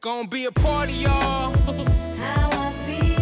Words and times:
gonna 0.00 0.26
be 0.28 0.46
a 0.46 0.52
party, 0.52 0.92
y'all. 0.94 1.52
how 2.16 2.48
I 2.52 2.72
feel. 2.86 3.18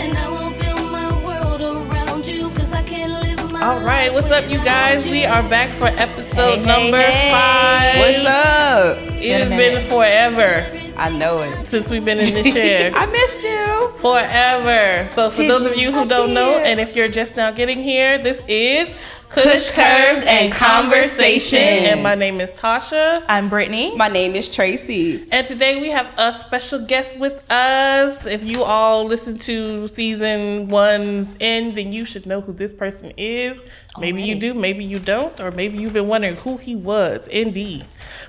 And 0.00 0.18
I 0.18 0.28
will 0.28 0.50
build 0.60 0.90
my 0.90 1.24
world 1.24 1.60
around 1.60 2.26
you, 2.26 2.50
cause 2.50 2.72
I 2.72 2.82
can't 2.82 3.12
live 3.22 3.52
my 3.52 3.62
All 3.62 3.80
right, 3.84 4.12
what's 4.12 4.30
up, 4.30 4.48
you 4.50 4.58
guys? 4.64 5.08
We 5.10 5.24
are 5.24 5.42
back 5.48 5.70
for 5.70 5.86
episode 5.86 6.34
Hey, 6.34 6.58
hey, 6.58 6.66
number 6.66 7.00
hey. 7.00 7.30
five. 7.30 7.98
What's 8.00 8.26
up? 8.26 8.98
It 9.22 9.40
has 9.40 9.50
been 9.50 9.88
forever 9.88 10.66
I 10.96 11.08
know 11.10 11.42
it. 11.42 11.66
since 11.66 11.90
we've 11.90 12.04
been 12.04 12.18
in 12.18 12.34
this 12.34 12.52
chair. 12.52 12.92
I 12.94 13.06
missed 13.06 13.42
you. 13.42 13.88
forever. 14.00 15.08
So 15.14 15.30
for 15.30 15.42
Did 15.42 15.50
those 15.50 15.62
of 15.62 15.76
you 15.76 15.90
who 15.92 16.00
I 16.00 16.04
don't 16.06 16.34
know, 16.34 16.56
and 16.58 16.78
if 16.80 16.94
you're 16.96 17.08
just 17.08 17.36
now 17.36 17.50
getting 17.50 17.82
here, 17.82 18.18
this 18.18 18.42
is 18.48 18.88
Kush, 19.34 19.42
Kush 19.42 19.70
Curves 19.72 20.04
Curves 20.14 20.20
and 20.20 20.28
and 20.28 20.52
Conversation. 20.52 21.58
Conversation. 21.58 21.58
And 21.58 22.02
my 22.04 22.14
name 22.14 22.40
is 22.40 22.52
Tasha. 22.52 23.20
I'm 23.28 23.48
Brittany. 23.48 23.96
My 23.96 24.06
name 24.06 24.36
is 24.36 24.48
Tracy. 24.48 25.24
And 25.32 25.44
today 25.44 25.80
we 25.80 25.88
have 25.88 26.08
a 26.16 26.34
special 26.34 26.86
guest 26.86 27.18
with 27.18 27.44
us. 27.50 28.24
If 28.26 28.44
you 28.44 28.62
all 28.62 29.04
listen 29.04 29.36
to 29.38 29.88
season 29.88 30.68
one's 30.68 31.36
end, 31.40 31.76
then 31.76 31.90
you 31.90 32.04
should 32.04 32.26
know 32.26 32.42
who 32.42 32.52
this 32.52 32.72
person 32.72 33.12
is. 33.16 33.68
Maybe 33.98 34.22
you 34.22 34.36
do, 34.36 34.54
maybe 34.54 34.84
you 34.84 35.00
don't, 35.00 35.38
or 35.40 35.50
maybe 35.50 35.78
you've 35.78 35.94
been 35.94 36.06
wondering 36.06 36.36
who 36.36 36.56
he 36.56 36.76
was. 36.76 37.26
Indeed. 37.26 37.84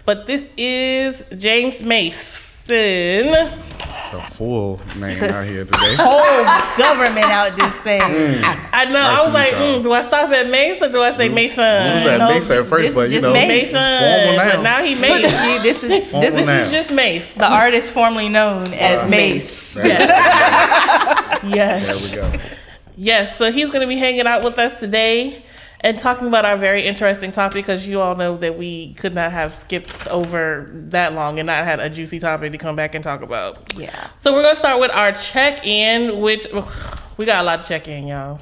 But 0.06 0.26
this 0.26 0.50
is 0.58 1.24
James 1.38 1.84
Mason. 1.84 3.75
The 4.16 4.22
full 4.22 4.80
name 4.98 5.22
out 5.24 5.44
here 5.44 5.66
today. 5.66 5.96
Whole 6.00 6.46
government 6.78 7.26
out 7.26 7.56
this 7.56 7.78
thing. 7.80 8.02
Mm. 8.02 8.70
I 8.72 8.86
know. 8.86 8.94
Nice 8.94 9.20
I 9.20 9.24
was 9.24 9.34
like, 9.34 9.50
mm, 9.50 9.84
do 9.84 9.92
I 9.92 10.02
stop 10.04 10.30
at 10.32 10.50
Mason 10.50 10.90
or 10.90 10.92
do 10.92 11.02
I 11.02 11.16
say 11.16 11.30
mm. 11.30 11.34
Mason? 11.34 11.58
What 11.64 11.94
was 11.94 12.04
that? 12.04 12.18
no, 12.20 12.28
Mason 12.30 12.58
at 12.58 12.66
first, 12.66 12.96
but 12.96 13.10
you 13.10 13.16
just 13.16 13.24
know, 13.24 13.34
Mace. 13.34 13.74
Mason. 13.74 14.00
formal 14.00 14.36
But 14.38 14.56
now. 14.56 14.62
now 14.62 14.84
he 14.84 14.96
But 15.02 15.02
Mace. 15.02 15.46
you- 15.46 15.64
this 15.64 15.84
is 15.84 16.12
Formal 16.12 16.32
this 16.32 16.40
is. 16.40 16.48
This 16.48 16.66
is 16.66 16.72
just 16.72 16.92
Mace. 16.94 17.34
the 17.36 17.52
artist 17.52 17.92
formerly 17.92 18.30
known 18.30 18.68
uh, 18.70 18.78
as 18.78 19.10
Mace. 19.10 19.76
Yes. 21.46 22.12
There 22.12 22.24
we 22.24 22.32
go. 22.32 22.44
Yes. 22.98 23.38
So 23.38 23.52
he's 23.52 23.68
going 23.68 23.82
to 23.82 23.88
be 23.88 23.98
hanging 23.98 24.26
out 24.26 24.44
with 24.44 24.58
us 24.58 24.80
today 24.80 25.45
and 25.86 26.00
talking 26.00 26.28
about 26.28 26.46
our 26.46 26.58
very 26.58 26.82
interesting 26.82 27.32
topic 27.32 27.64
because 27.64 27.86
you 27.86 28.02
all 28.02 28.16
know 28.16 28.38
that 28.38 28.58
we 28.58 28.96
could 28.96 29.14
not 29.14 29.32
have 29.32 29.54
skipped 29.54 30.08
over 30.08 30.68
that 30.74 31.14
long 31.14 31.38
and 31.38 31.46
not 31.46 31.64
had 31.64 31.80
a 31.80 31.92
juicy 31.92 32.20
topic 32.20 32.52
to 32.52 32.58
come 32.58 32.76
back 32.76 32.96
and 32.96 33.04
talk 33.04 33.22
about. 33.22 33.72
Yeah. 33.78 34.10
So 34.24 34.34
we're 34.34 34.42
going 34.42 34.56
to 34.56 34.60
start 34.60 34.80
with 34.80 34.90
our 34.90 35.12
check 35.12 35.64
in, 35.64 36.22
which 36.22 36.48
we 37.18 37.26
got 37.26 37.44
a 37.44 37.46
lot 37.46 37.60
of 37.60 37.68
check 37.68 37.88
in, 37.88 38.08
y'all. 38.08 38.40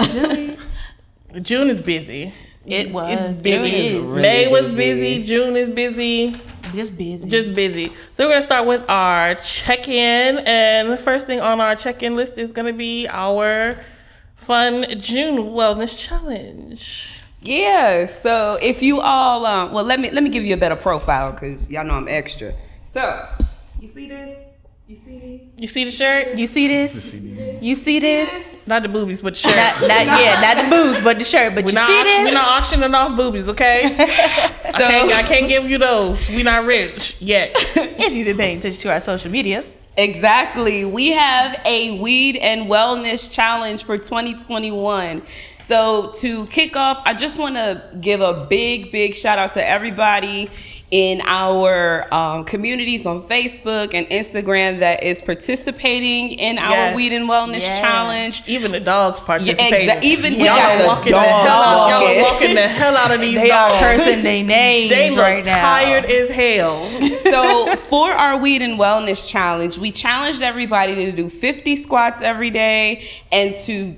June 1.41 1.69
is 1.69 1.81
busy. 1.81 2.31
It 2.65 2.93
was. 2.93 3.41
Busy. 3.41 3.75
is. 3.75 4.01
really 4.01 4.21
May 4.21 4.47
was 4.49 4.73
busy. 4.73 5.17
busy. 5.17 5.27
June 5.27 5.57
is 5.57 5.69
busy. 5.69 6.37
Just 6.73 6.97
busy. 6.97 7.29
Just 7.29 7.53
busy. 7.53 7.87
So 8.15 8.25
we're 8.25 8.29
gonna 8.29 8.43
start 8.43 8.65
with 8.65 8.85
our 8.89 9.35
check-in, 9.35 10.37
and 10.39 10.89
the 10.89 10.95
first 10.95 11.27
thing 11.27 11.41
on 11.41 11.59
our 11.59 11.75
check-in 11.75 12.15
list 12.15 12.37
is 12.37 12.53
gonna 12.53 12.71
be 12.71 13.05
our 13.09 13.77
fun 14.35 14.85
June 14.97 15.49
wellness 15.49 15.97
challenge. 15.97 17.22
Yeah. 17.43 18.05
So 18.05 18.57
if 18.61 18.81
you 18.81 19.01
all, 19.01 19.45
um, 19.45 19.71
well, 19.71 19.83
let 19.83 19.99
me 19.99 20.09
let 20.11 20.23
me 20.23 20.29
give 20.29 20.43
you 20.43 20.53
a 20.53 20.57
better 20.57 20.75
profile 20.75 21.31
because 21.31 21.69
y'all 21.69 21.85
know 21.85 21.95
I'm 21.95 22.07
extra. 22.07 22.53
So 22.83 23.27
you 23.79 23.87
see 23.87 24.07
this? 24.07 24.37
You 24.87 24.95
see 24.97 25.19
this? 25.19 25.41
You 25.57 25.67
see 25.67 25.83
the 25.85 25.91
shirt? 25.91 26.37
you 26.37 26.45
see 26.45 26.67
this? 26.67 27.63
You 27.63 27.75
see 27.75 27.99
this? 27.99 28.67
Not 28.67 28.83
the 28.83 28.89
boobies, 28.89 29.21
but 29.21 29.33
the 29.33 29.39
shirt. 29.39 29.55
Not, 29.55 29.81
not 29.81 29.89
yeah, 29.89 30.41
not 30.41 30.63
the 30.63 30.69
boobs, 30.69 31.01
but 31.01 31.19
the 31.19 31.25
shirt. 31.25 31.55
But 31.55 31.63
we're 31.63 31.71
you 31.71 31.75
not, 31.75 31.87
see 31.87 32.03
this? 32.03 32.25
We're 32.25 32.33
not 32.33 32.59
auctioning 32.59 32.93
off 32.93 33.15
boobies, 33.15 33.47
okay? 33.49 33.83
I, 33.97 34.59
So 34.59 34.79
can't, 34.79 35.11
I 35.13 35.23
can't 35.23 35.47
give 35.47 35.69
you 35.69 35.77
those. 35.77 36.29
We're 36.29 36.43
not 36.43 36.65
rich 36.65 37.21
yet. 37.21 37.51
if 37.55 38.13
you've 38.13 38.25
been 38.25 38.37
paying 38.37 38.57
attention 38.59 38.81
to 38.81 38.91
our 38.91 38.99
social 38.99 39.31
media, 39.31 39.63
Exactly. 39.95 40.85
We 40.85 41.09
have 41.09 41.61
a 41.65 41.99
weed 41.99 42.37
and 42.37 42.67
wellness 42.67 43.31
challenge 43.31 43.83
for 43.83 43.97
2021. 43.97 45.21
So, 45.67 46.11
to 46.15 46.45
kick 46.47 46.75
off, 46.75 47.01
I 47.05 47.13
just 47.13 47.39
want 47.39 47.55
to 47.55 47.81
give 48.01 48.19
a 48.19 48.45
big, 48.49 48.91
big 48.91 49.15
shout 49.15 49.39
out 49.39 49.53
to 49.53 49.65
everybody 49.65 50.49
in 50.91 51.21
our 51.25 52.13
um, 52.13 52.43
communities 52.43 53.05
on 53.07 53.21
Facebook 53.23 53.93
and 53.95 54.05
Instagram 54.07 54.79
that 54.81 55.01
is 55.03 55.21
participating 55.23 56.31
in 56.31 56.59
our 56.59 56.69
Yes. 56.69 56.95
weed 56.95 57.13
and 57.13 57.27
wellness 57.27 57.61
Yeah. 57.61 57.79
challenge. 57.79 58.43
Even 58.45 58.73
the 58.73 58.79
dogs 58.81 59.19
Yeah, 59.19 59.25
participating. 59.25 59.89
exa- 59.89 60.03
even 60.03 60.33
y'all 60.35 60.49
are 60.49 60.77
the 60.77 60.85
walking 60.87 61.11
the 61.13 61.19
hell 61.19 61.43
dogs 61.45 61.67
out. 61.67 61.89
Y'all 61.89 62.07
are 62.27 62.31
walking. 62.33 62.53
the 62.55 62.67
hell 62.67 62.97
out 62.97 63.11
of 63.11 63.21
these 63.21 63.35
they 63.35 63.47
dogs. 63.47 63.73
are 63.73 63.79
cursing 63.79 64.21
their 64.21 64.43
names 64.59 64.89
They 64.91 65.09
look 65.11 65.19
right 65.19 65.45
now. 65.45 65.61
tired 65.61 66.05
as 66.05 66.29
hell. 66.29 66.87
so 67.17 67.75
for 67.77 68.11
our 68.11 68.37
weed 68.37 68.61
and 68.61 68.77
wellness 68.77 69.27
challenge, 69.27 69.79
we 69.79 69.91
challenged 69.91 70.43
everybody 70.43 70.93
to 71.05 71.11
do 71.11 71.27
50 71.29 71.75
squats 71.75 72.21
every 72.21 72.51
day 72.51 73.07
and 73.31 73.55
to 73.65 73.95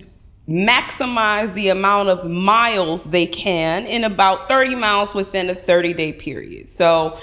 maximize 0.47 1.53
the 1.53 1.69
amount 1.69 2.09
of 2.09 2.29
miles 2.29 3.05
they 3.05 3.25
can 3.25 3.85
in 3.85 4.03
about 4.03 4.47
30 4.47 4.75
miles 4.75 5.13
within 5.13 5.49
a 5.49 5.55
30 5.55 5.93
day 5.93 6.13
period. 6.13 6.69
So 6.69 7.17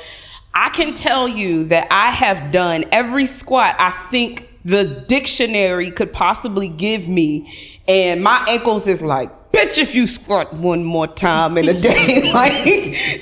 I 0.54 0.70
can 0.70 0.94
tell 0.94 1.28
you 1.28 1.64
that 1.64 1.86
I 1.90 2.10
have 2.10 2.52
done 2.52 2.84
every 2.90 3.26
squat 3.26 3.76
I 3.78 3.90
think 3.90 4.48
the 4.64 4.84
dictionary 4.84 5.90
could 5.90 6.12
possibly 6.12 6.68
give 6.68 7.08
me 7.08 7.52
and 7.88 8.22
my 8.22 8.44
ankles 8.48 8.86
is 8.86 9.02
like 9.02 9.30
bitch 9.52 9.78
if 9.78 9.94
you 9.94 10.06
squat 10.06 10.52
one 10.54 10.82
more 10.82 11.06
time 11.06 11.58
in 11.58 11.68
a 11.68 11.74
day 11.74 12.32
like 12.34 12.52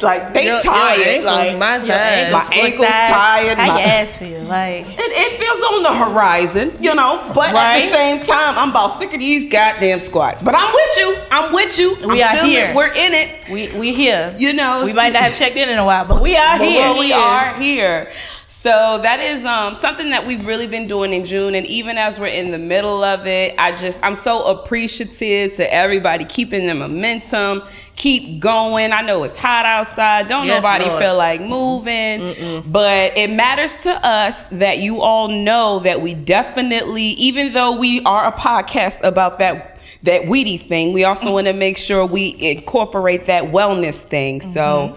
like 0.02 0.32
they 0.32 0.44
Your- 0.44 0.54
your 0.54 0.60
tired 0.60 1.06
ankles, 1.06 1.26
like 1.26 1.58
my 1.58 1.76
Your 1.78 1.86
thighs. 1.96 2.32
my 2.32 2.48
ankles 2.52 2.88
that- 2.88 3.10
tired, 3.10 3.58
How 3.58 3.66
my- 3.66 3.78
your 3.80 3.88
ass 3.88 4.16
feel? 4.16 4.42
Like 4.44 4.86
it, 4.86 4.96
it 4.98 5.38
feels 5.40 5.62
on 5.72 5.82
the 5.82 5.94
horizon, 6.04 6.72
you 6.80 6.94
know, 6.94 7.20
but 7.34 7.54
at 7.54 7.74
the 7.80 7.86
same 7.96 8.20
time, 8.20 8.54
I'm 8.56 8.70
about 8.70 8.88
sick 8.98 9.12
of 9.12 9.18
these 9.18 9.50
goddamn 9.50 10.00
squats. 10.00 10.42
But 10.42 10.54
I'm 10.56 10.72
with 10.72 10.96
you. 10.98 11.16
I'm 11.30 11.52
with 11.52 11.78
you. 11.78 11.94
We 12.06 12.22
I'm 12.22 12.28
are 12.28 12.36
still 12.36 12.44
here. 12.46 12.66
In, 12.70 12.76
we're 12.76 12.92
in 12.92 13.14
it. 13.14 13.30
we 13.50 13.68
we 13.78 13.92
here. 13.94 14.34
You 14.38 14.52
know, 14.52 14.84
we 14.84 14.92
might 14.92 15.12
not 15.12 15.22
have 15.22 15.36
checked 15.36 15.56
in 15.56 15.68
in 15.68 15.78
a 15.78 15.84
while, 15.84 16.04
but 16.04 16.20
we 16.22 16.36
are 16.36 16.58
but 16.58 16.66
here. 16.68 16.92
we 16.94 17.12
are 17.12 17.54
here. 17.54 18.10
So 18.50 18.98
that 19.00 19.20
is 19.20 19.44
um, 19.44 19.76
something 19.76 20.10
that 20.10 20.26
we've 20.26 20.44
really 20.44 20.66
been 20.66 20.88
doing 20.88 21.12
in 21.12 21.24
June, 21.24 21.54
and 21.54 21.64
even 21.68 21.96
as 21.96 22.18
we're 22.18 22.26
in 22.26 22.50
the 22.50 22.58
middle 22.58 23.04
of 23.04 23.24
it, 23.24 23.54
I 23.56 23.70
just 23.76 24.02
I'm 24.02 24.16
so 24.16 24.44
appreciative 24.50 25.54
to 25.54 25.72
everybody 25.72 26.24
keeping 26.24 26.66
the 26.66 26.74
momentum, 26.74 27.62
keep 27.94 28.40
going. 28.40 28.90
I 28.92 29.02
know 29.02 29.22
it's 29.22 29.36
hot 29.36 29.66
outside. 29.66 30.26
Don't 30.26 30.48
Yes, 30.48 30.60
nobody 30.60 30.84
Lord. 30.84 31.00
feel 31.00 31.16
like 31.16 31.40
moving, 31.40 32.64
but 32.66 33.16
it 33.16 33.30
matters 33.30 33.84
to 33.84 33.92
us 34.04 34.46
that 34.46 34.78
you 34.78 35.00
all 35.00 35.28
know 35.28 35.78
that 35.78 36.00
we 36.00 36.14
definitely, 36.14 37.04
even 37.04 37.52
though 37.52 37.76
we 37.76 38.02
are 38.02 38.26
a 38.26 38.32
podcast 38.32 39.04
about 39.04 39.38
that 39.38 39.78
that 40.02 40.26
weedy 40.26 40.56
thing, 40.56 40.92
we 40.92 41.04
also 41.04 41.32
want 41.32 41.46
to 41.46 41.52
make 41.52 41.76
sure 41.76 42.04
we 42.04 42.34
incorporate 42.40 43.26
that 43.26 43.44
wellness 43.44 44.02
thing. 44.02 44.40
So. 44.40 44.96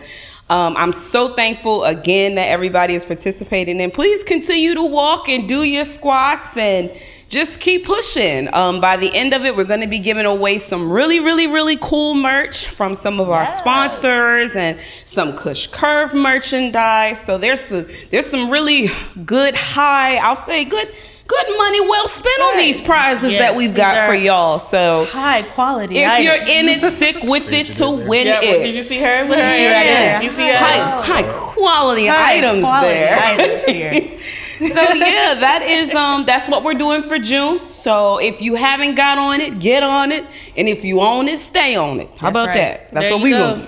Um, 0.50 0.76
I'm 0.78 0.94
so 0.94 1.34
thankful 1.34 1.86
again 1.86 2.36
that 2.36 2.50
everybody 2.50 2.96
is 2.96 3.06
participating 3.06 3.82
and 3.82 3.94
please 3.94 4.24
continue 4.24 4.74
to 4.76 4.84
walk 4.84 5.30
and 5.30 5.48
do 5.48 5.64
your 5.64 5.86
squats 5.86 6.58
and 6.58 6.92
just 7.30 7.60
keep 7.60 7.86
pushing. 7.86 8.54
Um, 8.54 8.80
by 8.80 8.98
the 8.98 9.10
end 9.16 9.34
of 9.34 9.44
it, 9.46 9.56
we're 9.56 9.64
going 9.64 9.82
to 9.82 9.88
be 9.88 9.98
giving 10.00 10.26
away 10.26 10.60
some 10.60 10.92
really, 10.92 11.20
really, 11.20 11.48
really 11.48 11.78
cool 11.78 12.14
merch 12.14 12.68
from 12.68 12.94
some 12.94 13.20
of 13.20 13.30
our 13.30 13.48
sponsors 13.48 14.56
and 14.56 14.78
some 15.06 15.36
Kush 15.36 15.68
Curve 15.68 16.14
merchandise. 16.14 17.24
So 17.24 17.40
there's 17.40 17.62
some, 17.62 17.88
there's 18.12 18.28
some 18.28 18.52
really 18.52 18.90
good 19.26 19.56
high, 19.56 20.18
I'll 20.18 20.36
say 20.36 20.66
good, 20.66 20.94
good 21.28 21.58
money 21.58 21.82
well 21.82 22.08
spent 22.08 22.42
on 22.42 22.58
these 22.58 22.82
prizes 22.82 23.32
Yes, 23.34 23.42
that 23.42 23.56
we've 23.56 23.74
got 23.74 23.94
these 23.94 23.98
are- 24.00 24.08
for 24.08 24.14
y'all. 24.16 24.60
So 24.60 25.06
high 25.06 25.42
quality. 25.44 25.98
if 26.00 26.10
items. 26.10 26.26
you're 26.26 26.36
in 26.58 26.68
it, 26.70 26.82
stick 26.82 27.16
with 27.24 27.52
it 27.52 27.66
to 27.68 27.86
you 27.86 27.92
did 27.92 28.00
there. 28.00 28.10
win 28.10 28.28
Yeah, 28.28 28.42
it. 28.42 28.64
did 28.64 28.76
you 28.76 28.82
see 28.84 29.00
her? 29.00 29.28
With 29.30 29.38
her? 29.38 29.58
Yeah. 29.58 30.22
You 30.22 30.30
see 30.32 30.48
her? 30.48 30.58
high, 30.58 31.02
high 31.02 31.24
quality 31.32 32.08
High 32.08 32.38
items 32.38 32.62
quality 32.62 32.88
there. 32.90 33.20
items 33.22 33.66
here. 33.66 34.20
so 34.74 34.82
yeah, 34.82 35.34
that 35.40 35.62
is 35.64 35.94
um 35.96 36.26
that's 36.26 36.48
what 36.48 36.64
we're 36.64 36.74
doing 36.74 37.02
for 37.02 37.18
June. 37.20 37.66
So 37.66 38.18
if 38.20 38.42
you 38.42 38.56
haven't 38.56 38.96
got 38.96 39.18
on 39.18 39.42
it, 39.42 39.60
get 39.60 39.82
on 39.84 40.12
it, 40.12 40.26
and 40.58 40.68
if 40.68 40.84
you 40.86 41.00
own 41.02 41.28
it, 41.28 41.40
stay 41.40 41.76
on 41.76 42.00
it. 42.02 42.10
How 42.18 42.30
That's 42.30 42.32
about 42.32 42.48
right. 42.48 42.56
that? 42.56 42.92
That's 42.92 43.08
There 43.08 43.18
what 43.18 43.24
we 43.24 43.30
go. 43.32 43.56
gonna. 43.56 43.62
do. 43.66 43.68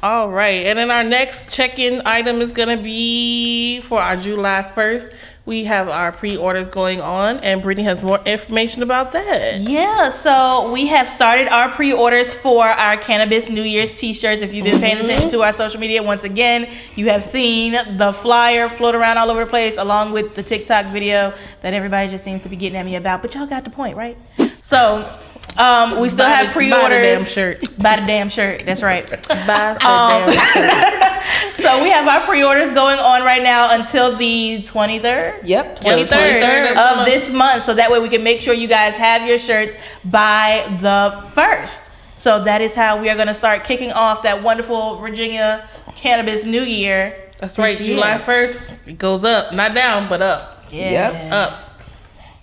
All 0.00 0.30
right, 0.30 0.64
and 0.66 0.78
then 0.78 0.92
our 0.92 1.02
next 1.02 1.50
check-in 1.52 2.02
item 2.06 2.40
is 2.40 2.52
gonna 2.52 2.76
be 2.76 3.80
for 3.80 4.00
our 4.00 4.16
July 4.16 4.62
first. 4.62 5.06
We 5.48 5.64
have 5.64 5.88
our 5.88 6.12
pre-orders 6.12 6.68
going 6.68 7.00
on, 7.00 7.38
and 7.38 7.62
Brittany 7.62 7.84
has 7.84 8.02
more 8.02 8.20
information 8.26 8.82
about 8.82 9.12
that. 9.12 9.60
Yeah, 9.60 10.10
so 10.10 10.70
we 10.70 10.88
have 10.88 11.08
started 11.08 11.48
our 11.48 11.70
pre-orders 11.70 12.34
for 12.34 12.66
our 12.66 12.98
cannabis 12.98 13.48
New 13.48 13.62
Year's 13.62 13.98
T-shirts. 13.98 14.42
If 14.42 14.52
you've 14.52 14.66
been 14.66 14.78
paying 14.78 14.96
mm-hmm. 14.96 15.06
attention 15.06 15.30
to 15.30 15.40
our 15.40 15.54
social 15.54 15.80
media, 15.80 16.02
once 16.02 16.24
again, 16.24 16.68
you 16.96 17.08
have 17.08 17.22
seen 17.22 17.72
the 17.96 18.12
flyer 18.12 18.68
float 18.68 18.94
around 18.94 19.16
all 19.16 19.30
over 19.30 19.46
the 19.46 19.50
place, 19.50 19.78
along 19.78 20.12
with 20.12 20.34
the 20.34 20.42
TikTok 20.42 20.84
video 20.92 21.32
that 21.62 21.72
everybody 21.72 22.10
just 22.10 22.24
seems 22.24 22.42
to 22.42 22.50
be 22.50 22.56
getting 22.56 22.76
at 22.76 22.84
me 22.84 22.96
about. 22.96 23.22
But 23.22 23.34
y'all 23.34 23.46
got 23.46 23.64
the 23.64 23.70
point, 23.70 23.96
right? 23.96 24.18
So 24.60 25.10
um, 25.58 25.98
we 26.00 26.08
still 26.08 26.24
Buy 26.26 26.30
have 26.30 26.46
the- 26.48 26.52
pre-orders. 26.52 26.80
buy 26.82 26.96
the 26.96 27.06
damn 27.16 27.24
shirt. 27.26 27.78
Buy 27.82 27.96
the 28.00 28.06
damn 28.06 28.28
shirt. 28.28 28.64
That's 28.64 28.82
right. 28.82 29.06
Buy 29.28 29.76
the 29.78 29.86
Um, 29.86 30.30
damn 30.30 30.46
shirt. 30.54 31.14
So 31.58 31.82
we 31.82 31.90
have 31.90 32.06
our 32.06 32.20
pre-orders 32.24 32.70
going 32.70 32.98
on 33.00 33.22
right 33.24 33.42
now 33.42 33.74
until 33.74 34.16
the 34.16 34.58
23rd. 34.60 35.40
Yep. 35.44 35.80
23rd, 35.80 36.06
23rd 36.40 36.76
of 37.00 37.04
this 37.04 37.32
month. 37.32 37.64
So 37.64 37.74
that 37.74 37.90
way 37.90 37.98
we 37.98 38.08
can 38.08 38.22
make 38.22 38.40
sure 38.40 38.54
you 38.54 38.68
guys 38.68 38.94
have 38.96 39.28
your 39.28 39.40
shirts 39.40 39.74
by 40.04 40.64
the 40.80 41.10
1st. 41.34 41.96
So 42.16 42.44
that 42.44 42.60
is 42.62 42.76
how 42.76 43.00
we 43.00 43.10
are 43.10 43.16
going 43.16 43.26
to 43.26 43.34
start 43.34 43.64
kicking 43.64 43.90
off 43.92 44.22
that 44.22 44.40
wonderful 44.42 44.96
Virginia 44.96 45.68
Cannabis 45.96 46.44
New 46.44 46.62
Year. 46.62 47.16
That's 47.38 47.58
right. 47.58 47.78
year. 47.78 47.96
July 47.96 48.18
first, 48.18 48.76
it 48.86 48.96
goes 48.96 49.24
up, 49.24 49.52
not 49.52 49.74
down, 49.74 50.08
but 50.08 50.22
up, 50.22 50.62
Yeah. 50.70 51.10
Yep. 51.10 51.32
up. 51.32 51.58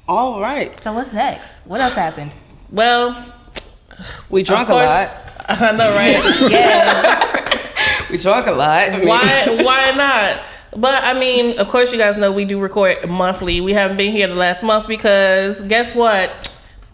All 0.10 0.42
right. 0.42 0.78
So 0.80 0.92
what's 0.94 1.14
next? 1.14 1.68
What 1.68 1.80
else 1.80 1.96
happened? 1.96 2.32
Well, 2.72 3.12
We 4.30 4.44
drunk 4.44 4.70
a 4.70 4.74
lot. 4.74 5.12
I 5.48 5.72
know, 5.72 5.78
right? 5.78 6.52
Yeah. 6.52 7.32
We 8.12 8.18
drunk 8.18 8.48
a 8.48 8.52
lot. 8.52 8.90
I 8.92 8.98
mean- 8.98 9.08
why? 9.08 9.60
Why 9.64 9.92
not? 9.96 10.42
But 10.78 11.04
I 11.04 11.18
mean, 11.18 11.58
of 11.60 11.70
course, 11.70 11.94
you 11.94 11.98
guys 11.98 12.18
know 12.18 12.32
we 12.32 12.44
do 12.46 12.60
record 12.60 13.08
monthly. 13.08 13.62
We 13.62 13.72
haven't 13.74 13.96
been 13.98 14.12
here 14.12 14.28
the 14.28 14.36
last 14.36 14.62
month 14.62 14.88
because 14.88 15.62
guess 15.62 15.96
what? 15.96 16.30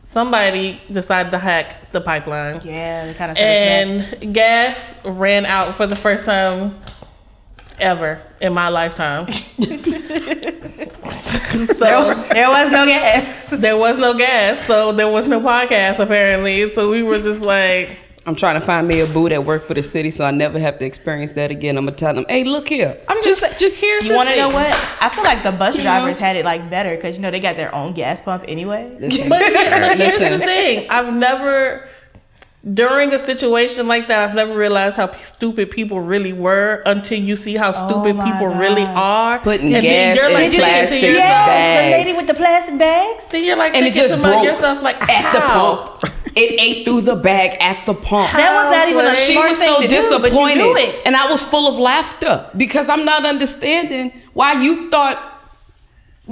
Somebody 0.04 0.80
decided 0.92 1.32
to 1.32 1.40
hack 1.40 1.92
the 1.92 2.02
pipeline. 2.02 2.62
yeah, 2.64 3.12
kind 3.14 3.32
of 3.32 3.38
and 3.38 4.34
gas 4.34 5.00
ran 5.04 5.46
out 5.46 5.74
for 5.76 5.88
the 5.88 5.96
first 5.96 6.26
time 6.26 6.76
ever 7.80 8.20
in 8.40 8.54
my 8.54 8.70
lifetime. 8.70 9.32
so 9.32 9.66
there 12.34 12.50
was 12.50 12.72
no 12.72 12.86
gas. 12.86 13.50
there 13.50 13.78
was 13.78 13.98
no 13.98 14.18
gas, 14.18 14.66
so 14.66 14.92
there 14.92 15.10
was 15.10 15.28
no 15.28 15.40
podcast 15.40 16.00
apparently. 16.00 16.70
So 16.70 16.90
we 16.90 17.04
were 17.04 17.20
just 17.20 17.42
like, 17.42 17.98
I'm 18.26 18.36
trying 18.36 18.60
to 18.60 18.66
find 18.66 18.88
me 18.88 19.00
a 19.00 19.08
boo 19.08 19.30
that 19.30 19.46
work 19.46 19.64
for 19.64 19.74
the 19.74 19.82
city, 19.82 20.12
so 20.12 20.26
I 20.26 20.32
never 20.32 20.60
have 20.60 20.78
to 20.80 20.86
experience 20.86 21.32
that 21.34 21.50
again. 21.50 21.78
I'm 21.78 21.86
gonna 21.86 21.98
tell 21.98 22.14
them, 22.14 22.26
"Hey, 22.30 22.44
look 22.44 22.70
here. 22.70 22.96
I'm 23.08 23.22
just, 23.24 23.60
just 23.60 23.82
here. 23.82 24.00
You 24.02 24.16
want 24.16 24.30
to 24.30 24.36
know 24.36 24.50
what? 24.50 24.76
I 25.02 25.10
feel 25.10 25.24
like 25.24 25.42
the 25.42 25.52
bus 25.52 25.82
drivers 25.82 26.20
had 26.20 26.36
it 26.36 26.46
like 26.46 26.70
better 26.70 26.96
because 26.96 27.16
you 27.16 27.22
know 27.24 27.32
they 27.32 27.40
got 27.40 27.56
their 27.56 27.74
own 27.74 27.94
gas 27.94 28.22
pump 28.22 28.46
anyway. 28.48 28.96
Listen, 29.00 29.28
but 29.28 29.42
here's 29.42 29.98
Listen. 29.98 30.40
the 30.40 30.46
thing: 30.46 30.90
I've 30.90 31.14
never. 31.14 31.88
During 32.64 33.12
a 33.12 33.18
situation 33.18 33.88
like 33.88 34.08
that, 34.10 34.30
I've 34.30 34.36
never 34.36 34.56
realized 34.56 34.98
how 34.98 35.08
p- 35.08 35.24
stupid 35.24 35.72
people 35.72 36.00
really 36.00 36.32
were 36.32 36.84
until 36.86 37.18
you 37.20 37.36
see 37.36 37.56
how 37.56 37.70
oh 37.76 37.90
stupid 37.90 38.16
my 38.16 38.24
people 38.32 38.48
really 38.54 38.84
are. 38.86 39.40
Putting 39.40 39.74
And 39.74 39.84
gas 39.84 40.16
you're 40.16 40.28
in 40.28 40.34
like, 40.36 40.52
thinking 40.52 40.60
to 40.60 40.66
plastic 40.68 41.02
yourself- 41.02 41.18
bags. 41.18 41.86
the 41.86 41.92
lady 41.98 42.12
with 42.18 42.28
the 42.28 42.34
plastic 42.36 42.78
bags. 42.78 43.28
Then 43.30 43.44
you're 43.46 43.56
like, 43.58 43.74
and 43.76 43.88
it 43.88 43.96
just 43.96 44.14
to 44.16 44.22
broke 44.22 44.44
yourself 44.44 44.84
like, 44.84 45.02
at 45.02 45.34
the 45.34 45.40
pump. 45.42 46.04
It 46.36 46.62
ate 46.62 46.86
through 46.86 47.02
the 47.02 47.16
bag 47.16 47.58
at 47.60 47.86
the 47.88 47.96
pump. 47.96 48.32
That 48.34 48.54
was 48.54 48.70
not 48.72 48.88
even 48.88 49.06
a 49.06 49.16
She 49.16 49.26
she 49.26 49.34
smart 49.34 49.50
was 49.50 49.58
thing 49.60 49.68
so 49.68 49.82
to 49.82 49.88
do, 49.88 49.96
but 49.98 50.00
you 50.00 50.22
disappointed, 50.30 50.62
do 50.62 50.76
it. 50.78 51.02
and 51.08 51.18
I 51.18 51.30
was 51.32 51.44
full 51.44 51.68
of 51.68 51.78
laughter 51.80 52.48
because 52.56 52.90
I'm 52.90 53.06
not 53.06 53.26
understanding 53.26 54.14
why 54.34 54.54
you 54.62 54.90
thought 54.92 55.18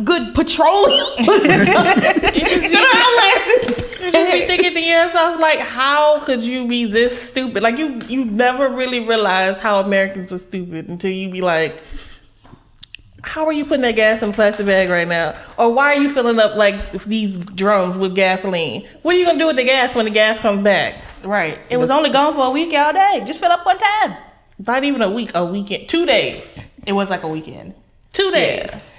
good 0.03 0.33
petroleum 0.35 1.07
was 1.27 1.41
gonna 1.43 2.93
outlast 3.01 3.45
this. 3.45 3.88
You 4.01 4.11
just 4.11 4.31
be 4.31 4.45
thinking 4.45 4.73
to 4.73 4.79
yourself, 4.81 5.39
like, 5.39 5.59
how 5.59 6.19
could 6.19 6.41
you 6.41 6.67
be 6.67 6.85
this 6.85 7.29
stupid? 7.29 7.61
Like, 7.63 7.77
you 7.77 8.01
you 8.07 8.25
never 8.25 8.69
really 8.69 9.01
realized 9.01 9.59
how 9.59 9.79
Americans 9.79 10.31
were 10.31 10.37
stupid 10.37 10.87
until 10.89 11.11
you 11.11 11.29
be 11.29 11.41
like, 11.41 11.73
how 13.23 13.45
are 13.45 13.53
you 13.53 13.65
putting 13.65 13.81
that 13.81 13.95
gas 13.95 14.23
in 14.23 14.29
a 14.29 14.33
plastic 14.33 14.65
bag 14.65 14.89
right 14.89 15.07
now? 15.07 15.35
Or 15.57 15.73
why 15.73 15.95
are 15.95 16.01
you 16.01 16.09
filling 16.09 16.39
up 16.39 16.55
like 16.55 16.91
these 17.03 17.37
drums 17.37 17.97
with 17.97 18.15
gasoline? 18.15 18.87
What 19.01 19.15
are 19.15 19.17
you 19.17 19.25
gonna 19.25 19.39
do 19.39 19.47
with 19.47 19.57
the 19.57 19.65
gas 19.65 19.95
when 19.95 20.05
the 20.05 20.11
gas 20.11 20.39
comes 20.39 20.63
back? 20.63 20.95
Right. 21.23 21.57
It 21.69 21.77
was 21.77 21.91
only 21.91 22.09
gone 22.09 22.33
for 22.33 22.45
a 22.45 22.49
week 22.51 22.73
all 22.73 22.93
day. 22.93 23.21
Just 23.25 23.39
fill 23.41 23.51
up 23.51 23.65
one 23.65 23.77
time. 23.77 24.15
Not 24.65 24.83
even 24.85 25.01
a 25.01 25.09
week, 25.09 25.31
a 25.35 25.45
weekend, 25.45 25.87
two 25.89 26.05
days, 26.05 26.59
It 26.85 26.93
was 26.93 27.09
like 27.09 27.23
a 27.23 27.27
weekend. 27.27 27.73
two 28.13 28.31
days, 28.31 28.89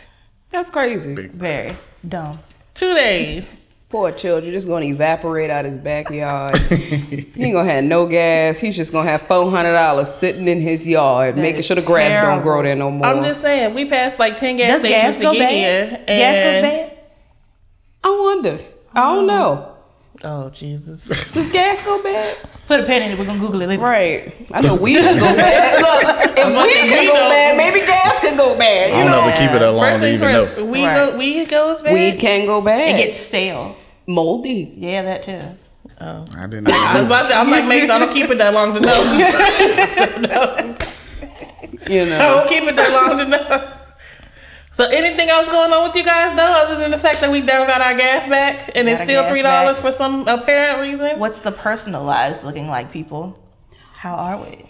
That's 0.50 0.70
crazy. 0.70 1.14
Big 1.14 1.30
Very 1.32 1.72
dumb. 2.06 2.38
two 2.74 2.94
days. 2.94 3.56
Poor 3.90 4.12
children 4.12 4.52
just 4.52 4.68
gonna 4.68 4.84
evaporate 4.84 5.50
out 5.50 5.64
his 5.64 5.76
backyard. 5.76 6.52
he 6.56 7.42
ain't 7.42 7.54
gonna 7.54 7.68
have 7.68 7.82
no 7.82 8.06
gas. 8.06 8.60
He's 8.60 8.76
just 8.76 8.92
gonna 8.92 9.10
have 9.10 9.22
four 9.22 9.50
hundred 9.50 9.72
dollars 9.72 10.14
sitting 10.14 10.46
in 10.46 10.60
his 10.60 10.86
yard, 10.86 11.36
making 11.36 11.62
sure 11.62 11.74
the 11.74 11.82
grass 11.82 12.24
don't 12.24 12.40
grow 12.40 12.62
there 12.62 12.76
no 12.76 12.92
more. 12.92 13.04
I'm 13.04 13.24
just 13.24 13.40
saying, 13.40 13.74
we 13.74 13.86
passed 13.86 14.16
like 14.20 14.38
ten 14.38 14.56
gas 14.56 14.80
Does 14.80 14.82
stations 14.82 15.02
gas 15.02 15.16
to 15.16 15.22
go 15.24 15.32
get 15.32 15.38
bad? 15.40 15.52
here, 15.52 16.04
gas 16.06 16.36
and 16.36 16.64
goes 16.64 16.70
bad? 16.70 16.98
I 18.04 18.08
wonder. 18.20 18.58
I 18.94 19.00
don't 19.00 19.20
hmm. 19.22 19.26
know. 19.26 19.76
oh 20.22 20.50
Jesus. 20.50 21.32
Does 21.34 21.50
gas 21.50 21.84
go 21.84 22.00
bad? 22.00 22.36
Put 22.68 22.78
a 22.78 22.84
pen 22.84 23.02
in 23.02 23.10
it. 23.10 23.18
We're 23.18 23.24
gonna 23.26 23.40
Google 23.40 23.60
it 23.62 23.66
later. 23.70 23.82
Right. 23.82 24.32
I 24.52 24.60
know 24.60 24.76
weed 24.76 24.98
can 24.98 25.18
go 25.18 25.34
bad. 25.34 25.80
Look, 25.80 26.38
if 26.38 26.46
weed 26.46 26.88
can 26.88 27.06
go 27.08 27.28
bad, 27.28 27.56
maybe 27.56 27.80
gas 27.84 28.20
can 28.20 28.36
go 28.36 28.56
bad. 28.56 28.92
I 28.92 28.98
You 28.98 29.02
don't 29.02 29.10
know, 29.10 29.28
ever 29.28 29.36
keep 29.36 29.50
it 29.50 29.58
that 29.58 29.72
long 29.72 29.84
First 29.84 29.94
to 29.94 30.00
things 30.06 30.22
even 30.22 30.32
first, 30.46 30.58
know. 30.58 30.64
we 30.66 30.86
Right. 30.86 30.94
go, 30.94 31.18
we 31.18 31.44
goes 31.46 31.82
bad. 31.82 31.92
weed 31.92 32.20
can 32.20 32.46
go 32.46 32.60
bad. 32.60 32.94
It 33.00 33.04
gets 33.06 33.18
stale. 33.18 33.76
Moldy. 34.10 34.72
Yeah, 34.76 35.02
that 35.02 35.22
too. 35.22 35.40
Oh. 36.00 36.24
I 36.38 36.46
did 36.46 36.64
not. 36.64 36.72
I 36.74 36.94
was 36.98 37.06
about 37.06 37.22
to 37.24 37.28
say, 37.30 37.36
I'm 37.38 37.50
like 37.50 37.66
Mason. 37.66 37.90
I 37.90 37.98
don't 37.98 38.12
keep 38.12 38.30
it 38.30 38.38
that 38.38 38.52
long 38.54 38.74
to 38.74 38.80
know. 38.80 40.76
You 41.88 42.04
know, 42.04 42.04
I 42.04 42.18
know. 42.18 42.34
don't 42.36 42.48
keep 42.48 42.64
it 42.64 42.76
that 42.76 42.92
long 43.08 43.18
to 43.18 43.24
know. 43.26 43.72
So 44.74 44.84
anything 44.88 45.28
else 45.28 45.48
going 45.48 45.72
on 45.72 45.88
with 45.88 45.96
you 45.96 46.04
guys 46.04 46.36
though, 46.36 46.44
other 46.64 46.76
than 46.80 46.90
the 46.90 46.98
fact 46.98 47.20
that 47.20 47.30
we 47.30 47.40
never 47.40 47.66
got 47.66 47.80
our 47.80 47.96
gas 47.96 48.28
back 48.28 48.70
and 48.74 48.88
it's 48.88 49.00
Got 49.00 49.08
our 49.08 49.22
still 49.24 49.28
three 49.30 49.42
dollars 49.42 49.76
back. 49.76 49.84
for 49.84 49.92
some 49.92 50.26
apparent 50.28 50.80
reason? 50.80 51.18
What's 51.18 51.40
the 51.40 51.50
personal 51.52 52.04
lives 52.04 52.44
looking 52.44 52.68
like, 52.68 52.92
people? 52.92 53.38
How 53.94 54.14
are 54.14 54.40
we? 54.42 54.69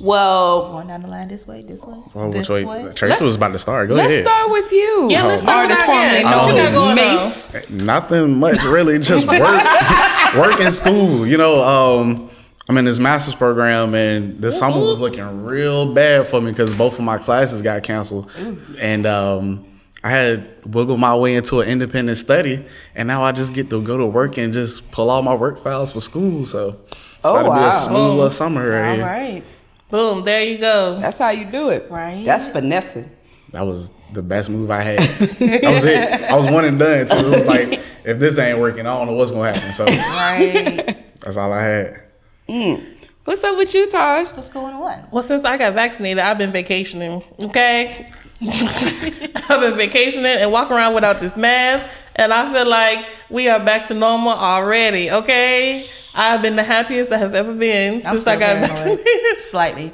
Well, 0.00 0.72
Going 0.72 0.86
down 0.88 1.02
the 1.02 1.08
line 1.08 1.28
this 1.28 1.46
way, 1.46 1.62
this 1.62 1.84
way. 1.84 1.98
Well, 2.14 2.30
This 2.30 2.48
which 2.48 2.66
way? 2.66 2.84
way? 2.84 2.92
Tracy 2.94 3.24
was 3.24 3.36
about 3.36 3.52
to 3.52 3.58
start. 3.58 3.88
Go 3.88 3.94
let's 3.96 4.12
ahead. 4.12 4.24
start 4.26 4.50
with 4.50 4.72
you. 4.72 5.08
Yeah, 5.10 5.24
let's 5.24 5.42
start 5.42 5.68
with 5.68 5.78
Artist 5.78 5.80
our 5.82 5.86
formerly 5.86 6.22
guest. 6.22 6.30
known 6.76 6.96
What 6.96 6.96
you 6.96 7.10
as 7.52 7.70
Mace. 7.70 7.70
Nothing 7.70 8.38
much 8.40 8.62
really. 8.64 8.98
Just 8.98 9.26
work, 9.28 9.40
work 10.36 10.60
in 10.60 10.70
school. 10.70 11.26
You 11.26 11.36
know, 11.36 11.60
um, 11.62 12.30
I'm 12.68 12.78
in 12.78 12.84
this 12.84 12.98
master's 12.98 13.34
program, 13.34 13.94
and 13.94 14.38
this 14.38 14.58
summer 14.58 14.78
was 14.78 15.00
looking 15.00 15.44
real 15.44 15.92
bad 15.92 16.26
for 16.26 16.40
me 16.40 16.50
because 16.50 16.72
both 16.74 16.98
of 16.98 17.04
my 17.04 17.18
classes 17.18 17.62
got 17.62 17.82
canceled, 17.82 18.32
and 18.80 19.04
um, 19.06 19.66
I 20.04 20.10
had 20.10 20.48
wiggled 20.74 21.00
my 21.00 21.14
way 21.16 21.34
into 21.34 21.60
an 21.60 21.68
independent 21.68 22.16
study, 22.16 22.64
and 22.94 23.06
now 23.08 23.22
I 23.22 23.32
just 23.32 23.54
get 23.54 23.68
to 23.70 23.82
go 23.82 23.98
to 23.98 24.06
work 24.06 24.38
and 24.38 24.52
just 24.52 24.92
pull 24.92 25.10
all 25.10 25.20
my 25.22 25.34
work 25.34 25.58
files 25.58 25.92
for 25.92 26.00
school. 26.00 26.46
So 26.46 26.76
it's 26.88 27.20
Oh, 27.24 27.36
about 27.36 27.54
to 27.54 27.60
be 27.60 27.66
a 27.66 27.70
smooth 27.72 28.14
little 28.14 28.30
summer 28.30 28.70
right 28.70 28.88
All 28.88 28.94
here. 28.96 29.04
right. 29.04 29.42
Boom, 29.90 30.24
there 30.24 30.44
you 30.44 30.58
go. 30.58 30.98
That's 31.00 31.18
how 31.18 31.30
you 31.30 31.44
do 31.46 31.70
it. 31.70 31.90
Right. 31.90 32.24
That's 32.24 32.46
finessing. 32.48 33.10
That 33.50 33.62
was 33.62 33.90
the 34.12 34.22
best 34.22 34.48
move 34.50 34.70
I 34.70 34.82
had. 34.82 34.98
that 35.00 35.72
was 35.72 35.84
it. 35.84 35.98
I 36.22 36.36
was 36.36 36.46
one 36.52 36.64
and 36.64 36.78
done 36.78 37.06
too. 37.06 37.16
It 37.16 37.30
was 37.36 37.46
like, 37.46 37.72
if 38.04 38.18
this 38.20 38.38
ain't 38.38 38.58
working, 38.60 38.86
I 38.86 38.96
don't 38.96 39.08
know 39.08 39.14
what's 39.14 39.32
gonna 39.32 39.52
happen. 39.52 39.72
So 39.72 39.84
Right. 39.86 40.96
that's 41.20 41.36
all 41.36 41.52
I 41.52 41.62
had. 41.62 42.02
Mm. 42.48 42.84
What's 43.24 43.42
up 43.44 43.56
with 43.56 43.74
you, 43.74 43.88
Taj? 43.90 44.28
What's 44.30 44.50
going 44.50 44.74
on? 44.74 45.06
Well, 45.10 45.22
since 45.22 45.44
I 45.44 45.56
got 45.58 45.74
vaccinated, 45.74 46.18
I've 46.20 46.38
been 46.38 46.52
vacationing. 46.52 47.22
Okay, 47.38 48.06
I've 48.42 49.60
been 49.60 49.76
vacationing 49.76 50.26
and 50.26 50.50
walking 50.50 50.76
around 50.76 50.94
without 50.94 51.20
this 51.20 51.36
mask, 51.36 51.84
and 52.16 52.32
I 52.32 52.52
feel 52.52 52.66
like 52.68 53.04
we 53.28 53.48
are 53.48 53.62
back 53.64 53.86
to 53.88 53.94
normal 53.94 54.32
already. 54.32 55.10
Okay, 55.10 55.88
I've 56.14 56.42
been 56.42 56.56
the 56.56 56.62
happiest 56.64 57.12
I 57.12 57.18
have 57.18 57.34
ever 57.34 57.54
been 57.54 58.02
since 58.02 58.26
I 58.26 58.36
got 58.36 58.56
paranoid. 58.56 58.98
vaccinated. 58.98 59.42
Slightly. 59.42 59.92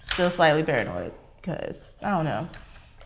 Still 0.00 0.30
slightly 0.30 0.62
paranoid. 0.62 1.12
Because, 1.36 1.92
I 2.02 2.10
don't 2.10 2.24
know. 2.24 2.48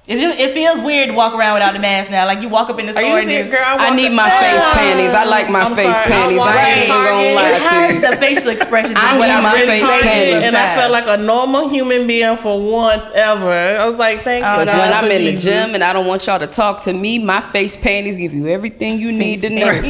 It, 0.08 0.18
it 0.18 0.54
feels 0.54 0.80
weird 0.80 1.08
to 1.08 1.14
walk 1.16 1.34
around 1.34 1.54
without 1.54 1.72
the 1.72 1.80
mask 1.80 2.12
now. 2.12 2.26
Like 2.26 2.40
you 2.40 2.48
walk 2.48 2.70
up 2.70 2.78
in 2.78 2.86
the 2.86 2.92
Are 2.92 3.02
store 3.02 3.02
you 3.02 3.16
and 3.16 3.28
serious, 3.28 3.50
girl? 3.50 3.64
I 3.66 3.74
walked 3.90 3.96
need 3.96 4.06
up- 4.06 4.12
my 4.14 4.30
face 4.30 4.62
panties. 4.72 5.10
I 5.12 5.24
like 5.24 5.50
my 5.50 5.62
I'm 5.62 5.74
face 5.74 5.90
sorry. 5.96 6.06
panties. 6.06 6.38
walked 6.38 6.50
I 6.50 6.62
in 6.62 6.78
ain't 6.78 6.86
even 6.86 6.94
Target. 6.94 7.10
gonna 7.10 7.26
It 7.26 7.34
lie 7.34 7.50
to 7.58 7.64
hides 7.66 7.94
you. 7.94 8.00
the 8.02 8.16
facial 8.16 8.50
expressions. 8.50 8.94
I 8.96 9.12
of 9.14 9.18
what 9.18 9.26
need 9.26 9.32
I'm 9.34 9.42
my 9.42 9.52
really 9.54 9.66
face 9.66 9.80
trying 9.82 9.98
to 9.98 10.04
do 10.04 10.08
panties. 10.08 10.46
and 10.46 10.56
I 10.56 10.76
felt 10.76 10.92
like 10.92 11.06
a 11.08 11.16
normal 11.20 11.68
human 11.68 12.06
being 12.06 12.36
for 12.36 12.54
once 12.62 13.10
ever. 13.14 13.50
I 13.50 13.84
was 13.84 13.96
like, 13.96 14.22
thank 14.22 14.44
you. 14.44 14.50
Because 14.52 14.68
when 14.78 14.92
I'm 14.92 15.10
in 15.10 15.24
the 15.24 15.34
gym 15.36 15.74
and 15.74 15.82
I 15.82 15.92
don't 15.92 16.06
want 16.06 16.24
y'all 16.28 16.38
to 16.38 16.46
talk 16.46 16.82
to 16.82 16.92
me, 16.92 17.18
my 17.18 17.40
face 17.40 17.76
panties 17.76 18.16
give 18.16 18.32
you 18.32 18.46
everything 18.46 19.00
you 19.00 19.10
need 19.10 19.40
to 19.40 19.50
know. 19.50 19.72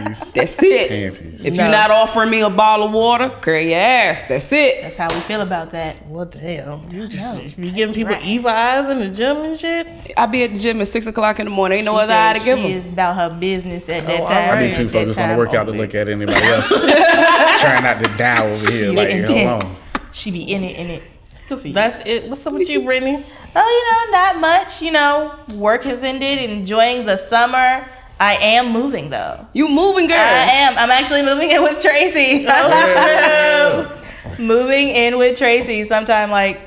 That's 0.00 0.34
it. 0.62 0.88
panties. 0.88 1.44
If 1.46 1.54
you're 1.54 1.70
not 1.70 1.90
offering 1.90 2.30
me 2.30 2.40
a 2.40 2.50
bottle 2.50 2.86
of 2.86 2.92
water, 2.92 3.28
curl 3.28 3.60
your 3.60 3.78
ass. 3.78 4.22
That's 4.22 4.50
it. 4.52 4.82
That's 4.82 4.96
how 4.96 5.08
we 5.12 5.20
feel 5.20 5.40
about 5.42 5.70
that. 5.72 6.06
Well, 6.06 6.24
damn, 6.24 6.82
you 6.90 7.06
just 7.06 7.58
you 7.58 7.70
giving 7.70 7.94
people 7.94 8.16
evil 8.24 8.50
eyes 8.50 8.88
in 8.90 9.09
the 9.10 9.16
gym 9.16 9.36
and 9.38 9.58
shit. 9.58 9.86
I 10.16 10.26
be 10.26 10.44
at 10.44 10.50
the 10.50 10.58
gym 10.58 10.80
at 10.80 10.88
six 10.88 11.06
o'clock 11.06 11.38
in 11.40 11.46
the 11.46 11.50
morning. 11.50 11.78
Ain't 11.78 11.84
no 11.86 11.94
She 11.96 12.00
other 12.02 12.12
eye 12.12 12.32
said 12.34 12.38
to 12.40 12.44
give 12.44 12.58
she 12.58 12.62
them. 12.62 12.72
is 12.72 12.86
about 12.92 13.16
her 13.16 13.38
business 13.38 13.88
at 13.88 14.06
that 14.06 14.20
Oh, 14.20 14.26
time. 14.26 14.58
I 14.58 14.66
be 14.66 14.72
too 14.72 14.88
focused 14.88 15.20
on 15.20 15.28
the 15.30 15.36
workout 15.36 15.66
to 15.66 15.72
look 15.72 15.94
at 15.94 16.08
anybody 16.08 16.42
else. 16.46 16.68
Trying 17.60 17.82
not 17.82 18.00
to 18.00 18.08
die 18.16 18.46
over 18.46 18.70
here. 18.70 18.90
She 18.90 18.96
Like, 18.96 19.08
hold 19.10 19.24
on. 19.30 19.60
intense. 19.60 19.84
She 20.12 20.30
be 20.30 20.42
in 20.52 20.64
it, 20.64 20.78
in 20.78 20.86
it. 20.88 21.02
Good 21.48 21.60
for 21.60 21.68
you. 21.68 21.74
That's 21.74 22.06
it. 22.06 22.28
What's 22.30 22.46
up 22.46 22.52
with 22.54 22.68
you, 22.70 22.82
Brittany? 22.84 23.22
Oh, 23.56 24.06
you 24.06 24.12
know, 24.12 24.18
not 24.18 24.40
much. 24.40 24.82
You 24.82 24.92
know, 24.92 25.34
work 25.56 25.82
has 25.84 26.02
ended. 26.02 26.38
Enjoying 26.50 27.06
the 27.06 27.16
summer. 27.16 27.86
I 28.20 28.34
am 28.34 28.70
moving 28.72 29.08
though. 29.10 29.46
You 29.54 29.68
moving, 29.68 30.06
girl. 30.06 30.16
I 30.18 30.46
am. 30.52 30.76
I'm 30.78 30.90
actually 30.90 31.22
moving 31.22 31.50
in 31.50 31.62
with 31.62 31.80
Tracy. 31.82 32.44
Oh, 32.48 34.04
moving 34.38 34.88
in 34.90 35.16
with 35.18 35.38
Tracy 35.38 35.84
sometime 35.86 36.30
like 36.30 36.60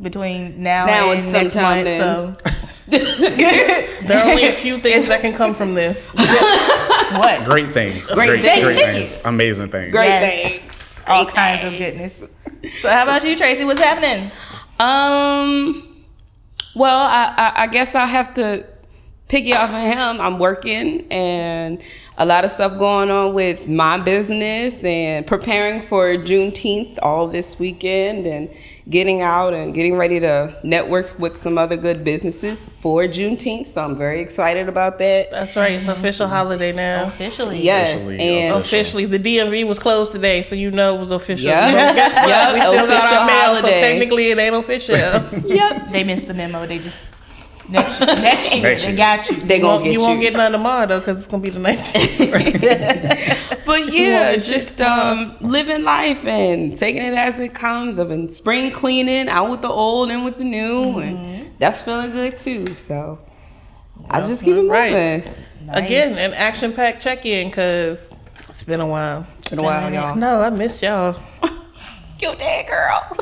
between 0.00 0.62
now, 0.62 0.86
Now 0.86 1.10
and 1.10 1.20
and 1.22 1.32
next 1.32 1.56
month. 1.56 1.84
then. 1.84 2.34
So 2.34 2.34
There 4.06 4.16
are 4.18 4.30
only 4.30 4.46
a 4.46 4.52
few 4.52 4.78
things 4.80 5.08
that 5.08 5.20
can 5.20 5.34
come 5.34 5.54
from 5.54 5.74
this. 5.74 6.08
what? 6.12 7.44
Great 7.44 7.66
things. 7.72 8.10
Great 8.10 8.28
great, 8.28 8.40
things. 8.42 8.62
great 8.62 8.76
things. 8.76 9.24
Amazing 9.26 9.68
things. 9.70 9.92
Great 9.92 10.06
Yes. 10.06 10.42
thanks. 10.60 11.02
All 11.08 11.26
kinds 11.26 11.64
of 11.64 11.78
goodness. 11.78 12.28
So 12.80 12.88
how 12.90 13.02
about 13.04 13.24
you, 13.24 13.36
Tracy? 13.36 13.64
What's 13.64 13.80
happening? 13.80 14.30
Um. 14.78 15.82
Well, 16.74 16.98
I, 16.98 17.32
I, 17.36 17.62
I 17.62 17.66
guess 17.68 17.94
I 17.94 18.04
have 18.06 18.34
to 18.34 18.66
pick 19.28 19.46
it 19.46 19.56
off 19.56 19.70
of 19.70 19.76
him. 19.80 20.20
I'm 20.20 20.38
working 20.38 21.06
and 21.10 21.80
a 22.18 22.26
lot 22.26 22.44
of 22.44 22.50
stuff 22.50 22.78
going 22.78 23.10
on 23.10 23.32
with 23.34 23.66
my 23.66 23.98
business 23.98 24.84
and 24.84 25.26
preparing 25.26 25.80
for 25.82 26.08
Juneteenth 26.16 26.98
all 27.02 27.26
this 27.28 27.58
weekend 27.58 28.26
and 28.26 28.50
getting 28.88 29.20
out 29.20 29.52
and 29.52 29.74
getting 29.74 29.96
ready 29.96 30.20
to 30.20 30.54
network 30.62 31.06
with 31.18 31.36
some 31.36 31.58
other 31.58 31.76
good 31.76 32.04
businesses 32.04 32.64
for 32.80 33.02
Juneteenth. 33.02 33.66
So 33.66 33.82
I'm 33.84 33.96
very 33.96 34.20
excited 34.20 34.68
about 34.68 34.98
that. 34.98 35.30
That's 35.30 35.56
right. 35.56 35.72
It's 35.72 35.88
official 35.88 36.28
holiday 36.28 36.72
now. 36.72 37.04
Officially. 37.06 37.62
Yes, 37.62 37.94
Officially, 37.94 38.20
and. 38.20 38.56
Officially, 38.56 39.04
the 39.06 39.18
DMV 39.18 39.66
was 39.66 39.78
closed 39.78 40.12
today, 40.12 40.42
so 40.42 40.54
you 40.54 40.70
know 40.70 40.94
it 40.94 41.00
was 41.00 41.10
official. 41.10 41.48
Yep. 41.48 41.74
But 41.74 41.94
guess 41.94 42.14
what? 42.14 42.26
Yep, 42.36 42.54
We 42.54 42.60
still 42.60 42.86
got 42.86 43.12
our 43.12 43.26
mail, 43.26 43.62
so 43.62 43.68
technically 43.68 44.30
it 44.30 44.38
ain't 44.38 44.54
official. 44.54 44.94
yep, 45.46 45.90
They 45.90 46.04
missed 46.04 46.26
the 46.26 46.34
memo. 46.34 46.66
They 46.66 46.78
just 46.78 47.15
next 47.68 48.00
next 48.00 48.52
year 48.54 48.62
Next 48.62 48.84
they 48.84 48.94
got 48.96 49.28
you. 49.28 49.36
they 49.36 49.56
you 49.56 49.62
gonna 49.62 49.74
won't, 49.74 49.84
get 49.84 49.92
you 49.92 50.00
you. 50.00 50.06
won't 50.06 50.20
get 50.20 50.32
none 50.34 50.52
tomorrow 50.52 50.86
though, 50.86 50.98
because 51.00 51.18
it's 51.18 51.26
gonna 51.26 51.42
be 51.42 51.50
the 51.50 51.58
19th. 51.60 53.42
But 53.66 53.92
yeah, 53.92 54.36
just 54.36 54.80
um, 54.80 55.36
living 55.40 55.82
life 55.82 56.24
and 56.24 56.76
taking 56.78 57.02
it 57.02 57.14
as 57.14 57.40
it 57.40 57.52
comes. 57.52 57.98
I've 57.98 58.06
been 58.08 58.28
spring 58.28 58.70
cleaning, 58.70 59.28
out 59.28 59.50
with 59.50 59.60
the 59.62 59.68
old 59.68 60.08
and 60.12 60.24
with 60.24 60.38
the 60.38 60.44
new, 60.44 61.00
and 61.00 61.50
that's 61.58 61.82
feeling 61.82 62.12
good 62.12 62.36
too. 62.36 62.74
So 62.76 63.18
I 64.08 64.20
just 64.20 64.44
keep 64.44 64.54
it 64.54 64.68
Right. 64.68 64.92
moving. 65.24 65.34
Again, 65.72 66.16
an 66.16 66.32
action-packed 66.34 67.02
check-in, 67.02 67.48
because 67.48 68.08
it's 68.48 68.62
been 68.62 68.80
a 68.80 68.86
while. 68.86 69.26
It's 69.32 69.48
been 69.50 69.58
a 69.58 69.62
while, 69.64 69.92
y'all. 69.92 70.14
No, 70.14 70.42
I 70.42 70.50
missed 70.50 70.80
y'all. 70.80 71.16
Your 72.20 72.36
dad, 72.36 72.66
girl. 72.68 73.18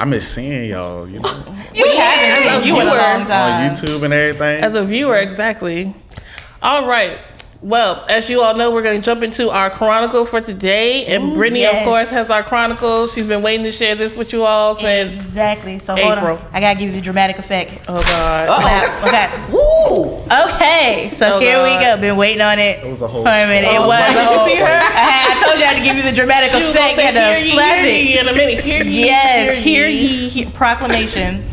I 0.00 0.04
miss 0.06 0.26
seeing 0.26 0.70
y'all, 0.70 1.08
you 1.08 1.20
know, 1.20 1.44
You 1.74 1.86
haven't 1.86 2.62
seen 2.62 2.74
you 2.74 2.80
in 2.80 2.86
a 2.86 2.94
long 2.94 3.30
on. 3.30 3.70
YouTube 3.70 4.02
and 4.02 4.12
everything. 4.14 4.62
As 4.64 4.74
a 4.74 4.84
viewer, 4.84 5.16
exactly. 5.16 5.94
All 6.62 6.86
right. 6.86 7.18
Well, 7.62 8.06
as 8.08 8.30
you 8.30 8.40
all 8.40 8.56
know, 8.56 8.70
we're 8.70 8.82
going 8.82 8.98
to 8.98 9.04
jump 9.04 9.22
into 9.22 9.50
our 9.50 9.68
chronicle 9.68 10.24
for 10.24 10.40
today. 10.40 11.04
And 11.04 11.34
Brittany, 11.34 11.60
yes. 11.60 11.82
of 11.82 11.84
course, 11.84 12.08
has 12.08 12.30
our 12.30 12.42
chronicle. 12.42 13.06
She's 13.06 13.26
been 13.26 13.42
waiting 13.42 13.64
to 13.64 13.72
share 13.72 13.94
this 13.94 14.16
with 14.16 14.32
you 14.32 14.44
all 14.44 14.76
since. 14.76 15.12
Exactly. 15.14 15.78
So 15.78 15.94
hold 15.94 16.16
on. 16.16 16.38
I 16.54 16.60
gotta 16.60 16.78
give 16.78 16.88
you 16.88 16.94
the 16.94 17.02
dramatic 17.02 17.38
effect. 17.38 17.84
Oh, 17.86 18.02
God. 18.02 18.48
Clap. 18.48 18.90
Okay. 19.10 19.52
Woo! 19.52 20.16
Okay. 20.54 21.10
So 21.12 21.36
Oh, 21.36 21.40
here 21.40 21.62
we 21.62 21.70
go. 21.84 22.00
Been 22.00 22.16
waiting 22.16 22.40
on 22.40 22.58
it. 22.58 22.82
It 22.84 22.88
was 22.88 23.02
a 23.02 23.06
whole 23.06 23.24
for 23.24 23.28
a 23.28 23.46
minute. 23.46 23.68
It 23.68 23.78
was. 23.78 24.00
Oh, 24.00 24.10
a 24.10 24.14
my. 24.14 24.44
You 24.44 24.48
see 24.48 24.56
her? 24.60 24.66
I, 24.66 25.10
had, 25.10 25.36
I 25.36 25.44
told 25.44 25.58
you 25.58 25.64
I 25.64 25.68
had 25.68 25.76
to 25.78 25.82
give 25.84 25.96
you 25.96 26.02
the 26.02 26.12
dramatic 26.12 26.50
She 26.50 26.62
was 26.62 26.70
effect. 26.70 26.92
You 26.92 26.96
say, 26.96 27.12
had 27.12 27.14
to 27.14 27.40
hear 27.40 27.44
ye, 27.44 27.52
flap 27.52 27.74
hear 27.76 27.84
it. 27.84 28.04
ye 28.04 28.18
in 28.20 28.28
a 28.28 28.32
minute. 28.32 28.64
Hear 28.64 28.84
ye, 28.84 29.04
Yes, 29.04 29.62
hear 29.62 29.86
hear 29.88 30.08
ye 30.08 30.50
proclamation. 30.52 31.44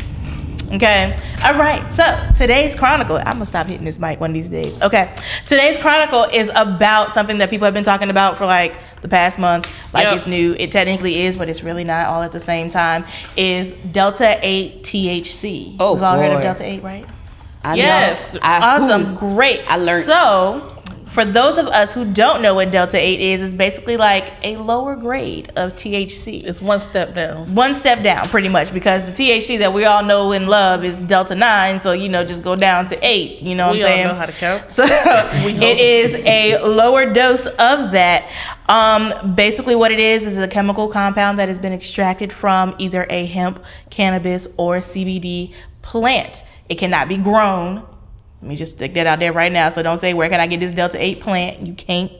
Okay. 0.72 1.18
All 1.44 1.54
right. 1.54 1.88
So 1.88 2.02
today's 2.36 2.74
chronicle. 2.74 3.16
I'm 3.16 3.24
gonna 3.34 3.46
stop 3.46 3.66
hitting 3.68 3.84
this 3.84 3.98
mic 3.98 4.20
one 4.20 4.30
of 4.30 4.34
these 4.34 4.48
days. 4.48 4.80
Okay. 4.82 5.14
Today's 5.46 5.78
chronicle 5.78 6.24
is 6.24 6.50
about 6.56 7.12
something 7.12 7.38
that 7.38 7.48
people 7.48 7.64
have 7.64 7.74
been 7.74 7.84
talking 7.84 8.10
about 8.10 8.36
for 8.36 8.44
like 8.44 8.74
the 9.02 9.08
past 9.08 9.38
month. 9.38 9.94
Like 9.94 10.04
Yep. 10.04 10.16
it's 10.16 10.26
new. 10.26 10.56
It 10.58 10.72
technically 10.72 11.20
is, 11.22 11.36
but 11.36 11.48
it's 11.48 11.62
really 11.62 11.84
not 11.84 12.06
all 12.08 12.22
at 12.22 12.32
the 12.32 12.40
same 12.40 12.68
time. 12.70 13.04
Is 13.36 13.72
Delta 13.72 14.38
Eight 14.42 14.82
THC? 14.82 15.76
Oh, 15.78 15.94
We've 15.94 16.02
all 16.02 16.16
heard 16.18 16.32
of. 16.32 16.42
Delta 16.42 16.64
Eight, 16.64 16.82
right? 16.82 17.06
I 17.62 17.74
Yes. 17.76 18.34
know. 18.34 18.40
I, 18.42 18.76
Awesome, 18.76 19.14
great. 19.14 19.60
I 19.68 19.76
learned. 19.76 20.04
So, 20.04 20.62
for 21.18 21.24
those 21.24 21.58
of 21.58 21.66
us 21.66 21.92
who 21.92 22.04
don't 22.04 22.42
know 22.42 22.54
what 22.54 22.70
Delta 22.70 22.96
8 22.96 23.20
is, 23.20 23.42
it's 23.42 23.52
basically 23.52 23.96
like 23.96 24.30
a 24.44 24.56
lower 24.56 24.94
grade 24.94 25.50
of 25.56 25.72
THC. 25.72 26.44
It's 26.44 26.62
one 26.62 26.78
step 26.78 27.12
down. 27.12 27.56
one 27.56 27.74
step 27.74 28.04
down, 28.04 28.26
pretty 28.28 28.48
much, 28.48 28.72
because 28.72 29.04
the 29.04 29.10
THC 29.10 29.58
that 29.58 29.72
we 29.72 29.84
all 29.84 30.04
know 30.04 30.30
and 30.30 30.48
love 30.48 30.84
is 30.84 31.00
Delta 31.00 31.34
9. 31.34 31.80
So, 31.80 31.90
you 31.90 32.08
know, 32.08 32.22
just 32.24 32.44
go 32.44 32.54
down 32.54 32.86
to 32.86 32.98
8. 33.04 33.42
You 33.42 33.56
know 33.56 33.72
We 33.72 33.78
what 33.78 33.86
all 33.86 33.88
I'm 33.88 33.94
saying? 33.96 34.06
know 34.06 34.14
how 34.14 34.26
to 34.26 34.32
count. 34.32 34.70
So 34.70 34.84
it 34.88 35.80
is 35.80 36.14
a 36.24 36.62
lower 36.64 37.12
dose 37.12 37.46
of 37.46 37.90
that. 37.90 38.30
Um, 38.68 39.34
basically, 39.34 39.74
what 39.74 39.90
it 39.90 39.98
is 39.98 40.24
is 40.24 40.38
a 40.38 40.46
chemical 40.46 40.86
compound 40.86 41.40
that 41.40 41.48
has 41.48 41.58
been 41.58 41.72
extracted 41.72 42.32
from 42.32 42.76
either 42.78 43.08
a 43.10 43.26
hemp, 43.26 43.64
cannabis, 43.90 44.46
or 44.56 44.76
CBD 44.76 45.52
plant. 45.82 46.44
It 46.68 46.76
cannot 46.76 47.08
be 47.08 47.16
grown. 47.16 47.84
Let 48.40 48.48
me 48.48 48.56
just 48.56 48.76
stick 48.76 48.94
that 48.94 49.06
out 49.06 49.18
there 49.18 49.32
right 49.32 49.50
now. 49.50 49.70
So 49.70 49.82
don't 49.82 49.98
say 49.98 50.14
where 50.14 50.28
can 50.28 50.40
I 50.40 50.46
get 50.46 50.60
this 50.60 50.72
Delta 50.72 51.02
Eight 51.02 51.20
plant? 51.20 51.66
You 51.66 51.74
can't 51.74 52.12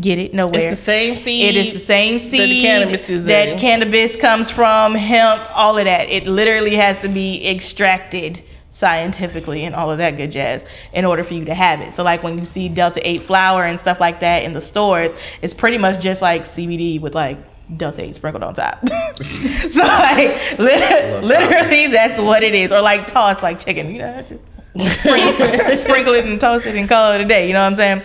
get 0.00 0.18
it 0.18 0.34
nowhere. 0.34 0.70
It's 0.70 0.80
the 0.80 0.84
same 0.84 1.16
seed. 1.16 1.54
It 1.54 1.56
is 1.56 1.72
the 1.72 1.78
same 1.78 2.18
seed 2.18 2.40
the 2.40 2.62
cannabis 2.62 3.08
is 3.08 3.24
that 3.24 3.48
in. 3.48 3.58
cannabis 3.58 4.16
comes 4.16 4.50
from, 4.50 4.94
hemp, 4.94 5.40
all 5.56 5.78
of 5.78 5.84
that. 5.84 6.08
It 6.08 6.26
literally 6.26 6.76
has 6.76 7.00
to 7.00 7.08
be 7.08 7.48
extracted 7.48 8.42
scientifically 8.70 9.64
and 9.64 9.74
all 9.74 9.90
of 9.90 9.98
that 9.98 10.16
good 10.16 10.30
jazz 10.30 10.64
in 10.92 11.04
order 11.04 11.24
for 11.24 11.34
you 11.34 11.44
to 11.46 11.54
have 11.54 11.80
it. 11.80 11.92
So 11.92 12.04
like 12.04 12.22
when 12.22 12.38
you 12.38 12.44
see 12.44 12.68
Delta 12.68 13.00
8 13.06 13.22
flour 13.22 13.64
and 13.64 13.78
stuff 13.78 14.00
like 14.00 14.20
that 14.20 14.44
in 14.44 14.52
the 14.52 14.60
stores, 14.60 15.14
it's 15.42 15.54
pretty 15.54 15.78
much 15.78 16.00
just 16.00 16.22
like 16.22 16.42
CBD 16.42 17.00
with 17.00 17.14
like 17.14 17.38
Delta 17.76 18.02
8 18.02 18.14
sprinkled 18.14 18.44
on 18.44 18.54
top. 18.54 18.86
so 19.16 19.82
like 19.82 20.58
lit- 20.58 21.24
literally 21.24 21.88
that's 21.88 22.20
what 22.20 22.42
it 22.42 22.54
is. 22.54 22.70
Or 22.70 22.82
like 22.82 23.06
toss 23.06 23.42
like 23.42 23.58
chicken, 23.58 23.90
you 23.90 23.98
know, 23.98 24.12
that's 24.12 24.28
just 24.28 24.44
sprinkle, 24.76 25.46
sprinkle 25.76 26.14
it 26.14 26.24
and 26.26 26.40
toast 26.40 26.66
it 26.66 26.76
and 26.76 26.88
call 26.88 27.12
it 27.12 27.20
a 27.20 27.24
day. 27.24 27.46
You 27.46 27.52
know 27.52 27.60
what 27.60 27.66
I'm 27.66 27.74
saying? 27.74 28.02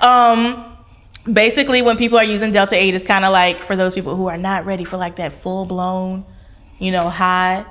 Um, 0.00 0.76
basically, 1.32 1.82
when 1.82 1.96
people 1.96 2.18
are 2.18 2.24
using 2.24 2.52
Delta 2.52 2.76
8, 2.76 2.94
it's 2.94 3.04
kind 3.04 3.24
of 3.24 3.32
like 3.32 3.58
for 3.58 3.76
those 3.76 3.94
people 3.94 4.16
who 4.16 4.26
are 4.26 4.38
not 4.38 4.64
ready 4.64 4.84
for 4.84 4.96
like 4.96 5.16
that 5.16 5.32
full 5.32 5.66
blown, 5.66 6.24
you 6.78 6.92
know, 6.92 7.08
high. 7.08 7.64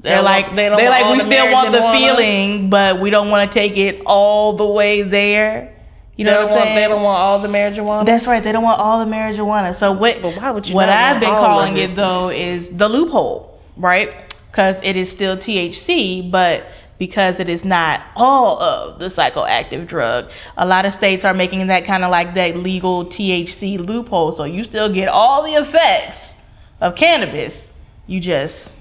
They're 0.00 0.16
don't 0.16 0.24
like 0.24 0.50
they 0.50 0.68
they 0.68 0.86
are 0.86 0.90
like 0.90 1.12
we 1.14 1.20
still 1.20 1.50
want 1.52 1.72
the 1.72 1.78
marijuana." 1.78 1.98
feeling, 1.98 2.70
but 2.70 3.00
we 3.00 3.10
don't 3.10 3.30
want 3.30 3.50
to 3.50 3.58
take 3.58 3.76
it 3.76 4.02
all 4.04 4.52
the 4.52 4.66
way 4.66 5.02
there. 5.02 5.72
You 6.16 6.24
know 6.24 6.32
what 6.32 6.42
I'm 6.42 6.48
want, 6.48 6.62
saying? 6.62 6.76
They 6.76 6.88
don't 6.88 7.02
want 7.02 7.18
all 7.18 7.38
the 7.40 7.48
marijuana. 7.48 8.06
That's 8.06 8.26
right. 8.26 8.42
They 8.42 8.52
don't 8.52 8.62
want 8.62 8.80
all 8.80 9.04
the 9.04 9.10
marijuana. 9.10 9.74
So 9.74 9.92
what? 9.92 10.20
But 10.22 10.36
why 10.36 10.50
would 10.50 10.68
you 10.68 10.74
What 10.74 10.88
I've 10.88 11.20
been 11.20 11.30
calling 11.30 11.76
it? 11.76 11.90
it 11.90 11.96
though 11.96 12.30
is 12.30 12.76
the 12.76 12.88
loophole, 12.88 13.60
right? 13.76 14.12
Because 14.50 14.82
it 14.82 14.96
is 14.96 15.10
still 15.10 15.36
THC, 15.36 16.30
but 16.30 16.66
because 16.98 17.40
it 17.40 17.48
is 17.48 17.64
not 17.64 18.02
all 18.16 18.60
of 18.60 18.98
the 18.98 19.06
psychoactive 19.06 19.86
drug, 19.86 20.30
a 20.56 20.66
lot 20.66 20.86
of 20.86 20.92
states 20.92 21.24
are 21.24 21.34
making 21.34 21.66
that 21.66 21.84
kind 21.84 22.04
of 22.04 22.10
like 22.10 22.34
that 22.34 22.56
legal 22.56 23.04
THC 23.04 23.78
loophole. 23.78 24.32
So 24.32 24.44
you 24.44 24.64
still 24.64 24.88
get 24.92 25.08
all 25.08 25.42
the 25.42 25.52
effects 25.52 26.36
of 26.80 26.96
cannabis. 26.96 27.72
You 28.06 28.20
just 28.20 28.74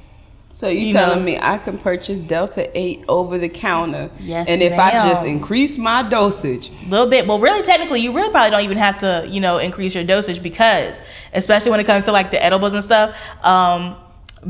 So 0.53 0.69
you, 0.69 0.87
You 0.87 0.93
telling 0.93 1.19
know. 1.19 1.25
me 1.25 1.37
I 1.41 1.57
can 1.57 1.77
purchase 1.77 2.21
Delta 2.21 2.69
8 2.77 3.05
over 3.09 3.37
the 3.37 3.49
counter? 3.49 4.09
Yes, 4.19 4.47
And 4.47 4.61
if 4.61 4.77
I 4.79 4.91
just 4.91 5.25
increase 5.25 5.77
my 5.77 6.03
dosage, 6.07 6.69
a 6.69 6.89
little 6.89 7.09
bit. 7.09 7.27
Well, 7.27 7.39
really, 7.39 7.63
technically, 7.63 7.99
you 8.01 8.13
really 8.13 8.29
probably 8.31 8.51
don't 8.51 8.63
even 8.63 8.77
have 8.77 8.99
to, 9.01 9.27
you 9.29 9.41
know, 9.41 9.57
increase 9.57 9.93
your 9.95 10.03
dosage 10.05 10.41
because, 10.41 11.01
especially 11.33 11.71
when 11.71 11.79
it 11.81 11.85
comes 11.85 12.05
to 12.05 12.11
like 12.13 12.31
the 12.31 12.41
edibles 12.41 12.73
and 12.73 12.83
stuff, 12.83 13.17
um, 13.43 13.97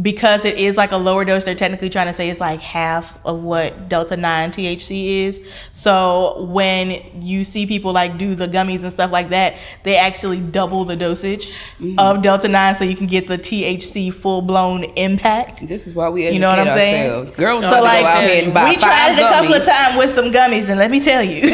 because 0.01 0.45
it 0.45 0.57
is 0.57 0.77
like 0.77 0.91
a 0.91 0.97
lower 0.97 1.23
dose, 1.23 1.43
they're 1.43 1.55
technically 1.55 1.89
trying 1.89 2.07
to 2.07 2.13
say 2.13 2.29
it's 2.29 2.39
like 2.39 2.59
half 2.59 3.23
of 3.25 3.43
what 3.43 3.87
Delta 3.87 4.17
9 4.17 4.51
THC 4.51 5.25
is. 5.27 5.47
So 5.73 6.43
when 6.45 7.01
you 7.21 7.43
see 7.43 7.65
people 7.65 7.93
like 7.93 8.17
do 8.17 8.35
the 8.35 8.47
gummies 8.47 8.83
and 8.83 8.91
stuff 8.91 9.11
like 9.11 9.29
that, 9.29 9.55
they 9.83 9.97
actually 9.97 10.39
double 10.39 10.85
the 10.85 10.95
dosage 10.95 11.53
mm. 11.79 11.95
of 11.99 12.21
Delta 12.21 12.47
9 12.47 12.75
so 12.75 12.83
you 12.83 12.95
can 12.95 13.07
get 13.07 13.27
the 13.27 13.37
THC 13.37 14.13
full 14.13 14.41
blown 14.41 14.83
impact. 14.95 15.67
this 15.67 15.87
is 15.87 15.93
why 15.93 16.09
we 16.09 16.23
educate 16.23 16.35
You 16.35 16.41
know 16.41 16.49
what 16.49 16.59
I'm 16.59 16.67
saying? 16.67 17.25
Girls 17.35 17.63
So 17.63 17.75
so 17.75 17.83
like, 17.83 18.01
go 18.01 18.07
out 18.07 18.23
here 18.23 18.43
and 18.43 18.53
buy 18.53 18.69
we 18.69 18.77
five 18.77 18.81
tried 18.81 19.11
it 19.13 19.19
a 19.19 19.29
couple 19.29 19.53
of 19.53 19.65
times 19.65 19.97
with 19.97 20.11
some 20.11 20.31
gummies, 20.31 20.69
and 20.69 20.79
let 20.79 20.91
me 20.91 20.99
tell 20.99 21.23
you, 21.23 21.49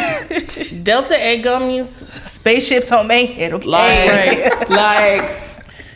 Delta 0.84 1.16
8 1.16 1.44
gummies, 1.44 1.88
spaceships 1.88 2.92
on 2.92 3.08
Mayhead, 3.08 3.54
okay? 3.54 4.50
Like, 4.50 4.70
like 4.70 5.51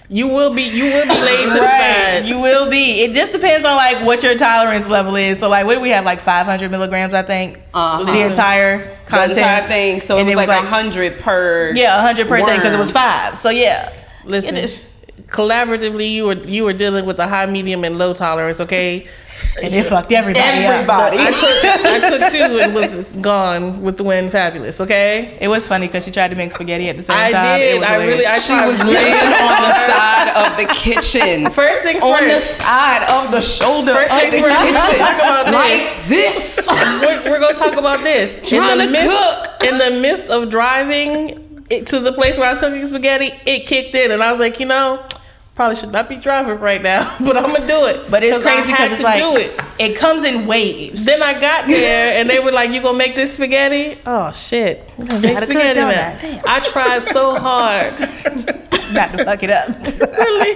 you 0.10 0.28
will 0.28 0.54
be 0.54 0.64
you 0.64 0.86
will 0.86 1.04
be 1.06 1.20
laid 1.22 1.48
to 1.48 1.54
the 1.56 1.62
Right, 1.62 2.20
side. 2.20 2.26
you 2.26 2.40
will 2.40 2.70
be. 2.70 3.02
It 3.02 3.14
just 3.14 3.34
depends 3.34 3.66
on 3.66 3.76
like 3.76 4.06
what 4.06 4.22
your 4.24 4.38
tolerance 4.38 4.88
level 4.88 5.16
is. 5.16 5.40
So 5.40 5.50
like, 5.50 5.66
what 5.66 5.76
do 5.76 5.82
we 5.82 5.90
have? 5.90 6.06
Like 6.06 6.20
500 6.22 6.70
milligrams, 6.70 7.14
I 7.14 7.24
think. 7.24 7.60
Uh-huh. 7.74 8.04
The 8.04 8.26
entire 8.28 8.80
the 9.10 9.24
entire 9.32 9.64
thing. 9.64 10.02
So 10.02 10.18
it 10.18 10.22
And 10.22 10.28
was 10.28 10.36
like 10.36 10.50
a 10.50 10.66
hundred 10.66 11.20
per. 11.20 11.74
Yeah, 11.76 11.96
100 11.98 12.28
per 12.28 12.38
thing 12.46 12.58
because 12.58 12.74
it 12.74 12.80
was 12.80 12.92
five. 12.92 13.38
So 13.38 13.50
yeah. 13.50 13.92
Listen, 14.26 14.70
collaboratively, 15.28 16.12
you 16.12 16.26
were 16.26 16.34
you 16.34 16.64
were 16.64 16.74
dealing 16.74 17.06
with 17.06 17.20
a 17.20 17.28
high, 17.28 17.46
medium, 17.46 17.84
and 17.84 17.98
low 17.98 18.14
tolerance. 18.14 18.60
Okay, 18.60 19.08
and 19.64 19.74
it 19.74 19.86
fucked 19.86 20.12
everybody. 20.12 20.40
up. 20.66 20.74
Everybody. 20.74 21.18
I 21.20 21.32
took 21.32 21.66
I 21.86 22.10
took 22.10 22.32
two 22.32 22.60
and 22.64 22.75
was 22.75 23.04
gone 23.22 23.82
with 23.82 23.98
the 23.98 24.04
wind 24.04 24.32
fabulous. 24.32 24.82
Okay, 24.82 25.38
It 25.40 25.48
was 25.48 25.68
funny 25.68 25.88
because 25.88 26.04
she 26.06 26.12
tried 26.12 26.30
to 26.30 26.36
make 26.36 26.52
spaghetti 26.52 26.90
at 26.90 26.98
the 26.98 27.04
same 27.04 27.16
I 27.18 27.32
time. 27.32 27.60
It 27.60 27.64
did. 27.64 27.80
was 27.82 27.90
I 27.90 27.96
really. 28.06 28.25
I. 28.25 28.38
She 28.40 28.54
was 28.54 28.84
laying 28.84 29.14
on 29.14 29.62
the 29.64 29.74
side 29.88 30.30
of 30.36 30.58
the 30.58 30.74
kitchen. 30.74 31.50
First 31.52 31.82
things 31.82 32.02
on 32.02 32.24
the 32.28 32.40
side 32.42 33.04
of 33.10 33.32
the 33.32 33.42
shoulder 33.42 33.94
First 33.94 34.14
of 34.14 34.22
the 34.22 34.32
things 34.32 34.46
first, 34.46 34.60
kitchen. 34.62 35.00
talk 35.00 35.16
about 35.16 35.52
like 35.54 36.08
this. 36.08 36.68
we're, 36.70 37.32
we're 37.32 37.40
gonna 37.40 37.54
talk 37.54 37.74
about 37.78 38.02
this. 38.04 38.48
Trying 38.50 38.72
in 38.74 38.78
the 38.80 38.86
to 38.86 38.92
midst, 38.92 39.18
cook. 39.18 39.64
In 39.72 39.78
the 39.78 40.02
midst 40.02 40.25
of 40.30 40.50
driving 40.50 41.64
it, 41.70 41.88
to 41.88 42.00
the 42.00 42.12
place 42.14 42.38
where 42.38 42.48
I 42.50 42.54
was 42.54 42.60
cooking 42.60 42.86
spaghetti, 42.88 43.32
it 43.46 43.66
kicked 43.68 43.96
in, 43.96 44.12
and 44.12 44.22
I 44.22 44.32
was 44.32 44.40
like, 44.40 44.60
you 44.60 44.66
know, 44.68 45.04
probably 45.56 45.76
should 45.76 45.92
not 45.92 46.08
be 46.10 46.18
driving 46.18 46.60
right 46.60 46.82
now, 46.82 47.16
but 47.22 47.38
I'm 47.38 47.52
gonna 47.52 47.66
do 47.68 47.86
it. 47.88 48.10
But 48.12 48.24
it's 48.24 48.38
crazy 48.40 48.72
because 48.72 48.92
it's 48.94 49.02
like 49.02 49.22
do 49.22 49.38
it. 49.38 49.60
it 49.80 49.98
comes 49.98 50.24
in 50.24 50.46
waves. 50.48 51.06
Then 51.06 51.24
I 51.24 51.40
got 51.40 51.68
there, 51.70 52.20
and 52.20 52.30
they 52.30 52.40
were 52.40 52.52
like, 52.52 52.72
"You 52.72 52.82
gonna 52.82 52.98
make 52.98 53.16
this 53.16 53.34
spaghetti?" 53.36 54.00
Oh 54.06 54.32
shit! 54.32 54.84
Make 54.98 55.38
spaghetti 55.38 55.80
now. 55.80 56.20
I? 56.48 56.60
Tried 56.72 57.04
so 57.06 57.36
hard. 57.36 58.00
Not 58.94 59.12
to 59.18 59.26
fuck 59.26 59.42
it 59.44 59.50
up. 59.50 59.70
really. 60.18 60.56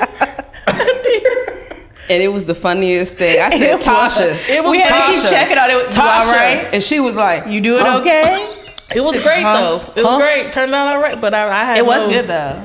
And 2.12 2.24
it 2.24 2.28
was 2.30 2.48
the 2.48 2.56
funniest 2.56 3.16
thing. 3.16 3.40
I 3.40 3.50
said, 3.56 3.76
was. 3.76 3.86
Tasha. 3.86 4.50
It 4.50 4.64
was 4.64 4.72
we 4.72 4.80
had 4.80 5.06
to 5.08 5.14
keep 5.14 5.24
Tasha. 5.24 5.30
checking 5.30 5.58
on 5.60 5.70
it. 5.70 5.86
Tasha. 5.92 6.32
right? 6.34 6.70
And 6.74 6.82
she 6.84 7.00
was 7.00 7.16
like, 7.16 7.46
You 7.46 7.62
doing 7.62 7.84
Huh? 7.86 8.00
okay? 8.00 8.59
It 8.96 9.02
was 9.02 9.22
great 9.22 9.44
Huh? 9.44 9.54
though. 9.54 9.94
It 9.96 10.04
was 10.04 10.18
great. 10.18 10.52
Turned 10.52 10.74
out 10.74 10.96
all 10.96 11.02
right, 11.02 11.20
but 11.22 11.34
I, 11.34 11.48
I 11.50 11.66
had 11.66 11.78
It 11.78 11.86
was 11.86 12.08
no- 12.08 12.14
good 12.14 12.28
though. 12.28 12.64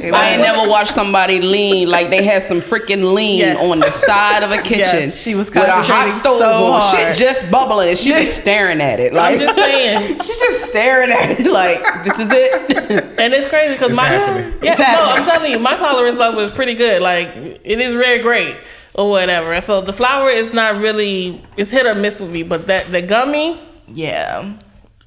It 0.00 0.12
I 0.14 0.30
ain't 0.30 0.42
never 0.42 0.68
watched 0.68 0.92
somebody 0.92 1.40
lean 1.40 1.88
like 1.90 2.10
they 2.10 2.22
had 2.24 2.42
some 2.42 2.58
freaking 2.58 3.14
lean 3.14 3.38
Yes. 3.40 3.58
on 3.58 3.80
the 3.80 3.86
side 3.90 4.42
of 4.42 4.52
a 4.52 4.56
kitchen. 4.62 4.78
Yes, 5.10 5.22
she 5.22 5.34
was 5.34 5.48
with 5.50 5.64
a 5.64 5.70
hot 5.72 6.12
stove 6.12 6.38
so 6.38 6.64
on, 6.66 6.80
hard. 6.80 7.16
shit 7.16 7.16
just 7.16 7.50
bubbling, 7.50 7.88
and 7.90 7.98
she 7.98 8.10
just 8.10 8.36
staring 8.40 8.80
at 8.80 9.00
it 9.00 9.12
I'm 9.12 9.16
like 9.16 9.38
just 9.40 9.54
saying, 9.56 10.18
she's 10.22 10.38
just 10.38 10.64
staring 10.66 11.10
at 11.10 11.40
it 11.40 11.46
like 11.50 12.04
this 12.04 12.18
is 12.18 12.30
it. 12.32 13.18
and 13.18 13.32
it's 13.34 13.48
crazy 13.48 13.74
because 13.74 13.96
my 13.96 14.04
happening. 14.04 14.58
yeah, 14.62 14.72
It's 14.72 14.80
no. 14.80 14.86
I'm 14.86 15.24
telling 15.24 15.50
you, 15.52 15.58
my 15.58 15.76
tolerance 15.76 16.16
level 16.16 16.40
is 16.40 16.52
pretty 16.52 16.74
good. 16.74 17.02
Like 17.02 17.28
it 17.36 17.80
is 17.80 17.94
very 17.94 18.20
great 18.20 18.54
or 18.94 19.10
whatever. 19.10 19.58
So 19.62 19.80
the 19.82 19.92
flour 19.92 20.30
is 20.30 20.52
not 20.54 20.76
really 20.80 21.40
it's 21.56 21.70
hit 21.70 21.84
or 21.86 21.94
miss 21.94 22.20
with 22.20 22.30
me, 22.30 22.42
but 22.44 22.66
that 22.68 22.90
the 22.92 23.02
gummy, 23.02 23.58
Yeah, 23.88 24.52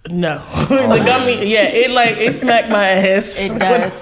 no, 0.08 0.38
the 0.70 1.04
gummy, 1.06 1.46
yeah, 1.46 1.68
it 1.68 1.92
like 1.92 2.18
it 2.18 2.40
smacked 2.40 2.70
my 2.70 2.86
ass. 2.88 3.36
it 3.38 3.60
does. 3.60 4.00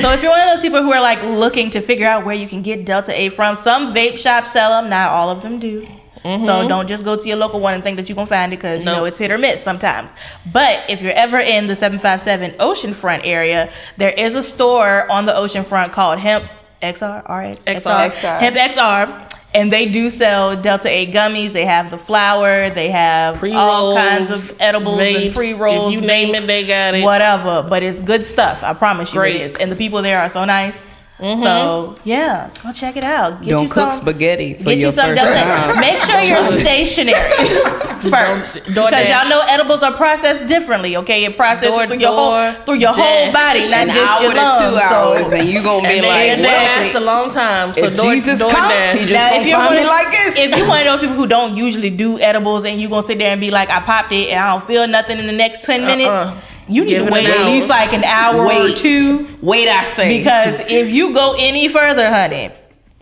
so 0.00 0.12
if 0.12 0.22
you're 0.22 0.30
one 0.30 0.40
of 0.40 0.54
those 0.54 0.62
people 0.62 0.82
who 0.82 0.92
are 0.92 1.00
like 1.00 1.22
looking 1.22 1.70
to 1.70 1.80
figure 1.80 2.06
out 2.06 2.24
where 2.24 2.34
you 2.34 2.46
can 2.46 2.62
get 2.62 2.84
Delta 2.84 3.18
8 3.18 3.30
from, 3.30 3.56
some 3.56 3.94
vape 3.94 4.18
shops 4.18 4.52
sell 4.52 4.70
them. 4.70 4.90
Not 4.90 5.10
all 5.10 5.30
of 5.30 5.42
them 5.42 5.58
do. 5.58 5.86
So 6.22 6.28
mm-hmm. 6.28 6.68
don't 6.68 6.88
just 6.88 7.04
go 7.04 7.16
to 7.16 7.26
your 7.26 7.36
local 7.36 7.60
one 7.60 7.74
and 7.74 7.82
think 7.82 7.96
that 7.96 8.08
you're 8.08 8.16
gonna 8.16 8.26
find 8.26 8.52
it 8.52 8.56
because 8.56 8.80
you 8.80 8.86
know 8.86 9.04
it's 9.04 9.16
hit 9.16 9.30
or 9.30 9.38
miss 9.38 9.62
sometimes. 9.62 10.14
But 10.52 10.84
if 10.90 11.00
you're 11.00 11.12
ever 11.12 11.38
in 11.38 11.68
the 11.68 11.76
757 11.76 12.58
Oceanfront 12.58 13.22
area, 13.24 13.70
there 13.96 14.10
is 14.10 14.34
a 14.34 14.42
store 14.42 15.10
on 15.10 15.26
the 15.26 15.32
oceanfront 15.32 15.92
called 15.92 16.18
Hemp 16.18 16.44
XR 16.82 17.22
RX 17.24 17.64
XR. 17.64 18.10
XR. 18.10 18.38
Hemp 18.40 18.56
XR. 18.56 19.37
And 19.54 19.72
they 19.72 19.88
do 19.88 20.10
sell 20.10 20.60
Delta 20.60 20.88
8 20.88 21.10
gummies. 21.12 21.52
They 21.52 21.64
have 21.64 21.90
the 21.90 21.96
flour. 21.96 22.68
They 22.68 22.90
have 22.90 23.34
all 23.34 23.40
Pre-rolls, 23.40 23.96
kinds 23.96 24.30
of 24.30 24.60
edibles 24.60 25.00
and 25.00 25.34
pre 25.34 25.54
rolls. 25.54 25.94
If 25.94 26.00
you 26.00 26.06
name 26.06 26.34
it, 26.34 26.46
they 26.46 26.66
got 26.66 26.94
it. 26.94 27.02
Whatever. 27.02 27.66
But 27.66 27.82
it's 27.82 28.02
good 28.02 28.26
stuff. 28.26 28.62
I 28.62 28.74
promise 28.74 29.14
you 29.14 29.20
Great. 29.20 29.36
it 29.36 29.42
is. 29.42 29.56
And 29.56 29.72
the 29.72 29.76
people 29.76 30.02
there 30.02 30.20
are 30.20 30.28
so 30.28 30.44
nice. 30.44 30.84
Mm-hmm. 31.18 31.42
So 31.42 31.98
yeah, 32.04 32.48
go 32.62 32.72
check 32.72 32.96
it 32.96 33.02
out. 33.02 33.42
Get 33.42 33.50
Don't 33.50 33.62
you 33.64 33.68
cook 33.68 33.90
some, 33.90 34.02
spaghetti 34.02 34.54
for 34.54 34.64
Get 34.70 34.76
you 34.76 34.82
your 34.82 34.92
some 34.92 35.16
first 35.16 35.24
Delta. 35.24 35.72
time. 35.74 35.80
Make 35.80 35.98
sure 35.98 36.20
you're 36.20 36.44
stationary 36.44 37.18
first, 38.06 38.54
because 38.64 38.76
DoorDash. 38.76 39.10
y'all 39.10 39.28
know 39.28 39.42
edibles 39.48 39.82
are 39.82 39.92
processed 39.94 40.46
differently. 40.46 40.96
Okay, 40.98 41.24
it 41.24 41.36
processes 41.36 41.70
Door- 41.74 41.86
through 41.88 41.98
your 41.98 42.14
whole 42.14 42.52
through 42.64 42.74
your 42.78 42.92
whole 42.94 43.32
dash. 43.32 43.34
body, 43.34 43.68
not 43.70 43.80
An 43.80 43.88
just 43.90 44.12
hour 44.12 44.22
your 44.22 44.34
lungs. 44.34 44.58
two 44.60 44.70
So- 44.78 44.94
hours, 44.94 45.32
and 45.32 45.48
you 45.48 45.62
gonna 45.62 45.88
be 45.88 45.98
and 45.98 46.06
like, 46.06 46.36
they, 46.38 46.42
what? 46.44 46.92
they 46.92 46.94
a 46.94 47.00
long 47.00 47.30
time. 47.30 47.74
So 47.74 47.86
If 47.86 47.96
door, 47.96 48.14
Jesus 48.14 48.38
door 48.38 48.50
come, 48.50 48.68
dash. 48.70 48.98
he 48.98 49.06
just 49.06 49.14
Now, 49.14 49.34
if 49.40 49.46
you're 49.46 49.56
find 49.58 49.66
one 49.68 49.76
me 49.76 49.82
of- 49.82 49.88
like 49.88 50.10
this. 50.12 50.38
If 50.38 50.56
you're 50.56 50.68
one 50.68 50.78
of 50.80 50.84
those 50.86 51.00
people 51.00 51.16
who 51.16 51.26
don't 51.26 51.56
usually 51.56 51.90
do 51.90 52.20
edibles 52.20 52.64
and 52.64 52.80
you 52.80 52.88
gonna 52.88 53.02
sit 53.02 53.18
there 53.18 53.32
and 53.32 53.40
be 53.40 53.50
like, 53.50 53.70
I 53.70 53.80
popped 53.80 54.12
it 54.12 54.28
and 54.30 54.38
I 54.38 54.52
don't 54.56 54.64
feel 54.66 54.86
nothing 54.86 55.18
in 55.18 55.26
the 55.26 55.32
next 55.32 55.62
ten 55.64 55.80
uh-uh. 55.82 55.86
minutes, 55.88 56.10
Uh-uh. 56.10 56.34
You 56.68 56.84
need 56.84 56.90
Give 56.90 57.06
to 57.06 57.12
wait 57.12 57.26
at 57.28 57.46
least 57.46 57.68
like 57.70 57.92
an 57.92 58.04
hour 58.04 58.46
wait, 58.46 58.72
or 58.72 58.76
two. 58.76 59.26
wait, 59.42 59.68
I 59.68 59.84
say, 59.84 60.18
Because 60.18 60.60
if 60.60 60.92
you 60.92 61.12
go 61.14 61.34
any 61.38 61.68
further, 61.68 62.08
honey, 62.10 62.50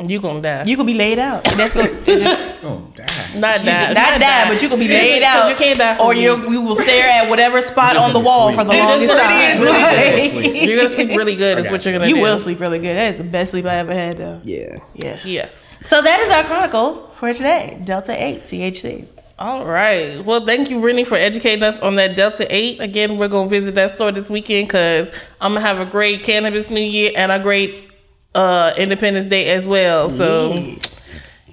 you 0.05 0.20
gonna 0.20 0.42
die. 0.42 0.64
you 0.64 0.76
could 0.76 0.87
be 0.87 0.94
laid 0.94 1.18
out. 1.18 1.42
That's 1.57 1.74
gonna, 1.74 1.88
Oh, 2.62 2.87
damn. 2.94 3.40
not 3.40 3.61
die. 3.64 3.92
not 3.94 4.20
die, 4.20 4.48
but 4.48 4.61
you 4.62 4.68
gonna 4.68 4.81
be 4.81 4.88
laid 4.88 5.22
out. 5.22 5.48
You 5.48 5.57
can't 5.57 5.79
die 5.79 5.94
from 5.96 6.07
or 6.07 6.14
you 6.14 6.50
you 6.50 6.61
will 6.62 6.76
stare 6.76 7.09
at 7.09 7.29
whatever 7.31 7.62
spot 7.62 7.96
on 7.96 8.12
the 8.12 8.20
wall 8.20 8.48
sleep. 8.52 8.59
for 8.59 8.64
the 8.64 8.72
You 8.74 8.83
just 8.83 9.14
longest 9.14 9.70
time. 9.70 10.14
be 10.14 10.20
Sleep. 10.52 10.68
You're 10.68 10.76
gonna 10.76 10.90
sleep 10.90 11.09
really 11.11 11.37
good. 11.37 11.59
Is 11.59 11.70
what 11.70 11.85
you're 11.85 11.94
gonna 11.94 12.09
You 12.09 12.14
do. 12.14 12.18
You 12.18 12.22
will 12.24 12.38
sleep 12.38 12.61
really 12.61 12.79
good. 12.79 12.94
That 12.96 13.12
is 13.14 13.18
the 13.18 13.24
best 13.24 13.52
sleep 13.52 13.64
I 13.64 13.76
ever 13.76 13.94
had, 13.94 14.18
though. 14.18 14.40
yeah. 14.44 14.79
Yeah. 14.94 15.18
Yes. 15.24 15.57
So 15.85 16.02
that 16.02 16.20
is 16.20 16.31
our 16.31 16.44
chronicle 16.44 16.94
for 17.18 17.33
today. 17.33 17.81
Delta 17.85 18.12
Eight 18.22 18.42
THC. 18.42 19.07
All 19.38 19.66
right. 19.66 20.25
Well, 20.25 20.46
thank 20.46 20.70
you, 20.70 20.81
Brittany, 20.81 21.05
for 21.05 21.16
educating 21.16 21.62
us 21.62 21.79
on 21.81 21.96
that 21.96 22.16
Delta 22.16 22.46
8. 22.49 22.81
Again, 22.81 23.18
we're 23.18 23.29
going 23.29 23.51
to 23.51 23.61
visit 23.61 23.75
that 23.75 23.90
store 23.90 24.11
this 24.11 24.31
weekend 24.31 24.68
because 24.68 25.11
I'm 25.40 25.53
going 25.53 25.62
to 25.62 25.68
have 25.68 25.87
a 25.87 25.90
great 25.90 26.25
Cannabis 26.25 26.70
New 26.70 26.81
Year 26.81 27.12
and 27.14 27.31
a 27.31 27.38
great 27.38 27.90
uh, 28.35 28.72
Independence 28.79 29.27
Day 29.27 29.51
as 29.51 29.66
well. 29.66 30.09
So, 30.09 30.55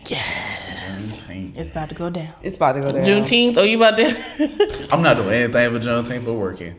Yeah 0.07 0.53
Juneteenth. 1.33 1.57
It's 1.57 1.69
about 1.69 1.89
to 1.89 1.95
go 1.95 2.09
down. 2.09 2.33
It's 2.41 2.55
about 2.55 2.73
to 2.73 2.81
go 2.81 2.91
down. 2.91 3.03
Juneteenth, 3.03 3.57
oh, 3.57 3.63
you 3.63 3.77
about 3.77 3.97
to? 3.97 4.87
I'm 4.91 5.01
not 5.01 5.17
doing 5.17 5.29
anything 5.29 5.71
for 5.71 5.79
Juneteenth 5.79 6.25
but 6.25 6.33
working. 6.33 6.75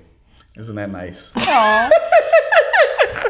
Isn't 0.56 0.76
that 0.76 0.90
nice? 0.90 1.34
Aw. 1.36 1.90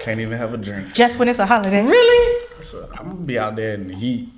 Can't 0.01 0.21
even 0.21 0.37
have 0.37 0.53
a 0.53 0.59
drink. 0.59 0.93
Just 0.93 1.19
when 1.19 1.29
it's 1.29 1.39
a 1.39 1.47
holiday. 1.47 1.83
really? 1.83 2.45
So 2.61 2.87
I'm 2.99 3.09
gonna 3.09 3.21
be 3.21 3.39
out 3.39 3.57
there 3.57 3.75
in 3.75 3.89
the 3.89 3.95
heat 3.95 4.29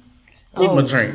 with 0.57 0.73
my 0.73 0.83
drink. 0.83 1.15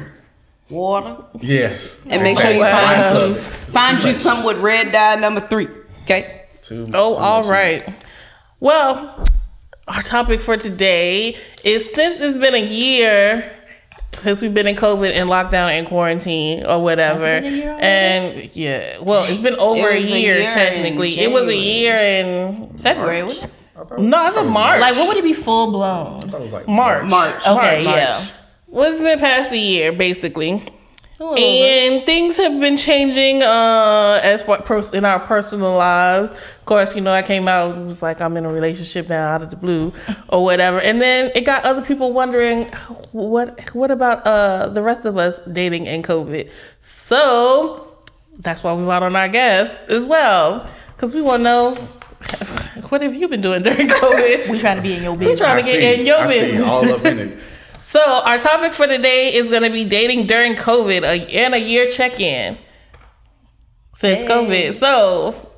Water. 0.71 1.17
Yes. 1.39 2.05
And 2.09 2.23
make 2.23 2.39
sure 2.39 2.49
you 2.51 2.63
find 2.63 3.05
some, 3.05 3.35
find 3.35 4.03
you 4.03 4.15
some 4.15 4.43
with 4.43 4.57
red 4.59 4.91
dye 4.91 5.15
number 5.15 5.41
three. 5.41 5.67
Okay. 6.03 6.43
Too- 6.61 6.87
Oh, 6.93 7.13
too 7.13 7.19
all 7.19 7.39
much. 7.39 7.47
right. 7.47 7.89
Well, 8.59 9.25
our 9.87 10.01
topic 10.01 10.41
for 10.41 10.57
today 10.57 11.35
is 11.63 11.83
since 11.93 12.19
it's 12.21 12.37
been 12.37 12.55
a 12.55 12.63
year 12.65 13.51
since 14.13 14.41
we've 14.41 14.53
been 14.53 14.67
in 14.67 14.75
COVID 14.75 15.11
and 15.13 15.29
lockdown 15.29 15.69
and 15.71 15.87
quarantine 15.87 16.65
or 16.65 16.81
whatever. 16.83 17.25
Has 17.25 17.41
been 17.43 17.53
a 17.53 17.57
year 17.57 17.77
and 17.79 18.55
yeah, 18.55 18.97
well, 19.01 19.25
it's 19.25 19.41
been 19.41 19.55
over 19.55 19.89
It 19.89 19.99
a 19.99 20.01
was 20.03 20.11
a 20.11 20.19
year, 20.19 20.39
year 20.39 20.51
technically. 20.51 21.19
It 21.19 21.31
was 21.31 21.43
a 21.47 21.55
year 21.55 21.97
in 21.97 22.77
February. 22.77 23.23
wasn't 23.23 23.45
it? 23.45 23.51
I 23.75 23.83
thought- 23.83 23.99
no, 23.99 24.17
I 24.17 24.21
thought 24.21 24.29
it 24.29 24.33
think 24.35 24.45
was 24.45 24.53
March. 24.53 24.81
Like, 24.81 24.95
what 24.97 25.07
would 25.07 25.17
it 25.17 25.23
be 25.23 25.33
full 25.33 25.71
blown? 25.71 26.15
I 26.17 26.19
thought 26.19 26.41
it 26.41 26.43
was 26.43 26.53
like 26.53 26.67
March. 26.67 27.05
March. 27.05 27.47
Okay, 27.47 27.83
March. 27.83 27.85
yeah. 27.85 28.21
Well, 28.71 28.91
it's 28.93 29.03
been 29.03 29.19
past 29.19 29.51
a 29.51 29.57
year, 29.57 29.91
basically. 29.91 30.51
A 31.19 31.23
little 31.23 31.35
bit. 31.35 31.43
And 31.93 32.05
things 32.05 32.37
have 32.37 32.59
been 32.59 32.77
changing 32.77 33.43
uh, 33.43 34.19
as 34.23 34.41
what 34.47 34.65
pers- 34.65 34.89
in 34.91 35.05
our 35.05 35.19
personal 35.19 35.75
lives. 35.75 36.31
Of 36.31 36.65
course, 36.65 36.95
you 36.95 37.01
know, 37.01 37.13
I 37.13 37.21
came 37.21 37.47
out 37.47 37.77
it 37.77 37.81
was 37.85 38.01
like 38.01 38.21
I'm 38.21 38.35
in 38.37 38.45
a 38.45 38.51
relationship 38.51 39.07
now 39.09 39.27
out 39.29 39.43
of 39.43 39.51
the 39.51 39.55
blue 39.57 39.93
or 40.29 40.43
whatever, 40.43 40.79
and 40.81 40.99
then 41.01 41.31
it 41.35 41.41
got 41.41 41.63
other 41.65 41.81
people 41.83 42.11
wondering 42.13 42.65
what 43.11 43.59
what 43.75 43.91
about 43.91 44.25
uh, 44.25 44.69
the 44.69 44.81
rest 44.81 45.05
of 45.05 45.17
us 45.17 45.39
dating 45.51 45.85
in 45.85 46.01
COVID. 46.01 46.49
So 46.79 47.87
that's 48.39 48.63
why 48.63 48.73
we 48.73 48.83
brought 48.83 49.03
on 49.03 49.15
our 49.15 49.27
guest 49.27 49.77
as 49.89 50.05
well 50.05 50.67
because 50.95 51.13
we 51.13 51.21
want 51.21 51.41
to 51.41 51.43
know 51.43 51.75
what 52.89 53.01
have 53.01 53.13
you 53.15 53.27
been 53.27 53.41
doing 53.41 53.61
during 53.63 53.87
COVID. 53.87 54.49
We 54.51 54.57
trying 54.59 54.77
to 54.77 54.81
be 54.83 54.93
in 54.95 55.03
your 55.03 55.11
we 55.13 55.19
business. 55.25 55.39
trying 55.39 55.57
I 55.57 55.61
to 55.61 55.71
get 55.71 55.81
see. 55.95 55.99
in 56.01 56.05
your 56.07 56.17
I 56.19 56.27
see. 56.27 56.39
business. 56.41 56.63
All 56.67 56.89
up 56.89 57.05
in 57.05 57.19
it. 57.19 57.37
So 57.91 57.99
our 57.99 58.37
topic 58.37 58.73
for 58.73 58.87
today 58.87 59.33
is 59.33 59.49
going 59.49 59.63
to 59.63 59.69
be 59.69 59.83
dating 59.83 60.27
during 60.27 60.55
COVID 60.55 61.03
a, 61.03 61.29
and 61.35 61.53
a 61.53 61.57
year 61.57 61.89
check-in 61.89 62.57
since 63.95 64.21
Hey. 64.21 64.27
COVID. 64.29 64.79
So 64.79 65.51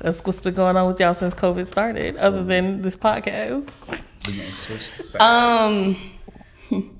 that's 0.00 0.24
what's 0.24 0.40
been 0.40 0.54
going 0.54 0.78
on 0.78 0.86
with 0.88 0.98
y'all 0.98 1.12
since 1.12 1.34
COVID 1.34 1.68
started, 1.68 2.16
other 2.16 2.42
than 2.42 2.80
this 2.80 2.96
podcast. 2.96 3.68
We 4.26 4.32
gonna 4.32 4.50
switch 4.50 4.92
to 4.92 5.02
sides. 5.02 6.00
Um. 6.70 6.92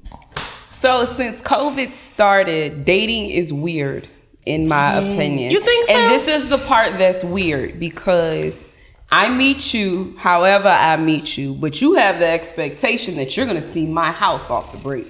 So 0.69 1.07
since 1.07 1.41
COVID 1.41 1.95
started, 1.95 2.85
dating 2.85 3.31
is 3.31 3.55
weird, 3.55 4.07
in 4.45 4.69
my 4.69 4.97
opinion. 4.99 5.51
You 5.51 5.63
think 5.63 5.89
so? 5.89 5.95
And 5.95 6.13
this 6.13 6.29
is 6.29 6.51
the 6.51 6.59
part 6.59 6.99
that's 6.99 7.25
weird 7.25 7.81
because 7.81 8.76
I 9.17 9.31
meet 9.31 9.73
you, 9.73 10.15
however 10.19 10.69
I 10.69 10.99
meet 10.99 11.39
you, 11.39 11.55
but 11.55 11.81
you 11.81 11.95
have 11.95 12.19
the 12.19 12.29
expectation 12.29 13.17
that 13.17 13.35
you're 13.35 13.47
gonna 13.47 13.63
see 13.63 13.87
my 13.87 14.11
house 14.13 14.51
off 14.51 14.73
the 14.73 14.79
break 14.79 15.07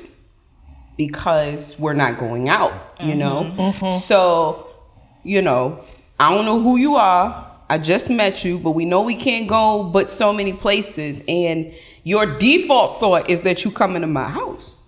because 0.97 1.77
we're 1.77 1.93
not 1.93 2.17
going 2.17 2.49
out. 2.49 2.71
You 3.01 3.15
mm-hmm. 3.15 3.19
know. 3.19 3.53
Mm-hmm. 3.57 3.87
So, 3.89 4.71
you 5.25 5.43
know, 5.43 5.85
I 6.21 6.33
don't 6.33 6.45
know 6.45 6.63
who 6.63 6.77
you 6.77 6.95
are. 6.95 7.51
I 7.69 7.79
just 7.79 8.09
met 8.09 8.45
you, 8.45 8.61
but 8.61 8.77
we 8.77 8.85
know 8.85 9.03
we 9.03 9.17
can't 9.17 9.49
go 9.49 9.83
but 9.83 10.09
so 10.09 10.33
many 10.33 10.53
places. 10.53 11.25
And 11.27 11.75
your 12.05 12.27
default 12.39 13.01
thought 13.01 13.29
is 13.29 13.43
that 13.43 13.65
you 13.65 13.73
come 13.73 13.97
into 13.97 14.07
my 14.07 14.29
house. 14.29 14.83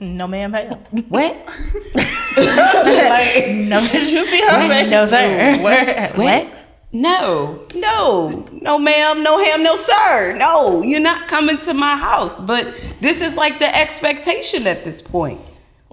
No, 0.00 0.26
ma'am, 0.26 0.50
ma'am. 0.50 0.74
What? 1.08 1.36
like, 2.36 3.48
No, 3.54 3.78
You 3.78 4.26
see 4.26 4.40
her 4.40 4.90
no, 4.90 5.06
sir. 5.06 5.62
What? 5.62 6.16
What? 6.16 6.58
No, 6.92 7.66
no, 7.74 8.48
no, 8.62 8.78
ma'am, 8.78 9.22
no 9.22 9.42
ham, 9.42 9.62
no 9.62 9.76
sir. 9.76 10.34
No, 10.38 10.82
you're 10.82 11.00
not 11.00 11.28
coming 11.28 11.58
to 11.58 11.74
my 11.74 11.96
house. 11.96 12.40
But 12.40 12.64
this 13.00 13.20
is 13.20 13.36
like 13.36 13.58
the 13.58 13.74
expectation 13.76 14.66
at 14.66 14.84
this 14.84 15.02
point. 15.02 15.40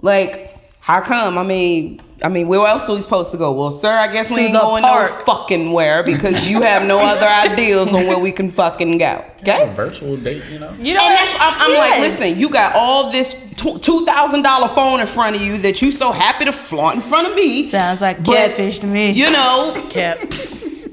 Like, 0.02 0.56
how 0.80 1.00
come? 1.02 1.36
I 1.36 1.42
mean, 1.42 2.00
I 2.22 2.28
mean, 2.28 2.48
where 2.48 2.66
else 2.66 2.88
are 2.88 2.94
we 2.94 3.02
supposed 3.02 3.30
to 3.32 3.36
go? 3.36 3.52
Well, 3.52 3.70
sir, 3.70 3.92
I 3.92 4.10
guess 4.10 4.30
we 4.30 4.40
ain't 4.46 4.54
going 4.54 4.84
park. 4.84 5.10
no 5.10 5.16
fucking 5.24 5.72
where 5.72 6.02
because 6.02 6.48
you 6.48 6.62
have 6.62 6.86
no 6.86 6.98
other 7.04 7.26
ideas 7.26 7.92
on 7.92 8.06
where 8.06 8.18
we 8.18 8.32
can 8.32 8.50
fucking 8.50 8.96
go. 8.96 9.22
Okay. 9.42 9.64
A 9.68 9.72
virtual 9.74 10.16
date, 10.16 10.42
you 10.50 10.58
know. 10.58 10.72
You 10.78 10.94
know, 10.94 11.00
And 11.02 11.14
that's 11.14 11.34
I'm, 11.38 11.72
I'm 11.72 11.76
like, 11.76 12.00
listen, 12.00 12.38
you 12.40 12.48
got 12.48 12.74
all 12.74 13.12
this 13.12 13.34
two 13.56 14.06
thousand 14.06 14.42
dollar 14.42 14.68
phone 14.68 15.00
in 15.00 15.06
front 15.06 15.36
of 15.36 15.42
you 15.42 15.58
that 15.58 15.82
you 15.82 15.92
so 15.92 16.10
happy 16.10 16.46
to 16.46 16.52
flaunt 16.52 16.96
in 16.96 17.02
front 17.02 17.28
of 17.28 17.34
me. 17.34 17.66
Sounds 17.68 18.00
like 18.00 18.18
But, 18.24 18.34
catfish 18.34 18.78
to 18.78 18.86
me. 18.86 19.10
You 19.10 19.30
know, 19.30 19.74
Cap. 19.90 20.18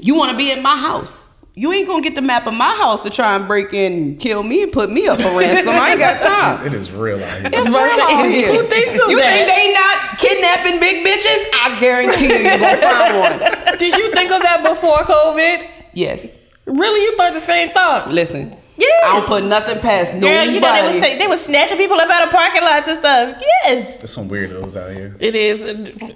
you 0.04 0.16
want 0.16 0.32
to 0.32 0.38
be 0.38 0.52
in 0.52 0.62
my 0.62 0.76
house. 0.76 1.30
You 1.56 1.72
ain't 1.72 1.88
gonna 1.88 2.02
get 2.02 2.16
the 2.16 2.22
map 2.22 2.48
of 2.48 2.54
my 2.56 2.76
house 2.76 3.04
to 3.04 3.12
try 3.12 3.36
and 3.36 3.48
break 3.48 3.74
in, 3.74 3.94
and 3.94 4.20
kill 4.20 4.42
me, 4.42 4.64
and 4.64 4.72
put 4.74 4.90
me 4.90 5.08
up 5.08 5.22
for 5.22 5.38
ransom. 5.38 5.70
I 5.74 5.92
ain't 5.92 6.00
got 6.00 6.20
time. 6.20 6.66
It 6.68 6.74
is 6.74 6.92
real 6.92 7.24
out 7.24 7.40
here. 7.42 7.50
It's 7.54 7.68
real 7.70 7.78
out 7.78 8.26
here. 8.26 8.54
Who 8.64 8.68
thinks 8.70 9.04
of 9.04 9.10
you 9.12 9.18
that? 9.20 9.32
think 9.32 9.48
they 9.54 9.74
not 9.74 10.18
kidnapping 10.20 10.80
big 10.80 11.06
bitches? 11.06 11.46
I 11.54 11.78
guarantee 11.80 12.26
you, 12.26 12.50
you're 12.50 12.58
gonna 12.58 12.78
find 12.78 13.20
one. 13.20 13.78
Did 13.78 13.96
you 13.96 14.12
think 14.14 14.32
of 14.32 14.42
that 14.42 14.66
before 14.68 14.98
COVID? 15.06 15.70
Yes. 15.94 16.28
Really, 16.66 17.02
you 17.04 17.16
thought 17.18 17.34
the 17.34 17.42
same 17.42 17.70
thought? 17.70 18.12
Listen. 18.12 18.56
Yes. 18.76 19.04
I 19.06 19.18
don't 19.20 19.28
put 19.28 19.44
nothing 19.44 19.80
past 19.80 20.20
Girl, 20.20 20.46
you 20.46 20.60
know 20.60 20.74
they 20.74 20.88
was 20.88 20.96
ta- 20.98 21.18
they 21.20 21.28
was 21.28 21.44
snatching 21.46 21.78
people 21.78 21.96
up 22.00 22.10
out 22.10 22.24
of 22.24 22.32
parking 22.32 22.64
lots 22.64 22.88
and 22.88 22.98
stuff. 22.98 23.38
Yes. 23.40 24.00
There's 24.00 24.10
some 24.12 24.28
weirdos 24.28 24.76
out 24.76 24.92
here. 24.96 25.16
It 25.20 25.36
is. 25.36 25.60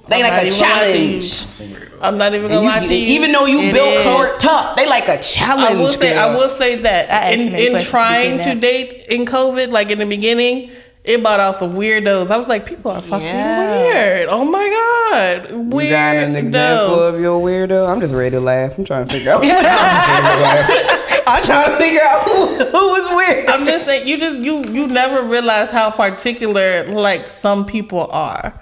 they 0.08 0.24
like 0.24 0.44
a 0.48 0.50
challenge. 0.50 1.24
Some 1.26 1.68
weirdos. 1.68 2.00
I'm 2.02 2.18
not 2.18 2.34
even 2.34 2.48
gonna 2.50 2.62
you- 2.62 2.68
lie 2.68 2.80
to 2.88 2.94
you. 2.96 3.08
even 3.20 3.32
though 3.32 3.46
you 3.46 3.62
It 3.62 3.74
built 3.74 3.94
is. 3.94 4.04
for 4.04 4.38
tough, 4.40 4.76
they 4.76 4.88
like 4.90 5.08
a 5.08 5.22
challenge. 5.22 5.78
I 5.78 5.80
will 5.80 5.88
say, 5.90 6.14
girl. 6.14 6.20
I 6.30 6.36
will 6.36 6.50
say 6.50 6.76
that 6.82 7.12
I 7.12 7.32
in, 7.34 7.54
in 7.54 7.84
trying 7.84 8.40
to 8.40 8.46
that. 8.46 8.60
date 8.60 9.06
in 9.10 9.26
COVID, 9.26 9.70
like 9.72 9.92
in 9.92 10.00
the 10.00 10.06
beginning, 10.08 10.72
it 11.04 11.22
brought 11.22 11.40
out 11.40 11.56
some 11.58 11.74
weirdos. 11.76 12.32
I 12.32 12.38
was 12.38 12.48
like, 12.48 12.66
people 12.66 12.90
are 12.92 13.02
fucking 13.02 13.26
Yeah. 13.26 13.82
weird. 13.84 14.30
Oh 14.30 14.44
my 14.46 14.68
god, 15.12 15.52
weird. 15.72 15.84
You 15.86 15.90
got 15.92 16.16
an 16.16 16.36
example 16.36 17.02
of 17.02 17.20
your 17.20 17.40
weirdo? 17.40 17.88
I'm 17.88 18.02
just 18.02 18.14
ready 18.16 18.32
to 18.32 18.40
laugh. 18.42 18.78
I'm 18.80 18.84
trying 18.84 19.08
to 19.08 19.14
figure 19.16 19.32
out. 19.32 19.42
I'm 19.46 21.07
trying 21.44 21.72
to 21.72 21.78
figure 21.78 22.02
out 22.02 22.24
who, 22.24 22.66
who 22.66 22.88
was 22.88 23.16
weird. 23.16 23.48
I'm 23.48 23.66
just 23.66 23.86
saying, 23.86 24.08
you 24.08 24.18
just 24.18 24.40
you 24.40 24.64
you 24.66 24.88
never 24.88 25.24
realize 25.24 25.70
how 25.70 25.92
particular 25.92 26.88
like 26.88 27.28
some 27.28 27.66
people 27.66 28.08
are, 28.12 28.54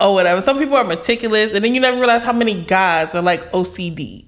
or 0.00 0.14
whatever. 0.14 0.40
Some 0.42 0.58
people 0.58 0.76
are 0.76 0.84
meticulous, 0.84 1.54
and 1.54 1.64
then 1.64 1.74
you 1.74 1.80
never 1.80 1.98
realize 1.98 2.22
how 2.22 2.32
many 2.32 2.64
guys 2.64 3.14
are 3.14 3.22
like 3.22 3.50
OCD 3.52 4.27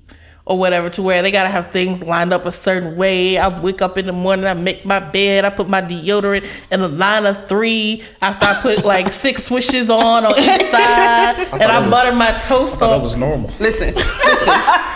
or 0.50 0.58
whatever, 0.58 0.90
to 0.90 1.00
where 1.00 1.22
they 1.22 1.30
gotta 1.30 1.48
have 1.48 1.70
things 1.70 2.02
lined 2.02 2.32
up 2.32 2.44
a 2.44 2.50
certain 2.50 2.96
way. 2.96 3.38
I 3.38 3.48
wake 3.60 3.80
up 3.80 3.96
in 3.96 4.06
the 4.06 4.12
morning, 4.12 4.46
I 4.46 4.54
make 4.54 4.84
my 4.84 4.98
bed, 4.98 5.44
I 5.44 5.50
put 5.50 5.68
my 5.68 5.80
deodorant 5.80 6.44
in 6.72 6.80
a 6.80 6.88
line 6.88 7.24
of 7.24 7.46
three 7.48 8.02
after 8.20 8.46
I 8.46 8.60
put 8.60 8.84
like 8.84 9.12
six 9.26 9.44
swishes 9.44 9.88
on 9.88 10.24
on 10.26 10.32
each 10.38 10.44
side, 10.70 11.36
and 11.52 11.62
I 11.62 11.80
was- 11.80 11.90
butter 11.90 12.16
my 12.16 12.32
toast. 12.32 12.44
I 12.46 12.48
toast 12.48 12.76
thought 12.80 12.96
that 12.96 13.02
was 13.02 13.16
normal. 13.16 13.48
Listen, 13.60 13.94
listen. 13.94 14.52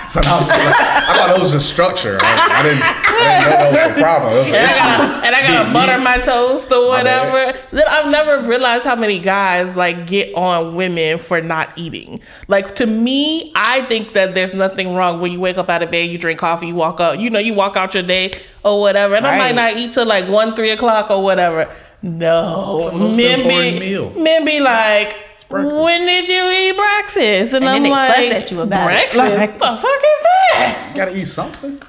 So 0.08 0.20
I, 0.22 0.38
was 0.38 0.48
like, 0.50 0.58
I 0.60 1.16
thought 1.18 1.32
it 1.36 1.40
was 1.40 1.52
just 1.52 1.70
structure. 1.70 2.18
I, 2.20 2.58
I, 2.58 2.62
didn't, 2.64 2.82
I 2.82 2.92
didn't 3.14 3.50
know 3.50 3.56
that 3.56 3.72
was 3.72 3.96
a 3.96 4.02
problem. 4.02 4.32
It 4.34 4.38
was 4.38 4.48
an 4.48 4.54
And 4.54 4.66
I 4.66 4.76
gotta, 4.76 5.26
and 5.26 5.34
I 5.36 5.40
gotta 5.46 5.64
Deep, 5.64 5.72
butter 5.72 5.94
deep. 5.94 6.02
my 6.04 6.18
toast 6.18 6.72
or 6.72 6.88
whatever. 6.88 7.58
Then 7.70 7.86
I've 7.88 8.10
never 8.10 8.42
realized 8.48 8.84
how 8.84 8.96
many 8.96 9.18
guys 9.20 9.74
like 9.76 10.06
get 10.06 10.34
on 10.34 10.74
women 10.74 11.18
for 11.18 11.40
not 11.40 11.70
eating. 11.76 12.18
Like 12.48 12.74
to 12.76 12.86
me, 12.86 13.52
I 13.54 13.82
think 13.82 14.12
that 14.14 14.34
there's 14.34 14.52
nothing 14.52 14.94
wrong 14.94 15.20
when 15.20 15.32
you 15.32 15.40
wake 15.44 15.58
up 15.62 15.68
out 15.74 15.82
of 15.86 15.90
bed, 15.90 16.10
you 16.10 16.18
drink 16.18 16.38
coffee, 16.40 16.66
you 16.72 16.74
walk 16.74 16.98
out, 17.00 17.18
you 17.22 17.28
know, 17.30 17.38
you 17.48 17.54
walk 17.54 17.76
out 17.76 17.94
your 17.94 18.02
day 18.16 18.24
or 18.64 18.80
whatever. 18.80 19.14
And 19.14 19.26
I 19.26 19.38
might 19.38 19.54
not 19.54 19.76
eat 19.76 19.92
till 19.92 20.06
like 20.06 20.26
one, 20.28 20.54
three 20.56 20.70
o'clock 20.76 21.10
or 21.10 21.22
whatever. 21.22 21.62
No, 22.02 22.80
It's 22.82 22.90
the 22.92 22.98
most 22.98 23.16
men 23.16 23.40
important 23.40 23.80
be, 23.80 23.86
meal. 23.86 24.10
men 24.28 24.44
be 24.44 24.60
like. 24.60 25.08
breakfast. 25.48 25.76
When 25.84 26.00
did 26.06 26.28
you 26.28 26.44
eat 26.62 26.76
breakfast? 26.76 27.54
And, 27.54 27.64
And 27.64 27.68
I'm 27.68 27.82
they 27.82 27.90
like, 27.90 28.14
fuss 28.14 28.30
at 28.42 28.50
you 28.50 28.60
about 28.62 28.82
it. 28.82 28.92
breakfast? 28.92 29.16
Like- 29.16 29.60
What 29.60 29.76
the 29.76 29.82
fuck 29.82 30.02
is 30.12 30.20
that? 30.26 30.90
You 30.90 30.96
gotta 30.96 31.16
eat 31.18 31.24
something. 31.26 31.80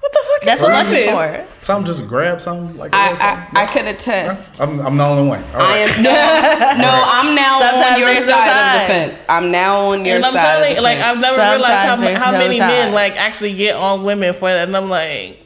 What 0.00 0.12
the 0.12 0.18
fuck 0.24 0.42
That's 0.44 0.62
what 0.62 0.70
lunch 0.72 0.90
is 0.92 1.04
breakfast? 1.04 1.50
for. 1.58 1.60
Something 1.64 1.86
just 1.86 2.08
grab 2.08 2.40
something 2.40 2.76
like 2.78 2.94
I, 2.94 3.08
that. 3.10 3.18
something. 3.18 3.56
I, 3.56 3.62
I 3.62 3.66
could 3.66 3.84
attest. 3.86 4.60
I'm, 4.60 4.80
I'm 4.80 4.96
the 4.96 5.04
only 5.04 5.28
one. 5.28 5.44
All 5.54 5.60
I 5.60 5.76
am 5.78 6.02
no, 6.02 6.10
no. 6.10 7.02
I'm 7.04 7.34
now 7.34 7.60
on 7.60 7.98
your 8.00 8.08
there's 8.08 8.26
no 8.26 8.32
side 8.32 8.48
of 8.48 8.54
time. 8.54 8.80
the 8.80 8.86
fence. 9.10 9.26
I'm 9.28 9.50
now 9.50 9.80
on 9.90 10.04
your 10.06 10.16
and 10.16 10.24
I'm 10.24 10.32
side 10.32 10.42
telling 10.42 10.64
of 10.64 10.70
you, 10.70 10.76
the 10.76 10.82
like 10.82 10.98
fence. 10.98 11.16
I've 11.16 11.20
never 11.22 11.36
realized 11.36 11.64
how, 11.66 11.96
Sometimes 11.96 12.00
ma- 12.00 12.06
there's 12.06 12.22
how 12.22 12.30
no 12.30 12.38
many 12.38 12.58
time. 12.58 12.68
men 12.68 12.92
like 12.94 13.16
actually 13.16 13.54
get 13.54 13.76
on 13.76 14.02
women 14.04 14.32
for 14.32 14.48
that, 14.48 14.68
and 14.68 14.76
I'm 14.76 14.88
like, 14.88 15.38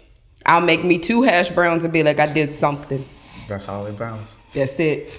I'll 0.46 0.60
make 0.60 0.84
me 0.84 0.98
two 0.98 1.22
hash 1.22 1.50
browns 1.50 1.82
and 1.84 1.92
be 1.92 2.02
like, 2.04 2.20
I 2.20 2.32
did 2.32 2.54
something. 2.54 3.04
That's 3.48 3.68
all 3.68 3.86
it 3.86 3.98
matters. 3.98 4.38
That's 4.54 4.78
it. 4.78 5.10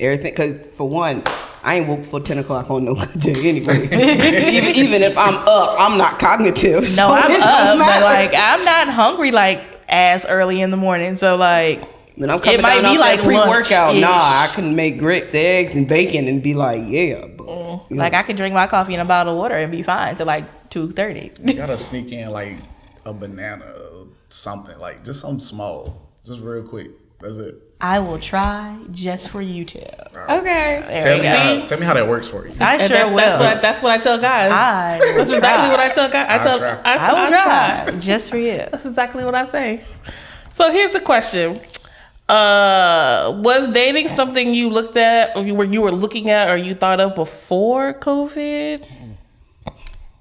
Everything, 0.00 0.32
because 0.32 0.66
for 0.68 0.88
one, 0.88 1.22
I 1.62 1.76
ain't 1.76 1.88
woke 1.88 2.04
for 2.04 2.20
ten 2.20 2.38
o'clock 2.38 2.70
on 2.70 2.84
no 2.84 2.94
good 3.12 3.20
day 3.20 3.48
anyway. 3.48 3.84
even 3.86 4.74
even 4.74 5.02
if 5.02 5.16
I'm 5.16 5.36
up, 5.36 5.76
I'm 5.78 5.96
not 5.96 6.18
cognitive. 6.18 6.88
so 6.88 7.08
No, 7.08 7.14
I'm 7.14 7.30
up, 7.40 7.78
but 7.78 8.02
like 8.02 8.32
I'm 8.36 8.64
not 8.64 8.88
hungry 8.88 9.30
like 9.30 9.62
as 9.88 10.26
early 10.26 10.60
in 10.60 10.70
the 10.70 10.76
morning. 10.76 11.16
So 11.16 11.36
like 11.36 11.82
when 12.16 12.30
I'm 12.30 12.40
coming 12.40 12.58
it 12.58 12.62
might 12.62 12.82
down 12.82 12.94
be 12.94 12.98
off 12.98 13.00
like 13.00 13.20
that 13.20 13.26
pre-workout, 13.26 13.96
nah, 13.96 14.08
I 14.10 14.50
can 14.52 14.76
make 14.76 14.98
grits, 14.98 15.34
eggs, 15.34 15.74
and 15.74 15.88
bacon 15.88 16.28
and 16.28 16.42
be 16.42 16.54
like, 16.54 16.82
yeah. 16.86 17.26
But, 17.26 17.46
mm. 17.46 17.90
you 17.90 17.96
know. 17.96 18.02
like 18.02 18.14
I 18.14 18.22
could 18.22 18.36
drink 18.36 18.54
my 18.54 18.66
coffee 18.66 18.94
in 18.94 19.00
a 19.00 19.04
bottle 19.04 19.32
of 19.32 19.38
water 19.38 19.56
and 19.56 19.72
be 19.72 19.82
fine 19.82 20.14
till 20.16 20.26
like 20.26 20.70
two 20.70 20.88
thirty. 20.88 21.30
You 21.44 21.54
gotta 21.56 21.78
sneak 21.78 22.12
in 22.12 22.30
like 22.30 22.56
a 23.06 23.14
banana 23.14 23.64
or 23.64 24.08
something, 24.28 24.78
like 24.78 25.04
just 25.04 25.20
something 25.20 25.40
small, 25.40 26.02
just 26.24 26.42
real 26.42 26.62
quick. 26.62 26.90
That's 27.20 27.38
it. 27.38 27.63
I 27.84 27.98
will 27.98 28.18
try 28.18 28.78
just 28.92 29.28
for 29.28 29.42
you 29.42 29.66
two. 29.66 29.78
okay. 29.78 31.00
Tell 31.02 31.18
me 31.18 31.26
how. 31.26 31.64
Tell 31.66 31.78
me 31.78 31.84
how 31.84 31.92
that 31.92 32.08
works 32.08 32.26
for 32.26 32.46
you. 32.46 32.54
I 32.58 32.76
and 32.76 32.82
sure 32.82 32.88
that's, 32.88 33.10
will. 33.10 33.16
that's, 33.18 33.38
what 33.38 33.58
I, 33.58 33.60
that's 33.60 33.82
what 33.82 33.92
I 33.92 33.98
tell 33.98 34.18
guys. 34.18 34.50
I 34.50 34.98
that's 35.04 35.28
will 35.28 35.34
exactly 35.34 35.68
what. 35.68 35.80
I 35.80 35.88
tell 35.90 36.10
guys. 36.10 36.30
I 36.30 36.36
I'll 36.38 36.44
tell. 36.44 36.58
try. 36.58 36.80
I, 36.82 36.96
I 36.96 37.12
will 37.12 37.34
I 37.34 37.84
try 37.84 37.98
just 38.00 38.30
for 38.30 38.38
you. 38.38 38.56
That's 38.56 38.86
exactly 38.86 39.22
what 39.22 39.34
I 39.34 39.46
say. 39.50 39.82
So 40.54 40.72
here's 40.72 40.94
the 40.94 41.00
question: 41.00 41.60
uh, 42.26 43.38
Was 43.44 43.70
dating 43.74 44.08
something 44.08 44.54
you 44.54 44.70
looked 44.70 44.96
at, 44.96 45.36
or 45.36 45.42
you 45.42 45.54
were 45.54 45.64
you 45.64 45.82
were 45.82 45.92
looking 45.92 46.30
at, 46.30 46.48
or 46.48 46.56
you 46.56 46.74
thought 46.74 47.00
of 47.00 47.14
before 47.14 47.92
COVID? 47.92 48.90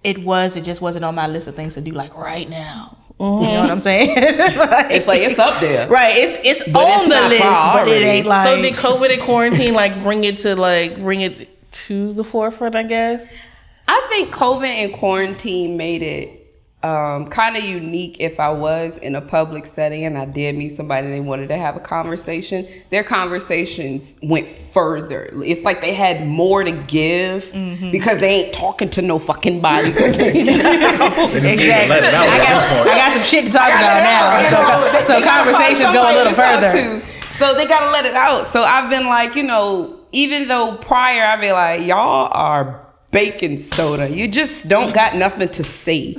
It 0.04 0.26
was. 0.26 0.58
It 0.58 0.66
just 0.66 0.82
wasn't 0.82 1.06
on 1.06 1.16
my 1.16 1.28
list 1.28 1.48
of 1.48 1.56
things 1.56 1.76
to 1.76 1.82
do 1.82 1.92
like 1.94 2.14
right 2.18 2.50
now. 2.50 2.98
You 3.20 3.26
know 3.26 3.38
what 3.38 3.50
I'm 3.72 3.78
mm-hmm. 3.78 3.80
saying? 3.80 4.38
Like- 4.58 4.92
It's 4.92 5.08
like 5.08 5.22
it's 5.22 5.40
up 5.40 5.62
there. 5.62 5.88
right. 5.88 6.14
It's 6.18 6.38
it's 6.62 6.70
But 6.72 6.86
on 6.88 6.92
it's 6.94 7.04
the 7.04 7.10
not 7.10 7.30
list, 7.30 7.44
but 7.44 7.88
it 7.88 8.04
ain't 8.04 8.28
like. 8.28 8.48
so 8.48 8.62
did 8.62 8.74
COVID 8.74 9.14
and 9.14 9.22
quarantine 9.22 9.74
like 9.74 10.02
bring 10.04 10.24
it 10.24 10.40
to 10.40 10.56
like 10.56 10.98
bring 10.98 11.22
it 11.22 11.72
to 11.86 12.14
the 12.14 12.24
forefront? 12.24 12.76
I 12.76 12.84
guess. 12.84 13.26
I 13.88 14.06
think 14.10 14.34
COVID 14.34 14.66
and 14.68 14.94
quarantine 14.94 15.78
made 15.78 16.02
it 16.02 16.43
um, 16.84 17.28
kind 17.28 17.56
of 17.56 17.64
unique 17.64 18.18
if 18.20 18.40
I 18.42 18.50
was 18.52 18.98
in 18.98 19.16
a 19.16 19.22
public 19.22 19.66
setting 19.66 20.04
and 20.04 20.18
I 20.18 20.26
did 20.26 20.58
meet 20.58 20.70
somebody 20.70 21.06
and 21.06 21.14
they 21.14 21.22
wanted 21.22 21.48
to 21.48 21.58
have 21.58 21.78
a 21.78 21.80
conversation. 21.80 22.68
Their 22.90 23.04
conversations 23.06 24.18
went 24.22 24.48
further. 24.48 25.30
It's 25.36 25.64
like 25.64 25.82
they 25.82 25.94
had 25.94 26.28
more 26.28 26.64
to 26.64 26.72
give 26.72 27.46
Mm-hmm. 27.54 27.92
because 27.92 28.20
they 28.20 28.44
ain't 28.44 28.54
talking 28.54 28.90
to 28.92 29.02
no 29.02 29.18
fucking 29.20 29.62
body. 29.62 29.90
they- 29.90 30.12
They 30.34 30.44
just 30.44 31.44
need 31.46 31.58
to 31.60 31.68
let 31.90 32.04
it 32.04 32.14
out 32.14 32.28
I 32.28 32.38
got. 32.38 32.88
I 32.88 32.98
got 32.98 33.14
some 33.14 33.24
shit 33.24 33.46
to 33.46 33.52
talk 33.52 33.68
about 33.70 34.04
now. 34.04 34.32
let 34.32 34.94
it. 34.94 35.00
So, 35.02 35.14
so 35.14 35.14
They 35.20 35.26
gotta 35.26 35.52
find 35.54 35.56
conversations 35.56 35.94
go 35.94 36.04
a 36.04 36.14
little 36.14 36.32
to 36.32 36.36
further. 36.36 37.02
to. 37.02 37.34
So 37.34 37.54
they 37.56 37.66
gotta 37.66 37.92
let 37.92 38.06
it 38.06 38.14
out. 38.16 38.46
So 38.48 38.64
I've 38.64 38.90
been 38.90 39.08
like, 39.08 39.36
you 39.36 39.44
know, 39.44 40.00
even 40.12 40.48
though 40.48 40.76
prior 40.78 41.24
I'd 41.26 41.42
be 41.42 41.52
like, 41.52 41.86
y'all 41.88 42.30
are 42.32 42.86
baking 43.14 43.60
soda. 43.60 44.10
You 44.10 44.28
just 44.28 44.68
don't 44.68 44.94
got 44.94 45.16
nothing 45.16 45.48
to 45.48 45.64
say. 45.64 46.16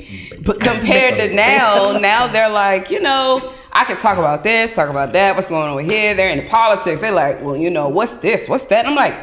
But 0.47 0.61
compared 0.61 1.17
to 1.17 1.35
now, 1.35 1.99
now 1.99 2.29
they're 2.29 2.49
like, 2.49 2.91
you 2.91 3.01
know, 3.01 3.39
I 3.73 3.85
can 3.85 3.97
talk 3.97 4.17
about 4.17 4.45
this, 4.45 4.73
talk 4.73 4.89
about 4.89 5.13
that, 5.13 5.35
what's 5.35 5.51
going 5.51 5.65
on 5.65 5.71
over 5.71 5.83
here. 5.83 6.15
They're 6.15 6.31
into 6.31 6.49
politics. 6.49 7.01
They're 7.01 7.13
like, 7.13 7.43
well, 7.43 7.57
you 7.57 7.71
know, 7.71 7.89
what's 7.89 8.17
this? 8.17 8.49
What's 8.49 8.65
that? 8.67 8.87
I'm 8.87 8.95
like, 8.95 9.15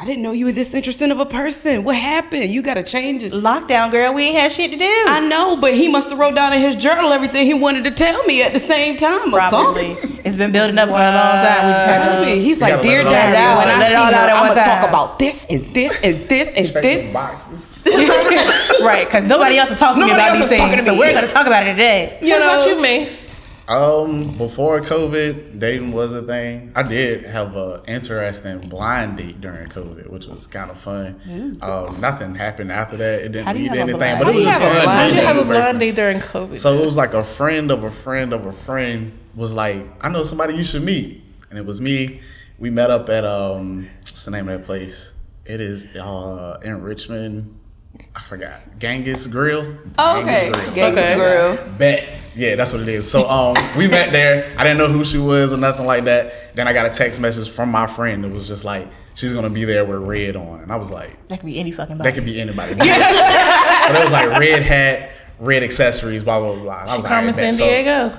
I 0.00 0.04
didn't 0.04 0.22
know 0.22 0.32
you 0.32 0.46
were 0.46 0.52
this 0.52 0.74
interesting 0.74 1.10
of 1.10 1.18
a 1.18 1.26
person. 1.26 1.82
What 1.84 1.96
happened? 1.96 2.50
You 2.50 2.62
gotta 2.62 2.82
change 2.82 3.22
it. 3.22 3.32
Lockdown, 3.32 3.90
girl. 3.90 4.14
We 4.14 4.24
ain't 4.24 4.36
had 4.38 4.52
shit 4.52 4.70
to 4.70 4.76
do. 4.76 4.84
I 5.08 5.20
know, 5.20 5.56
but 5.56 5.74
he 5.74 5.88
must 5.88 6.10
have 6.10 6.18
wrote 6.18 6.34
down 6.34 6.52
in 6.52 6.60
his 6.60 6.76
journal 6.76 7.12
everything 7.12 7.46
he 7.46 7.54
wanted 7.54 7.84
to 7.84 7.90
tell 7.90 8.22
me 8.24 8.42
at 8.42 8.52
the 8.52 8.60
same 8.60 8.96
time 8.96 9.34
or 9.34 9.38
Probably. 9.38 9.94
something. 9.94 10.18
It's 10.24 10.36
been 10.36 10.52
building 10.52 10.78
up 10.78 10.88
for 10.88 10.94
a 10.94 10.98
long 10.98 11.38
time. 11.42 11.66
We 11.66 11.72
just 11.72 11.86
had 11.86 12.04
Tell 12.04 12.20
to 12.20 12.26
me. 12.26 12.38
He's 12.40 12.60
like, 12.60 12.80
dear 12.82 13.02
let 13.02 13.06
it 13.06 13.06
all 13.06 13.12
dad, 13.12 13.36
out. 13.36 13.58
when 13.58 13.68
I 13.68 13.84
see 13.84 13.94
her, 13.94 14.30
I'm 14.34 14.48
gonna 14.48 14.60
talk 14.64 14.88
about 14.88 15.18
this 15.18 15.46
and 15.50 15.62
this 15.74 16.00
and 16.04 16.16
this 16.28 16.54
and 16.56 16.66
Check 16.72 16.82
this. 16.82 17.06
the 17.06 17.12
boxes. 17.12 17.88
right, 18.82 19.06
because 19.06 19.24
nobody 19.24 19.58
else 19.58 19.70
is 19.70 19.78
talking 19.78 20.02
to 20.02 20.06
me 20.06 20.12
about 20.12 20.30
else 20.30 20.40
these 20.40 20.50
is 20.52 20.58
talking 20.58 20.72
things, 20.78 20.84
to 20.86 20.92
so 20.92 20.98
we're 20.98 21.12
gonna 21.14 21.26
talk 21.28 21.46
about 21.46 21.66
it 21.66 21.70
today. 21.72 22.18
You 22.22 22.34
What 22.34 22.38
know, 22.40 22.54
about 22.64 22.68
you, 22.68 22.82
Mace? 22.82 23.27
Um, 23.68 24.38
before 24.38 24.80
COVID, 24.80 25.58
dating 25.58 25.92
was 25.92 26.14
a 26.14 26.22
thing. 26.22 26.72
I 26.74 26.82
did 26.82 27.24
have 27.26 27.54
a 27.54 27.82
interesting 27.86 28.60
blind 28.68 29.18
date 29.18 29.40
during 29.42 29.68
COVID, 29.68 30.08
which 30.08 30.26
was 30.26 30.46
kind 30.46 30.70
of 30.70 30.78
fun. 30.78 31.20
Um, 31.60 32.00
nothing 32.00 32.34
happened 32.34 32.72
after 32.72 32.96
that. 32.96 33.20
It 33.20 33.32
didn't 33.32 33.44
How 33.46 33.52
lead 33.52 33.72
to 33.72 33.78
anything, 33.78 33.98
blind 33.98 34.18
but 34.20 34.28
it 34.28 34.34
was 34.36 34.44
just 34.44 34.58
How 34.60 34.68
do 34.68 34.74
you 34.74 34.80
have 34.80 34.82
a 34.82 34.84
fun. 34.84 34.96
Why 34.96 35.08
did 35.08 35.16
you 35.16 35.26
have 35.26 35.36
a 35.36 35.44
blind 35.44 35.80
date 35.80 35.94
during 35.96 36.18
COVID? 36.18 36.54
So 36.54 36.74
it 36.78 36.84
was 36.86 36.96
like 36.96 37.12
a 37.12 37.22
friend 37.22 37.70
of 37.70 37.84
a 37.84 37.90
friend 37.90 38.32
of 38.32 38.46
a 38.46 38.52
friend 38.52 39.12
was 39.34 39.54
like, 39.54 39.84
I 40.04 40.08
know 40.08 40.24
somebody 40.24 40.54
you 40.54 40.64
should 40.64 40.82
meet. 40.82 41.22
And 41.50 41.58
it 41.58 41.66
was 41.66 41.80
me. 41.80 42.20
We 42.58 42.70
met 42.70 42.90
up 42.90 43.08
at 43.10 43.24
um 43.24 43.88
what's 44.00 44.24
the 44.24 44.30
name 44.30 44.48
of 44.48 44.58
that 44.58 44.66
place? 44.66 45.14
It 45.44 45.60
is 45.60 45.94
uh 45.96 46.58
in 46.64 46.80
Richmond. 46.82 47.57
I 48.14 48.20
forgot. 48.20 48.60
Genghis 48.78 49.26
Grill. 49.26 49.76
Oh, 49.98 50.20
okay. 50.20 50.50
Genghis 50.52 50.74
Genghis 50.74 50.98
Okay. 50.98 51.14
Grill. 51.14 51.78
Bet. 51.78 52.08
Yeah, 52.36 52.54
that's 52.54 52.72
what 52.72 52.82
it 52.82 52.88
is. 52.88 53.10
So 53.10 53.28
um 53.28 53.56
we 53.76 53.88
met 53.88 54.12
there. 54.12 54.54
I 54.58 54.62
didn't 54.64 54.78
know 54.78 54.86
who 54.88 55.02
she 55.04 55.18
was 55.18 55.52
or 55.52 55.56
nothing 55.56 55.86
like 55.86 56.04
that. 56.04 56.54
Then 56.54 56.68
I 56.68 56.72
got 56.72 56.86
a 56.86 56.90
text 56.90 57.20
message 57.20 57.50
from 57.50 57.70
my 57.70 57.86
friend 57.86 58.22
that 58.24 58.30
was 58.30 58.46
just 58.46 58.64
like, 58.64 58.88
she's 59.16 59.32
gonna 59.32 59.50
be 59.50 59.64
there 59.64 59.84
with 59.84 60.06
red 60.08 60.36
on. 60.36 60.60
And 60.60 60.70
I 60.70 60.76
was 60.76 60.90
like, 60.92 61.26
That 61.28 61.40
could 61.40 61.46
be 61.46 61.58
any 61.58 61.72
fucking 61.72 61.98
body. 61.98 62.08
that 62.10 62.14
could 62.14 62.24
be 62.24 62.40
anybody. 62.40 62.74
but 62.78 62.86
it 62.86 64.02
was 64.04 64.12
like 64.12 64.30
red 64.38 64.62
hat, 64.62 65.10
red 65.40 65.62
accessories, 65.64 66.22
blah 66.22 66.38
blah 66.38 66.54
blah. 66.54 66.80
And 66.82 66.90
I 66.90 66.96
was 66.96 67.04
like, 67.04 67.12
Carmen 67.12 67.30
"Alright, 67.34 67.36
bet." 67.36 67.54
San 67.54 67.66
So, 67.66 67.66
Diego. 67.68 68.16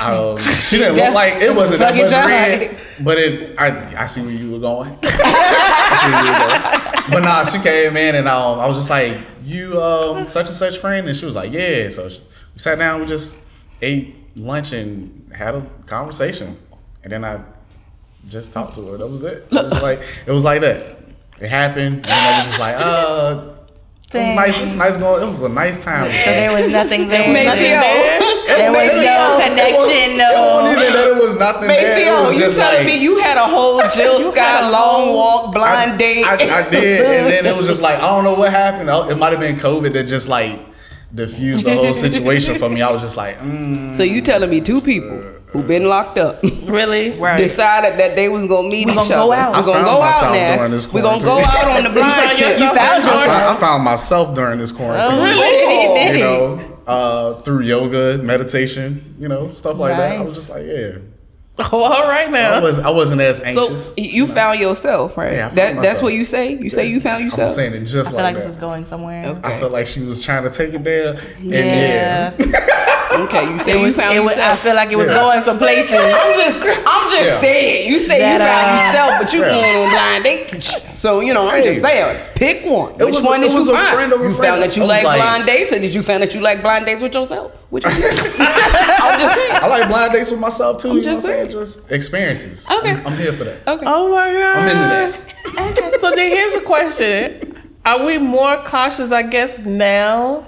Um, 0.00 0.36
she 0.62 0.78
didn't 0.78 0.96
look 0.96 1.14
like 1.14 1.34
it 1.42 1.50
wasn't 1.54 1.80
that 1.80 1.94
much 1.94 2.10
red, 2.12 2.60
like- 2.70 2.78
but 3.04 3.18
it. 3.18 3.58
I 3.58 4.02
I 4.04 4.06
see 4.06 4.22
where 4.22 4.30
you 4.30 4.52
were 4.52 4.58
going. 4.58 4.96
I 5.02 5.94
see 6.00 6.10
where 6.12 6.24
you 6.24 6.32
were 6.32 6.38
going. 6.48 7.10
But 7.10 7.24
nah, 7.24 7.44
she 7.44 7.58
came 7.58 7.96
in 7.96 8.14
and 8.16 8.28
um, 8.28 8.60
I 8.60 8.66
was 8.68 8.76
just 8.76 8.90
like, 8.90 9.16
"You 9.44 9.80
um, 9.80 10.24
such 10.24 10.46
and 10.46 10.54
such 10.54 10.78
friend," 10.78 11.06
and 11.08 11.16
she 11.16 11.24
was 11.26 11.36
like, 11.36 11.52
"Yeah." 11.52 11.88
So 11.88 12.08
she, 12.08 12.20
we 12.20 12.58
sat 12.58 12.78
down, 12.78 13.00
we 13.00 13.06
just 13.06 13.38
ate 13.82 14.16
lunch 14.36 14.72
and 14.72 15.32
had 15.34 15.54
a 15.54 15.62
conversation, 15.86 16.56
and 17.02 17.12
then 17.12 17.24
I 17.24 17.40
just 18.28 18.52
talked 18.52 18.74
to 18.76 18.82
her. 18.88 18.96
That 18.98 19.08
was 19.08 19.24
it. 19.24 19.46
It 19.50 19.52
was 19.52 19.82
like 19.82 20.00
it 20.26 20.32
was 20.32 20.44
like 20.44 20.60
that. 20.60 20.98
It 21.40 21.48
happened, 21.48 21.96
and 22.04 22.06
I 22.06 22.38
was 22.38 22.46
just 22.46 22.60
like, 22.60 22.76
"Uh." 22.78 23.54
It 24.10 24.20
was 24.20 24.32
nice. 24.34 24.60
It 24.60 24.64
was 24.64 24.76
nice 24.76 24.96
going. 24.96 25.22
It 25.22 25.26
was 25.26 25.42
a 25.42 25.50
nice 25.50 25.76
time. 25.84 26.04
So 26.10 26.30
there 26.30 26.50
was 26.58 26.70
nothing 26.70 27.08
there. 27.08 27.30
Maceo. 27.30 28.37
There 28.58 28.72
was 28.72 29.02
no 29.04 29.38
connection, 29.40 30.18
It 30.18 30.18
wasn't 30.18 30.18
no. 30.18 30.72
even 30.82 30.92
that 30.92 31.06
it 31.16 31.22
was 31.22 31.36
nothing 31.36 31.68
there. 31.68 31.78
It 31.80 31.88
Maceo, 31.98 32.24
was 32.26 32.34
you 32.34 32.40
just 32.44 32.58
telling 32.58 32.76
like, 32.78 32.86
me 32.86 33.02
you 33.02 33.18
had 33.20 33.36
a 33.38 33.46
whole 33.46 33.80
Jill 33.94 34.20
Scott 34.32 34.72
long 34.72 35.14
walk 35.14 35.52
blind 35.54 35.98
date? 35.98 36.24
I, 36.26 36.34
I 36.34 36.68
did, 36.70 37.00
and 37.06 37.26
then 37.32 37.46
it 37.46 37.56
was 37.56 37.66
just 37.66 37.82
like 37.82 37.98
I 37.98 38.02
don't 38.14 38.24
know 38.24 38.34
what 38.34 38.50
happened. 38.50 38.88
It 39.10 39.16
might 39.18 39.30
have 39.32 39.40
been 39.40 39.56
COVID 39.56 39.92
that 39.94 40.04
just 40.06 40.28
like 40.28 40.60
diffused 41.14 41.64
the 41.64 41.72
whole 41.74 41.94
situation 41.94 42.54
for 42.56 42.68
me. 42.68 42.82
I 42.82 42.90
was 42.90 43.02
just 43.02 43.16
like, 43.16 43.36
mm, 43.38 43.94
so 43.94 44.02
you 44.02 44.20
telling 44.20 44.50
me 44.50 44.60
two 44.60 44.80
people 44.80 45.22
who 45.50 45.62
been 45.62 45.88
locked 45.88 46.18
up 46.18 46.42
Really? 46.66 47.10
Right. 47.18 47.38
decided 47.38 47.98
that 47.98 48.14
they 48.14 48.28
was 48.28 48.46
gonna 48.46 48.68
meet 48.68 48.84
We 48.84 48.92
each 48.92 48.96
gonna 48.98 49.08
go 49.08 49.32
other. 49.32 49.40
out. 49.40 49.54
We 49.54 49.60
I 49.62 49.64
gonna 49.64 49.84
go 49.84 50.02
out 50.02 50.20
now. 50.34 50.56
during 50.56 50.70
this 50.72 50.92
We 50.92 51.00
gonna 51.00 51.24
go 51.24 51.38
out 51.40 51.64
on 51.76 51.84
the 51.84 51.90
blind 51.98 52.36
tip. 52.36 52.58
You 52.58 52.66
found 52.66 52.78
I, 52.78 52.94
yours. 52.96 53.06
found, 53.24 53.30
I 53.30 53.54
found 53.54 53.84
myself 53.84 54.34
during 54.34 54.58
this 54.58 54.70
quarantine. 54.72 55.16
Oh, 55.18 55.24
really? 55.24 55.94
Did 56.04 56.18
You 56.18 56.24
know, 56.24 56.77
uh, 56.88 57.34
through 57.34 57.60
yoga, 57.60 58.18
meditation, 58.18 59.14
you 59.18 59.28
know, 59.28 59.46
stuff 59.48 59.78
like 59.78 59.96
that. 59.96 60.18
I 60.18 60.22
was 60.22 60.34
just 60.34 60.50
like, 60.50 60.64
yeah. 60.66 60.98
Oh, 61.60 61.82
all 61.82 62.04
right 62.08 62.28
I 62.28 62.30
now. 62.30 62.62
was 62.62 62.78
I 62.78 62.90
wasn't 62.90 63.20
as 63.20 63.38
So 63.38 63.44
anxious. 63.44 63.92
you 63.96 64.26
found 64.28 64.60
yourself, 64.60 65.16
right? 65.16 65.32
Yeah, 65.32 65.46
I 65.46 65.48
found 65.50 65.78
that, 65.78 65.82
that's 65.82 66.00
what 66.00 66.14
you 66.14 66.24
say. 66.24 66.52
You 66.54 66.70
say 66.70 66.88
you 66.88 67.00
found 67.00 67.24
yourself. 67.24 67.50
I'm 67.50 67.54
saying 67.56 67.74
it 67.74 67.80
just 67.84 68.08
I 68.08 68.10
feel 68.12 68.16
like 68.18 68.24
like, 68.26 68.34
this 68.36 68.44
that. 68.44 68.50
is 68.50 68.56
going 68.56 68.84
somewhere. 68.84 69.26
Okay. 69.26 69.40
I 69.54 69.58
felt 69.58 69.72
like 69.72 69.86
she 69.88 70.00
was 70.00 70.24
trying 70.24 70.44
to 70.44 70.50
take 70.50 70.72
it 70.72 70.84
there, 70.84 71.16
and 71.38 71.44
Yeah. 71.50 72.32
yeah, 72.38 72.38
Okay, 73.24 73.50
you 73.52 73.58
say 73.60 73.70
It 73.72 73.86
you 73.86 73.92
found 73.92 74.14
it 74.16 74.20
was, 74.20 74.36
I 74.36 74.54
feel 74.56 74.74
like 74.74 74.90
it 74.92 74.96
was 74.96 75.08
Yeah. 75.08 75.14
going 75.20 75.42
some 75.42 75.58
places. 75.58 75.92
I'm 75.92 76.34
just, 76.34 76.62
I'm 76.86 77.10
just 77.10 77.30
Yeah. 77.30 77.38
saying. 77.40 77.88
You 77.92 78.00
say 78.00 78.18
That, 78.20 78.32
you 78.32 78.46
found 78.46 78.68
uh, 78.70 78.84
yourself, 78.84 79.22
but 79.22 79.32
you 79.34 79.40
Yeah. 79.40 79.54
going 79.54 79.76
on 79.76 79.90
blind 79.90 80.24
dates. 80.24 81.00
So 81.00 81.20
you 81.20 81.34
know, 81.34 81.48
I'm 81.48 81.62
just 81.62 81.82
saying, 81.82 82.26
pick 82.34 82.64
one. 82.66 82.92
It 83.00 83.04
Which 83.06 83.14
was 83.16 83.24
a- 83.24 83.28
one 83.28 83.42
it 83.42 83.48
did 83.48 83.54
was 83.54 83.66
you 83.68 83.74
a 83.74 83.76
find? 83.76 83.94
friend 83.96 84.12
of 84.12 84.20
a 84.20 84.24
you 84.24 84.30
friend. 84.32 84.50
found 84.52 84.62
that 84.62 84.76
you 84.76 84.84
like, 84.84 85.04
like- 85.04 85.20
blind 85.20 85.46
dates, 85.46 85.72
or 85.72 85.78
did 85.78 85.94
you 85.94 86.02
find 86.02 86.22
that 86.22 86.34
you 86.34 86.40
like 86.40 86.62
blind 86.62 86.86
dates 86.86 87.02
with 87.02 87.14
yourself? 87.14 87.52
Which 87.70 87.84
one? 87.86 87.92
I'm 87.94 89.20
just 89.20 89.34
saying. 89.34 89.52
I 89.62 89.66
like 89.68 89.88
blind 89.88 90.12
dates 90.12 90.30
with 90.30 90.40
myself 90.40 90.78
too. 90.78 90.88
you 90.88 91.02
know 91.02 91.08
what 91.10 91.16
I'm 91.16 91.20
saying? 91.22 91.50
saying. 91.50 91.50
Just 91.50 91.92
experiences. 91.92 92.70
Okay. 92.70 92.90
I'm, 92.92 93.06
I'm 93.08 93.16
here 93.16 93.32
for 93.32 93.44
that. 93.44 93.66
Okay. 93.66 93.84
Oh 93.86 94.10
my 94.10 94.32
god. 94.32 94.56
I'm 94.56 94.68
into 94.68 94.88
that. 94.88 96.00
so 96.00 96.10
then 96.14 96.30
here's 96.30 96.54
a 96.56 96.60
question. 96.60 97.54
Are 97.84 98.04
we 98.04 98.18
more 98.18 98.56
cautious, 98.58 99.10
I 99.12 99.22
guess, 99.22 99.58
now 99.60 100.46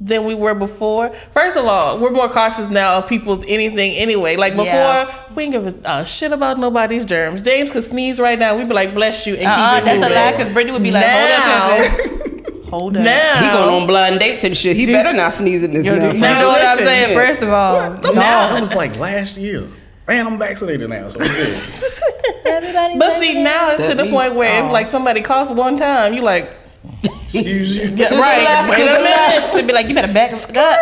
than 0.00 0.24
we 0.24 0.34
were 0.34 0.54
before? 0.54 1.14
First 1.30 1.56
of 1.58 1.66
all, 1.66 1.98
we're 2.00 2.10
more 2.10 2.28
cautious 2.28 2.70
now 2.70 2.96
of 2.98 3.06
people's 3.08 3.44
anything 3.46 3.92
anyway. 3.96 4.36
Like 4.36 4.54
before, 4.54 4.64
Yeah. 4.64 5.22
we 5.36 5.44
didn't 5.48 5.64
give 5.64 5.84
a 5.84 5.88
uh, 5.88 6.04
shit 6.04 6.32
about 6.32 6.58
nobody's 6.58 7.04
germs. 7.04 7.42
James 7.42 7.70
could 7.70 7.84
sneeze 7.84 8.18
right 8.18 8.38
now. 8.38 8.56
We'd 8.56 8.68
be 8.68 8.74
like, 8.74 8.94
bless 8.94 9.26
you, 9.26 9.34
and 9.34 9.46
Uh-uh, 9.46 9.74
keep 9.80 9.82
it 9.82 10.00
that's 10.00 10.10
a 10.10 10.14
lie 10.14 10.32
because 10.32 10.50
Brittany 10.52 10.72
would 10.72 10.82
be 10.82 10.90
like, 10.90 11.04
now, 11.06 11.68
hold 11.68 11.84
up. 11.84 12.10
Hold 12.70 12.96
up. 12.98 13.02
now, 13.02 13.34
He 13.42 13.50
going 13.50 13.82
on 13.82 13.86
blind 13.88 14.20
dates 14.20 14.44
and 14.44 14.56
shit. 14.56 14.76
He 14.76 14.86
better 14.86 15.12
not 15.12 15.32
sneeze 15.32 15.64
in 15.64 15.74
this 15.74 15.84
Yo, 15.84 15.96
now. 15.96 16.12
do- 16.12 16.16
You 16.16 16.22
know 16.22 16.48
what 16.50 16.62
I'm 16.64 16.78
Listen. 16.78 16.92
saying? 16.94 17.14
First 17.16 17.42
of 17.42 17.48
all, 17.48 17.74
That 17.90 18.02
was, 18.02 18.14
that 18.14 18.60
was 18.60 18.74
like 18.76 18.96
last 18.96 19.36
year. 19.36 19.66
And 20.08 20.28
I'm 20.28 20.38
vaccinated 20.38 20.88
now, 20.88 21.08
so 21.08 21.20
I'm 21.20 21.26
good. 21.26 21.58
But 22.98 23.20
see, 23.20 23.42
now 23.42 23.68
it's 23.68 23.76
to 23.76 23.94
the 23.94 24.04
me. 24.04 24.10
point 24.10 24.34
where 24.34 24.64
if 24.64 24.70
like 24.72 24.86
somebody 24.88 25.20
coughs 25.20 25.50
one 25.50 25.76
time, 25.78 26.14
you 26.14 26.22
like, 26.22 26.50
Excuse 27.04 27.76
you. 27.76 27.82
yeah, 27.94 28.06
To 28.08 28.14
the 28.14 28.20
right? 28.20 28.42
left, 28.42 28.70
wait 28.70 28.76
to 28.78 28.82
a 28.84 28.98
minute. 28.98 29.54
they'd 29.54 29.66
be 29.66 29.72
like, 29.72 29.86
you 29.88 29.94
better 29.94 30.12
back 30.12 30.34
the 30.34 30.56
up. 30.56 30.78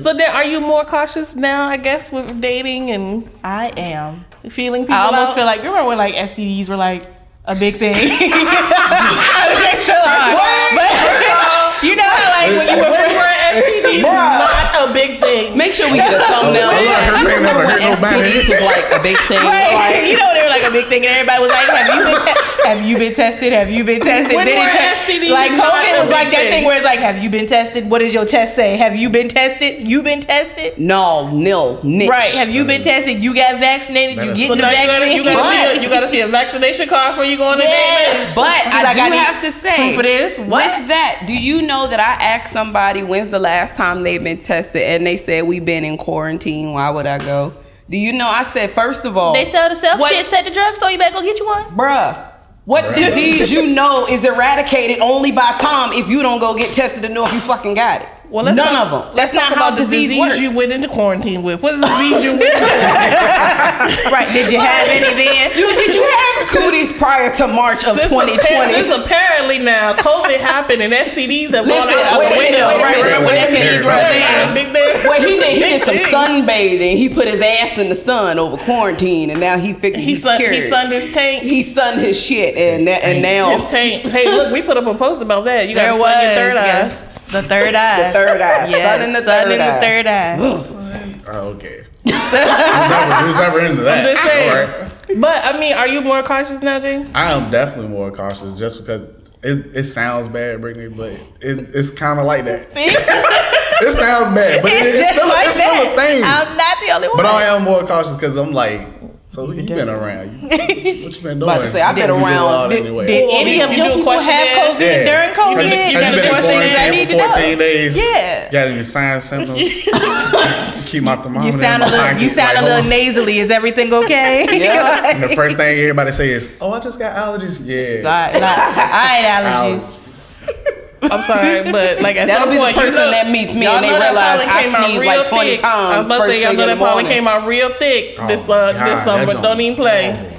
So 0.00 0.12
then, 0.14 0.30
are 0.34 0.44
you 0.44 0.60
more 0.60 0.84
cautious 0.84 1.34
now? 1.36 1.64
I 1.68 1.76
guess 1.76 2.10
with 2.10 2.40
dating 2.40 2.90
and 2.90 3.30
I 3.44 3.72
am. 3.76 4.24
feeling 4.50 4.82
people. 4.82 4.94
I 4.96 5.04
almost 5.06 5.30
out? 5.30 5.36
feel 5.36 5.46
like 5.46 5.62
you 5.62 5.68
remember 5.68 5.88
when 5.88 5.98
like 5.98 6.14
STDs 6.14 6.68
were 6.68 6.76
like 6.76 7.04
a 7.46 7.54
big 7.54 7.74
thing. 7.76 7.94
I 7.94 9.54
think 9.54 9.80
so, 9.86 9.94
like, 9.94 10.34
but 10.74 11.84
you 11.84 11.94
know 11.96 12.02
how 12.08 12.28
like 12.34 12.50
when 12.58 12.66
you 12.74 12.80
were 12.82 12.90
Remember, 12.90 13.28
STDs 13.54 13.94
is 13.94 14.02
not 14.02 14.88
a 14.88 14.92
big 14.92 15.20
thing. 15.20 15.56
Make 15.56 15.72
sure 15.72 15.86
we 15.92 15.98
get 15.98 16.12
a 16.12 16.18
thumbnail. 16.18 16.72
Of 16.72 16.80
that. 16.80 17.22
her 17.22 17.28
name 17.28 17.42
never 17.44 17.62
Remember 17.68 18.00
when. 18.00 18.18
STDs 18.24 18.48
was 18.50 18.60
like 18.64 18.86
a 18.90 19.00
big 19.04 19.18
thing? 19.28 19.38
Right. 19.44 20.02
you 20.10 20.16
know 20.18 20.32
they 20.32 20.33
were 20.33 20.33
like 20.64 20.70
a 20.70 20.72
big 20.72 20.86
thing, 20.88 21.04
and 21.06 21.12
everybody 21.12 21.40
was 21.42 21.52
like, 21.52 21.68
"Have 21.68 21.92
you 21.92 22.04
been, 22.04 22.20
te- 22.24 22.68
have 22.68 22.80
you 22.88 22.96
been 22.98 23.14
tested? 23.14 23.52
Have 23.52 23.70
you 23.70 23.84
been 23.84 24.00
tested?" 24.00 24.34
When 24.34 24.46
Then 24.46 24.56
it 24.56 24.64
were 24.64 24.70
tra- 24.70 24.80
STDs 24.80 25.30
like 25.30 25.52
not 25.52 25.72
COVID 25.72 26.00
was 26.02 26.10
like 26.10 26.30
that 26.30 26.40
thing? 26.40 26.50
thing 26.50 26.64
where 26.64 26.76
it's 26.76 26.84
like, 26.84 26.98
"Have 27.00 27.22
you 27.22 27.30
been 27.30 27.46
tested? 27.46 27.90
What 27.90 28.00
does 28.00 28.14
your 28.14 28.24
test 28.24 28.56
say? 28.56 28.76
Have 28.76 28.96
you 28.96 29.10
been 29.10 29.28
tested? 29.28 29.86
You 29.86 30.02
been 30.02 30.20
tested?" 30.20 30.78
No, 30.78 31.28
nil, 31.30 31.80
niche. 31.84 32.08
Right. 32.08 32.30
Have 32.34 32.50
you 32.50 32.64
been 32.64 32.82
tested? 32.82 33.22
You 33.22 33.34
got 33.34 33.60
vaccinated. 33.60 34.16
You 34.16 34.20
That 34.22 34.28
is- 34.30 34.36
getting 34.38 34.48
So 34.48 34.54
the 34.56 34.62
now 34.62 34.70
you 34.70 34.86
gotta, 34.86 35.00
vaccine. 35.00 35.16
you, 35.16 35.24
gotta 35.24 35.48
see 35.50 35.78
a, 35.78 35.82
you 35.82 35.88
gotta 35.88 36.08
see 36.10 36.20
a 36.20 36.28
vaccination 36.28 36.88
card 36.88 37.12
before 37.12 37.24
you 37.24 37.36
go 37.36 37.44
on 37.48 37.58
a 37.58 37.62
date. 37.62 37.68
Yes. 37.68 38.34
But 38.34 38.46
I 38.48 38.82
Like, 38.84 38.96
do 38.96 39.02
I 39.02 39.08
need 39.10 39.16
have 39.18 39.42
to 39.42 39.52
say, 39.52 39.76
proof 39.76 39.98
of 39.98 40.02
this? 40.04 40.38
What? 40.38 40.78
with 40.80 40.88
that, 40.88 41.24
do 41.26 41.32
you 41.34 41.62
know 41.62 41.86
that 41.88 42.00
I 42.00 42.22
asked 42.22 42.52
somebody 42.52 43.02
when's 43.02 43.30
the 43.30 43.38
last 43.38 43.76
time 43.76 44.02
they've 44.02 44.22
been 44.22 44.38
tested, 44.38 44.82
and 44.82 45.06
they 45.06 45.16
said 45.16 45.44
we've 45.44 45.64
been 45.64 45.84
in 45.84 45.96
quarantine. 45.98 46.72
Why 46.72 46.90
would 46.90 47.06
I 47.06 47.18
go? 47.18 47.52
Do 47.88 47.96
you 47.98 48.12
know? 48.12 48.28
I 48.28 48.42
said 48.44 48.70
first 48.70 49.04
of 49.04 49.16
all, 49.16 49.34
They 49.34 49.44
sell 49.44 49.68
the 49.68 49.76
self 49.76 50.00
What- 50.00 50.12
shit 50.12 50.32
at 50.32 50.44
the 50.44 50.50
drugstore. 50.50 50.90
You 50.90 50.98
better 50.98 51.14
go 51.14 51.22
get 51.22 51.38
you 51.38 51.46
one. 51.46 51.64
bruh. 51.76 52.30
What 52.64 52.96
disease 52.96 53.52
you 53.52 53.66
know 53.74 54.06
is 54.06 54.24
eradicated 54.24 55.00
only 55.00 55.32
by 55.32 55.52
time 55.58 55.92
if 55.92 56.08
you 56.08 56.22
don't 56.22 56.38
go 56.40 56.54
get 56.54 56.72
tested 56.72 57.02
to 57.02 57.10
know 57.10 57.24
if 57.24 57.32
you 57.34 57.40
fucking 57.40 57.74
got 57.74 58.00
it. 58.00 58.08
Well, 58.34 58.42
let's 58.42 58.56
None 58.56 58.66
talk- 58.66 58.86
of 58.86 58.90
them. 58.90 59.14
let's 59.14 59.30
That's 59.30 59.34
not 59.34 59.48
talk 59.54 59.58
how 59.62 59.68
about 59.68 59.78
the 59.78 59.84
disease, 59.86 60.10
disease 60.10 60.18
works. 60.18 60.38
you 60.42 60.50
went 60.58 60.72
into 60.74 60.88
quarantine 60.88 61.44
with. 61.46 61.62
What's 61.62 61.78
the 61.78 61.86
disease 61.86 62.24
you 62.26 62.30
went 62.34 62.42
into? 62.42 62.66
Right. 64.10 64.26
Did 64.32 64.50
you 64.50 64.58
have 64.58 64.88
any 64.90 65.06
then? 65.14 65.50
You- 65.54 65.70
did 65.70 65.94
you 65.94 66.02
have 66.02 66.48
cooties 66.50 66.90
prior 66.90 67.32
to 67.36 67.46
March 67.46 67.86
of 67.86 67.94
This 67.94 68.08
2020? 68.10 68.72
This 68.74 68.90
apparently 68.90 69.58
now 69.60 69.94
COVID 69.94 70.38
happened 70.38 70.82
and 70.82 70.92
STDs 70.92 71.54
have 71.54 71.66
gone 71.66 71.78
Listen, 71.86 71.98
out 72.00 72.18
wait 72.18 72.32
the 72.32 72.38
window. 72.38 72.66
wait 72.66 72.74
a 72.76 72.82
right, 72.82 72.96
minute, 72.96 73.06
right, 73.06 73.22
wait 73.22 73.22
a 73.22 73.26
when 73.26 73.52
minute. 73.54 73.70
STDs 73.70 73.84
were 73.86 73.94
a 73.94 74.02
thing. 74.02 74.54
Big 74.54 74.72
thing. 74.74 75.08
Well, 75.08 75.20
he 75.20 75.38
did. 75.38 75.52
He 75.54 75.58
did 75.62 75.80
some 75.82 75.94
sunbathing. 75.96 76.96
He 76.96 77.08
put 77.08 77.28
his 77.28 77.40
ass 77.40 77.78
in 77.78 77.88
the 77.88 77.94
sun 77.94 78.40
over 78.40 78.56
quarantine, 78.56 79.30
and 79.30 79.38
now 79.38 79.58
he 79.58 79.74
figured 79.74 80.00
He 80.00 80.06
he's 80.14 80.22
sun, 80.24 80.38
cured. 80.38 80.54
he 80.54 80.68
sunned 80.68 80.92
his 80.92 81.06
tank. 81.12 81.44
He 81.44 81.62
sunned 81.62 82.00
his 82.00 82.20
shit, 82.20 82.56
and 82.56 82.84
that, 82.88 83.04
and 83.04 83.22
now 83.22 83.58
His 83.58 83.70
tank. 83.70 84.06
Hey, 84.06 84.26
look, 84.26 84.52
we 84.52 84.60
put 84.62 84.76
up 84.76 84.86
a 84.86 84.94
post 84.98 85.22
about 85.22 85.44
that. 85.44 85.68
You 85.68 85.74
got 85.76 85.82
There 85.82 85.92
to 85.92 85.98
was 85.98 86.12
sun 86.12 86.24
your 86.24 86.34
third 86.34 86.56
eye. 86.56 87.03
The 87.14 87.42
third 87.42 87.74
eye. 87.74 88.08
the 88.08 88.12
third 88.12 88.40
eye, 88.40 88.66
Yes, 88.68 88.82
sun 88.82 89.02
in 89.02 89.12
the 89.12 89.22
sun 89.22 89.44
third 89.44 89.52
in 89.52 89.58
the 89.58 89.80
third 89.80 90.06
eye. 90.06 91.20
Oh, 91.26 91.48
okay. 91.54 91.84
who's, 92.04 92.90
ever, 92.92 93.14
who's 93.26 93.40
ever 93.40 93.60
into 93.60 93.82
that? 93.82 94.06
I'm 94.06 94.14
just 94.14 94.24
saying. 94.26 94.50
All 94.50 94.56
right. 94.56 95.20
But 95.20 95.54
I 95.54 95.58
mean, 95.58 95.74
are 95.74 95.88
you 95.88 96.00
more 96.00 96.22
cautious 96.22 96.60
now, 96.62 96.78
James? 96.78 97.10
I 97.14 97.32
am 97.32 97.50
definitely 97.50 97.90
more 97.90 98.10
cautious 98.10 98.58
just 98.58 98.80
because 98.80 99.08
it, 99.42 99.76
it 99.76 99.84
sounds 99.84 100.28
bad, 100.28 100.60
Brittany, 100.60 100.88
but 100.94 101.12
it, 101.40 101.70
it's 101.74 101.90
kind 101.90 102.18
of 102.18 102.26
like 102.26 102.44
that. 102.44 102.70
It 103.80 103.90
sounds 103.90 104.30
bad, 104.34 104.62
but 104.62 104.72
it, 104.72 104.86
it's, 104.86 105.08
still, 105.08 105.28
like 105.28 105.46
it's 105.46 105.54
still 105.54 105.66
a 105.66 105.96
thing. 105.96 106.22
I'm 106.24 106.56
not 106.56 106.78
the 106.80 106.92
only 106.92 107.08
one. 107.08 107.16
But 107.16 107.26
I 107.26 107.42
am 107.42 107.64
more 107.64 107.84
cautious 107.84 108.16
because 108.16 108.36
I'm 108.36 108.52
like, 108.52 108.80
So 109.26 109.46
who 109.46 109.54
you 109.54 109.66
been 109.66 109.88
around? 109.88 110.42
You, 110.42 110.48
what, 110.48 110.60
you, 110.68 111.04
what 111.04 111.16
you 111.16 111.22
been 111.22 111.38
doing? 111.38 111.42
About 111.50 111.62
to 111.62 111.68
say, 111.68 111.80
I've 111.80 111.96
been 111.96 112.08
You 112.08 112.14
a 112.14 112.22
around. 112.22 112.44
lot 112.44 112.68
Did- 112.68 112.80
anyway. 112.86 113.06
Did 113.06 113.26
Well, 113.26 113.40
any 113.40 113.62
of 113.62 113.70
you 113.70 113.76
your 113.78 113.88
do 113.88 113.94
people 113.96 114.12
have 114.12 114.22
questionnaire? 114.22 114.74
COVID 114.74 115.04
during 115.06 115.30
COVID? 115.34 115.56
Have 115.56 115.64
you, 115.64 115.78
have 115.78 115.90
You 115.90 115.98
you 115.98 116.04
been 116.04 116.18
a 116.18 116.22
in 116.22 116.28
question 116.28 116.52
quarantine 116.52 117.06
for 117.06 117.32
14 117.32 117.58
days? 117.58 117.96
Yeah. 118.12 118.50
Got 118.50 118.68
any 118.68 118.82
signs, 118.82 119.24
symptoms? 119.24 119.58
Keep 120.90 121.02
my 121.04 121.16
thermometer 121.16 121.48
You 121.48 121.54
in 121.54 121.60
sound 121.60 121.82
a 121.82 121.86
little, 121.86 122.00
pocket, 122.04 122.20
you 122.20 122.28
sound 122.28 122.54
like, 122.54 122.62
a 122.62 122.66
little 122.68 122.84
oh. 122.84 122.88
nasally. 122.88 123.38
Is 123.38 123.50
everything 123.50 123.92
okay? 123.94 124.44
Yeah. 124.64 125.10
And 125.14 125.22
the 125.22 125.28
first 125.34 125.56
thing 125.56 125.78
everybody 125.80 126.12
say 126.12 126.28
is, 126.28 126.50
"Oh, 126.60 126.72
I 126.72 126.80
just 126.80 126.98
got 126.98 127.16
allergies." 127.16 127.60
Yeah. 127.64 128.08
I, 128.08 128.30
I 128.36 129.16
ain't 129.18 129.80
allergies. 129.80 130.44
Allergies. 130.44 130.63
I'm 131.10 131.22
sorry, 131.24 131.70
but 131.70 132.00
like 132.02 132.16
at 132.16 132.26
That'll 132.26 132.44
some 132.46 132.50
be 132.50 132.56
the 132.56 132.62
point, 132.62 132.76
you 132.76 132.82
person 132.82 133.00
know- 133.00 133.10
that 133.10 133.30
meets 133.30 133.54
me 133.54 133.66
and 133.66 133.84
they 133.84 133.90
realize 133.90 134.40
I 134.42 134.62
came 134.62 134.74
out 134.74 134.84
sneeze 134.86 134.98
real 135.00 135.18
like 135.18 135.26
20 135.28 135.50
thick. 135.50 135.64
I 135.64 135.68
times 135.68 135.98
was 135.98 136.08
about 136.08 136.16
to 136.16 136.22
first 136.24 136.34
say, 136.34 136.40
y'all 136.42 136.48
thing 136.50 136.56
know 136.58 136.62
in 136.62 136.68
that 136.68 136.74
the 136.74 136.78
pollen 136.78 136.94
morning. 137.04 137.12
came 137.12 137.28
out 137.28 137.46
real 137.46 137.68
thick 137.74 138.16
Oh, 138.20 138.26
this 138.26 138.40
uh, 138.48 138.72
God, 138.72 138.86
this 138.86 139.04
summer. 139.28 139.42
Don't 139.42 139.60
even 139.60 139.76
play. 139.76 140.12
horrible. 140.14 140.36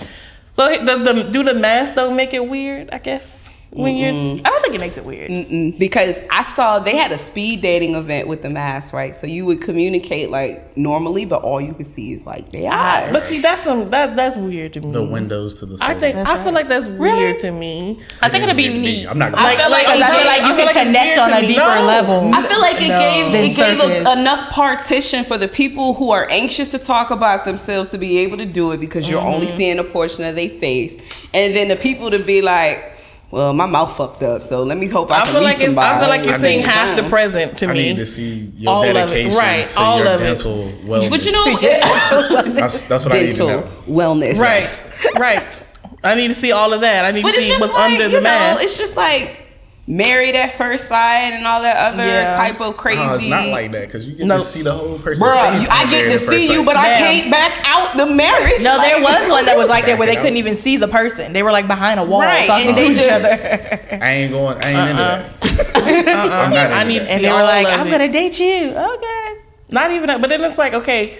So 0.53 0.85
does 0.85 1.03
the 1.03 1.23
do 1.31 1.43
the 1.43 1.53
mask 1.53 1.95
don't 1.95 2.15
make 2.15 2.33
it 2.33 2.47
weird? 2.47 2.89
I 2.91 2.99
guess 2.99 3.34
when 3.75 3.95
you're 3.97 4.09
I 4.13 4.35
don't 4.49 4.61
think 4.63 4.75
it 4.75 4.79
makes 4.79 4.97
it 4.97 5.05
weird. 5.05 5.29
Mm, 5.29 5.77
because 5.77 6.21
I 6.31 6.43
saw 6.43 6.79
they 6.79 6.95
had 6.95 7.11
a 7.11 7.17
speed 7.17 7.61
dating 7.61 7.95
event 7.95 8.27
with 8.27 8.41
the 8.41 8.49
mask, 8.49 8.93
right? 8.93 9.15
So 9.15 9.27
you 9.27 9.45
would 9.45 9.61
communicate 9.61 10.29
like 10.31 10.75
normally, 10.77 11.25
but 11.25 11.41
all 11.43 11.59
you 11.59 11.73
could 11.73 11.85
see 11.85 12.13
is 12.13 12.25
like 12.25 12.51
their 12.51 12.71
eyes. 12.71 13.11
But 13.11 13.23
see, 13.23 13.41
that's 13.41 13.63
some 13.63 13.89
that 13.91 14.15
that's 14.15 14.37
weird 14.37 14.73
to 14.73 14.81
me. 14.81 14.91
The 14.91 15.03
windows 15.03 15.55
to 15.59 15.65
the 15.65 15.77
soul. 15.77 15.89
I 15.89 15.93
think 15.93 16.15
I 16.15 16.43
feel 16.43 16.53
like 16.53 16.67
that's 16.67 16.87
weird 16.87 17.39
to 17.41 17.51
me. 17.51 17.99
I 18.21 18.29
think 18.29 18.45
it'd 18.45 18.55
be 18.55 18.69
weird 18.69 18.81
me. 18.81 18.81
neat. 19.01 19.07
I'm 19.07 19.17
not 19.19 19.31
gonna 19.33 19.45
I 19.45 19.55
feel 19.55 19.69
like, 19.69 19.85
Because 19.85 20.01
I 20.01 20.15
feel 20.17 20.25
like 20.25 20.41
you 20.41 20.45
I 20.45 20.55
feel 20.55 20.65
can 20.67 20.75
like 20.75 20.85
connect 20.85 21.17
on 21.19 21.33
a 21.33 21.41
deeper 21.41 21.59
No. 21.59 21.85
level. 21.85 22.33
I 22.33 22.47
feel 22.47 22.61
like 22.61 22.81
it 22.81 22.87
No. 22.89 22.97
gave 22.97 23.31
Than 23.31 23.43
it 23.45 23.55
gave 23.55 23.79
a, 24.07 24.11
enough 24.19 24.49
partition 24.51 25.23
for 25.25 25.37
the 25.37 25.47
people 25.47 25.93
who 25.95 26.11
are 26.11 26.27
anxious 26.29 26.69
to 26.69 26.79
talk 26.79 27.11
about 27.11 27.45
themselves 27.45 27.89
to 27.89 27.97
be 27.97 28.19
able 28.19 28.37
to 28.37 28.45
do 28.45 28.71
it 28.71 28.79
because 28.79 29.09
you're 29.09 29.19
only 29.21 29.47
Mm-hmm. 29.47 29.57
seeing 29.57 29.79
a 29.79 29.83
portion 29.83 30.23
of 30.23 30.35
their 30.35 30.49
face, 30.49 30.95
and 31.33 31.55
then 31.55 31.67
the 31.67 31.75
people 31.75 32.09
to 32.09 32.19
be 32.19 32.41
like, 32.41 32.94
"Well, 33.35 33.53
my 33.53 33.65
mouth 33.65 33.95
fucked 33.97 34.23
up, 34.23 34.41
so 34.43 34.63
let 34.63 34.77
me 34.77 34.87
hope 34.87 35.11
I, 35.11 35.19
I 35.19 35.23
can 35.23 35.33
feel 35.33 35.41
meet 35.41 35.45
like 35.47 35.55
it's, 35.55 35.65
somebody." 35.65 35.95
I 35.95 35.99
feel 35.99 36.09
like 36.09 36.23
you're 36.25 36.33
I 36.35 36.37
seeing 36.37 36.63
half 36.63 36.95
the 36.95 37.03
present 37.09 37.57
to 37.59 37.65
I 37.67 37.73
me. 37.73 37.79
I 37.79 37.83
need 37.89 37.95
to 37.97 38.05
see 38.05 38.51
your 38.55 38.71
All 38.73 38.83
of 38.83 38.89
it. 38.89 38.93
dedication 38.93 39.37
Right, 39.37 39.67
to 39.67 39.81
all 39.81 39.97
your 39.99 40.07
of 40.07 40.21
it. 40.21 40.23
dental 40.23 40.55
wellness. 40.85 41.09
But 41.09 41.25
you 41.25 41.31
know, 41.33 42.53
that's 42.59 42.83
that's 42.83 43.05
what 43.05 43.15
I 43.15 43.19
need 43.23 43.31
to 43.33 43.37
dental 43.37 43.47
know. 43.61 43.67
wellness, 43.87 44.37
Right, 44.39 45.19
right. 45.19 45.61
I 46.03 46.15
need 46.15 46.27
to 46.29 46.35
see 46.35 46.51
all 46.51 46.71
of 46.73 46.81
that. 46.81 47.03
I 47.05 47.11
need 47.11 47.23
But 47.23 47.33
to 47.35 47.41
see 47.41 47.51
what's 47.59 47.73
like 47.73 47.91
under 47.91 48.03
you 48.05 48.09
the 48.11 48.21
know, 48.21 48.29
mask. 48.29 48.63
it's 48.63 48.77
just 48.77 48.95
like 48.95 49.44
married 49.87 50.35
at 50.35 50.55
first 50.57 50.87
sight 50.87 51.31
and 51.33 51.45
all 51.45 51.61
that 51.61 51.77
other 51.77 52.03
Yeah. 52.05 52.35
type 52.41 52.59
of 52.59 52.75
crazy. 52.75 52.99
No, 52.99 53.13
it's 53.13 53.27
not 53.27 53.47
like 53.49 53.71
that 53.73 53.81
because 53.87 54.07
you 54.07 54.15
get 54.15 54.25
No. 54.25 54.35
to 54.35 54.41
see 54.41 54.63
the 54.63 54.71
whole 54.71 54.97
person. 54.97 55.27
Bruh, 55.27 55.51
face 55.53 55.67
I 55.69 55.87
get 55.87 56.09
to 56.11 56.17
see 56.17 56.47
you, 56.47 56.57
sight. 56.57 56.65
but 56.65 56.75
I 56.75 56.93
can't 56.95 57.29
back 57.31 57.53
out 57.65 57.95
the 57.95 58.07
marriage. 58.07 58.63
No, 58.63 58.79
there 58.81 58.99
was 59.01 59.29
one 59.29 59.45
that 59.45 59.55
was 59.57 59.69
like 59.69 59.85
that 59.85 59.99
where 59.99 60.07
they 60.07 60.13
Back 60.15 60.21
it 60.23 60.27
couldn't 60.27 60.37
even 60.37 60.55
see 60.55 60.77
the 60.77 60.87
person. 60.87 61.33
They 61.33 61.43
were 61.43 61.51
like 61.51 61.67
behind 61.67 61.99
a 61.99 62.03
wall 62.03 62.21
Right, 62.21 62.47
talking 62.47 62.69
and 62.69 62.77
to 62.77 62.83
they 62.83 62.89
each 62.91 62.97
just- 62.97 63.67
other. 63.71 63.99
I 64.03 64.11
ain't 64.11 64.31
going. 64.31 64.57
I 64.63 64.69
ain't 64.71 64.89
into 64.89 65.03
uh-uh. 65.03 65.17
that. 65.21 65.75
Uh-uh. 65.75 66.35
I'm 66.45 66.49
not 66.49 66.71
I 66.71 66.81
into 66.81 66.85
need 66.93 66.99
that. 67.03 67.09
And 67.11 67.23
they 67.23 67.31
were 67.31 67.43
like, 67.43 67.67
I'm 67.67 67.87
it. 67.87 67.91
gonna 67.91 68.11
date 68.11 68.39
you. 68.39 68.69
Okay. 68.75 69.21
Not 69.69 69.91
even 69.91 70.07
that, 70.07 70.21
but 70.21 70.29
then 70.29 70.43
it's 70.43 70.57
like, 70.57 70.73
okay, 70.73 71.17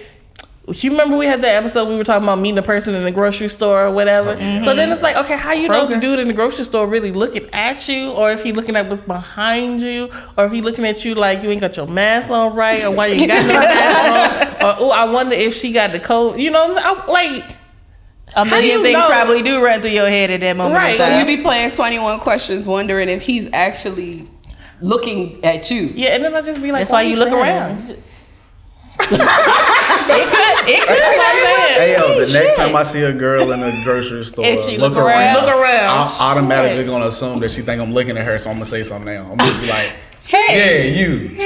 you 0.72 0.90
remember 0.90 1.16
we 1.16 1.26
had 1.26 1.42
that 1.42 1.54
episode 1.62 1.88
we 1.88 1.96
were 1.96 2.02
talking 2.02 2.24
about 2.24 2.40
meeting 2.40 2.58
a 2.58 2.62
person 2.62 2.94
in 2.96 3.04
the 3.04 3.12
grocery 3.12 3.46
store 3.48 3.86
or 3.86 3.92
whatever. 3.92 4.30
Oh, 4.30 4.64
but 4.64 4.74
then 4.74 4.90
it's 4.90 5.00
like, 5.02 5.14
okay, 5.16 5.36
how 5.36 5.52
you 5.52 5.68
know 5.68 5.84
if 5.84 5.90
the 5.90 5.96
Kroger. 5.96 6.00
dude 6.00 6.18
in 6.18 6.26
the 6.28 6.34
grocery 6.34 6.64
store 6.64 6.86
really 6.88 7.12
looking 7.12 7.48
at 7.52 7.88
you, 7.88 8.10
or 8.10 8.32
if 8.32 8.42
he 8.42 8.52
looking 8.52 8.74
at 8.74 8.88
what's 8.88 9.00
behind 9.02 9.80
you, 9.80 10.10
or 10.36 10.46
if 10.46 10.52
he 10.52 10.62
looking 10.62 10.84
at 10.84 11.04
you 11.04 11.14
like 11.14 11.42
you 11.44 11.50
ain't 11.50 11.60
got 11.60 11.76
your 11.76 11.86
mask 11.86 12.30
on 12.30 12.54
right, 12.56 12.76
or 12.84 12.96
why 12.96 13.06
you 13.06 13.14
ain't 13.22 13.28
got 13.28 13.46
no 13.46 13.54
mask 13.54 14.62
on, 14.62 14.66
or 14.68 14.76
oh, 14.80 14.90
I 14.90 15.04
wonder 15.04 15.34
if 15.36 15.54
she 15.54 15.72
got 15.72 15.92
the 15.92 16.00
cold. 16.00 16.38
You 16.40 16.50
know, 16.50 16.72
what 16.72 16.84
I'm 16.84 16.96
saying? 17.06 17.06
I- 17.06 17.12
like 17.46 17.56
A 18.34 18.44
million 18.44 18.82
things 18.82 18.98
know? 18.98 19.06
probably 19.06 19.42
do 19.42 19.62
run 19.64 19.80
through 19.80 19.90
your 19.90 20.08
head 20.08 20.30
at 20.32 20.40
that 20.40 20.56
moment. 20.56 20.74
Right. 20.74 20.96
So 20.96 21.18
you 21.18 21.24
be 21.24 21.42
playing 21.42 21.70
21 21.70 22.18
questions, 22.20 22.66
wondering 22.66 23.08
if 23.08 23.22
he's 23.22 23.48
actually 23.52 24.28
looking 24.80 25.42
at 25.44 25.70
you. 25.70 25.92
yeah, 25.94 26.08
and 26.16 26.24
then 26.24 26.34
I 26.34 26.42
just 26.42 26.60
be 26.60 26.72
like, 26.72 26.80
That's 26.80 26.90
why 26.90 27.02
you 27.02 27.16
look 27.18 27.30
around. 27.30 27.96
it 30.00 30.80
could. 30.80 30.88
That's 30.88 31.16
what 31.16 31.26
I'm 31.26 31.44
saying. 31.44 31.80
Hey 31.80 31.96
yo, 31.98 32.26
the 32.26 32.32
next 32.32 32.56
time 32.56 32.74
I 32.76 32.82
see 32.82 33.02
a 33.02 33.12
girl 33.12 33.52
in 33.52 33.62
a 33.62 33.84
grocery 33.84 34.24
store, 34.24 34.44
If 34.44 34.64
she 34.64 34.78
look, 34.78 34.92
look 34.94 35.04
around, 35.04 35.36
around. 35.36 35.44
Look 35.46 35.54
around. 35.56 35.88
I'm 35.88 36.20
automatically 36.38 36.84
gonna 36.84 37.06
assume 37.06 37.40
that 37.40 37.50
she 37.50 37.62
think 37.62 37.80
I'm 37.80 37.92
looking 37.92 38.16
at 38.16 38.24
her, 38.24 38.38
so 38.38 38.50
I'm 38.50 38.56
gonna 38.56 38.64
say 38.64 38.82
something 38.82 39.12
now. 39.12 39.30
I'm 39.30 39.38
just 39.38 39.60
be 39.60 39.68
like, 39.68 39.92
Hey, 40.24 40.90
"Yeah, 40.90 41.00
you." 41.00 41.12
I'm 41.28 41.36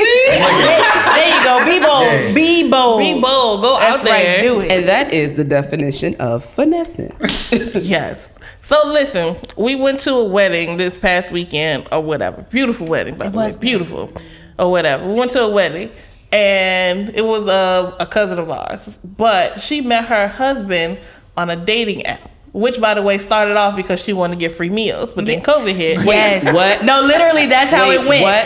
looking 0.41 0.71
at 0.71 1.15
There 1.15 1.37
you 1.37 1.45
go. 1.45 1.65
Be 1.67 1.87
bold. 1.87 2.05
Yeah. 2.07 2.33
Be 2.35 2.71
bold. 2.71 2.99
Be 3.01 3.21
bold. 3.21 3.61
Go 3.61 3.79
That's 3.79 4.01
out 4.01 4.05
there. 4.07 4.37
right. 4.37 4.43
Do 4.43 4.61
it. 4.61 4.71
and 4.71 4.89
that 4.89 5.13
is 5.13 5.35
the 5.35 5.45
definition 5.45 6.15
of 6.19 6.45
finessing. 6.45 7.13
Yes. 7.75 8.39
So 8.63 8.81
listen, 8.87 9.35
we 9.57 9.75
went 9.75 9.99
to 10.01 10.13
a 10.15 10.25
wedding 10.25 10.77
this 10.77 10.97
past 10.97 11.33
weekend 11.33 11.89
or 11.91 12.01
whatever. 12.01 12.43
Beautiful 12.43 12.87
wedding, 12.87 13.17
by 13.17 13.29
the 13.29 13.37
way. 13.37 13.47
was 13.47 13.57
Beautiful. 13.57 14.13
Or 14.59 14.71
whatever. 14.71 15.07
We 15.09 15.15
went 15.15 15.33
to 15.33 15.43
a 15.43 15.49
wedding 15.49 15.91
and 16.33 17.11
it 17.15 17.25
was 17.25 17.47
a, 17.49 17.97
a 18.01 18.07
cousin 18.07 18.39
of 18.39 18.51
ours. 18.51 18.99
But 19.05 19.61
she 19.61 19.81
met 19.81 20.07
her 20.07 20.29
husband 20.29 20.99
on 21.37 21.51
a 21.51 21.57
dating 21.57 22.07
app. 22.07 22.29
Which 22.53 22.81
by 22.81 22.95
the 22.95 23.03
way 23.03 23.19
started 23.19 23.57
off 23.57 23.77
because 23.77 24.03
she 24.03 24.13
wanted 24.13 24.35
to 24.35 24.41
get 24.41 24.51
free 24.51 24.71
meals, 24.71 25.13
but 25.13 25.25
then 25.25 25.41
COVID 25.41 25.73
hit. 25.73 26.05
Yes. 26.05 26.53
what? 26.53 26.85
No, 26.85 27.01
literally, 27.01 27.47
that's 27.47 27.71
how 27.71 27.89
Wait, 27.89 28.01
it 28.01 28.09
went. 28.09 28.23
what? 28.25 28.45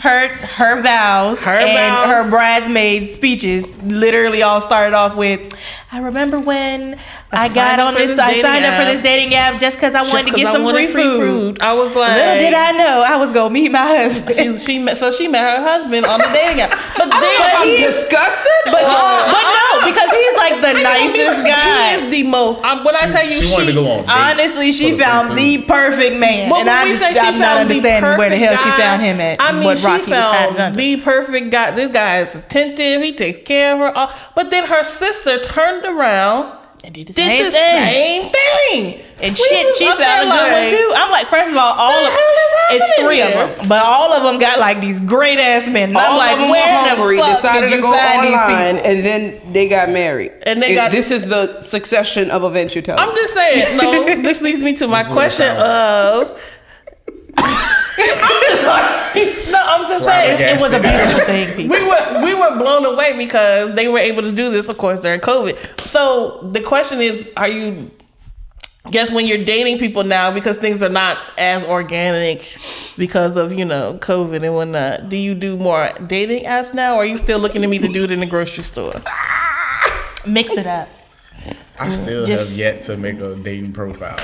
Her 0.00 0.26
her 0.26 0.82
vows 0.82 1.40
Her 1.40 1.52
and 1.52 1.72
vows. 1.78 2.06
her 2.24 2.30
bridesmaid 2.30 3.06
speeches 3.14 3.72
literally 3.84 4.42
all 4.42 4.60
started 4.60 4.92
off 4.96 5.14
with, 5.14 5.54
"I 5.92 6.00
remember 6.00 6.40
when 6.40 6.98
I, 7.36 7.48
signed 7.48 7.54
got 7.54 7.80
on 7.80 7.94
this. 7.94 8.06
this 8.10 8.18
I 8.18 8.28
dating 8.30 8.42
signed 8.42 8.64
up 8.64 8.74
for 8.80 8.84
this 8.92 9.02
dating 9.02 9.34
app 9.34 9.60
just 9.60 9.76
because 9.76 9.94
I 9.94 10.02
wanted 10.02 10.24
to 10.26 10.30
Just 10.32 10.36
get 10.36 10.44
'cause 10.46 10.54
I 10.54 10.56
some 10.56 10.64
wanted 10.64 10.88
free 10.90 11.02
food. 11.04 11.62
I 11.62 11.72
was 11.72 11.94
like 11.94 12.16
Little 12.16 12.34
did 12.38 12.54
I 12.54 12.72
know 12.72 13.02
I 13.06 13.16
was 13.16 13.32
gonna 13.32 13.50
meet 13.50 13.70
my 13.72 13.86
husband. 13.86 14.36
she, 14.36 14.58
she 14.58 14.78
met, 14.78 14.98
so 14.98 15.12
she 15.12 15.28
met 15.28 15.42
her 15.42 15.62
husband 15.62 16.06
on 16.06 16.18
the 16.20 16.30
dating 16.32 16.60
app. 16.62 16.70
But 16.96 17.08
I 17.12 17.20
don't 17.20 17.20
know 17.20 17.28
if 17.28 17.38
then 17.38 17.56
I'm 17.56 17.76
disgusted. 17.76 18.62
But, 18.66 18.82
or- 18.82 18.88
uh, 18.88 19.32
but 19.32 19.44
no, 19.44 19.66
uh, 19.80 19.86
because 19.90 20.10
he's 20.10 20.36
like 20.38 20.56
the 20.60 20.72
nicest 20.82 21.42
He 21.44 21.48
guy. 21.50 21.94
is 21.96 22.10
the 22.10 22.22
most. 22.24 22.60
I'm, 22.64 22.84
when 22.84 22.94
I 22.96 23.10
tell 23.10 23.24
you, 23.24 23.30
she 23.30 23.50
wanted 23.52 23.66
to 23.66 23.72
go 23.74 23.86
on 23.86 24.02
dates 24.04 24.12
Honestly, 24.14 24.72
she 24.72 24.96
found 24.98 25.36
the 25.36 25.58
food. 25.58 25.68
perfect 25.68 26.16
man, 26.18 26.48
But 26.50 26.60
and 26.64 26.66
when 26.68 26.76
I 26.76 26.84
we 26.84 26.90
just 26.90 27.02
say 27.02 27.12
she 27.14 27.20
I'm 27.20 27.38
not 27.38 27.58
understanding 27.58 28.18
where 28.18 28.30
the 28.30 28.36
hell 28.36 28.54
perfect 28.56 28.64
she 28.76 28.80
found 28.82 29.02
him 29.02 29.20
at. 29.20 29.40
I 29.40 29.48
and 29.50 29.58
mean, 29.58 29.66
what 29.66 29.78
she 29.78 29.86
rock 29.86 30.00
he 30.02 30.10
was 30.10 30.20
found 30.20 30.78
the 30.78 30.96
perfect 31.00 31.50
guy. 31.50 31.70
This 31.72 31.92
guy 31.92 32.18
is 32.20 32.34
attentive. 32.34 33.02
He 33.02 33.12
takes 33.12 33.46
care 33.46 33.72
of 33.74 33.78
her. 33.80 33.96
All, 33.96 34.10
but 34.34 34.50
then 34.50 34.66
her 34.66 34.82
sister 34.84 35.40
turned 35.42 35.84
around, 35.84 36.56
And 36.84 36.92
did 36.94 37.06
the 37.08 37.12
did 37.14 37.24
same 37.26 37.44
the 37.46 37.50
thing. 37.50 37.84
same 37.84 38.22
thing, 38.30 39.04
And 39.22 39.30
We 39.32 39.44
shit, 39.44 39.66
was 39.66 39.76
she 39.78 39.86
found 39.86 40.00
a 40.00 40.04
good 40.04 40.28
one 40.28 40.52
like, 40.52 40.70
too. 40.70 40.92
I'm 40.94 41.10
like, 41.10 41.26
first 41.28 41.50
of 41.50 41.56
all, 41.56 41.72
all 41.72 42.00
the 42.00 42.08
of 42.08 42.12
hell 42.12 42.30
is 42.76 42.82
it's 42.82 43.00
three 43.00 43.16
here? 43.16 43.26
of 43.26 43.56
them, 43.58 43.68
but 43.68 43.82
all 43.82 44.12
of 44.12 44.22
them 44.22 44.38
got 44.38 44.58
like 44.60 44.80
these 44.80 45.00
great 45.00 45.38
ass 45.38 45.66
men. 45.66 45.88
And 45.90 45.98
I'm 45.98 46.12
all 46.12 46.18
like, 46.18 46.32
of 46.32 46.38
them 46.40 46.50
where 46.50 46.60
were 46.62 46.88
hungry, 46.96 47.16
the 47.16 47.22
fuck 47.22 47.30
decided 47.36 47.68
did 47.70 47.76
to 47.76 47.82
go 47.82 47.88
online, 47.94 48.76
and 48.84 49.04
then 49.04 49.52
they 49.52 49.68
got 49.68 49.88
married. 49.88 50.32
And 50.44 50.60
they 50.62 50.72
It- 50.72 50.74
got- 50.74 50.90
This 50.90 51.10
is 51.10 51.26
the 51.26 51.60
succession 51.62 52.30
of 52.30 52.44
events 52.44 52.74
you're. 52.74 52.84
I'm 52.88 53.14
just 53.14 53.32
saying. 53.34 53.76
No, 53.78 54.04
this 54.22 54.42
leads 54.42 54.62
me 54.62 54.76
to 54.76 54.86
my 54.98 55.02
question 55.04 55.46
is 55.46 56.28
what 57.96 59.16
it 59.16 59.34
question 59.34 59.34
sounds 59.36 59.52
no, 59.52 59.60
I'm 59.62 59.82
just 59.88 60.04
saying. 60.04 60.36
It 60.40 60.62
was 60.62 60.74
a 60.74 60.80
beautiful 60.80 61.20
thing, 61.20 61.46
people. 61.56 61.76
we 61.76 61.88
were 61.88 62.24
we 62.24 62.34
were 62.34 62.56
blown 62.58 62.84
away 62.84 63.16
because 63.16 63.74
they 63.74 63.88
were 63.88 63.98
able 63.98 64.22
to 64.22 64.32
do 64.32 64.50
this, 64.50 64.68
of 64.68 64.78
course, 64.78 65.00
during 65.00 65.20
COVID. 65.20 65.80
So 65.80 66.40
the 66.42 66.60
question 66.60 67.00
is, 67.00 67.28
are 67.36 67.48
you? 67.48 67.90
Guess 68.90 69.10
when 69.10 69.24
you're 69.24 69.42
dating 69.42 69.78
people 69.78 70.04
now 70.04 70.30
because 70.30 70.58
things 70.58 70.82
are 70.82 70.90
not 70.90 71.16
as 71.38 71.64
organic 71.64 72.40
because 72.98 73.34
of 73.36 73.50
you 73.52 73.64
know 73.64 73.96
COVID 74.02 74.44
and 74.44 74.54
whatnot. 74.54 75.08
Do 75.08 75.16
you 75.16 75.34
do 75.34 75.56
more 75.56 75.88
dating 76.06 76.44
apps 76.44 76.74
now, 76.74 76.96
or 76.96 76.98
are 77.02 77.06
you 77.06 77.16
still 77.16 77.38
looking 77.38 77.64
at 77.64 77.70
me 77.70 77.78
to 77.78 77.84
meet 77.84 77.88
the 77.88 77.92
dude 77.94 78.10
in 78.10 78.20
the 78.20 78.26
grocery 78.26 78.62
store? 78.62 78.92
Mix 80.26 80.52
it 80.52 80.66
up. 80.66 80.88
I 81.80 81.88
still 81.88 82.26
Just- 82.26 82.50
have 82.50 82.58
yet 82.58 82.82
to 82.82 82.96
make 82.96 83.20
a 83.20 83.36
dating 83.36 83.72
profile. 83.72 84.18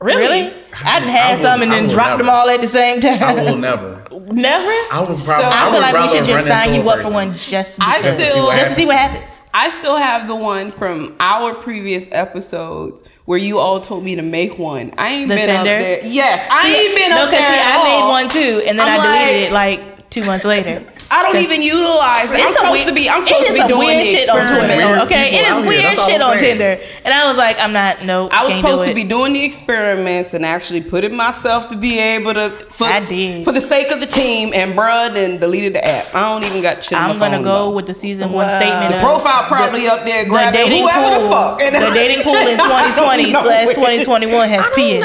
Really? 0.00 0.52
I 0.84 1.00
done 1.00 1.08
had 1.08 1.36
will- 1.36 1.44
some 1.44 1.62
and 1.62 1.70
then 1.70 1.88
dropped 1.88 2.18
them 2.18 2.30
all 2.30 2.48
at 2.48 2.60
the 2.62 2.68
same 2.68 3.00
time. 3.00 3.22
I 3.22 3.34
will 3.34 3.56
never. 3.56 4.02
Never. 4.32 4.66
I 4.92 5.00
would 5.00 5.06
probably. 5.06 5.18
So, 5.18 5.32
I, 5.34 5.66
I 5.66 5.70
would 5.70 5.72
feel 5.72 5.80
like 5.82 5.94
we 6.12 6.16
should 6.18 6.24
just 6.24 6.46
sign 6.46 6.74
you 6.74 6.88
up 6.88 7.00
for 7.06 7.12
one 7.12 7.34
just 7.34 7.80
I 7.82 7.98
because. 7.98 8.16
Just 8.16 8.18
to 8.18 8.24
see 8.26 8.30
still- 8.32 8.44
what 8.46 8.56
just 8.56 8.70
to 8.70 8.76
see 8.76 8.86
what 8.86 8.96
happens. 8.96 9.36
I 9.52 9.68
still 9.70 9.96
have 9.96 10.28
the 10.28 10.34
one 10.36 10.70
from 10.70 11.16
our 11.18 11.52
previous 11.54 12.08
episodes 12.12 13.02
where 13.24 13.36
you 13.38 13.58
all 13.58 13.80
told 13.80 14.04
me 14.04 14.14
to 14.14 14.22
make 14.22 14.60
one. 14.60 14.92
I 14.96 15.08
ain't 15.08 15.28
The 15.28 15.34
been 15.34 15.46
Tinder? 15.48 15.58
up 15.58 15.64
there. 15.64 16.06
Yes, 16.06 16.46
I 16.48 16.68
ain't 16.68 16.96
been 16.96 17.10
no, 17.10 17.24
up 17.24 17.30
there. 17.32 17.40
see, 17.40 17.60
I 17.60 18.00
made 18.00 18.08
one 18.08 18.28
too, 18.28 18.62
and 18.68 18.78
then 18.78 18.88
I'm 18.88 19.00
I 19.00 19.04
deleted 19.26 19.52
like- 19.52 19.78
it 19.80 19.82
like 19.90 20.10
two 20.10 20.24
months 20.24 20.44
later. 20.44 20.84
I 21.12 21.20
I 21.20 21.22
don't 21.32 21.42
even 21.42 21.60
utilize 21.62 22.30
it. 22.32 22.40
I'm 22.40 22.46
It's 22.46 22.50
a 22.52 22.54
supposed 22.54 22.72
weird- 22.72 22.88
to 22.88 22.94
be. 22.94 23.10
I'm 23.10 23.20
supposed 23.20 23.48
to 23.48 23.52
be 23.54 23.66
doing 23.68 23.78
weird 23.86 24.00
the 24.00 24.04
shit 24.04 24.28
on 24.28 24.36
experiment. 24.38 24.80
Twitter. 24.80 25.00
Okay, 25.04 25.28
it 25.28 25.34
is 25.34 25.40
it 25.40 25.54
here, 25.60 25.66
weird 25.68 25.94
shit 25.94 26.20
on. 26.22 26.38
Tinder, 26.38 26.78
and 27.04 27.12
I 27.14 27.26
was 27.28 27.36
like, 27.36 27.58
I'm 27.60 27.72
not. 27.72 28.04
Nope. 28.04 28.30
I 28.32 28.44
was 28.44 28.54
supposed 28.54 28.84
to 28.86 28.94
be 28.94 29.04
doing 29.04 29.32
the 29.32 29.44
experiments 29.44 30.34
and 30.34 30.46
actually 30.46 30.80
putting 30.82 31.14
myself 31.16 31.68
to 31.70 31.76
be 31.76 31.98
able 31.98 32.34
to 32.34 32.50
for, 32.70 32.84
I 32.86 33.04
did. 33.04 33.44
for 33.44 33.52
the 33.52 33.60
sake 33.60 33.90
of 33.90 34.00
the 34.00 34.06
team 34.06 34.52
and 34.54 34.74
bruh 34.74 35.12
then 35.12 35.38
deleted 35.38 35.74
the 35.74 35.84
app. 35.86 36.14
I 36.14 36.20
don't 36.20 36.44
even 36.44 36.62
got 36.62 36.82
shit 36.84 36.96
I'm 36.98 37.18
my 37.18 37.26
gonna 37.26 37.36
phone, 37.36 37.42
go 37.44 37.54
though. 37.66 37.70
with 37.70 37.86
the 37.86 37.94
season 37.94 38.32
one 38.32 38.46
Wow. 38.48 38.58
statement. 38.58 38.94
the 38.94 39.00
profile 39.00 39.44
probably 39.44 39.86
up 39.88 40.04
there 40.04 40.24
grabbing 40.26 40.60
dating 40.64 40.82
whoever 40.82 41.16
pool, 41.20 41.28
the 41.28 41.28
fuck. 41.28 41.58
the 41.58 41.90
dating 41.94 42.22
pool 42.22 42.36
in 42.36 42.56
2020 42.58 43.32
slash 43.32 43.68
2021 43.74 44.48
has 44.48 44.66
pee 44.74 45.00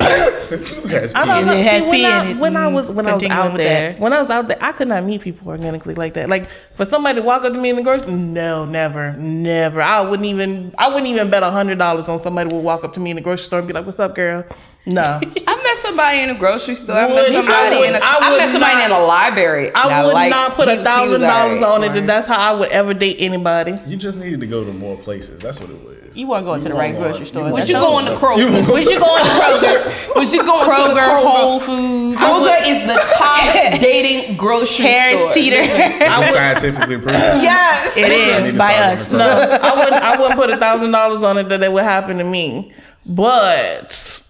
in 0.00 0.06
it. 0.06 0.32
No. 0.32 0.38
Since 0.38 0.84
you 0.84 0.90
guys 0.90 1.14
I 1.14 1.24
don't 1.24 1.36
being- 1.36 1.46
know. 1.46 1.52
It 1.54 1.64
has 1.64 1.82
See, 1.84 1.90
when, 1.90 2.04
I, 2.04 2.32
when 2.34 2.56
I 2.56 2.66
was 2.68 2.90
when 2.90 3.06
I 3.06 3.14
was 3.14 3.22
out 3.24 3.56
there, 3.56 3.92
that. 3.92 4.00
when 4.00 4.12
I 4.12 4.18
was 4.18 4.30
out 4.30 4.48
there, 4.48 4.58
I 4.60 4.72
could 4.72 4.88
not 4.88 5.04
meet 5.04 5.20
people 5.20 5.48
organically 5.48 5.94
like 5.94 6.14
that. 6.14 6.28
Like 6.28 6.48
for 6.74 6.84
somebody 6.84 7.20
to 7.20 7.24
walk 7.26 7.44
up 7.44 7.52
to 7.52 7.58
me 7.58 7.70
in 7.70 7.76
the 7.76 7.82
grocery, 7.82 8.12
no, 8.12 8.64
never, 8.64 9.12
never. 9.14 9.80
I 9.80 10.00
wouldn't 10.00 10.26
even. 10.26 10.74
I 10.78 10.88
wouldn't 10.88 11.06
even 11.06 11.30
bet 11.30 11.42
a 11.42 11.50
hundred 11.50 11.78
dollars 11.78 12.08
on 12.08 12.20
somebody 12.20 12.52
would 12.52 12.62
walk 12.64 12.84
up 12.84 12.92
to 12.94 13.00
me 13.00 13.10
in 13.10 13.16
the 13.16 13.22
grocery 13.22 13.44
store 13.46 13.58
and 13.60 13.68
be 13.68 13.74
like, 13.74 13.86
"What's 13.86 14.00
up, 14.00 14.14
girl?" 14.14 14.44
No, 14.86 15.00
I 15.46 15.62
met 15.62 15.76
somebody 15.78 16.20
in 16.20 16.28
a 16.30 16.34
grocery 16.34 16.74
store. 16.74 16.94
I 16.96 17.08
met 17.08 17.26
somebody 17.32 17.76
would- 17.76 17.88
in 17.88 17.94
a, 17.94 17.98
I 18.02 18.18
I 18.20 18.30
would 18.32 18.36
met 18.36 18.50
somebody 18.50 18.74
not- 18.76 18.84
in 18.84 18.92
a 18.92 19.00
library. 19.04 19.72
I 19.74 20.04
would 20.04 20.12
liked- 20.12 20.30
not 20.30 20.54
put 20.56 20.68
a 20.68 20.72
was- 20.72 20.74
he 20.76 20.78
was 20.80 20.86
thousand 20.86 21.20
dollars 21.22 21.62
alright. 21.62 21.74
on 21.74 21.84
it. 21.84 21.94
That 21.94 22.06
that's 22.06 22.28
how 22.28 22.38
I 22.38 22.52
would 22.52 22.68
ever 22.68 22.92
date 22.92 23.16
anybody. 23.18 23.72
You 23.86 23.96
just 23.96 24.20
needed 24.20 24.40
to 24.40 24.46
go 24.46 24.62
to 24.62 24.72
more 24.72 24.96
places. 24.98 25.40
That's 25.40 25.60
what 25.60 25.70
it 25.70 25.82
was. 25.82 26.18
You 26.18 26.28
weren't 26.28 26.44
going 26.44 26.62
to 26.62 26.68
the 26.68 26.74
right 26.74 26.94
want- 26.94 27.06
grocery 27.06 27.26
store. 27.26 27.42
want 27.44 27.54
Would 27.54 27.68
you 27.70 27.74
some 27.76 27.82
go 27.82 27.98
in 27.98 28.04
the 28.04 28.16
stuff. 28.16 28.30
Kroger? 28.30 28.38
You 28.38 28.46
want 28.52 28.74
We 28.74 28.80
some- 28.82 28.92
should 28.92 29.00
go 29.00 29.16
into 29.16 29.30
Kroger. 29.32 30.16
Was 30.20 30.34
you 30.34 30.44
going 30.44 30.64
to 30.64 30.70
the 30.70 31.00
Kroger, 31.00 31.08
Kroger? 31.08 31.22
Whole 31.24 31.60
Foods, 31.60 32.18
Kroger 32.20 32.58
is 32.68 32.80
the 32.86 33.14
top 33.16 33.80
dating 33.80 34.36
grocery 34.36 34.84
Harris 34.84 35.20
store. 35.22 35.32
Teeter. 35.32 35.66
This 35.98 36.18
is 36.28 36.34
scientifically 36.34 36.98
proven. 36.98 37.20
Yes. 37.40 37.96
It 37.96 38.04
I 38.04 38.08
need 38.10 38.46
is 38.48 38.52
to 38.52 38.58
by 38.58 38.74
us. 38.74 39.10
No, 39.10 39.24
I 39.26 39.74
wouldn't. 39.76 40.02
I 40.04 40.20
wouldn't 40.20 40.38
put 40.38 40.50
a 40.50 40.58
thousand 40.58 40.90
dollars 40.92 41.22
on 41.24 41.38
it 41.38 41.48
that 41.48 41.62
it 41.62 41.72
would 41.72 41.84
happen 41.84 42.18
to 42.18 42.24
me. 42.24 42.72
But 43.06 44.20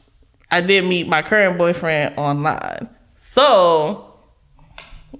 I 0.54 0.60
did 0.60 0.84
meet 0.84 1.08
my 1.08 1.20
current 1.20 1.58
boyfriend 1.58 2.16
online, 2.16 2.88
so 3.16 4.14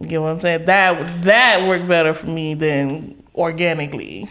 you 0.00 0.06
get 0.06 0.22
what 0.22 0.28
I'm 0.28 0.38
saying. 0.38 0.66
That 0.66 1.22
that 1.24 1.66
worked 1.68 1.88
better 1.88 2.14
for 2.14 2.28
me 2.28 2.54
than 2.54 3.20
organically. 3.34 4.28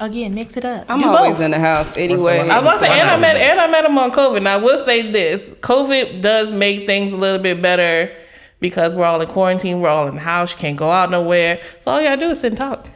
Again, 0.00 0.34
mix 0.34 0.56
it 0.56 0.64
up. 0.64 0.86
I'm 0.88 1.00
Do 1.00 1.08
always 1.08 1.34
both. 1.36 1.44
in 1.44 1.50
the 1.50 1.58
house 1.58 1.98
anyway. 1.98 2.38
I 2.48 2.60
was 2.60 2.62
about 2.62 2.72
to 2.72 2.78
say, 2.78 3.00
and 3.00 3.10
I 3.10 3.18
met 3.18 3.36
and 3.36 3.60
I 3.60 3.66
met 3.70 3.84
him 3.84 3.98
on 3.98 4.10
COVID. 4.10 4.42
Now 4.42 4.54
I 4.54 4.56
will 4.56 4.82
say 4.86 5.12
this: 5.12 5.50
COVID 5.60 6.22
does 6.22 6.50
make 6.50 6.86
things 6.86 7.12
a 7.12 7.16
little 7.16 7.38
bit 7.38 7.60
better 7.60 8.10
because 8.58 8.94
we're 8.94 9.04
all 9.04 9.20
in 9.20 9.28
quarantine, 9.28 9.80
we're 9.80 9.90
all 9.90 10.08
in 10.08 10.14
the 10.14 10.20
house, 10.22 10.52
you 10.52 10.58
can't 10.58 10.78
go 10.78 10.90
out 10.90 11.10
nowhere. 11.10 11.60
So 11.84 11.90
all 11.90 12.00
you 12.00 12.08
gotta 12.08 12.20
do 12.20 12.30
is 12.30 12.40
sit 12.40 12.52
and 12.52 12.58
talk. 12.58 12.88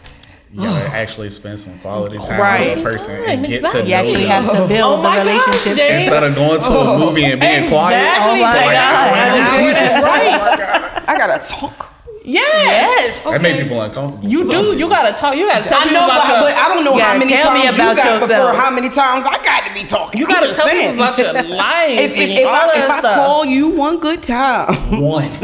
You 0.52 0.62
gotta 0.62 0.88
actually 0.96 1.30
spend 1.30 1.58
some 1.58 1.78
quality 1.80 2.18
time 2.18 2.40
Right. 2.40 2.76
with 2.76 2.78
a 2.78 2.82
person 2.88 3.14
and 3.16 3.24
Right, 3.26 3.46
get 3.48 3.60
exactly. 3.64 3.82
to 3.82 3.86
You 3.88 3.94
know 3.94 4.00
actually 4.00 4.24
them. 4.24 4.44
have 4.44 4.52
to 4.52 4.68
build 4.68 4.92
Oh 4.92 4.96
the 4.98 5.02
my 5.02 5.16
God, 5.16 5.26
relationships. 5.26 5.80
Instead 5.80 6.22
of 6.22 6.34
going 6.34 6.60
to 6.60 6.72
a 6.72 6.94
oh. 6.94 6.98
movie 6.98 7.24
and 7.24 7.40
being 7.40 7.68
quiet. 7.68 8.16
Oh 8.20 8.32
my 8.36 8.40
Like, 8.40 8.72
God. 8.72 9.12
I- 9.14 9.48
oh, 9.48 9.58
Jesus. 9.58 9.92
Right. 10.02 11.02
I 11.08 11.18
gotta 11.18 11.38
talk. 11.46 11.92
Yes. 12.28 13.22
That 13.22 13.40
made 13.40 13.62
people 13.62 13.80
uncomfortable. 13.80 14.28
You 14.28 14.44
do. 14.44 14.76
You 14.76 14.88
gotta 14.88 15.12
talk. 15.16 15.36
You 15.36 15.46
gotta 15.46 15.62
tell 15.68 15.78
I 15.80 15.84
know, 15.84 16.06
about 16.06 16.26
but, 16.26 16.28
your, 16.28 16.40
but 16.42 16.56
I 16.58 16.74
don't 16.74 16.84
know 16.84 16.98
how 16.98 17.16
many 17.16 17.32
times 17.38 17.78
you 17.78 17.94
got 17.94 18.18
before 18.20 18.52
how 18.54 18.68
many 18.70 18.88
times 18.88 19.22
I 19.24 19.38
got 19.44 19.62
to 19.68 19.72
be 19.74 19.86
talking. 19.86 20.20
you 20.20 20.26
I'm 20.26 20.32
gotta 20.34 20.46
just 20.48 20.58
tell 20.58 20.66
saying. 20.68 20.96
about 20.96 21.16
your 21.18 21.32
life. 21.56 21.90
If, 21.90 22.12
if, 22.16 22.38
if, 22.40 22.46
all 22.46 22.54
I, 22.54 22.72
if 22.74 22.90
I 22.90 23.00
call 23.14 23.44
you 23.44 23.68
one 23.70 24.00
good 24.00 24.24
time, 24.24 24.74
one. 25.00 25.22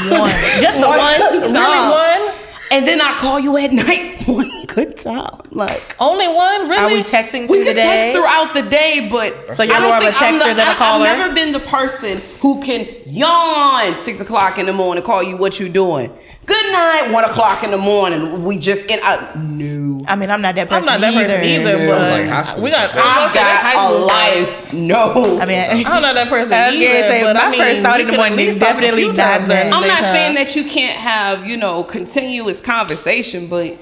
One. 0.00 0.30
Just 0.60 0.78
the 0.80 0.86
one. 0.88 0.98
really 0.98 1.52
time. 1.52 1.90
one, 1.90 2.34
and 2.70 2.86
then 2.86 3.00
I 3.00 3.16
call 3.18 3.38
you 3.40 3.56
at 3.56 3.72
night, 3.86 4.22
one 4.26 4.66
good 4.66 4.96
time, 4.98 5.40
like 5.50 5.96
only 5.98 6.28
one, 6.28 6.68
really. 6.68 6.76
Are 6.82 6.88
we 6.88 7.02
texting 7.02 7.48
we 7.48 7.62
through 7.62 7.64
can 7.64 7.66
the 7.66 7.74
day? 7.74 7.82
text 7.82 8.12
throughout 8.18 8.54
the 8.54 8.62
day, 8.70 9.08
but 9.10 9.48
So 9.48 9.62
you're 9.64 9.74
I 9.74 9.80
more 9.80 9.88
don't 9.98 10.08
of 10.08 10.14
a 10.14 10.18
think 10.18 10.22
I'm 10.22 10.34
texter 10.34 10.48
the, 10.50 10.54
than 10.54 10.66
a 10.68 10.70
I- 10.70 10.74
caller? 10.74 11.06
I've 11.06 11.18
never 11.18 11.34
been 11.34 11.52
the 11.52 11.60
person 11.60 12.18
who 12.40 12.62
can 12.62 12.86
yawn 13.06 13.94
six 13.96 14.20
o'clock 14.20 14.58
in 14.58 14.66
the 14.66 14.72
morning, 14.72 15.02
call 15.02 15.22
you 15.22 15.36
what 15.36 15.58
you 15.60 15.68
doing. 15.68 16.12
Good 16.50 16.72
night, 16.72 17.10
one 17.12 17.22
o'clock 17.24 17.62
in 17.62 17.70
the 17.70 17.78
morning. 17.78 18.42
We 18.42 18.58
just 18.58 18.90
in. 18.90 18.98
I, 19.04 19.32
no. 19.36 20.00
I 20.08 20.16
mean, 20.16 20.30
I'm 20.30 20.42
not 20.42 20.56
that 20.56 20.68
person. 20.68 20.88
I'm 20.88 21.00
not 21.00 21.00
that 21.00 21.14
either. 21.14 21.38
person 21.38 21.60
either, 21.62 21.76
Yeah, 21.78 21.86
but 21.86 21.98
was 22.00 22.10
like, 22.10 22.26
high 22.28 22.42
school 22.42 22.62
we 22.64 22.70
got. 22.72 22.90
stuff. 22.90 23.04
I 23.04 23.08
I've 23.08 23.30
was 23.30 23.34
gonna 23.36 23.48
high 23.60 23.74
got 23.74 23.92
a 23.92 23.94
life. 24.04 24.72
No. 24.72 25.40
I 25.40 25.46
mean, 25.46 25.86
I'm 25.86 26.02
not 26.02 26.14
that 26.16 26.28
person 26.28 26.52
I 26.54 26.66
was 26.70 26.74
either. 26.76 26.86
gonna 26.92 27.04
say, 27.04 27.22
but 27.22 27.36
my 27.36 27.42
I 27.42 27.50
mean, 27.52 27.60
first 27.60 27.82
thought 27.82 27.96
we 27.96 28.00
in 28.02 28.06
the 28.08 28.12
could 28.12 28.18
morning 28.18 28.38
at 28.40 28.40
is 28.40 28.46
least 28.54 28.58
talk 28.58 28.68
a 28.70 28.80
definitely 28.80 29.02
few 29.02 29.12
not 29.12 29.16
times 29.38 29.48
that. 29.48 29.62
during 29.62 29.72
I'm 29.74 29.82
the 29.82 29.88
not 29.88 30.02
saying 30.02 30.34
that 30.34 30.56
you 30.56 30.64
can't 30.64 30.98
have, 30.98 31.46
you 31.46 31.56
know, 31.56 31.84
continuous 31.84 32.60
conversation, 32.60 33.46
but 33.46 33.78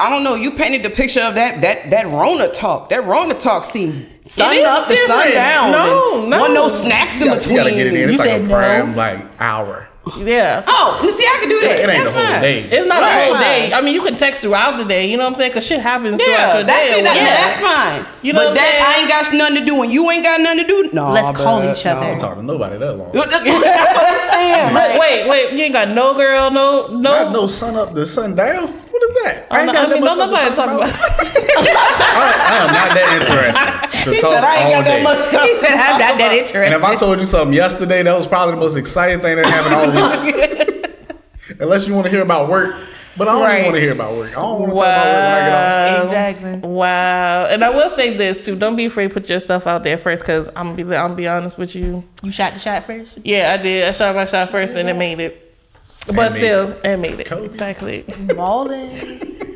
I 0.00 0.08
don't 0.10 0.22
know. 0.22 0.36
You 0.36 0.52
painted 0.52 0.84
the 0.84 0.90
picture 0.90 1.22
of 1.22 1.34
that 1.34 1.60
that 1.62 1.90
that 1.90 2.06
Rona 2.06 2.52
talk. 2.52 2.88
That 2.90 3.02
Rona 3.04 3.34
talk 3.34 3.64
seemed 3.64 4.06
sun 4.24 4.54
is 4.56 4.64
up 4.64 4.86
to 4.86 4.96
sun 4.96 5.32
down. 5.32 5.72
No, 5.72 6.26
no. 6.28 6.38
One 6.40 6.54
no 6.54 6.68
snacks 6.68 7.20
in 7.20 7.26
You 7.26 7.32
gotta, 7.34 7.40
between. 7.40 7.56
you 7.56 7.62
gotta 7.64 7.74
get 7.74 7.86
it 7.88 7.94
in. 7.94 8.08
It's 8.10 8.12
You 8.12 8.18
like 8.18 8.28
said 8.28 8.40
a 8.42 8.44
no. 8.44 8.54
prime 8.54 8.94
like 8.94 9.40
hour. 9.40 9.88
Yeah. 10.18 10.62
Oh, 10.66 11.00
you 11.02 11.10
see, 11.10 11.24
I 11.24 11.38
can 11.40 11.48
do 11.48 11.60
that. 11.60 11.70
It, 11.72 11.80
it 11.80 11.88
ain't 11.88 12.04
That's 12.04 12.12
the 12.12 12.18
whole 12.18 12.32
fine. 12.32 12.42
day. 12.42 12.58
It's 12.58 12.86
not 12.86 13.00
Right. 13.02 13.16
a 13.16 13.24
whole 13.24 13.38
day. 13.40 13.72
I 13.72 13.80
mean, 13.80 13.94
you 13.94 14.02
can 14.02 14.14
text 14.16 14.42
throughout 14.42 14.76
the 14.76 14.84
day. 14.84 15.06
You 15.08 15.16
know 15.16 15.24
what 15.24 15.32
I'm 15.32 15.38
saying? 15.38 15.50
Because 15.50 15.66
shit 15.66 15.80
happens 15.80 16.22
throughout 16.22 16.28
Yeah, 16.38 16.54
your 16.56 16.64
that's 16.64 16.86
day. 16.90 17.00
it. 17.00 17.04
That, 17.04 17.16
whatever. 17.16 17.40
That's 17.40 17.58
fine. 17.58 18.06
You 18.22 18.32
know 18.32 18.38
but 18.40 18.44
what 18.44 18.48
I'm 18.50 18.54
that 18.54 18.70
saying? 18.70 18.84
I 18.84 18.92
ain't 19.00 19.08
got 19.08 19.34
nothing 19.34 19.56
to 19.60 19.64
do, 19.64 19.82
and 19.82 19.90
you 19.92 20.10
ain't 20.10 20.24
got 20.24 20.40
nothing 20.40 20.60
to 20.60 20.66
do. 20.66 20.90
No, 20.92 21.10
Let's 21.10 21.36
call 21.36 21.60
bruh, 21.60 21.72
each 21.72 21.86
I 21.86 21.90
other. 21.92 22.06
don't 22.06 22.18
talk 22.18 22.34
to 22.36 22.42
nobody 22.42 22.76
that 22.78 22.96
long. 22.96 23.12
That's 23.12 23.96
what 23.96 24.06
I'm 24.12 24.18
saying. 24.18 24.74
Like, 24.74 25.00
wait, 25.00 25.28
wait, 25.28 25.52
you 25.56 25.64
ain't 25.64 25.72
got 25.72 25.88
no 25.88 26.14
girl, 26.14 26.50
no, 26.50 26.88
no. 26.88 27.00
Not 27.00 27.32
no 27.32 27.46
sun 27.46 27.74
up 27.76 27.94
to 27.94 28.04
sun 28.04 28.34
down. 28.34 28.72
What 29.04 29.10
is 29.10 29.22
that? 29.24 29.46
I 29.50 29.56
I 29.56 29.62
ain't 29.64 29.72
got 29.72 29.88
that 29.90 30.00
much 30.00 30.10
don't 30.10 30.18
nobody 30.18 30.40
stuff 30.40 30.50
to 30.50 30.56
talk 30.56 30.68
talk 30.68 30.76
about. 30.76 30.88
about. 30.88 31.44
I, 32.16 32.28
I 32.40 32.54
am 32.64 32.70
not 32.72 32.88
that 32.96 33.08
interested 33.20 34.04
to 34.04 34.10
he 34.14 34.20
talk 34.20 34.32
said 34.32 34.44
I 34.44 34.56
ain't 34.56 34.64
all 34.64 34.82
got 34.82 34.84
that 34.88 35.02
much 35.02 35.18
stuff. 35.28 35.42
He 35.44 35.58
said, 35.58 35.68
to 35.68 35.82
I'm 35.82 35.98
not 35.98 35.98
that 35.98 36.14
about." 36.16 36.32
interested. 36.32 36.64
And 36.64 36.74
if 36.74 36.84
I 36.84 36.94
told 36.94 37.18
you 37.20 37.24
something 37.26 37.52
yesterday, 37.54 38.02
that 38.02 38.16
was 38.16 38.26
probably 38.26 38.54
the 38.54 38.60
most 38.60 38.76
exciting 38.76 39.20
thing 39.20 39.36
that 39.36 39.46
happened 39.46 39.74
all 39.74 40.24
week. 40.24 41.60
Unless 41.60 41.86
you 41.86 41.94
want 41.94 42.06
to 42.06 42.10
hear 42.12 42.22
about 42.22 42.48
work. 42.48 42.74
But 43.16 43.28
I 43.28 43.32
don't 43.32 43.42
Right. 43.42 43.52
even 43.60 43.64
want 43.66 43.74
to 43.76 43.80
hear 43.80 43.92
about 43.92 44.14
work. 44.16 44.30
I 44.30 44.40
don't 44.40 44.58
want 44.60 44.72
to 44.72 44.76
talk 44.76 44.86
about 44.86 45.06
work 45.06 45.22
when 45.22 45.34
I 45.34 45.44
get 45.46 45.98
off. 46.00 46.04
Exactly. 46.04 46.68
Wow. 46.68 47.46
And 47.46 47.62
I 47.64 47.70
will 47.70 47.90
say 47.90 48.16
this 48.16 48.44
too. 48.44 48.56
Don't 48.56 48.74
be 48.74 48.86
afraid 48.86 49.08
to 49.08 49.14
put 49.14 49.28
your 49.28 49.38
stuff 49.38 49.66
out 49.68 49.84
there 49.84 49.96
first 49.98 50.22
because 50.22 50.48
I'm 50.56 50.74
gonna 50.74 50.76
be 50.76 50.82
I'm 50.82 50.88
gonna 50.90 51.14
be 51.14 51.28
honest 51.28 51.56
with 51.56 51.76
you. 51.76 52.02
You 52.24 52.32
shot 52.32 52.54
the 52.54 52.58
shot 52.58 52.82
first. 52.84 53.18
Yeah, 53.22 53.54
I 53.56 53.62
did. 53.62 53.86
I 53.86 53.92
shot 53.92 54.16
my 54.16 54.24
shot 54.24 54.48
first 54.50 54.74
and 54.74 54.88
it 54.88 54.94
made 54.96 55.20
it. 55.20 55.43
But 56.06 56.32
made 56.32 56.38
still, 56.38 56.70
it. 56.70 56.80
it 56.84 56.96
made 56.98 57.20
it. 57.20 57.26
Kobe. 57.26 57.46
Exactly. 57.46 58.04
Balling. 58.36 58.90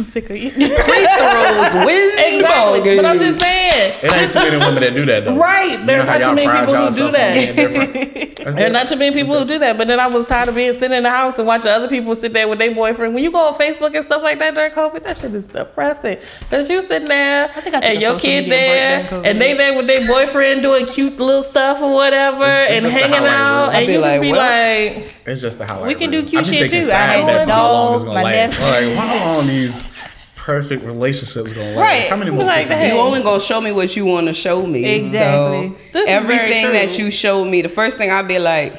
I'm 0.00 0.04
sick 0.04 0.30
of 0.30 0.36
you. 0.36 0.50
Free 0.50 0.58
throws, 0.64 1.74
win 1.84 2.10
exactly. 2.18 2.96
But 2.96 3.04
I'm 3.04 3.18
just 3.18 3.38
saying. 3.40 3.92
It 4.02 4.12
ain't 4.12 4.30
too 4.30 4.38
many 4.38 4.56
women 4.56 4.80
that 4.82 4.94
do 4.94 5.04
that 5.06 5.24
though. 5.26 5.36
Right. 5.36 5.78
You 5.78 5.84
There 5.84 5.96
know 5.98 6.02
are 6.02 6.06
not 6.06 6.14
too 6.16 6.20
y'all 6.24 6.34
many 6.34 6.66
people 6.66 6.74
who 6.74 6.90
do 6.96 7.10
that. 7.12 7.34
being 7.34 7.56
different. 7.56 8.36
That's 8.40 8.56
There 8.56 8.66
are 8.66 8.72
not 8.72 8.88
too 8.88 8.96
many 8.96 9.14
people 9.14 9.38
who 9.38 9.44
do 9.46 9.58
that, 9.58 9.76
but 9.76 9.86
then 9.88 10.00
I 10.00 10.06
was 10.06 10.26
tired 10.26 10.48
of 10.48 10.54
being 10.54 10.72
sitting 10.72 10.96
in 10.96 11.02
the 11.02 11.10
house 11.10 11.38
and 11.38 11.46
watching 11.46 11.70
other 11.70 11.88
people 11.88 12.14
sit 12.14 12.32
there 12.32 12.48
with 12.48 12.58
their 12.58 12.74
boyfriend. 12.74 13.14
When 13.14 13.22
you 13.22 13.30
go 13.30 13.48
on 13.48 13.54
Facebook 13.54 13.94
and 13.94 14.02
stuff 14.04 14.22
like 14.22 14.38
that 14.38 14.54
during 14.54 14.72
COVID, 14.72 15.02
that 15.02 15.18
shit 15.18 15.34
is 15.34 15.48
depressing. 15.48 16.16
Cause 16.48 16.70
you 16.70 16.80
sitting 16.80 17.08
there 17.08 17.48
think 17.48 17.74
I 17.74 17.78
and 17.80 18.00
your 18.00 18.18
kid 18.18 18.50
there, 18.50 19.06
and 19.24 19.38
they 19.40 19.52
there 19.54 19.76
with 19.76 19.86
their 19.86 20.06
boyfriend 20.08 20.62
doing 20.62 20.86
cute 20.86 21.18
little 21.18 21.42
stuff 21.42 21.82
or 21.82 21.92
whatever, 21.92 22.44
It's- 22.44 22.84
it's 22.84 22.96
and 22.96 23.12
hanging 23.12 23.28
out, 23.28 23.68
and 23.68 23.76
I'd 23.76 23.86
you 23.88 23.94
just 23.94 24.02
like, 24.02 24.20
be 24.22 24.32
well, 24.32 24.94
like, 24.96 25.22
It's 25.26 25.42
just 25.42 25.58
the 25.58 25.66
highlight. 25.66 25.88
We 25.88 25.94
can 25.94 26.10
reel. 26.10 26.22
do 26.22 26.28
cute 26.28 26.42
I 26.46 26.50
be 26.50 26.56
shit, 26.56 26.70
taking 26.70 26.80
too. 26.80 26.86
side 26.86 26.96
I 27.10 27.12
had 27.18 27.26
bets 27.26 27.46
my 27.46 27.52
on 27.52 27.58
how 27.58 27.72
long 27.72 27.94
it's 27.94 28.04
dog, 28.04 28.14
gonna 28.14 28.24
my 28.24 28.34
last. 28.34 28.58
nephew. 28.58 28.88
Like, 28.88 28.96
how 28.98 29.34
long 29.36 29.46
these 29.46 29.89
perfect 30.36 30.84
relationships 30.84 31.52
gonna 31.52 31.70
last? 31.70 31.78
Right. 31.78 32.06
How 32.08 32.16
many 32.16 32.30
more 32.30 32.42
Like 32.44 32.66
pictures? 32.68 32.68
that. 32.88 32.92
You 32.94 33.00
only 33.00 33.22
gonna 33.22 33.40
show 33.40 33.60
me 33.60 33.72
what 33.72 33.94
you 33.96 34.04
want 34.06 34.26
to 34.28 34.34
show 34.34 34.66
me. 34.66 34.84
Exactly. 34.96 35.68
So 35.68 35.74
This 35.74 35.78
is 35.84 35.92
very 35.92 36.08
everything 36.08 36.72
that 36.72 36.98
you 36.98 37.10
showed 37.10 37.44
me, 37.46 37.62
the 37.62 37.68
first 37.68 37.98
thing 37.98 38.10
I'd 38.10 38.26
be 38.28 38.38
like, 38.38 38.74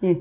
hmm, 0.00 0.14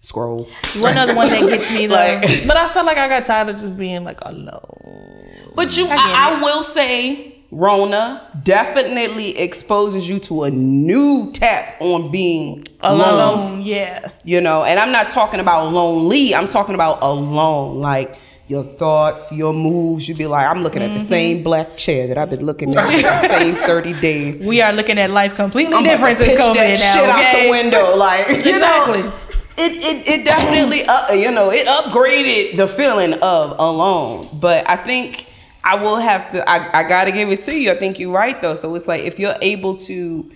scroll. 0.00 0.48
One 0.80 0.96
other 0.96 1.14
one 1.14 1.28
that 1.28 1.40
gets 1.48 1.70
me. 1.72 1.88
Like, 1.88 2.46
but 2.46 2.56
I 2.56 2.68
felt 2.68 2.86
like 2.86 2.98
I 2.98 3.08
got 3.08 3.26
tired 3.26 3.48
of 3.50 3.56
just 3.60 3.76
being 3.76 4.04
like 4.04 4.18
alone. 4.22 5.52
but 5.54 5.76
you, 5.76 5.86
get 5.86 5.98
I, 5.98 6.36
I 6.38 6.40
will 6.42 6.62
say, 6.62 7.37
Rona 7.50 8.22
definitely 8.44 9.38
exposes 9.38 10.08
you 10.08 10.18
to 10.20 10.42
a 10.44 10.50
new 10.50 11.30
tap 11.32 11.80
on 11.80 12.10
being 12.10 12.66
alone. 12.80 13.00
alone. 13.08 13.62
Yeah. 13.62 14.10
You 14.24 14.40
know, 14.40 14.64
and 14.64 14.78
I'm 14.78 14.92
not 14.92 15.08
talking 15.08 15.40
about 15.40 15.72
lonely. 15.72 16.34
I'm 16.34 16.46
talking 16.46 16.74
about 16.74 16.98
alone. 17.02 17.78
Like 17.80 18.16
your 18.48 18.64
thoughts, 18.64 19.32
your 19.32 19.54
moves. 19.54 20.08
You'd 20.08 20.18
be 20.18 20.26
like, 20.26 20.46
I'm 20.46 20.62
looking 20.62 20.82
at 20.82 20.92
the 20.92 21.00
same 21.00 21.42
black 21.42 21.76
chair 21.78 22.06
that 22.08 22.18
I've 22.18 22.30
been 22.30 22.44
looking 22.44 22.68
at 22.74 22.84
for 22.84 22.92
the 22.96 23.28
same 23.28 23.54
30 23.54 23.94
days. 24.00 24.46
We 24.46 24.60
are 24.60 24.72
looking 24.72 24.98
at 24.98 25.10
life 25.10 25.34
completely 25.34 25.74
I'm 25.74 25.84
different 25.84 26.18
since 26.18 26.38
COVID 26.40 26.54
that 26.54 26.78
now. 26.78 27.00
shit 27.00 27.08
out 27.08 27.42
the 27.44 27.50
window, 27.50 27.96
like 27.96 28.28
you 28.30 28.36
Exactly. 28.56 29.02
know. 29.02 29.12
It, 29.60 29.72
it, 29.84 30.08
it 30.20 30.24
definitely 30.24 30.82
uh, 30.86 31.12
you 31.14 31.32
know 31.32 31.50
it 31.50 31.66
upgraded 31.66 32.56
the 32.56 32.68
feeling 32.68 33.14
of 33.14 33.56
alone 33.58 34.24
but 34.40 34.62
i 34.70 34.76
think 34.76 35.26
i 35.68 35.82
will 35.82 35.96
have 35.96 36.30
to 36.30 36.48
i, 36.48 36.80
I 36.80 36.88
gotta 36.88 37.12
give 37.12 37.28
it 37.30 37.40
to 37.42 37.54
you 37.54 37.70
i 37.70 37.74
think 37.74 37.98
you're 37.98 38.12
right 38.12 38.40
though 38.40 38.54
so 38.54 38.74
it's 38.74 38.88
like 38.88 39.02
if 39.02 39.18
you're 39.18 39.36
able 39.40 39.76
to 39.76 40.30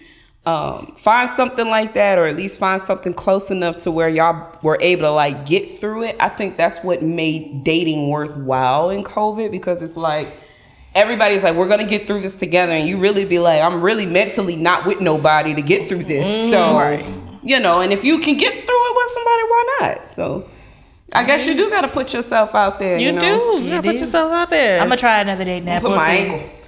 um, 0.45 0.95
find 0.97 1.31
something 1.31 1.69
like 1.69 1.95
that, 1.95 2.19
or 2.19 2.27
at 2.27 2.35
least 2.35 2.59
find 2.59 2.83
something 2.83 3.15
close 3.15 3.51
enough 3.51 3.79
to 3.79 3.93
where 3.93 4.09
y'all 4.09 4.59
were 4.63 4.77
able 4.81 5.03
to 5.03 5.11
like 5.11 5.47
get 5.47 5.71
through 5.71 6.05
it. 6.05 6.17
I 6.19 6.29
think 6.29 6.57
that's 6.57 6.83
what 6.83 7.01
made 7.01 7.63
dating 7.63 8.09
worthwhile 8.09 8.91
in 8.91 9.05
COVID 9.05 9.53
because 9.53 9.83
it's 9.83 9.97
like 9.97 10.37
everybody's 10.97 11.45
like, 11.45 11.55
we're 11.55 11.69
gonna 11.69 11.87
get 11.87 12.09
through 12.09 12.23
this 12.23 12.35
together, 12.35 12.73
and 12.73 12.89
you 12.89 12.99
really 12.99 13.25
be 13.25 13.39
like, 13.39 13.63
I'm 13.63 13.81
really 13.81 14.07
mentally 14.07 14.57
not 14.57 14.85
with 14.85 15.01
nobody 15.01 15.55
to 15.55 15.63
get 15.63 15.89
through 15.89 16.05
this. 16.05 16.51
So, 16.51 16.75
you 17.45 17.61
know, 17.61 17.81
and 17.81 17.93
if 17.93 18.05
you 18.05 18.19
can 18.19 18.37
get 18.37 18.53
through 18.53 18.91
it 18.91 18.97
with 18.97 19.09
somebody, 19.11 19.43
why 19.45 19.79
not? 19.81 20.09
So, 20.09 20.49
I 21.15 21.25
guess 21.25 21.47
you 21.47 21.55
do 21.55 21.69
gotta 21.71 21.89
put 21.89 22.13
yourself 22.15 22.55
out 22.55 22.79
there. 22.79 22.99
You, 22.99 23.07
You, 23.07 23.13
know? 23.13 23.57
do. 23.57 23.63
You 23.63 23.71
gotta 23.71 23.83
put 23.83 23.97
yourself 24.01 24.33
out 24.33 24.51
there. 24.51 24.81
I'm 24.81 24.87
gonna 24.89 24.97
try 24.97 25.21
another 25.21 25.45
date 25.45 25.63
now. 25.65 25.81
Put 25.81 25.97
my 25.97 26.09
ankle. 26.11 26.51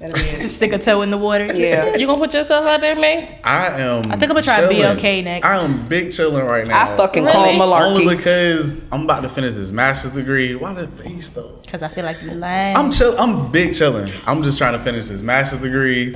Just 0.00 0.56
stick 0.58 0.72
a 0.72 0.78
toe 0.78 1.02
in 1.02 1.10
the 1.10 1.18
water. 1.18 1.46
Yeah. 1.56 1.96
you 1.96 2.06
gonna 2.06 2.18
put 2.20 2.32
yourself 2.32 2.64
out 2.66 2.80
there, 2.80 2.94
man? 2.94 3.26
I 3.42 3.80
am. 3.80 4.04
I 4.12 4.16
think 4.16 4.24
I'm 4.24 4.28
gonna 4.28 4.42
try 4.42 4.58
chilling. 4.60 4.76
BLK 4.76 5.24
next. 5.24 5.44
I 5.46 5.56
am 5.56 5.88
big 5.88 6.12
chilling 6.12 6.44
right 6.46 6.66
now. 6.66 6.92
I 6.92 6.96
fucking 6.96 7.24
call 7.26 7.44
Really? 7.46 7.60
Only 7.60 8.14
because 8.14 8.86
I'm 8.92 9.02
about 9.02 9.24
to 9.24 9.28
finish 9.28 9.54
this 9.54 9.72
master's 9.72 10.12
degree. 10.12 10.54
Why 10.54 10.72
the 10.74 10.86
face 10.86 11.30
though? 11.30 11.60
Cause 11.66 11.82
I 11.82 11.88
feel 11.88 12.04
like 12.04 12.22
you 12.22 12.30
lying. 12.32 12.76
I'm 12.76 12.90
chill. 12.92 13.16
I'm 13.18 13.50
big 13.50 13.74
chilling. 13.74 14.12
I'm 14.26 14.42
just 14.44 14.56
trying 14.58 14.74
to 14.74 14.78
finish 14.78 15.06
this 15.06 15.22
master's 15.22 15.60
degree. 15.60 16.14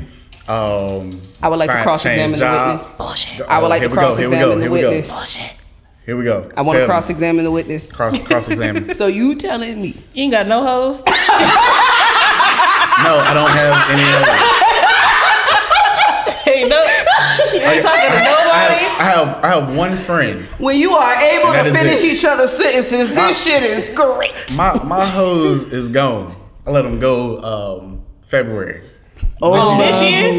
Um, 0.49 1.11
I 1.43 1.49
would 1.49 1.59
like 1.59 1.71
to 1.71 1.83
cross-examine 1.83 2.39
the 2.39 2.45
witness. 2.45 2.97
Bullshit. 2.97 3.49
I 3.49 3.61
would 3.63 3.69
like 3.69 3.83
to 3.83 3.89
we 3.89 3.95
go, 3.95 4.15
here 4.17 4.29
we 4.29 4.37
go, 4.37 4.59
cross-examine 4.59 4.59
the 4.59 4.63
here 4.65 4.73
we 4.73 4.81
go. 4.81 4.91
witness. 4.91 5.62
Here 6.05 6.17
we 6.17 6.25
go. 6.25 6.51
I 6.57 6.63
want 6.63 6.79
to 6.79 6.87
cross-examine 6.87 7.45
the 7.45 7.51
witness. 7.51 7.93
cross 7.93 8.19
cross 8.19 8.49
examine. 8.49 8.93
So 9.03 9.07
you 9.07 9.37
telling 9.37 9.81
me? 9.81 9.97
You 10.15 10.25
ain't 10.25 10.33
got 10.33 10.49
no 10.49 10.65
hoes. 10.65 10.99
no, 10.99 11.05
I 13.23 13.33
don't 13.35 13.51
have 13.51 13.91
any 13.91 14.03
of 14.03 14.27
those. 14.27 14.63
hey, 16.45 16.69
no. 16.69 16.83
You 17.53 17.61
ain't 17.61 17.83
talking 17.83 18.11
to 18.11 18.33
I 18.55 18.59
have, 18.65 19.01
I 19.01 19.05
have 19.05 19.45
I 19.45 19.49
have 19.49 19.77
one 19.77 19.97
friend. 19.97 20.43
When 20.59 20.77
you 20.77 20.91
are 20.93 21.15
able 21.23 21.53
to 21.53 21.71
finish 21.71 22.03
it. 22.03 22.13
each 22.13 22.25
other's 22.25 22.51
sentences, 22.51 23.15
this 23.15 23.45
shit 23.45 23.63
is 23.63 23.89
great. 23.95 24.35
My 24.57 24.83
my 24.85 25.05
hose 25.05 25.73
is 25.73 25.89
gone. 25.89 26.35
I 26.67 26.71
let 26.71 26.85
him 26.85 26.99
go 26.99 27.39
um, 27.39 28.05
February. 28.23 28.83
Oh, 29.45 29.77
This 29.79 30.01
year? 30.03 30.31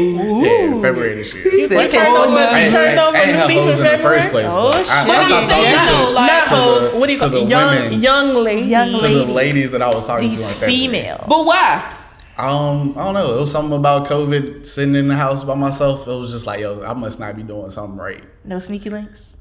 Yeah, 0.72 0.80
February 0.80 1.14
this 1.16 1.34
year. 1.34 1.44
He 1.50 1.68
said, 1.68 1.90
turned 1.90 2.08
"Oh, 2.16 2.24
over? 2.24 2.34
man." 2.34 2.54
I 2.54 2.60
ain't, 2.62 2.72
turned 2.72 2.98
I 2.98 3.06
over 3.06 3.16
ain't 3.16 3.26
new 3.26 3.32
have 3.34 3.50
hoes 3.50 3.80
in 3.80 3.86
in 3.86 3.92
the 3.92 3.98
first 3.98 4.30
place. 4.30 4.46
Oh, 4.50 4.72
but 4.72 4.76
I, 4.76 4.82
shit. 4.82 4.90
I 4.92 5.06
What 5.08 5.24
stopped 5.24 5.48
talking 5.48 5.64
saying? 5.64 5.84
to, 6.08 6.14
Not 6.14 6.44
to 6.44 6.54
hoes. 6.56 6.92
the, 6.92 6.98
What 6.98 7.06
do 7.06 7.12
you 7.12 7.18
to 7.18 7.28
call 7.28 7.40
the 7.40 7.44
young, 7.46 7.74
women, 7.84 8.00
young 8.02 8.34
lady? 8.34 8.66
Young 8.66 8.92
to 8.92 9.08
the 9.08 9.24
ladies 9.26 9.72
that 9.72 9.82
I 9.82 9.94
was 9.94 10.06
talking 10.06 10.28
to 10.28 10.34
in 10.34 10.38
These 10.40 10.52
February. 10.52 10.72
female. 10.76 11.24
But 11.28 11.44
why? 11.44 11.96
Um, 12.38 12.94
I 12.96 13.04
don't 13.04 13.14
know. 13.14 13.36
It 13.36 13.40
was 13.40 13.50
something 13.52 13.76
about 13.78 14.06
COVID 14.06 14.64
sitting 14.66 14.94
in 14.96 15.06
the 15.08 15.14
house 15.14 15.44
by 15.44 15.54
myself. 15.54 16.08
It 16.08 16.10
was 16.10 16.32
just 16.32 16.46
like, 16.46 16.60
yo, 16.60 16.82
I 16.82 16.94
must 16.94 17.20
not 17.20 17.36
be 17.36 17.42
doing 17.42 17.70
something 17.70 17.96
right. 17.98 18.24
No 18.44 18.58
sneaky 18.58 18.90
links. 18.90 19.36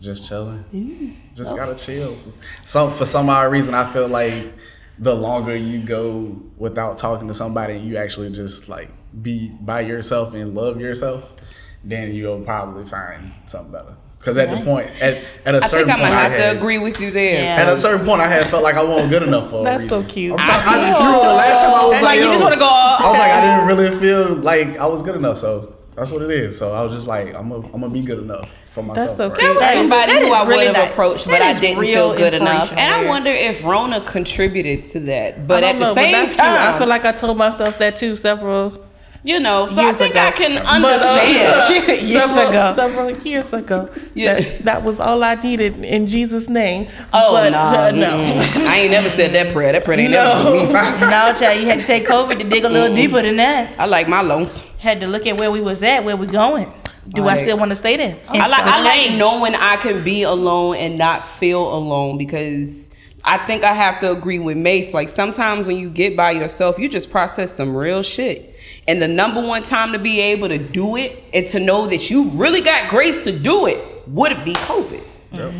Just 0.00 0.28
chilling. 0.28 1.16
Just 1.34 1.54
gotta 1.56 1.74
chill. 1.76 2.16
Some 2.64 2.90
for 2.90 3.04
some 3.04 3.28
odd 3.28 3.52
reason, 3.52 3.74
I 3.74 3.84
feel 3.84 4.08
like 4.08 4.52
the 5.00 5.14
longer 5.14 5.56
you 5.56 5.80
go 5.80 6.40
without 6.58 6.98
talking 6.98 7.26
to 7.28 7.34
somebody 7.34 7.74
and 7.76 7.84
you 7.88 7.96
actually 7.96 8.30
just 8.30 8.68
like 8.68 8.88
be 9.22 9.50
by 9.62 9.80
yourself 9.80 10.34
and 10.34 10.54
love 10.54 10.80
yourself, 10.80 11.34
then 11.82 12.12
you'll 12.14 12.44
probably 12.44 12.84
find 12.84 13.32
something 13.46 13.72
better. 13.72 13.94
Because 14.18 14.36
at 14.36 14.50
the 14.50 14.62
point, 14.62 14.86
at, 15.00 15.14
at 15.46 15.54
a 15.54 15.58
I 15.58 15.60
certain 15.60 15.86
think 15.86 15.98
I'm 15.98 16.04
point, 16.04 16.10
gonna 16.12 16.20
I 16.20 16.28
have 16.28 16.32
had, 16.32 16.52
to 16.52 16.58
agree 16.58 16.76
with 16.78 17.00
you 17.00 17.10
there. 17.10 17.42
Yeah. 17.42 17.62
At 17.62 17.68
a 17.70 17.76
certain 17.78 18.04
point, 18.04 18.20
I 18.20 18.28
had 18.28 18.44
felt 18.48 18.62
like 18.62 18.74
I 18.76 18.84
wasn't 18.84 19.10
good 19.10 19.22
enough 19.22 19.48
for. 19.48 19.64
That's 19.64 19.88
so 19.88 20.02
cute. 20.02 20.32
I'm 20.38 20.44
talking- 20.44 20.68
I, 20.68 20.88
you 20.90 20.94
remember 20.94 21.26
the 21.26 21.34
last 21.34 21.62
time 21.62 21.70
I 21.72 21.84
was 21.86 21.92
Like, 21.94 22.02
like, 22.02 22.18
you 22.18 22.24
yo, 22.26 22.30
just 22.32 22.42
wanna 22.44 22.56
go 22.58 22.66
all- 22.66 22.98
I 22.98 23.08
was 23.08 23.18
like, 23.18 23.30
I 23.32 23.40
didn't 23.40 23.66
really 23.66 23.98
feel 23.98 24.34
like 24.44 24.76
I 24.78 24.86
was 24.86 25.02
good 25.02 25.16
enough. 25.16 25.38
So 25.38 25.74
that's 25.96 26.12
what 26.12 26.22
it 26.22 26.30
is. 26.30 26.56
So 26.58 26.72
I 26.72 26.82
was 26.82 26.92
just 26.92 27.06
like, 27.08 27.34
I'm 27.34 27.48
gonna, 27.48 27.66
I'm 27.66 27.80
gonna 27.80 27.90
be 27.90 28.02
good 28.02 28.18
enough 28.20 28.50
for 28.70 28.82
myself. 28.82 29.16
so 29.16 29.28
right 29.28 29.38
cute. 29.38 29.58
There 29.60 29.76
was 29.76 29.88
somebody 29.88 30.12
that 30.12 30.20
who 30.22 30.26
is 30.26 30.32
I 30.32 30.42
would 30.44 30.48
really 30.50 30.66
have 30.66 30.74
nice. 30.74 30.90
approached, 30.92 31.26
but 31.26 31.42
I 31.42 31.58
didn't 31.58 31.82
feel 31.84 32.14
good 32.16 32.34
enough. 32.34 32.62
inspirational 32.70 32.78
And 32.96 33.06
I 33.06 33.08
wonder 33.08 33.30
if 33.30 33.64
Rona 33.64 34.00
contributed 34.02 34.84
to 34.86 35.00
that. 35.00 35.46
But 35.46 35.64
at 35.64 35.72
don't 35.72 35.80
the 35.80 35.84
know, 35.86 35.94
same 35.94 36.12
that's 36.12 36.36
cute. 36.36 36.46
time, 36.46 36.74
I 36.74 36.78
feel 36.78 36.88
like 36.88 37.04
I 37.04 37.12
told 37.12 37.36
myself 37.36 37.78
that 37.78 37.96
too 37.96 38.16
several 38.16 38.84
you 39.22 39.38
know, 39.38 39.66
so 39.66 39.86
I 39.86 39.92
think 39.92 40.12
ago. 40.12 40.20
I 40.20 40.30
can 40.30 40.54
But, 40.54 40.66
uh, 40.66 40.74
understand. 40.76 42.08
Years 42.08 42.30
several, 42.32 42.48
ago. 42.48 42.72
several 42.74 43.10
years 43.18 43.52
ago. 43.52 43.90
Yeah. 44.14 44.40
That, 44.40 44.58
that 44.64 44.82
was 44.82 45.00
all 45.00 45.22
I 45.22 45.34
needed 45.34 45.84
in 45.84 46.06
Jesus' 46.06 46.48
name. 46.48 46.88
Oh 47.12 47.32
but, 47.34 47.50
no, 47.50 47.58
uh, 47.58 47.90
no. 47.90 48.40
I 48.68 48.78
ain't 48.78 48.92
never 48.92 49.10
said 49.10 49.32
that 49.32 49.52
prayer. 49.52 49.72
That 49.72 49.84
prayer 49.84 50.00
ain't 50.00 50.12
never 50.12 50.42
for 50.42 50.66
me. 50.66 50.72
no, 50.72 51.34
child, 51.34 51.60
you 51.60 51.66
had 51.66 51.80
to 51.80 51.86
take 51.86 52.06
COVID 52.06 52.38
to 52.38 52.44
dig 52.44 52.64
a 52.64 52.68
little 52.68 52.94
deeper 52.94 53.20
than 53.20 53.36
that. 53.36 53.78
I 53.78 53.86
like 53.86 54.08
my 54.08 54.22
loans. 54.22 54.60
Had 54.78 55.00
to 55.00 55.06
look 55.06 55.26
at 55.26 55.38
where 55.38 55.50
we 55.50 55.60
was 55.60 55.82
at, 55.82 56.04
where 56.04 56.16
we 56.16 56.26
going. 56.26 56.72
Do 57.08 57.26
I 57.26 57.36
still 57.36 57.58
want 57.58 57.72
to 57.72 57.76
stay 57.76 57.96
there? 57.96 58.18
I 58.28 58.46
like, 58.46 58.62
I 58.62 58.82
like 58.82 59.18
knowing 59.18 59.54
I 59.54 59.76
can 59.76 60.04
be 60.04 60.22
alone 60.22 60.76
and 60.76 60.96
not 60.96 61.24
feel 61.24 61.74
alone 61.74 62.18
because 62.18 62.94
I 63.24 63.38
think 63.46 63.64
I 63.64 63.72
have 63.72 64.00
to 64.00 64.12
agree 64.12 64.38
with 64.38 64.56
Mace. 64.56 64.94
Like 64.94 65.08
sometimes 65.08 65.66
when 65.66 65.76
you 65.76 65.90
get 65.90 66.16
by 66.16 66.30
yourself, 66.30 66.78
you 66.78 66.88
just 66.88 67.10
process 67.10 67.52
some 67.52 67.74
real 67.76 68.02
shit. 68.02 68.49
And 68.90 69.00
the 69.00 69.06
number 69.06 69.40
one 69.40 69.62
time 69.62 69.92
to 69.92 70.00
be 70.00 70.18
able 70.20 70.48
to 70.48 70.58
do 70.58 70.96
it 70.96 71.22
and 71.32 71.46
to 71.46 71.60
know 71.60 71.86
that 71.86 72.10
you've 72.10 72.36
really 72.40 72.60
got 72.60 72.90
grace 72.90 73.22
to 73.22 73.30
do 73.30 73.66
it 73.66 73.78
would 74.08 74.32
it 74.32 74.44
be 74.44 74.52
COVID. 74.54 75.00
Because 75.30 75.52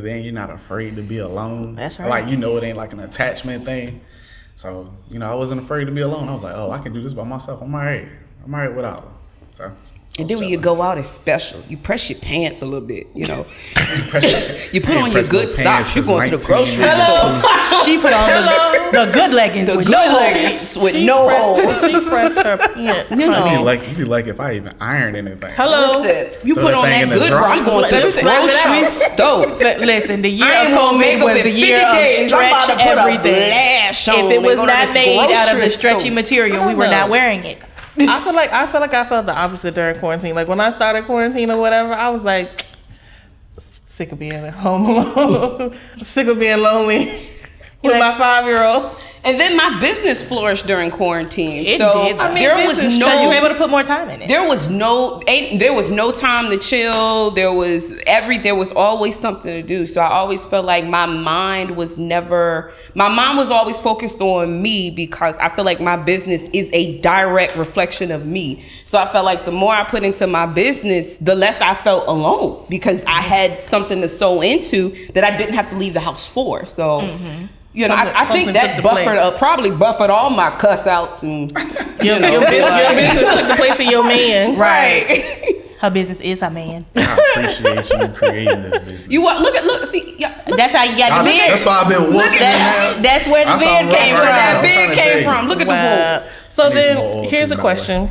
mm-hmm. 0.00 0.04
then 0.04 0.24
you're 0.24 0.34
not 0.34 0.50
afraid 0.50 0.96
to 0.96 1.02
be 1.02 1.18
alone. 1.18 1.76
That's 1.76 2.00
right. 2.00 2.10
Like 2.10 2.28
you 2.28 2.36
know, 2.36 2.56
it 2.56 2.64
ain't 2.64 2.76
like 2.76 2.92
an 2.92 2.98
attachment 2.98 3.64
thing. 3.64 4.00
So 4.56 4.92
you 5.08 5.20
know, 5.20 5.30
I 5.30 5.36
wasn't 5.36 5.60
afraid 5.60 5.84
to 5.84 5.92
be 5.92 6.00
alone. 6.00 6.28
I 6.28 6.32
was 6.32 6.42
like, 6.42 6.54
oh, 6.56 6.72
I 6.72 6.78
can 6.78 6.92
do 6.92 7.00
this 7.00 7.14
by 7.14 7.22
myself. 7.22 7.62
I'm 7.62 7.72
alright. 7.72 8.08
I'm 8.44 8.52
alright 8.52 8.74
without 8.74 9.04
them. 9.04 9.14
So. 9.52 9.72
And 10.18 10.28
then 10.28 10.38
when 10.40 10.50
you 10.50 10.58
go 10.58 10.82
out, 10.82 10.98
it's 10.98 11.08
special. 11.08 11.62
You 11.70 11.78
press 11.78 12.10
your 12.10 12.18
pants 12.18 12.60
a 12.60 12.66
little 12.66 12.86
bit, 12.86 13.06
you 13.14 13.26
know. 13.26 13.46
Pressure. 14.10 14.68
You 14.70 14.82
put 14.82 14.94
on 14.98 15.10
your 15.10 15.22
good 15.24 15.50
socks. 15.50 15.96
You're 15.96 16.04
going 16.04 16.28
to 16.30 16.36
the 16.36 16.44
grocery 16.44 16.84
store. 16.84 17.42
She 17.86 17.98
put 17.98 18.12
on 18.12 18.28
the, 18.30 18.90
the 19.06 19.10
good 19.12 19.32
leggings 19.32 19.68
The 19.70 19.76
with 19.78 19.86
good 19.86 19.92
no 19.92 20.08
holes. 20.08 20.20
leggings 20.20 20.78
with 20.80 20.92
She 20.94 21.06
no 21.06 21.26
pressed- 21.26 21.42
holes. 21.42 22.04
She 22.04 22.08
pressed 22.10 22.34
her 22.46 22.56
pants. 22.74 23.10
You 23.10 23.16
You'd 23.16 23.44
be 23.58 23.58
like, 23.58 23.88
you'd 23.88 23.96
be 23.96 24.04
like 24.04 24.26
if 24.26 24.38
I 24.38 24.52
even 24.54 24.74
ironed 24.80 25.16
anything. 25.16 25.52
Hello. 25.56 26.02
Listen, 26.02 26.46
you 26.46 26.54
Throw 26.54 26.64
put 26.64 26.74
on 26.74 26.84
that 26.84 27.08
good 27.08 27.28
dryer. 27.28 27.44
I'm 27.46 27.64
going 27.64 27.88
to 27.88 27.94
the 27.96 28.00
Let's 28.02 28.20
slap 28.20 28.44
it 28.44 28.52
grocery 28.52 28.84
store. 29.16 29.84
Listen, 29.86 30.22
the 30.22 30.28
year 30.28 30.46
of 30.46 30.66
ain't 30.68 30.78
COVID 30.78 31.24
was 31.24 31.42
the 31.42 31.50
year 31.50 31.84
of 31.86 31.96
days. 31.96 32.26
Stretch 32.28 32.66
to 32.66 32.72
put 32.74 32.80
a 32.82 33.00
everything. 33.00 33.34
If 33.34 34.30
it 34.30 34.42
was 34.42 34.56
not 34.58 34.94
made 34.94 35.18
out 35.18 35.30
of 35.48 35.52
grocery 35.56 35.60
the 35.62 35.68
stretchy 35.70 36.10
material, 36.10 36.66
we 36.68 36.74
were 36.74 36.86
not 36.88 37.08
wearing 37.08 37.42
it. 37.44 37.58
I 37.98 38.20
feel 38.20 38.34
like 38.34 38.52
I 38.52 38.66
feel 38.66 38.80
like 38.80 38.94
I 38.94 39.04
felt 39.04 39.26
the 39.26 39.36
opposite 39.36 39.74
during 39.74 39.98
quarantine. 39.98 40.34
Like 40.34 40.48
when 40.48 40.60
I 40.60 40.70
started 40.70 41.04
quarantine 41.04 41.50
or 41.50 41.58
whatever, 41.58 41.92
I 41.92 42.08
was 42.10 42.22
like 42.22 42.64
sick 43.58 44.12
of 44.12 44.18
being 44.18 44.32
at 44.32 44.54
home 44.54 44.86
alone, 44.86 45.74
sick 46.02 46.26
of 46.26 46.38
being 46.38 46.58
lonely 46.58 47.06
with 47.82 47.98
my 47.98 48.16
five 48.16 48.46
year 48.46 48.62
old. 48.62 49.04
And 49.24 49.38
then 49.38 49.56
my 49.56 49.78
business 49.80 50.26
flourished 50.26 50.66
during 50.66 50.90
quarantine. 50.90 51.64
It 51.66 51.78
so 51.78 52.04
did. 52.04 52.18
I 52.18 52.28
mean, 52.28 52.42
there 52.42 52.66
was 52.66 52.78
no 52.78 53.06
Because 53.06 53.22
you 53.22 53.28
were 53.28 53.34
able 53.34 53.48
to 53.48 53.54
put 53.54 53.70
more 53.70 53.82
time 53.82 54.10
in 54.10 54.22
it. 54.22 54.28
there 54.28 54.46
was 54.46 54.68
no 54.68 55.22
ain't, 55.26 55.60
there 55.60 55.72
was 55.72 55.90
no 55.90 56.12
time 56.12 56.50
to 56.50 56.58
chill 56.58 57.30
there 57.30 57.52
was 57.52 57.98
every 58.06 58.38
there 58.38 58.54
was 58.54 58.72
always 58.72 59.18
something 59.18 59.52
to 59.52 59.62
do 59.62 59.86
so 59.86 60.00
i 60.00 60.10
always 60.10 60.44
felt 60.46 60.64
like 60.64 60.86
my 60.86 61.06
mind 61.06 61.76
was 61.76 61.98
never 61.98 62.72
my 62.94 63.08
mind 63.08 63.38
was 63.38 63.50
always 63.50 63.80
focused 63.80 64.20
on 64.20 64.62
me 64.62 64.90
because 64.90 65.36
i 65.38 65.48
feel 65.48 65.64
like 65.64 65.80
my 65.80 65.96
business 65.96 66.48
is 66.48 66.68
a 66.72 67.00
direct 67.00 67.56
reflection 67.56 68.10
of 68.10 68.26
me 68.26 68.62
so 68.84 68.98
i 68.98 69.06
felt 69.06 69.24
like 69.24 69.44
the 69.44 69.52
more 69.52 69.72
i 69.72 69.84
put 69.84 70.02
into 70.02 70.26
my 70.26 70.46
business 70.46 71.16
the 71.18 71.34
less 71.34 71.60
i 71.60 71.74
felt 71.74 72.06
alone 72.08 72.64
because 72.68 73.04
i 73.06 73.20
had 73.20 73.64
something 73.64 74.00
to 74.00 74.08
sew 74.08 74.42
into 74.42 74.90
that 75.12 75.24
i 75.24 75.36
didn't 75.36 75.54
have 75.54 75.68
to 75.70 75.76
leave 75.76 75.94
the 75.94 76.00
house 76.00 76.26
for 76.26 76.66
so 76.66 77.00
mm-hmm. 77.00 77.46
You 77.74 77.88
know, 77.88 77.96
Something- 77.96 78.16
I, 78.16 78.20
I 78.20 78.24
think 78.26 78.52
that 78.52 78.76
took 78.76 78.84
the 78.84 78.90
place. 78.90 79.04
buffered, 79.06 79.18
uh, 79.18 79.38
probably 79.38 79.70
buffered 79.70 80.10
all 80.10 80.28
my 80.30 80.50
cuss 80.50 80.86
outs 80.86 81.22
and 81.22 81.50
Your, 82.02 82.16
you 82.16 82.20
know, 82.20 82.32
your, 82.32 82.40
business, 82.42 82.70
like- 82.70 82.82
your 82.92 83.00
business 83.00 83.34
took 83.38 83.48
the 83.48 83.54
place 83.54 83.80
of 83.80 83.86
your 83.86 84.04
man. 84.04 84.58
right. 84.58 85.58
Her 85.80 85.90
business 85.90 86.20
is 86.20 86.40
her 86.40 86.50
man. 86.50 86.84
I 86.94 87.32
appreciate 87.32 87.90
you 87.90 88.08
creating 88.14 88.62
this 88.62 88.78
business. 88.80 89.08
You 89.08 89.22
wa- 89.22 89.38
look 89.40 89.54
at 89.56 89.64
look 89.64 89.84
see 89.86 90.14
yeah, 90.18 90.28
look, 90.46 90.56
That's 90.56 90.74
how 90.74 90.84
you 90.84 90.96
got 90.96 91.10
I- 91.12 91.18
the 91.22 91.30
beard. 91.30 91.50
that's 91.50 91.66
why 91.66 91.80
I've 91.82 91.88
been 91.88 92.02
whooping 92.02 92.38
That- 92.38 92.98
that's 93.02 93.26
where 93.26 93.44
the 93.44 93.50
I 93.52 93.56
saw 93.56 93.80
beard 93.80 93.92
came 93.94 94.14
from. 94.14 94.24
that 94.26 94.56
I'm 94.56 94.62
beard 94.62 94.74
trying 94.74 94.90
to 94.90 94.94
tell 94.96 95.12
came 95.14 95.24
from. 95.24 95.48
Look 95.48 95.60
at 95.60 95.66
Wow. 95.66 96.20
the 96.20 96.38
So 96.54 96.62
I 96.64 96.68
need 96.74 96.82
some 96.84 96.96
more 96.96 97.22
then 97.22 97.30
here's 97.30 97.50
a 97.50 97.56
by 97.56 97.56
the 97.56 97.56
way. 97.56 97.60
question. 97.62 98.08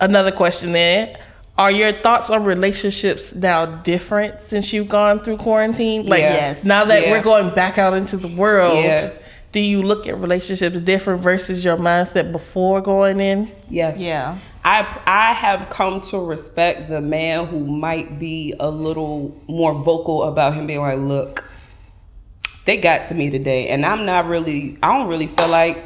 Another 0.00 0.32
question 0.32 0.72
then. 0.72 1.16
Are 1.58 1.70
your 1.70 1.92
thoughts 1.92 2.28
on 2.28 2.44
relationships 2.44 3.34
now 3.34 3.64
different 3.64 4.42
since 4.42 4.72
you've 4.74 4.88
gone 4.90 5.20
through 5.20 5.38
quarantine? 5.38 6.06
Like 6.06 6.20
Yes. 6.20 6.64
now 6.64 6.84
that 6.84 7.02
Yeah. 7.04 7.10
we're 7.12 7.22
going 7.22 7.48
back 7.50 7.78
out 7.78 7.94
into 7.94 8.18
the 8.18 8.28
world, 8.28 8.84
Yeah. 8.84 9.08
do 9.52 9.60
you 9.60 9.80
look 9.82 10.06
at 10.06 10.18
relationships 10.18 10.76
different 10.82 11.22
versus 11.22 11.64
your 11.64 11.78
mindset 11.78 12.30
before 12.30 12.82
going 12.82 13.20
in? 13.20 13.50
Yes. 13.70 13.98
Yeah. 13.98 14.34
I 14.66 14.84
I 15.06 15.32
have 15.32 15.70
come 15.70 16.02
to 16.10 16.18
respect 16.18 16.90
the 16.90 17.00
man 17.00 17.46
who 17.46 17.64
might 17.64 18.18
be 18.18 18.52
a 18.60 18.68
little 18.68 19.34
more 19.48 19.72
vocal 19.72 20.24
about 20.24 20.52
him 20.54 20.66
being 20.66 20.80
like, 20.82 20.98
look, 20.98 21.48
they 22.66 22.76
got 22.76 23.06
to 23.06 23.14
me 23.14 23.30
today, 23.30 23.68
and 23.68 23.86
I'm 23.86 24.04
not 24.04 24.26
really. 24.26 24.76
I 24.82 24.88
don't 24.98 25.08
really 25.08 25.28
feel 25.28 25.48
like 25.48 25.78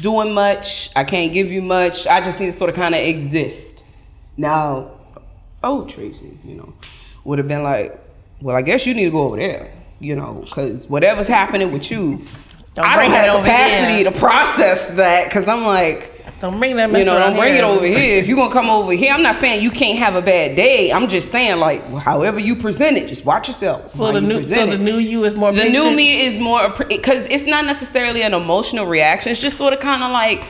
doing 0.00 0.32
much. 0.32 0.88
I 0.96 1.04
can't 1.04 1.32
give 1.32 1.50
you 1.50 1.60
much. 1.60 2.06
I 2.06 2.20
just 2.22 2.38
need 2.40 2.46
to 2.46 2.52
sort 2.52 2.70
of 2.70 2.76
kind 2.76 2.94
of 2.94 3.00
exist. 3.02 3.84
Now, 4.38 4.92
oh 5.64 5.84
Tracy, 5.86 6.38
you 6.44 6.54
know, 6.54 6.72
would 7.24 7.38
have 7.38 7.48
been 7.48 7.64
like, 7.64 7.98
well, 8.40 8.54
I 8.54 8.62
guess 8.62 8.86
you 8.86 8.94
need 8.94 9.06
to 9.06 9.10
go 9.10 9.24
over 9.24 9.36
there, 9.36 9.70
you 9.98 10.14
know, 10.14 10.42
because 10.44 10.88
whatever's 10.88 11.26
happening 11.26 11.72
with 11.72 11.90
you, 11.90 12.22
Don't 12.74 12.86
I 12.86 13.02
don't 13.02 13.10
have 13.10 13.32
the 13.32 13.38
capacity 13.40 14.04
to 14.04 14.12
process 14.12 14.94
that 14.94 15.24
because 15.24 15.48
I'm 15.48 15.64
like, 15.64 16.12
Don't 16.40 16.56
bring 16.56 16.76
that 16.76 16.88
mess 16.88 17.00
you 17.00 17.04
know, 17.04 17.18
don't 17.18 17.34
bring 17.36 17.54
here. 17.54 17.64
it 17.64 17.66
over 17.66 17.84
here. 17.84 18.16
If 18.16 18.28
you're 18.28 18.36
gonna 18.36 18.52
come 18.52 18.70
over 18.70 18.92
here, 18.92 19.12
I'm 19.12 19.24
not 19.24 19.34
saying 19.34 19.60
you 19.60 19.72
can't 19.72 19.98
have 19.98 20.14
a 20.14 20.22
bad 20.22 20.54
day. 20.54 20.92
I'm 20.92 21.08
just 21.08 21.32
saying, 21.32 21.58
like, 21.58 21.84
however 21.96 22.38
you 22.38 22.54
present 22.54 22.96
it, 22.96 23.08
just 23.08 23.24
watch 23.24 23.48
yourself. 23.48 23.90
So 23.90 24.12
the 24.12 24.20
you 24.20 24.26
new, 24.28 24.42
so 24.44 24.66
the 24.66 24.78
new 24.78 24.98
you 24.98 25.24
is 25.24 25.34
more. 25.34 25.50
The 25.50 25.64
new 25.64 25.90
me 25.90 26.20
is 26.26 26.38
more 26.38 26.72
because 26.88 27.26
it's 27.26 27.44
not 27.44 27.64
necessarily 27.64 28.22
an 28.22 28.34
emotional 28.34 28.86
reaction. 28.86 29.32
It's 29.32 29.40
just 29.40 29.58
sort 29.58 29.72
of 29.72 29.80
kind 29.80 30.04
of 30.04 30.12
like 30.12 30.46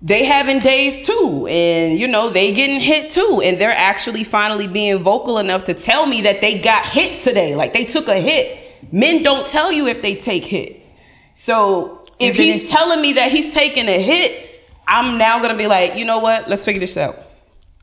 they 0.00 0.24
having 0.24 0.60
days 0.60 1.06
too, 1.06 1.46
and 1.50 1.98
you 1.98 2.06
know 2.06 2.30
they 2.30 2.52
getting 2.52 2.80
hit 2.80 3.10
too, 3.10 3.40
and 3.44 3.58
they're 3.58 3.70
actually 3.70 4.24
finally 4.24 4.66
being 4.68 4.98
vocal 4.98 5.38
enough 5.38 5.64
to 5.64 5.74
tell 5.74 6.06
me 6.06 6.22
that 6.22 6.40
they 6.40 6.60
got 6.60 6.86
hit 6.86 7.20
today, 7.22 7.54
like 7.56 7.72
they 7.72 7.84
took 7.84 8.08
a 8.08 8.18
hit. 8.18 8.64
Men 8.92 9.22
don't 9.22 9.46
tell 9.46 9.72
you 9.72 9.86
if 9.86 10.00
they 10.00 10.14
take 10.14 10.44
hits, 10.44 10.94
so 11.34 12.04
if 12.18 12.36
he's 12.36 12.70
telling 12.70 13.00
me 13.00 13.14
that 13.14 13.30
he's 13.30 13.52
taking 13.52 13.88
a 13.88 14.00
hit, 14.00 14.64
I'm 14.86 15.18
now 15.18 15.40
gonna 15.40 15.56
be 15.56 15.66
like, 15.66 15.96
you 15.96 16.04
know 16.04 16.18
what? 16.18 16.48
Let's 16.48 16.64
figure 16.64 16.80
this 16.80 16.96
out. 16.96 17.16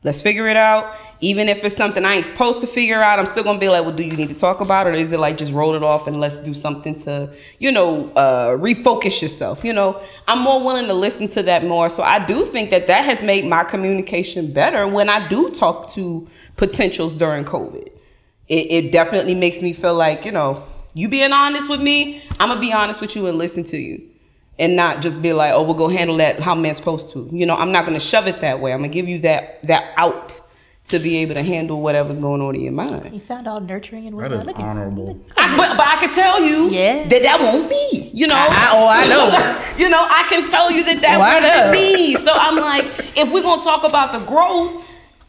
Let's 0.04 0.22
figure 0.22 0.46
it 0.46 0.56
out. 0.56 0.94
Even 1.20 1.48
if 1.48 1.64
it's 1.64 1.76
something 1.76 2.04
I 2.04 2.14
ain't 2.14 2.26
supposed 2.26 2.60
to 2.60 2.66
figure 2.66 3.02
out, 3.02 3.18
I'm 3.18 3.26
still 3.26 3.42
gonna 3.42 3.58
be 3.58 3.68
like, 3.68 3.82
well, 3.82 3.94
do 3.94 4.04
you 4.04 4.16
need 4.16 4.28
to 4.28 4.34
talk 4.34 4.60
about 4.60 4.86
it? 4.86 4.90
Or 4.90 4.92
is 4.92 5.10
it 5.10 5.18
like 5.18 5.38
just 5.38 5.52
roll 5.52 5.74
it 5.74 5.82
off 5.82 6.06
and 6.06 6.20
let's 6.20 6.36
do 6.38 6.54
something 6.54 6.94
to, 7.00 7.34
you 7.58 7.72
know, 7.72 8.12
uh, 8.14 8.50
refocus 8.50 9.22
yourself? 9.22 9.64
You 9.64 9.72
know, 9.72 10.00
I'm 10.28 10.40
more 10.40 10.62
willing 10.62 10.86
to 10.86 10.94
listen 10.94 11.28
to 11.28 11.42
that 11.44 11.64
more. 11.64 11.88
So 11.88 12.02
I 12.02 12.24
do 12.24 12.44
think 12.44 12.70
that 12.70 12.86
that 12.88 13.04
has 13.04 13.22
made 13.22 13.46
my 13.46 13.64
communication 13.64 14.52
better 14.52 14.86
when 14.86 15.08
I 15.08 15.26
do 15.28 15.50
talk 15.50 15.90
to 15.92 16.28
potentials 16.56 17.16
during 17.16 17.44
COVID. 17.44 17.88
It, 18.48 18.66
it 18.70 18.92
definitely 18.92 19.34
makes 19.34 19.60
me 19.60 19.72
feel 19.72 19.94
like, 19.94 20.24
you 20.24 20.30
know, 20.30 20.62
you 20.94 21.08
being 21.08 21.32
honest 21.32 21.68
with 21.68 21.80
me, 21.80 22.22
I'm 22.38 22.50
gonna 22.50 22.60
be 22.60 22.72
honest 22.72 23.00
with 23.00 23.16
you 23.16 23.26
and 23.26 23.36
listen 23.38 23.64
to 23.64 23.76
you 23.76 24.08
and 24.58 24.74
not 24.76 25.02
just 25.02 25.20
be 25.22 25.32
like, 25.32 25.52
oh, 25.54 25.62
we'll 25.62 25.74
go 25.74 25.88
handle 25.88 26.16
that 26.16 26.40
how 26.40 26.54
man's 26.54 26.76
supposed 26.78 27.12
to. 27.12 27.28
You 27.32 27.46
know, 27.46 27.56
I'm 27.56 27.72
not 27.72 27.84
gonna 27.86 28.00
shove 28.00 28.26
it 28.26 28.40
that 28.40 28.60
way. 28.60 28.72
I'm 28.72 28.78
gonna 28.80 28.88
give 28.92 29.08
you 29.08 29.18
that 29.20 29.62
that 29.64 29.92
out 29.96 30.40
to 30.86 31.00
be 31.00 31.16
able 31.16 31.34
to 31.34 31.42
handle 31.42 31.82
whatever's 31.82 32.20
going 32.20 32.40
on 32.40 32.54
in 32.54 32.60
your 32.60 32.72
mind. 32.72 33.12
You 33.12 33.18
sound 33.18 33.48
all 33.48 33.58
nurturing 33.60 34.06
and 34.06 34.12
That 34.20 34.30
whatnot. 34.30 34.38
is 34.40 34.46
Look 34.46 34.58
honorable. 34.60 35.20
I, 35.36 35.56
but, 35.56 35.76
but 35.76 35.84
I 35.84 35.96
can 35.98 36.10
tell 36.10 36.40
you 36.40 36.68
Yeah. 36.70 37.02
that 37.08 37.22
that 37.22 37.40
won't 37.40 37.68
be. 37.68 38.10
You 38.14 38.28
know. 38.28 38.36
I- 38.36 38.70
oh, 38.72 38.86
I 38.86 39.06
know. 39.08 39.74
you 39.84 39.90
know, 39.90 39.98
I 39.98 40.24
can 40.28 40.46
tell 40.46 40.70
you 40.70 40.84
that 40.84 41.02
that 41.02 41.18
Oh, 41.18 41.22
I 41.22 41.40
wasn't 41.40 41.72
be. 41.72 42.14
So 42.14 42.30
I'm 42.32 42.56
like, 42.56 42.84
if 43.18 43.32
we're 43.32 43.42
gonna 43.42 43.62
talk 43.62 43.84
about 43.84 44.12
the 44.12 44.20
growth. 44.20 44.84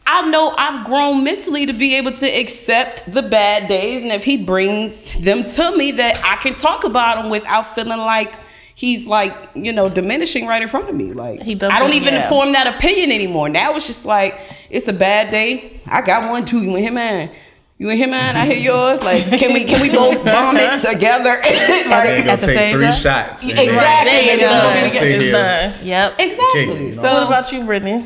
I 0.10 0.30
know 0.30 0.56
I've 0.58 0.86
grown 0.86 1.26
mentally 1.26 1.66
to 1.66 1.74
be 1.74 1.96
able 1.96 2.14
to 2.14 2.26
accept 2.26 3.12
the 3.14 3.22
bad 3.22 3.68
days, 3.68 4.04
and 4.04 4.12
if 4.14 4.24
he 4.24 4.38
brings 4.42 5.20
them 5.20 5.44
to 5.44 5.76
me, 5.76 5.92
that 5.92 6.22
I 6.24 6.38
can 6.42 6.54
talk 6.54 6.86
about 6.86 7.22
them 7.22 7.30
without 7.30 7.76
feeling 7.76 7.98
like 8.00 8.36
he's 8.84 9.08
like 9.08 9.34
you 9.56 9.74
know 9.74 9.90
diminishing 9.90 10.46
right 10.46 10.62
in 10.62 10.68
front 10.68 10.88
of 10.90 10.96
me. 10.96 11.12
Like 11.14 11.42
He 11.42 11.54
I 11.54 11.80
don't 11.80 11.94
even 11.94 12.14
yeah. 12.14 12.30
form 12.30 12.52
that 12.54 12.68
opinion 12.76 13.12
anymore. 13.12 13.50
Now 13.50 13.76
it's 13.76 13.88
just 13.88 14.06
like 14.06 14.40
it's 14.70 14.88
a 14.88 14.94
bad 14.94 15.32
day. 15.32 15.82
I 15.88 16.02
got 16.02 16.30
one 16.30 16.46
too. 16.46 16.62
You 16.62 16.76
and 16.76 16.86
him, 16.86 16.94
man. 16.94 17.32
You 17.80 17.90
and 17.92 18.00
him, 18.00 18.10
man. 18.12 18.36
I 18.36 18.46
hear 18.48 18.58
yours. 18.58 19.04
Like, 19.04 19.24
can 19.40 19.54
we 19.54 19.64
can 19.64 19.80
we 19.82 19.90
both 19.90 20.24
bomb 20.34 20.58
it 20.58 20.80
together? 20.82 21.34
They 21.44 21.90
like, 21.90 22.26
go 22.26 22.32
At 22.32 22.40
the 22.42 22.46
take 22.48 22.56
same 22.58 22.74
three 22.74 22.84
time? 22.86 22.94
shots. 22.94 23.48
Exactly. 23.48 23.66
then- 23.74 24.06
There 24.06 24.24
you 24.24 24.32
And 24.32 24.40
go. 24.42 24.48
then 24.50 24.64
Just 24.64 24.76
we 24.76 24.80
gonna 24.82 24.88
get- 24.88 24.92
sit 24.92 25.12
It's 25.12 25.24
here. 25.24 25.32
done. 25.32 25.74
Yep. 25.86 26.20
Exactly. 26.20 26.62
Okay, 26.70 26.92
you. 26.96 27.02
What 27.02 27.24
about 27.24 27.52
you, 27.52 27.64
Brittany? 27.66 28.06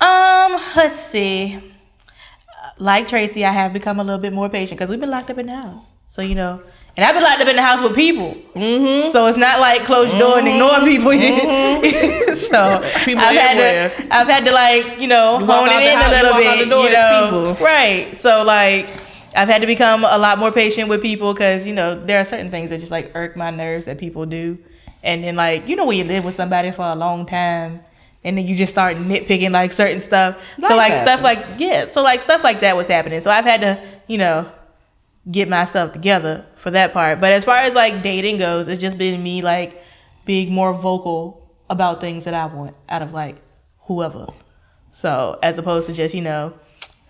Um, 0.00 0.52
let's 0.76 0.98
see. 1.00 1.58
Like 2.78 3.08
Tracy, 3.08 3.44
I 3.44 3.50
have 3.52 3.72
become 3.72 4.00
a 4.00 4.04
little 4.04 4.20
bit 4.20 4.32
more 4.32 4.48
patient 4.48 4.78
because 4.78 4.88
we've 4.90 5.00
been 5.00 5.10
locked 5.10 5.30
up 5.30 5.38
in 5.38 5.46
the 5.46 5.56
house. 5.56 5.92
So 6.06 6.22
you 6.22 6.34
know, 6.34 6.62
and 6.96 7.04
I've 7.06 7.14
been 7.14 7.22
locked 7.22 7.40
up 7.40 7.48
in 7.48 7.56
the 7.56 7.62
house 7.62 7.82
with 7.82 7.94
people. 7.94 8.34
Mm-hmm. 8.54 9.10
So 9.10 9.26
it's 9.26 9.36
not 9.38 9.60
like 9.60 9.84
close 9.84 10.12
your 10.12 10.20
door 10.20 10.38
and 10.38 10.48
ignore 10.48 10.80
people. 10.80 11.12
so 12.36 12.80
People 13.04 13.22
I've 13.24 13.36
had 13.36 13.54
to, 13.56 14.14
I've 14.14 14.26
had 14.28 14.44
to 14.44 14.52
like 14.52 15.00
you 15.00 15.08
know 15.08 15.38
You 15.38 15.46
hone 15.46 15.68
it 15.68 15.82
in 15.82 15.96
house- 15.96 16.12
a 16.12 16.22
little 16.22 16.34
bit. 16.34 16.68
door, 16.68 16.84
you 16.86 16.92
know, 16.92 17.56
right? 17.60 18.16
So 18.16 18.42
like. 18.44 18.86
I've 19.32 19.46
had 19.48 19.60
to 19.60 19.66
become 19.68 20.02
a 20.02 20.18
lot 20.18 20.40
more 20.40 20.50
patient 20.50 20.88
with 20.88 21.00
people 21.02 21.32
because 21.32 21.64
you 21.64 21.72
know 21.72 21.94
there 21.94 22.18
are 22.20 22.24
certain 22.24 22.50
things 22.50 22.70
that 22.70 22.80
just 22.80 22.90
like 22.90 23.12
irk 23.14 23.36
my 23.36 23.52
nerves 23.52 23.84
that 23.84 23.96
people 23.96 24.26
do, 24.26 24.58
and 25.04 25.22
then 25.22 25.36
like 25.36 25.68
you 25.68 25.76
know 25.76 25.86
when 25.86 25.98
you 25.98 26.02
live 26.02 26.24
with 26.24 26.34
somebody 26.34 26.72
for 26.72 26.82
a 26.82 26.96
long 26.96 27.26
time, 27.26 27.78
and 28.24 28.36
then 28.36 28.44
you 28.44 28.56
just 28.56 28.72
start 28.72 28.96
nitpicking 28.96 29.52
like 29.52 29.72
certain 29.72 30.00
stuff. 30.00 30.36
so 30.58 30.74
Life 30.74 30.90
like 30.90 30.96
stuff 30.96 31.22
like 31.22 31.38
yeah, 31.60 31.86
so 31.86 32.02
like 32.02 32.22
stuff 32.22 32.42
like 32.42 32.58
that 32.58 32.74
was 32.76 32.88
happening. 32.88 33.20
So 33.20 33.30
I've 33.30 33.44
had 33.44 33.60
to 33.60 33.80
you 34.08 34.18
know 34.18 34.50
get 35.30 35.48
myself 35.48 35.92
together 35.92 36.44
for 36.56 36.70
that 36.70 36.92
part. 36.92 37.20
But 37.20 37.32
as 37.32 37.44
far 37.44 37.58
as 37.58 37.74
like 37.74 38.02
dating 38.02 38.38
goes, 38.38 38.68
it's 38.68 38.80
just 38.80 38.98
been 38.98 39.22
me 39.22 39.42
like 39.42 39.82
being 40.24 40.52
more 40.52 40.72
vocal 40.74 41.50
about 41.68 42.00
things 42.00 42.24
that 42.24 42.34
I 42.34 42.46
want 42.46 42.74
out 42.88 43.02
of 43.02 43.12
like 43.12 43.36
whoever. 43.80 44.26
So 44.90 45.38
as 45.42 45.58
opposed 45.58 45.86
to 45.88 45.92
just 45.92 46.14
you 46.14 46.22
know 46.22 46.54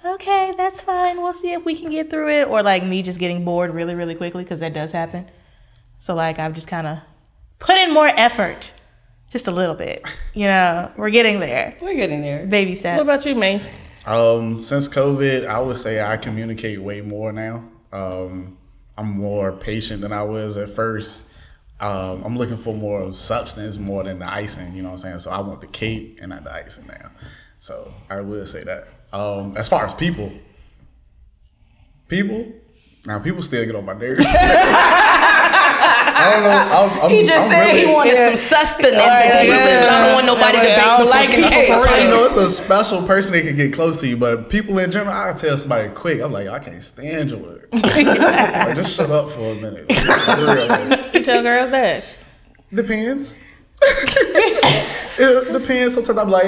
okay, 0.05 0.55
that's 0.57 0.81
fine. 0.81 1.21
We'll 1.21 1.33
see 1.33 1.53
if 1.53 1.65
we 1.65 1.77
can 1.77 1.91
get 1.91 2.11
through 2.11 2.31
it. 2.31 2.49
Or 2.49 2.63
like 2.63 2.85
me 2.85 3.03
just 3.03 3.19
getting 3.19 3.45
bored 3.45 3.75
really, 3.75 3.95
really 3.95 4.15
quickly 4.15 4.45
because 4.45 4.61
that 4.61 4.75
does 4.75 4.93
happen. 4.93 5.27
So 5.99 6.15
like 6.15 6.39
I've 6.39 6.55
just 6.55 6.69
kind 6.69 6.87
of 6.87 6.99
put 7.59 7.77
in 7.77 7.93
more 7.93 8.09
effort, 8.09 8.73
just 9.31 9.47
a 9.47 9.51
little 9.51 9.75
bit. 9.75 10.07
You 10.33 10.47
know, 10.47 10.93
we're 10.97 11.11
getting 11.11 11.41
there. 11.41 11.75
we're 11.83 11.95
getting 11.95 12.23
there. 12.23 12.47
Baby 12.47 12.77
steps. 12.77 12.99
What 12.99 13.03
about 13.03 13.27
you, 13.27 13.35
May? 13.35 13.61
Um, 14.07 14.61
since 14.61 14.89
COVID, 14.89 15.47
I 15.47 15.61
would 15.61 15.77
say 15.77 16.03
I 16.03 16.17
communicate 16.17 16.81
way 16.81 17.01
more 17.01 17.33
now. 17.33 17.61
Um, 17.93 18.57
I'm 18.97 19.19
more 19.19 19.53
patient 19.53 20.03
than 20.03 20.13
I 20.13 20.23
was 20.23 20.57
at 20.57 20.69
first. 20.69 21.27
Um, 21.81 22.23
I'm 22.25 22.37
looking 22.37 22.59
for 22.59 22.75
more 22.75 23.01
of 23.01 23.17
substance 23.17 23.79
more 23.79 24.05
than 24.05 24.19
the 24.19 24.31
icing. 24.31 24.75
You 24.75 24.83
know 24.83 24.89
what 24.89 24.95
I'm 24.95 24.99
saying? 24.99 25.19
So 25.21 25.31
I 25.31 25.41
want 25.41 25.63
the 25.63 25.67
cake 25.67 26.19
and 26.21 26.31
not 26.31 26.45
the 26.45 26.53
icing 26.53 26.87
now. 26.87 27.11
So 27.59 27.91
I 28.11 28.21
would 28.21 28.47
say 28.49 28.65
that. 28.65 28.89
Um, 29.13 29.57
as 29.57 29.69
far 29.69 29.85
as 29.85 29.95
people, 29.95 30.31
people, 32.09 32.47
now 33.07 33.19
people 33.19 33.43
still 33.43 33.65
get 33.65 33.75
on 33.75 33.85
my 33.85 33.95
nerves. 33.95 34.37
I 36.21 36.31
don't 36.33 36.43
know. 36.45 36.77
I'm, 36.77 37.03
I'm, 37.05 37.11
He 37.11 37.25
just 37.27 37.47
I'm 37.47 37.51
said 37.51 37.67
really, 37.69 37.87
he 37.87 37.93
wanted 37.93 38.17
some 38.17 38.37
sustenance. 38.37 38.97
Right, 38.97 39.25
and 39.31 39.43
he 39.43 39.49
yeah. 39.49 39.65
said, 39.65 39.89
I 39.89 40.07
don't 40.07 40.15
want 40.15 40.27
nobody 40.27 40.59
to 40.59 40.63
I 40.63 40.77
bake 40.77 40.85
don't 40.85 41.05
the 41.05 41.11
like 41.11 41.29
fucking. 41.31 41.69
That's 41.69 41.85
how 41.85 41.97
you 41.97 42.09
know 42.09 42.25
it's 42.25 42.37
a 42.37 42.49
special 42.49 43.07
person 43.07 43.33
that 43.33 43.43
can 43.43 43.57
get 43.57 43.73
close 43.73 44.01
to 44.01 44.09
you. 44.09 44.17
But 44.17 44.49
people 44.51 44.79
in 44.79 44.91
general, 44.91 45.15
I 45.15 45.33
tell 45.33 45.57
somebody 45.57 45.89
quick. 45.91 46.21
I'm 46.21 46.33
like, 46.33 46.49
I 46.49 46.59
can't 46.59 46.83
stand 46.83 47.31
your 47.31 47.41
word. 47.41 47.69
like, 47.73 48.77
just 48.77 48.97
shut 48.97 49.11
up 49.11 49.29
for 49.29 49.53
a 49.53 49.55
minute. 49.57 49.91
For 49.93 50.37
real, 50.37 50.67
like, 50.69 51.15
You 51.15 51.25
tell 51.25 51.43
girls 51.43 51.71
that. 51.71 52.05
depends. 52.73 53.41
it 53.83 55.53
depends. 55.59 55.95
Sometimes 55.95 56.19
I'm 56.19 56.31
like, 56.31 56.45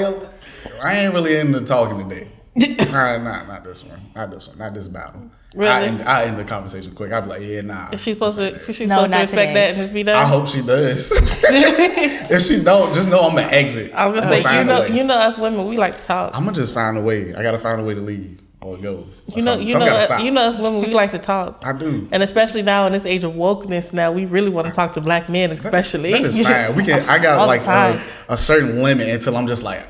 I 0.83 0.99
ain't 0.99 1.13
really 1.13 1.37
into 1.37 1.61
talking 1.61 2.07
today. 2.07 2.27
Nah, 2.55 3.17
nah, 3.17 3.43
not 3.47 3.63
this 3.63 3.83
one. 3.83 3.99
Not 4.15 4.29
this 4.29 4.47
one. 4.47 4.57
Not 4.59 4.73
this 4.75 4.87
battle. 4.87 5.21
I 5.23 5.57
Really? 5.57 5.87
end, 5.87 6.01
I 6.03 6.23
end 6.25 6.37
the 6.37 6.43
conversation 6.43 6.93
quick. 6.93 7.11
I'd 7.11 7.21
be 7.21 7.29
like, 7.29 7.41
yeah, 7.43 7.61
nah. 7.61 7.89
Is 7.91 8.01
she 8.01 8.13
supposed 8.13 8.37
to? 8.37 8.43
Is 8.53 8.75
she 8.75 8.85
No, 8.85 8.97
supposed 8.97 9.05
to 9.11 9.15
not 9.17 9.21
respect 9.21 9.49
today. 9.49 9.53
that 9.53 9.69
and 9.71 9.77
just 9.77 9.93
be 9.93 10.03
done? 10.03 10.15
I 10.15 10.23
hope 10.25 10.47
she 10.47 10.61
does. 10.61 11.11
if 11.49 12.41
she 12.43 12.63
don't, 12.63 12.93
just 12.93 13.09
know 13.09 13.21
I'm 13.21 13.35
gonna 13.35 13.47
exit. 13.51 13.91
I 13.93 14.05
was 14.05 14.23
gonna 14.23 14.35
I'ma 14.35 14.35
say, 14.35 14.37
you 14.37 14.43
find 14.43 14.69
a 14.69 14.73
know, 14.73 14.81
way. 14.81 14.95
you 14.97 15.03
know, 15.03 15.15
us 15.15 15.37
women, 15.39 15.67
we 15.67 15.77
like 15.77 15.95
to 15.95 16.03
talk. 16.03 16.35
I'm 16.37 16.43
gonna 16.43 16.55
just 16.55 16.73
find 16.75 16.95
a 16.97 17.01
way. 17.01 17.33
I 17.33 17.41
gotta 17.41 17.57
find 17.57 17.81
a 17.81 17.83
way 17.83 17.95
to 17.95 18.01
leave 18.01 18.39
or 18.61 18.77
go. 18.77 18.97
Or 18.97 19.03
You 19.35 19.37
know, 19.37 19.41
something. 19.41 19.61
you 19.67 19.71
Something 19.73 19.89
know, 19.89 20.05
gotta 20.07 20.23
you 20.23 20.31
know, 20.31 20.41
us 20.41 20.59
women, 20.59 20.81
we 20.81 20.93
like 20.93 21.11
to 21.11 21.19
talk. 21.19 21.63
I 21.65 21.73
do. 21.73 22.07
And 22.11 22.21
especially 22.23 22.61
now 22.61 22.85
in 22.87 22.93
this 22.93 23.05
age 23.05 23.23
of 23.23 23.33
wokeness, 23.33 23.93
now 23.93 24.11
we 24.11 24.25
really 24.25 24.49
want 24.51 24.67
to 24.67 24.73
talk 24.73 24.93
to 24.93 25.01
black 25.01 25.27
men, 25.27 25.49
especially. 25.51 26.11
That 26.11 26.21
is 26.21 26.37
fine. 26.37 26.75
We 26.75 26.83
can. 26.85 27.07
I 27.09 27.17
got 27.21 27.39
the 27.41 27.45
like 27.47 27.65
a, 27.65 27.99
a 28.29 28.37
certain 28.37 28.83
limit 28.83 29.07
until 29.09 29.35
I'm 29.37 29.47
just 29.47 29.63
like, 29.63 29.87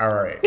all 0.00 0.08
right, 0.08 0.38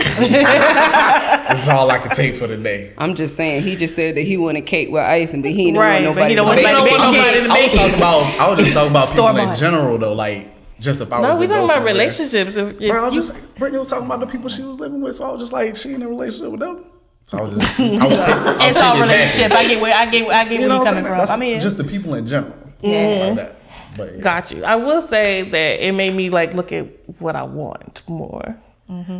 this 1.53 1.63
is, 1.63 1.69
all 1.69 1.89
I 1.91 1.97
can 1.99 2.11
take 2.11 2.35
for 2.35 2.47
the 2.47 2.57
day. 2.57 2.93
I'm 2.97 3.15
just 3.15 3.35
saying, 3.37 3.63
he 3.63 3.75
just 3.75 3.95
said 3.95 4.15
that 4.15 4.21
he 4.21 4.37
wanted 4.37 4.65
cake 4.65 4.89
with 4.89 5.03
icing, 5.03 5.41
but 5.41 5.51
he 5.51 5.65
didn't 5.65 5.79
Right, 5.79 6.03
want 6.05 6.15
but 6.17 6.29
he 6.29 6.35
nobody 6.35 6.35
don't 6.35 6.47
want 6.47 6.57
bake 6.59 6.67
nobody 6.67 6.95
to 6.95 7.49
cake. 7.49 7.49
bake 7.49 7.49
I 7.49 7.61
was, 7.61 7.61
I 7.61 7.63
was 7.63 7.73
talking 7.73 7.95
about. 7.95 8.39
I 8.39 8.49
was 8.49 8.59
just 8.59 8.73
talking 8.73 8.91
about 8.91 9.09
people 9.11 9.37
in 9.37 9.53
general 9.55 9.97
though. 9.97 10.13
Like 10.13 10.49
just 10.79 11.01
if 11.01 11.13
I 11.13 11.21
was 11.21 11.35
no, 11.35 11.39
we 11.39 11.47
talking 11.47 11.63
about 11.65 11.85
relationships. 11.85 12.55
If, 12.55 12.81
if 12.81 12.89
Bro, 12.91 13.03
I 13.03 13.05
was 13.07 13.15
just 13.15 13.55
Brittany 13.55 13.79
was 13.79 13.89
talking 13.89 14.05
about 14.05 14.19
the 14.19 14.27
people 14.27 14.49
she 14.49 14.63
was 14.63 14.79
living 14.79 15.01
with, 15.01 15.15
so 15.15 15.25
I 15.29 15.31
was 15.31 15.41
just 15.41 15.53
like, 15.53 15.75
she 15.75 15.93
in 15.93 16.01
a 16.01 16.07
relationship 16.09 16.51
with 16.51 16.59
them. 16.59 16.83
So 17.25 17.37
I 17.37 17.41
was 17.43 17.59
just, 17.59 17.79
I 17.79 17.83
was, 17.83 18.19
I 18.19 18.55
was 18.57 18.65
It's 18.67 18.75
all 18.75 18.95
piggybacking. 18.95 19.01
relationship. 19.01 19.51
I 19.53 19.67
get 19.67 19.81
where 19.81 19.95
I 19.95 20.05
get 20.07 20.27
I 20.29 20.43
get 20.43 20.51
You 20.59 20.67
where 20.67 20.67
you 20.67 20.79
what 20.79 20.87
I'm 20.87 20.93
coming 20.93 21.03
from. 21.05 21.17
That's 21.19 21.31
I 21.31 21.37
mean, 21.37 21.61
just 21.61 21.77
the 21.77 21.83
people 21.85 22.15
in 22.15 22.27
general. 22.27 22.53
Yeah. 22.81 23.17
Like 23.27 23.35
that. 23.37 23.55
But 23.95 24.15
yeah. 24.15 24.21
Got 24.21 24.51
you. 24.51 24.63
I 24.65 24.75
will 24.75 25.01
say 25.01 25.43
that 25.43 25.87
it 25.87 25.91
made 25.93 26.13
me 26.15 26.29
like 26.29 26.53
look 26.53 26.71
at 26.73 26.85
what 27.21 27.35
I 27.37 27.43
want 27.43 28.01
more. 28.09 28.57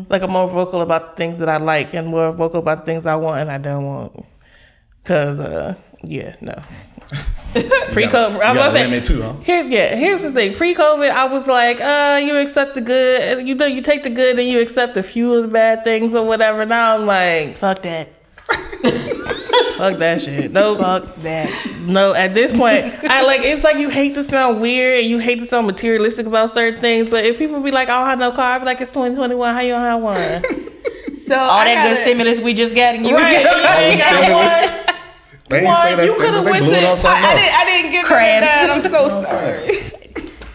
Like 0.09 0.21
I'm 0.21 0.31
more 0.31 0.47
vocal 0.47 0.81
about 0.81 1.11
the 1.11 1.15
things 1.17 1.39
that 1.39 1.49
I 1.49 1.57
like 1.57 1.93
and 1.93 2.07
more 2.07 2.31
vocal 2.31 2.59
about 2.59 2.79
the 2.79 2.85
things 2.85 3.05
I 3.05 3.15
want 3.15 3.41
and 3.41 3.51
I 3.51 3.57
don't 3.57 3.85
want. 3.85 4.25
Cause 5.03 5.39
uh, 5.39 5.75
yeah, 6.03 6.35
no. 6.41 6.53
Pre-COVID, 7.53 8.41
I 8.41 8.51
was 8.51 8.57
got 8.57 8.73
limit 8.73 9.05
too, 9.05 9.21
huh? 9.21 9.33
Here's 9.43 9.69
yeah. 9.69 9.95
Here's 9.95 10.21
the 10.21 10.31
thing. 10.31 10.55
Pre-COVID, 10.55 11.09
I 11.09 11.25
was 11.25 11.47
like, 11.47 11.79
uh, 11.79 12.19
you 12.23 12.37
accept 12.37 12.75
the 12.75 12.81
good. 12.81 13.47
You 13.47 13.53
know, 13.55 13.65
you 13.65 13.81
take 13.81 14.03
the 14.03 14.09
good 14.09 14.39
and 14.39 14.47
you 14.47 14.59
accept 14.59 14.97
a 14.97 15.03
few 15.03 15.33
of 15.33 15.43
the 15.43 15.49
bad 15.49 15.83
things 15.83 16.15
or 16.15 16.25
whatever. 16.25 16.65
Now 16.65 16.95
I'm 16.95 17.05
like, 17.05 17.55
Fuck 17.57 17.83
that. 17.83 18.07
Fuck 19.77 19.97
that 19.99 20.21
shit. 20.21 20.51
No, 20.51 20.75
Fuck 20.75 21.15
that. 21.23 21.49
no. 21.81 22.13
At 22.13 22.33
this 22.33 22.51
point, 22.55 22.85
I 23.03 23.23
like. 23.23 23.41
It's 23.41 23.63
like 23.63 23.77
you 23.77 23.89
hate 23.89 24.15
to 24.15 24.23
sound 24.23 24.61
weird 24.61 24.99
and 25.01 25.07
you 25.09 25.19
hate 25.19 25.39
to 25.39 25.45
sound 25.45 25.67
materialistic 25.67 26.25
about 26.25 26.49
certain 26.51 26.79
things. 26.81 27.09
But 27.09 27.25
if 27.25 27.37
people 27.37 27.61
be 27.61 27.71
like, 27.71 27.89
I 27.89 27.99
don't 27.99 28.07
have 28.07 28.19
no 28.19 28.31
car, 28.31 28.55
I 28.55 28.59
be 28.59 28.65
like, 28.65 28.81
it's 28.81 28.89
2021. 28.91 29.53
How 29.53 29.61
you 29.61 29.71
don't 29.73 29.81
have 29.81 30.01
one? 30.01 30.17
So 31.15 31.37
All 31.37 31.63
that 31.63 31.87
good 31.87 32.01
stimulus 32.03 32.41
we 32.41 32.53
just 32.53 32.75
got 32.75 32.95
and 32.95 33.05
you 33.05 33.15
Right. 33.15 33.43
get 33.43 33.47
All 33.47 33.55
the 33.57 33.91
You 33.91 33.97
got 33.97 34.23
stimulus. 34.23 34.83
They 35.49 35.59
ain't 35.67 35.77
say 35.77 35.95
that 35.95 36.03
You 36.03 36.09
stimulus. 36.09 36.43
could've 36.43 36.53
They 36.53 36.59
blew 36.59 36.73
it 36.73 36.81
to- 36.81 36.87
on 36.89 36.95
something 36.97 37.23
I, 37.23 37.27
I 37.27 37.31
else. 37.31 37.41
didn't, 37.41 37.59
I 37.59 37.65
didn't 37.65 37.91
get 37.91 38.05
Crabs. 38.05 38.45
that. 38.45 38.69
I'm 38.71 38.81
so 38.81 39.09
sorry. 39.09 39.79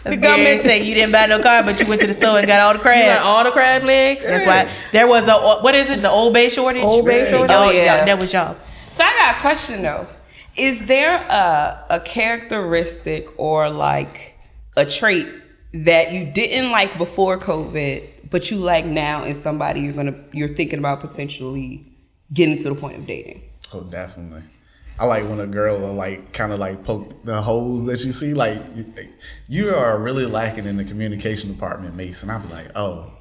The 0.03 0.17
government 0.17 0.61
say 0.61 0.83
you 0.83 0.93
didn't 0.95 1.11
buy 1.11 1.25
no 1.25 1.41
car, 1.41 1.63
but 1.63 1.79
you 1.79 1.87
went 1.87 2.01
to 2.01 2.07
the 2.07 2.13
store 2.13 2.37
and 2.37 2.47
got 2.47 2.61
all 2.61 2.73
the 2.73 2.79
You 2.79 3.05
got 3.05 3.21
all 3.21 3.43
the 3.43 3.51
crab 3.51 3.83
legs. 3.83 4.23
That's 4.25 4.45
why 4.45 4.69
there 4.91 5.07
was 5.07 5.27
a 5.27 5.33
what 5.61 5.75
is 5.75 5.89
it? 5.89 6.01
The 6.01 6.09
Old 6.09 6.33
Bay 6.33 6.49
shortage. 6.49 6.83
Old 6.83 7.05
Bay 7.05 7.29
shortage? 7.29 7.55
Oh 7.55 7.67
Oh, 7.67 7.71
yeah, 7.71 7.83
yeah. 7.83 8.05
that 8.05 8.19
was 8.19 8.31
y'all. 8.33 8.55
So 8.91 9.03
I 9.03 9.11
got 9.13 9.35
a 9.37 9.39
question 9.41 9.81
though. 9.81 10.07
Is 10.55 10.85
there 10.87 11.15
a 11.15 11.85
a 11.89 11.99
characteristic 11.99 13.27
or 13.39 13.69
like 13.69 14.35
a 14.77 14.85
trait 14.85 15.27
that 15.73 16.11
you 16.11 16.31
didn't 16.31 16.71
like 16.71 16.97
before 16.97 17.37
COVID, 17.37 18.29
but 18.29 18.49
you 18.49 18.57
like 18.57 18.85
now 18.85 19.23
in 19.23 19.35
somebody 19.35 19.81
you're 19.81 19.93
gonna 19.93 20.15
you're 20.31 20.47
thinking 20.47 20.79
about 20.79 20.99
potentially 21.01 21.85
getting 22.33 22.57
to 22.57 22.69
the 22.69 22.75
point 22.75 22.97
of 22.97 23.05
dating? 23.05 23.41
Oh, 23.73 23.83
definitely. 23.83 24.43
I 24.99 25.05
like 25.05 25.27
when 25.29 25.39
a 25.39 25.47
girl 25.47 25.79
will 25.79 25.93
like 25.93 26.33
kind 26.33 26.51
of 26.51 26.59
like 26.59 26.83
poke 26.83 27.23
the 27.23 27.41
holes 27.41 27.85
that 27.85 28.03
you 28.03 28.11
see. 28.11 28.33
Like 28.33 28.57
you- 29.47 29.69
are 29.69 29.97
really 29.97 30.25
lacking 30.25 30.65
in 30.65 30.77
the 30.77 30.83
communication 30.83 31.51
department, 31.51 31.95
Mason. 31.95 32.29
I'd 32.29 32.41
be 32.41 32.49
like, 32.49 32.67
oh, 32.75 33.11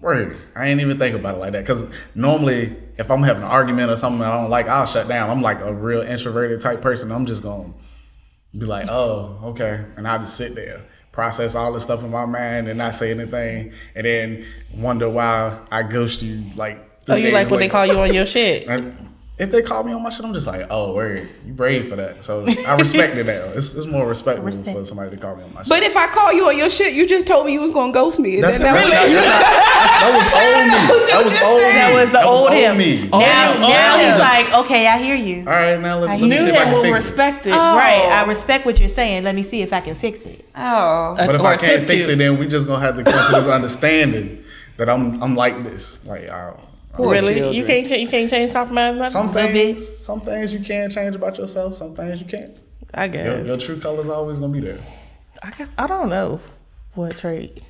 word. 0.00 0.36
I 0.56 0.66
ain't 0.66 0.80
even 0.80 0.98
think 0.98 1.14
about 1.14 1.36
it 1.36 1.38
like 1.38 1.52
that. 1.52 1.66
Cause 1.66 2.08
normally, 2.14 2.76
if 2.98 3.10
I'm 3.10 3.22
having 3.22 3.42
an 3.42 3.48
argument 3.48 3.90
or 3.90 3.96
something 3.96 4.20
that 4.20 4.32
I 4.32 4.40
don't 4.40 4.50
like, 4.50 4.68
I'll 4.68 4.86
shut 4.86 5.08
down. 5.08 5.30
I'm 5.30 5.42
like 5.42 5.60
a 5.60 5.72
real 5.72 6.02
introverted 6.02 6.60
type 6.60 6.80
person. 6.80 7.12
I'm 7.12 7.26
just 7.26 7.42
gonna 7.42 7.72
be 8.56 8.66
like, 8.66 8.86
oh, 8.88 9.38
okay, 9.44 9.84
and 9.96 10.08
I'll 10.08 10.18
just 10.18 10.36
sit 10.36 10.54
there, 10.54 10.80
process 11.12 11.54
all 11.54 11.72
the 11.72 11.80
stuff 11.80 12.02
in 12.02 12.10
my 12.10 12.24
mind, 12.24 12.68
and 12.68 12.78
not 12.78 12.94
say 12.94 13.10
anything, 13.10 13.72
and 13.94 14.04
then 14.04 14.44
wonder 14.74 15.08
why 15.08 15.58
I 15.70 15.82
ghost 15.82 16.22
you 16.22 16.44
like. 16.56 16.84
Oh, 17.10 17.14
you 17.14 17.30
like 17.30 17.50
when 17.50 17.60
they 17.60 17.68
call 17.70 17.86
you 17.86 17.98
on 18.00 18.12
your 18.12 18.26
shit? 18.26 18.66
And 18.68 18.97
if 19.38 19.52
they 19.52 19.62
call 19.62 19.84
me 19.84 19.92
on 19.92 20.02
my 20.02 20.10
shit, 20.10 20.26
I'm 20.26 20.34
just 20.34 20.48
like, 20.48 20.66
oh, 20.68 20.94
word, 20.94 21.28
you 21.46 21.52
brave 21.52 21.86
for 21.88 21.94
that. 21.94 22.24
So 22.24 22.44
I 22.66 22.74
respect 22.76 23.16
it 23.16 23.24
now. 23.26 23.52
It's, 23.54 23.72
it's 23.72 23.86
more 23.86 24.04
respectful 24.06 24.44
Respect. 24.46 24.76
for 24.76 24.84
somebody 24.84 25.10
to 25.10 25.16
call 25.16 25.36
me 25.36 25.44
on 25.44 25.54
my 25.54 25.62
shit. 25.62 25.68
But 25.68 25.84
if 25.84 25.96
I 25.96 26.08
call 26.08 26.32
you 26.32 26.48
on 26.48 26.58
your 26.58 26.68
shit, 26.68 26.92
you 26.92 27.06
just 27.06 27.26
told 27.28 27.46
me 27.46 27.52
you 27.52 27.60
was 27.60 27.70
gonna 27.70 27.92
ghost 27.92 28.18
me. 28.18 28.40
that's, 28.40 28.58
Then 28.60 28.74
that's 28.74 28.88
that 28.88 28.94
not, 28.94 29.04
was- 29.04 29.14
that's 29.14 29.26
not, 29.28 30.02
that 30.02 30.12
was 30.12 30.26
old 30.34 30.66
me. 30.66 31.06
That 31.08 31.24
was 31.24 31.42
old 31.42 31.60
me. 31.62 31.72
That 31.78 31.94
was 31.94 32.10
the 32.10 32.22
old 32.22 32.50
him. 32.50 32.78
me. 32.78 33.08
now, 33.10 33.52
him. 33.54 33.60
now 33.60 33.94
Oh, 33.94 33.98
he's 33.98 34.06
yeah. 34.06 34.18
like, 34.18 34.64
okay, 34.66 34.86
I 34.88 34.98
hear 34.98 35.14
you. 35.14 35.40
All 35.40 35.52
right, 35.52 35.80
now 35.80 35.98
let, 36.00 36.10
I 36.10 36.16
let 36.16 36.28
me 36.28 36.36
see 36.36 36.48
if 36.48 36.54
I 36.56 36.64
can 36.64 36.82
fix 36.82 36.88
it. 36.88 36.92
respect 36.92 37.46
it. 37.46 37.52
Oh. 37.52 37.76
Right, 37.76 38.02
I 38.10 38.24
oh. 38.24 38.28
respect 38.28 38.66
what 38.66 38.80
you're 38.80 38.88
saying. 38.88 39.24
Let 39.24 39.34
me 39.34 39.42
see 39.44 39.62
if 39.62 39.72
I 39.72 39.80
can 39.80 39.94
fix 39.94 40.26
it. 40.26 40.44
Oh. 40.56 41.14
But 41.16 41.34
if 41.34 41.40
Or 41.42 41.46
I 41.46 41.56
can't 41.56 41.86
fix 41.88 42.06
to. 42.06 42.12
it, 42.12 42.16
then 42.16 42.38
we 42.38 42.46
just 42.48 42.66
gonna 42.66 42.84
have 42.84 42.96
to 42.96 43.04
come 43.04 43.24
to 43.26 43.32
this 43.32 43.46
understanding 43.58 44.42
that 44.78 44.88
I'm 44.88 45.22
I'm 45.22 45.34
like 45.36 45.62
this. 45.64 46.04
Like 46.06 46.28
I, 46.28 46.54
Poor 46.98 47.12
Really? 47.12 47.34
children. 47.34 47.54
You 47.54 47.64
can't 47.64 48.00
you 48.00 48.08
can't 48.08 48.28
change 48.28 48.52
compromise 48.52 48.96
nothing? 48.96 49.10
some 49.12 49.32
Little 49.32 49.52
bit. 49.52 49.76
things, 49.76 49.98
some 49.98 50.20
things 50.20 50.52
you 50.52 50.58
can 50.58 50.90
change 50.90 51.14
about 51.14 51.38
yourself. 51.38 51.74
Some 51.74 51.94
things 51.94 52.20
you 52.20 52.26
can't. 52.26 52.58
I 52.92 53.06
guess. 53.06 53.46
your 53.46 53.56
true 53.56 53.78
colors 53.78 54.08
always 54.08 54.40
gonna 54.40 54.52
be 54.52 54.58
there. 54.58 54.78
I 55.40 55.52
guess 55.52 55.70
I 55.78 55.86
don't 55.86 56.08
know 56.08 56.40
what 56.94 57.16
trait. 57.16 57.62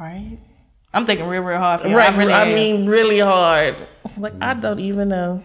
Right? 0.00 0.38
I'm 0.94 1.04
thinking 1.04 1.26
real, 1.26 1.42
real 1.42 1.58
hard 1.58 1.82
for 1.82 1.88
you. 1.88 1.96
Right. 1.98 2.14
I, 2.14 2.16
really 2.16 2.32
I 2.32 2.54
mean, 2.54 2.86
really 2.86 3.18
hard. 3.18 3.76
Like 4.16 4.32
I 4.40 4.54
mm. 4.54 4.62
don't 4.62 4.80
even 4.80 5.10
know. 5.10 5.42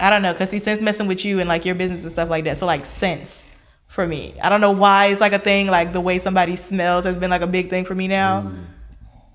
I 0.00 0.10
don't 0.10 0.22
know, 0.22 0.34
cause 0.34 0.50
he 0.50 0.58
since 0.58 0.80
messing 0.80 1.06
with 1.06 1.24
you 1.24 1.38
and 1.38 1.48
like 1.48 1.64
your 1.64 1.76
business 1.76 2.02
and 2.02 2.10
stuff 2.10 2.28
like 2.30 2.42
that. 2.44 2.58
So 2.58 2.66
like 2.66 2.84
sense 2.84 3.48
for 3.86 4.04
me. 4.04 4.34
I 4.42 4.48
don't 4.48 4.60
know 4.60 4.72
why 4.72 5.06
it's 5.06 5.20
like 5.20 5.32
a 5.32 5.38
thing. 5.38 5.68
Like 5.68 5.92
the 5.92 6.00
way 6.00 6.18
somebody 6.18 6.56
smells 6.56 7.04
has 7.04 7.16
been 7.16 7.30
like 7.30 7.42
a 7.42 7.46
big 7.46 7.70
thing 7.70 7.84
for 7.84 7.94
me 7.94 8.08
now. 8.08 8.42
Mm. 8.42 8.64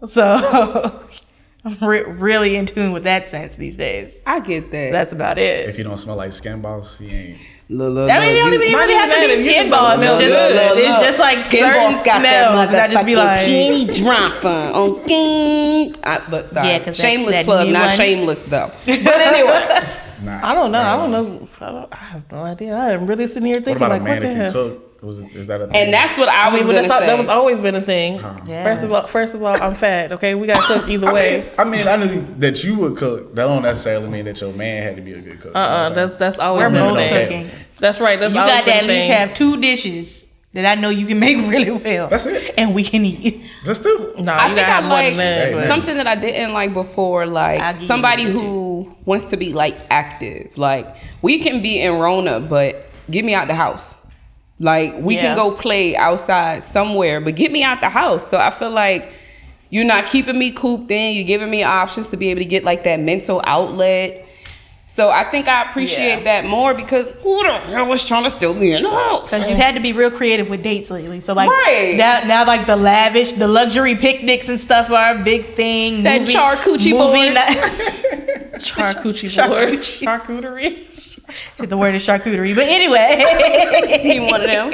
So 0.05 0.99
I'm 1.65 1.77
re- 1.87 2.03
really 2.03 2.55
in 2.57 2.65
tune 2.65 2.91
with 2.91 3.03
that 3.05 3.25
sense 3.27 3.55
these 3.55 3.77
days. 3.77 4.21
I 4.25 4.41
get 4.41 4.69
that. 4.71 4.91
That's 4.91 5.13
about 5.13 5.37
it. 5.37 5.69
If 5.69 5.77
you 5.77 5.83
don't 5.85 5.97
smell 5.97 6.17
like 6.17 6.31
skin 6.33 6.61
balls, 6.61 6.99
you 7.01 7.09
ain't. 7.09 7.37
Look, 7.69 7.93
look, 7.93 8.11
I 8.11 8.19
mean, 8.19 8.35
it 8.35 8.39
don't 8.39 8.49
look, 8.51 8.59
even 8.59 8.71
you- 8.71 8.77
really 8.77 8.93
have 8.93 9.09
to 9.09 9.15
be 9.15 9.21
that, 9.21 9.29
if 9.29 9.45
you 9.45 9.49
skin 9.51 9.69
balls. 9.71 9.97
smell 9.99 10.19
It's 10.19 10.27
just, 10.27 10.33
good. 10.33 10.53
Look, 10.53 10.77
it's 10.83 10.89
look. 10.95 11.03
just 11.03 11.19
like 11.19 11.37
Skin 11.37 11.59
certain 11.63 11.91
got 11.93 12.19
smells. 12.19 12.69
And 12.71 12.77
I 12.81 12.87
just 12.89 13.05
be 13.05 13.15
like, 13.15 13.39
penny 13.45 13.85
dropper. 13.85 14.71
Okay. 14.75 15.93
I, 16.03 16.21
but 16.29 16.49
sorry. 16.49 16.67
Yeah, 16.67 16.77
'cause 16.79 16.85
that- 16.87 16.95
shameless 16.97 17.31
that 17.31 17.45
plug, 17.45 17.69
not 17.69 17.87
one- 17.87 17.97
shameless 17.97 18.41
though. 18.43 18.69
But 18.85 19.07
anyway. 19.07 19.87
Nah, 20.23 20.39
I 20.41 20.53
don't 20.53 20.71
know. 20.71 20.81
I 20.81 20.95
don't 20.97 21.11
know. 21.11 21.47
I, 21.59 21.71
don't, 21.71 21.93
I 21.93 21.95
have 21.97 22.31
no 22.31 22.43
idea. 22.43 22.75
I 22.75 22.91
am 22.91 23.07
really 23.07 23.27
sitting 23.27 23.45
here 23.45 23.55
What 23.55 23.65
thinking 23.65 23.83
about 23.83 23.91
like, 23.91 24.01
a 24.01 24.03
what 24.03 24.09
man 24.09 24.21
the 24.21 24.27
that 24.27 24.33
can 24.33 24.41
hell? 24.41 24.51
cook? 24.51 25.03
Was 25.03 25.19
it, 25.19 25.35
is 25.35 25.47
that 25.47 25.59
a 25.59 25.67
thing? 25.67 25.75
And 25.75 25.93
that's 25.93 26.17
what 26.17 26.29
I 26.29 26.47
I 26.47 26.53
was 26.53 26.65
mean, 26.65 26.75
gonna 26.75 26.89
say. 26.89 27.05
that 27.07 27.19
was 27.19 27.27
always 27.27 27.59
been 27.59 27.75
a 27.75 27.81
thing. 27.81 28.15
Yeah. 28.45 28.63
First 28.63 28.83
of 28.83 28.91
all, 28.93 29.05
first 29.05 29.35
of 29.35 29.43
all, 29.43 29.61
I'm 29.61 29.75
fat. 29.75 30.13
Okay, 30.13 30.33
we 30.33 30.47
got 30.47 30.65
to 30.65 30.79
cook 30.79 30.89
either 30.89 31.13
way. 31.13 31.49
I 31.59 31.65
mean, 31.65 31.85
I 31.87 31.97
knew 31.97 32.21
that 32.39 32.63
you 32.63 32.77
would 32.79 32.95
cook. 32.95 33.35
That 33.35 33.45
don't 33.45 33.63
necessarily 33.63 34.09
mean 34.09 34.23
that 34.25 34.39
your 34.39 34.53
man 34.53 34.81
had 34.83 34.95
to 34.95 35.01
be 35.01 35.13
a 35.13 35.21
good 35.21 35.41
cook. 35.41 35.53
Uh, 35.55 35.57
uh 35.59 35.89
that's 35.89 36.15
that's 36.17 36.39
always 36.39 36.61
we're 36.61 36.69
been 36.69 36.77
a 36.77 36.79
both 36.87 36.97
okay. 36.97 37.25
thing. 37.27 37.43
cooking. 37.49 37.65
That's 37.79 37.99
right. 37.99 38.17
That's 38.19 38.33
You 38.33 38.39
always 38.39 38.55
got 38.55 38.65
to 38.65 38.75
at 38.75 38.83
least 38.83 38.93
thing. 38.95 39.11
have 39.11 39.33
two 39.33 39.59
dishes 39.59 40.22
that 40.53 40.65
I 40.77 40.79
know 40.79 40.89
you 40.89 41.05
can 41.07 41.19
make 41.19 41.37
really 41.51 41.71
well. 41.71 42.07
That's 42.09 42.25
it. 42.27 42.53
And 42.57 42.73
we 42.75 42.83
can 42.83 43.05
eat. 43.05 43.43
Just 43.65 43.83
two. 43.83 44.13
No, 44.19 44.33
I 44.33 44.47
think 44.53 44.59
I 44.59 44.63
have 44.63 44.85
like 44.85 45.15
that. 45.15 45.61
Something 45.61 45.97
that 45.97 46.07
I 46.07 46.15
didn't 46.15 46.53
like 46.53 46.73
before, 46.73 47.25
like 47.25 47.73
give 47.73 47.81
somebody 47.81 48.25
that 48.25 48.33
too. 48.33 48.39
who 48.39 48.95
wants 49.05 49.25
to 49.31 49.37
be 49.37 49.53
like 49.53 49.75
active. 49.89 50.57
Like 50.57 50.95
we 51.21 51.39
can 51.39 51.61
be 51.61 51.81
in 51.81 51.93
Rona, 51.93 52.39
but 52.39 52.85
get 53.09 53.25
me 53.25 53.33
out 53.33 53.47
the 53.47 53.55
house. 53.55 53.99
Like 54.59 54.93
we 54.99 55.15
Yeah. 55.15 55.21
can 55.23 55.35
go 55.35 55.51
play 55.51 55.95
outside 55.95 56.63
somewhere, 56.63 57.19
but 57.19 57.35
get 57.35 57.51
me 57.51 57.63
out 57.63 57.81
the 57.81 57.89
house. 57.89 58.27
So 58.27 58.37
I 58.37 58.51
feel 58.51 58.69
like 58.71 59.11
you're 59.71 59.85
not 59.85 60.05
keeping 60.05 60.37
me 60.37 60.51
cooped 60.51 60.91
in. 60.91 61.15
You're 61.15 61.25
giving 61.25 61.49
me 61.49 61.63
options 61.63 62.09
to 62.09 62.17
be 62.17 62.29
able 62.29 62.41
to 62.41 62.45
get 62.47 62.63
like 62.63 62.83
that 62.83 62.99
mental 62.99 63.41
outlet. 63.45 64.22
So 64.95 65.09
I 65.09 65.23
think 65.23 65.47
I 65.47 65.63
appreciate 65.63 66.17
Yeah. 66.19 66.23
that 66.41 66.45
more 66.45 66.75
because 66.75 67.07
who 67.23 67.41
the 67.43 67.51
hell 67.53 67.87
was 67.87 68.05
trying 68.05 68.25
to 68.25 68.29
still 68.29 68.53
be 68.53 68.73
in 68.73 68.83
the 68.83 68.91
house? 68.91 69.23
Because 69.31 69.49
you've 69.49 69.57
had 69.57 69.73
to 69.73 69.81
be 69.81 69.91
real 69.91 70.11
creative 70.11 70.51
with 70.51 70.61
dates 70.61 70.91
lately. 70.91 71.19
So 71.19 71.33
like 71.33 71.49
Right. 71.49 71.95
now, 71.97 72.21
now 72.25 72.45
like 72.45 72.67
the 72.67 72.75
lavish, 72.75 73.31
the 73.31 73.47
luxury 73.47 73.95
picnics 73.95 74.49
and 74.49 74.61
stuff 74.61 74.91
are 74.91 75.15
a 75.15 75.23
big 75.23 75.55
thing. 75.55 76.03
That 76.03 76.21
charcuterie 76.35 76.91
boards. 76.91 77.33
night- 77.33 77.57
charcuterie 78.69 79.47
board. 79.49 79.69
Charcuterie. 80.03 81.67
the 81.67 81.75
word 81.77 81.95
is 81.95 82.05
charcuterie. 82.05 82.55
But 82.55 82.67
anyway, 82.67 83.23
Need 84.03 84.29
one 84.29 84.41
of 84.41 84.47
them. 84.47 84.73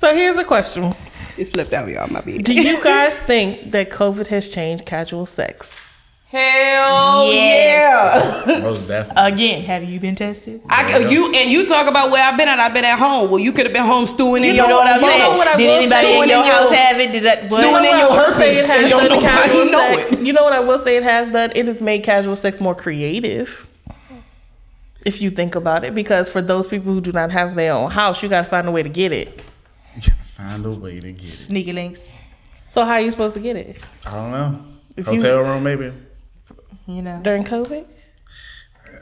So 0.00 0.14
here's 0.14 0.36
a 0.36 0.44
question: 0.44 0.94
It 1.36 1.44
slipped 1.44 1.74
out, 1.74 1.88
of 1.88 1.94
y'all. 1.94 2.08
My 2.10 2.22
baby. 2.22 2.42
Do 2.42 2.54
you 2.54 2.82
guys 2.82 3.14
think 3.18 3.72
that 3.72 3.90
COVID 3.90 4.28
has 4.28 4.48
changed 4.48 4.86
casual 4.86 5.26
sex? 5.26 5.82
Hell 6.28 7.32
Yes. 7.32 8.44
yeah! 8.48 8.58
Most 8.60 8.88
definitely. 8.88 9.32
again, 9.32 9.62
have 9.62 9.84
you 9.84 10.00
been 10.00 10.16
tested? 10.16 10.60
I, 10.68 10.98
you 11.08 11.32
and 11.32 11.48
you 11.50 11.64
talk 11.66 11.86
about 11.88 12.10
where 12.10 12.22
I've 12.24 12.36
been 12.36 12.48
at. 12.48 12.58
I've 12.58 12.74
been 12.74 12.84
at 12.84 12.98
home. 12.98 13.30
Well, 13.30 13.38
you 13.38 13.52
could 13.52 13.66
have 13.66 13.72
been 13.72 13.84
home 13.86 14.06
stewing 14.08 14.42
in 14.42 14.50
You 14.50 14.56
your 14.56 14.68
know 14.68 14.76
what 14.78 14.88
I'm 14.88 14.94
own 15.04 15.08
saying? 15.08 15.22
mama. 15.22 15.38
what 15.38 15.46
I 15.48 15.56
Did 15.56 15.66
will 15.68 15.76
anybody 15.76 15.90
say? 16.06 16.22
in 16.22 16.28
your 16.28 16.38
in 16.38 16.44
house 16.44 16.70
have 16.72 16.98
it? 16.98 17.12
Did 17.12 17.22
that? 17.22 17.42
what? 17.44 17.52
Stewing 17.52 17.84
in 17.84 17.98
your 17.98 18.10
I 18.10 18.26
will 18.26 18.32
say 18.34 18.52
it 18.56 18.56
herpes 18.56 18.66
has 18.66 18.90
done 18.90 19.02
to 19.02 19.08
nobody 19.08 19.20
casual 19.26 19.64
know 19.66 19.96
sex. 19.98 20.12
it. 20.12 20.18
You 20.26 20.32
know 20.32 20.42
what 20.44 20.52
I 20.52 20.60
will 20.60 20.78
say 20.80 20.96
it 20.96 21.02
has 21.04 21.32
done? 21.32 21.52
It 21.54 21.66
has 21.66 21.80
made 21.80 22.02
casual 22.02 22.34
sex 22.36 22.60
more 22.60 22.74
creative. 22.74 23.66
If 25.04 25.22
you 25.22 25.30
think 25.30 25.54
about 25.54 25.84
it, 25.84 25.94
because 25.94 26.28
for 26.28 26.42
those 26.42 26.66
people 26.66 26.92
who 26.92 27.00
do 27.00 27.12
not 27.12 27.30
have 27.30 27.54
their 27.54 27.72
own 27.72 27.92
house, 27.92 28.20
you 28.20 28.28
got 28.28 28.38
to 28.42 28.48
find 28.50 28.66
a 28.66 28.72
way 28.72 28.82
to 28.82 28.88
get 28.88 29.12
it. 29.12 29.28
You 29.94 30.00
gotta 30.02 30.24
find 30.24 30.66
a 30.66 30.72
way 30.72 30.98
to 30.98 31.12
get 31.12 31.22
it. 31.24 31.28
Sneaky 31.28 31.72
links. 31.72 32.02
So 32.70 32.84
how 32.84 32.94
are 32.94 33.00
you 33.00 33.12
supposed 33.12 33.34
to 33.34 33.40
get 33.40 33.54
it 33.56 33.80
I 34.04 34.10
don't 34.14 34.30
know. 34.32 34.60
If 34.96 35.06
you- 35.06 35.12
Hotel 35.12 35.42
room, 35.42 35.62
maybe. 35.62 35.92
You 36.86 37.02
know. 37.02 37.20
during 37.22 37.44
COVID? 37.44 37.84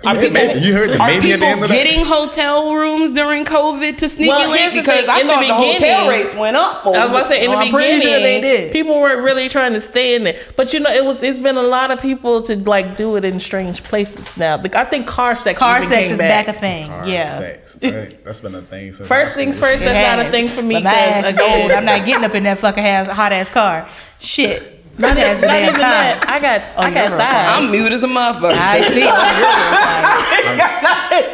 Are 0.07 0.15
people, 0.15 0.31
Maybe- 0.33 0.61
you 0.61 0.73
heard 0.75 0.91
the 0.91 0.99
are 1.01 1.07
maybe 1.07 1.33
at 1.33 1.41
the 1.41 1.47
end 1.47 1.63
of 1.63 1.69
that. 1.69 1.75
getting 1.75 2.05
hotel 2.05 2.75
rooms 2.75 3.11
during 3.13 3.45
COVID 3.47 3.97
to 3.99 4.09
sneaky 4.09 4.29
Well, 4.31 4.51
link? 4.51 4.61
here's 4.61 4.73
the 4.75 4.81
Because 4.81 5.01
thing, 5.03 5.11
I 5.11 5.21
in 5.21 5.27
the 5.27 5.33
thought 5.35 5.41
the, 5.47 5.55
hotel 5.55 6.09
rates 6.09 6.35
went 6.35 6.57
up. 6.57 6.87
I 6.87 6.89
was 6.91 6.97
about 7.11 7.23
to 7.23 7.29
say 7.29 7.45
in 7.45 7.51
Oh, 7.51 7.53
the 7.53 7.59
I'm 7.59 7.73
beginning, 7.73 8.01
sure 8.01 8.21
they 8.21 8.41
did. 8.41 8.73
people 8.73 8.95
weren't 9.01 9.23
really 9.23 9.49
trying 9.49 9.73
to 9.75 9.81
stay 9.81 10.15
in 10.15 10.25
there. 10.25 10.39
But 10.57 10.73
you 10.75 10.81
know, 10.81 10.91
it 10.91 11.05
was. 11.05 11.23
It's 11.23 11.39
been 11.39 11.57
a 11.57 11.63
lot 11.63 11.91
of 11.91 12.01
people 12.01 12.43
to 12.43 12.57
like 12.57 12.97
do 12.99 13.17
it 13.17 13.25
in 13.25 13.39
strange 13.41 13.83
places 13.83 14.35
now. 14.37 14.57
Like, 14.57 14.75
I 14.75 14.85
think 14.85 15.07
car 15.07 15.35
sex. 15.35 15.59
Car 15.59 15.81
sex 15.83 15.93
came 16.09 16.13
is 16.13 16.19
back 16.19 16.49
a 16.49 16.53
thing. 16.55 16.89
Hard 16.89 17.09
yeah. 17.09 17.25
Sex. 17.25 17.77
That, 17.81 18.19
has 18.27 18.41
been 18.41 18.55
a 18.55 18.63
thing 18.63 18.93
since. 18.93 19.09
First 19.09 19.37
things 19.37 19.59
first. 19.59 19.83
That's 19.85 19.97
not 20.19 20.27
a 20.27 20.31
thing 20.31 20.49
for 20.49 20.63
me. 20.63 20.75
But 20.77 20.85
my 20.85 20.91
'cause, 20.91 21.25
ass 21.25 21.35
again. 21.35 21.71
I'm 21.79 21.85
not 21.85 22.05
getting 22.07 22.25
up 22.25 22.35
in 22.35 22.43
that 22.45 22.59
fucking 22.59 22.83
hot 22.85 23.33
ass 23.33 23.49
car. 23.49 23.89
Shit. 24.19 24.74
My 24.97 25.09
ass 25.09 25.43
is 25.43 25.47
Not 25.47 25.51
damn 25.51 25.69
even 25.69 25.81
that. 25.81 26.21
car. 26.23 26.35
I 26.35 26.41
got. 26.41 26.63
Oh, 26.77 26.83
I 26.83 26.91
got 26.91 27.09
real 27.11 27.19
thighs. 27.19 27.49
I'm 27.59 27.71
mute 27.71 27.93
as 27.93 28.03
a 28.05 28.07
motherfucker. 28.07 28.55
I 28.57 28.81
see. 28.91 29.09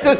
Oh, 0.03 0.17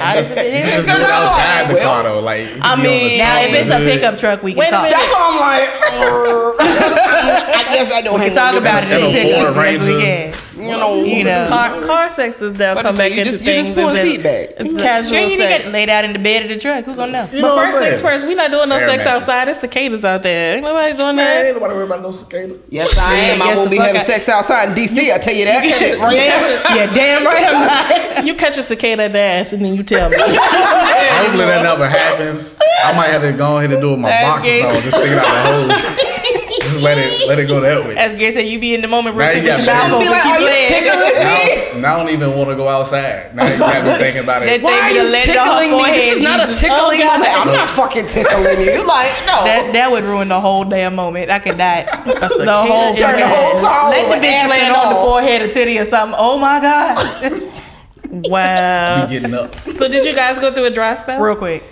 How 0.00 0.14
does 0.14 0.30
it 0.30 0.36
You 0.36 0.62
behave? 0.62 0.64
just 0.74 0.86
do 0.88 0.92
it 0.94 0.98
Because 0.98 1.04
I'm 1.04 1.22
outside 1.22 1.60
like, 1.62 1.68
the 1.68 1.74
well, 1.74 1.94
car 1.94 2.02
though. 2.04 2.20
Like 2.20 2.48
I 2.62 2.76
be 2.76 2.82
on 2.82 2.82
the 2.82 2.84
mean, 2.88 3.18
Now, 3.18 3.40
if 3.42 3.52
it's 3.54 3.70
a 3.70 3.78
pickup 3.78 4.18
truck, 4.18 4.42
we 4.42 4.52
can 4.52 4.60
Wait 4.60 4.70
talk. 4.70 4.82
minute. 4.84 4.96
That's 4.96 5.12
why 5.12 5.20
I'm 5.28 5.40
like, 5.40 5.68
I 6.60 7.64
guess 7.74 7.92
I 7.92 8.00
don't 8.02 8.14
We 8.20 8.26
have 8.26 8.34
can 8.34 8.36
talk 8.36 8.54
about 8.60 8.76
it 8.82 8.82
Instead 8.82 9.00
in 9.00 9.06
of 9.06 9.12
pickup. 9.12 9.54
Ford 9.54 9.56
we 9.56 9.62
Ranger. 9.62 10.00
can. 10.00 10.34
You 10.62 10.70
know, 10.70 11.02
You 11.04 11.24
know. 11.24 11.48
Car, 11.48 11.80
car 11.82 12.10
sex 12.10 12.40
is 12.40 12.56
now 12.58 12.74
What 12.74 12.84
come 12.84 12.96
back 12.96 13.10
it? 13.10 13.14
You 13.14 13.20
into 13.22 13.30
just- 13.32 13.44
you 13.44 13.52
things. 13.52 13.66
just 13.66 13.76
pull 13.78 13.88
and 13.88 13.96
the 13.96 14.02
then 14.02 14.10
seat 14.12 14.22
back. 14.22 14.48
It's 14.58 14.64
You 14.70 14.76
casual 14.76 15.16
ain't 15.16 15.32
even 15.32 15.48
sex. 15.48 15.64
get 15.64 15.72
laid 15.72 15.88
out 15.90 16.04
in 16.04 16.12
the 16.12 16.18
bed 16.18 16.42
of 16.42 16.48
the 16.50 16.58
truck. 16.58 16.84
Who's 16.84 16.96
gonna 16.96 17.12
know? 17.12 17.28
You 17.32 17.42
But 17.42 17.50
what 17.50 17.58
I'm 17.58 17.58
first 17.66 17.72
things 17.78 17.90
saying? 18.00 18.02
first, 18.02 18.26
we 18.26 18.34
not 18.34 18.50
doing 18.50 18.68
no 18.68 18.76
Air 18.76 18.88
sex 18.88 19.04
mattress. 19.04 19.22
outside. 19.22 19.48
It's 19.48 19.60
cicadas 19.60 20.04
out 20.04 20.22
there. 20.22 20.54
Ain't 20.54 20.62
nobody 20.62 20.96
doing 20.96 21.16
Man, 21.16 21.24
that. 21.26 21.46
ain't 21.46 21.54
nobody 21.56 21.74
worry 21.74 21.84
about 21.86 22.02
no 22.02 22.10
cicadas. 22.10 22.68
Yes, 22.70 22.96
I 22.98 23.14
am. 23.14 23.42
I 23.42 23.46
Yes, 23.46 23.58
won't 23.58 23.70
the 23.70 23.76
be 23.76 23.82
having 23.82 23.96
I- 24.00 24.04
sex 24.04 24.28
outside 24.28 24.68
in 24.70 24.74
DC. 24.74 25.12
I 25.12 25.18
tell 25.18 25.34
you 25.34 25.44
that 25.46 25.64
shit 25.64 25.98
right 25.98 26.16
now. 26.16 26.74
Yeah, 26.76 26.86
damn 26.94 27.24
right 27.26 27.44
I'm 27.48 28.14
not. 28.16 28.24
You 28.24 28.34
catch 28.34 28.56
a 28.58 28.62
cicada 28.62 29.02
in 29.04 29.12
the 29.12 29.18
ass 29.18 29.52
and 29.52 29.64
then 29.64 29.74
you 29.74 29.82
tell 29.82 30.08
me. 30.10 30.16
Hopefully 30.18 31.44
that 31.46 31.62
never 31.62 31.88
happens. 31.88 32.58
I 32.84 32.92
might 32.96 33.08
have 33.08 33.22
to 33.22 33.32
go 33.32 33.58
ahead 33.58 33.72
and 33.72 33.80
do 33.80 33.88
it 33.88 33.92
with 33.92 34.00
my 34.00 34.08
That's 34.10 34.28
boxes 34.28 34.60
gay. 34.60 34.62
on, 34.68 34.82
just 34.82 34.96
stick 34.96 35.10
it 35.10 35.18
out 35.18 35.24
the 35.26 35.74
hole. 35.74 36.18
just 36.60 36.82
let 36.82 36.98
it 36.98 37.28
let 37.28 37.38
it 37.38 37.48
go 37.48 37.60
that 37.60 37.84
way. 37.86 37.96
As 37.96 38.12
Gary 38.18 38.32
said, 38.32 38.46
you 38.46 38.58
be 38.58 38.74
in 38.74 38.80
the 38.82 38.88
moment 38.88 39.16
real 39.16 39.26
Now 39.26 39.32
you 39.32 39.46
got 39.46 39.64
your 39.64 39.74
mouth 39.74 39.92
open. 39.92 40.06
Be 40.06 40.10
like, 40.10 40.22
keep 40.22 40.32
are 40.32 40.40
you 40.40 40.68
tickling 40.68 41.16
me? 41.22 41.72
Now, 41.72 41.80
now 41.80 41.94
I 41.96 42.02
don't 42.02 42.12
even 42.12 42.30
want 42.36 42.50
to 42.50 42.56
go 42.56 42.68
outside. 42.68 43.34
Now 43.34 43.46
you 43.50 43.58
got 43.58 43.84
me 43.84 43.92
thinking 43.98 44.24
about 44.24 44.40
That 44.40 44.48
it. 44.48 44.60
thing 44.60 44.64
Why 44.64 44.80
are 44.80 44.88
be 44.90 44.94
you 44.96 45.08
letting 45.08 45.34
tickling 45.34 45.70
me? 45.76 45.84
This 45.96 46.18
is 46.18 46.24
not 46.24 46.38
a 46.42 46.52
tickling 46.54 47.00
Oh, 47.02 47.06
moment. 47.14 47.32
I'm 47.32 47.46
not 47.48 47.68
fucking 47.70 48.06
tickling 48.08 48.60
you. 48.66 48.82
Like, 48.92 49.12
no. 49.24 49.44
That, 49.46 49.70
that 49.72 49.90
would 49.90 50.04
ruin 50.04 50.28
the 50.28 50.40
whole 50.40 50.64
damn 50.64 50.94
moment. 50.96 51.30
I 51.30 51.38
could 51.38 51.56
die. 51.56 51.82
the 52.04 52.64
whole 52.66 52.94
Turn 52.94 53.18
the 53.18 53.26
whole 53.26 53.60
car 53.60 53.88
Let 53.90 54.04
over, 54.06 54.16
the 54.16 54.26
bitch 54.26 54.32
ass 54.32 54.50
land 54.50 54.62
and 54.62 54.76
on 54.76 54.92
the 54.92 55.00
forehead 55.00 55.42
or 55.42 55.48
titty 55.52 55.78
or 55.78 55.86
something. 55.86 56.16
Oh 56.18 56.36
my 56.38 56.60
god. 56.60 56.98
wow. 58.28 59.06
Be 59.06 59.12
getting 59.12 59.34
up. 59.34 59.54
So 59.54 59.88
did 59.88 60.04
you 60.04 60.14
guys 60.14 60.38
go 60.38 60.50
through 60.50 60.66
a 60.66 60.70
dry 60.70 60.94
spell? 60.96 61.20
Real 61.22 61.36
quick. 61.36 61.62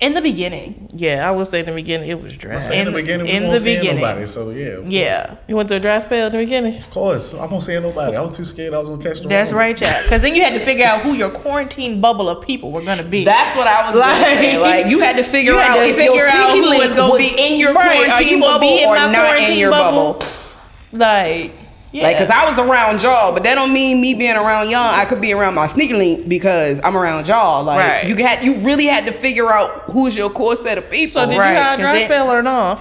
In 0.00 0.14
the 0.14 0.22
beginning, 0.22 0.88
Yeah, 0.94 1.28
I 1.28 1.32
would 1.32 1.48
say 1.48 1.58
in 1.58 1.66
the 1.66 1.72
beginning 1.72 2.08
it 2.08 2.22
was 2.22 2.32
dry. 2.32 2.60
So 2.60 2.72
in, 2.72 2.84
the 2.84 2.92
beginning, 2.92 3.26
we 3.26 3.32
in 3.32 3.42
won't 3.42 3.54
the 3.54 3.58
see 3.58 3.76
beginning. 3.78 4.00
nobody. 4.00 4.26
So 4.26 4.50
yeah, 4.50 4.66
of 4.78 4.88
yeah, 4.88 5.34
You 5.48 5.56
went 5.56 5.68
through 5.68 5.78
a 5.78 5.80
dry 5.80 5.98
spell 6.00 6.28
in 6.28 6.32
the 6.32 6.38
beginning. 6.38 6.76
Of 6.76 6.88
course, 6.90 7.34
I 7.34 7.44
won't 7.46 7.64
see 7.64 7.74
nobody. 7.80 8.16
I 8.16 8.20
was 8.20 8.36
too 8.36 8.44
scared. 8.44 8.74
I 8.74 8.78
was 8.78 8.88
gonna 8.88 9.02
catch 9.02 9.22
the. 9.22 9.28
that's 9.28 9.50
road. 9.50 9.58
right, 9.58 9.76
child. 9.76 10.04
Because 10.04 10.22
then 10.22 10.36
you 10.36 10.42
had 10.44 10.52
to 10.52 10.60
figure 10.60 10.86
out 10.86 11.00
who 11.00 11.14
your 11.14 11.30
quarantine 11.30 12.00
bubble 12.00 12.28
of 12.28 12.46
people 12.46 12.70
were 12.70 12.84
gonna 12.84 13.02
be. 13.02 13.24
That's 13.24 13.56
what 13.56 13.66
I 13.66 13.86
was 13.86 13.94
gonna 13.98 14.12
Like- 14.12 14.38
say. 14.38 14.56
Like 14.58 14.86
you 14.86 15.00
had 15.00 15.16
to 15.16 15.24
figure 15.24 15.54
had 15.54 15.70
out 15.72 15.74
to 15.82 15.88
if 15.88 15.96
your 15.96 16.12
figure 16.14 16.28
out 16.28 16.50
sneaky 16.52 16.64
who 16.64 16.70
link 16.70 16.84
was 16.84 16.94
gonna 16.94 17.12
was 17.12 17.32
be- 17.32 17.44
in 17.54 17.58
your 17.58 17.72
Right, 17.74 18.04
quarantine 18.06 18.28
you 18.28 18.40
bubble 18.40 18.60
be 18.60 18.82
in 18.84 18.88
or 18.88 18.94
my 18.94 19.10
not 19.12 19.38
in 19.40 19.58
your 19.58 19.70
bubble? 19.72 20.12
bubble. 20.12 20.26
like, 20.92 21.52
yeah. 21.92 22.02
Like, 22.04 22.18
cause 22.18 22.30
I 22.30 22.44
was 22.46 22.58
around 22.58 23.02
y'all, 23.02 23.32
but 23.32 23.42
that 23.44 23.54
don't 23.54 23.72
mean 23.72 24.00
me 24.00 24.14
being 24.14 24.36
around 24.36 24.70
y'all. 24.70 24.80
I 24.94 25.04
could 25.04 25.20
be 25.20 25.32
around 25.32 25.54
my 25.54 25.66
sneaky 25.66 25.94
link 25.94 26.28
because 26.28 26.80
I'm 26.84 26.96
around 26.96 27.28
y'all. 27.28 27.64
Like, 27.64 27.78
Right. 27.78 28.04
you 28.06 28.16
had, 28.16 28.44
you 28.44 28.54
really 28.56 28.86
had 28.86 29.06
to 29.06 29.12
figure 29.12 29.50
out 29.52 29.84
who's 29.90 30.16
your 30.16 30.30
core 30.30 30.56
set 30.56 30.78
of 30.78 30.90
people. 30.90 31.22
So 31.22 31.28
did 31.28 31.38
Right, 31.38 31.50
you 31.50 31.56
have 31.56 31.78
a 31.78 31.82
'cause 31.82 32.06
dry 32.08 32.16
it- 32.16 32.28
or 32.28 32.42
no? 32.42 32.78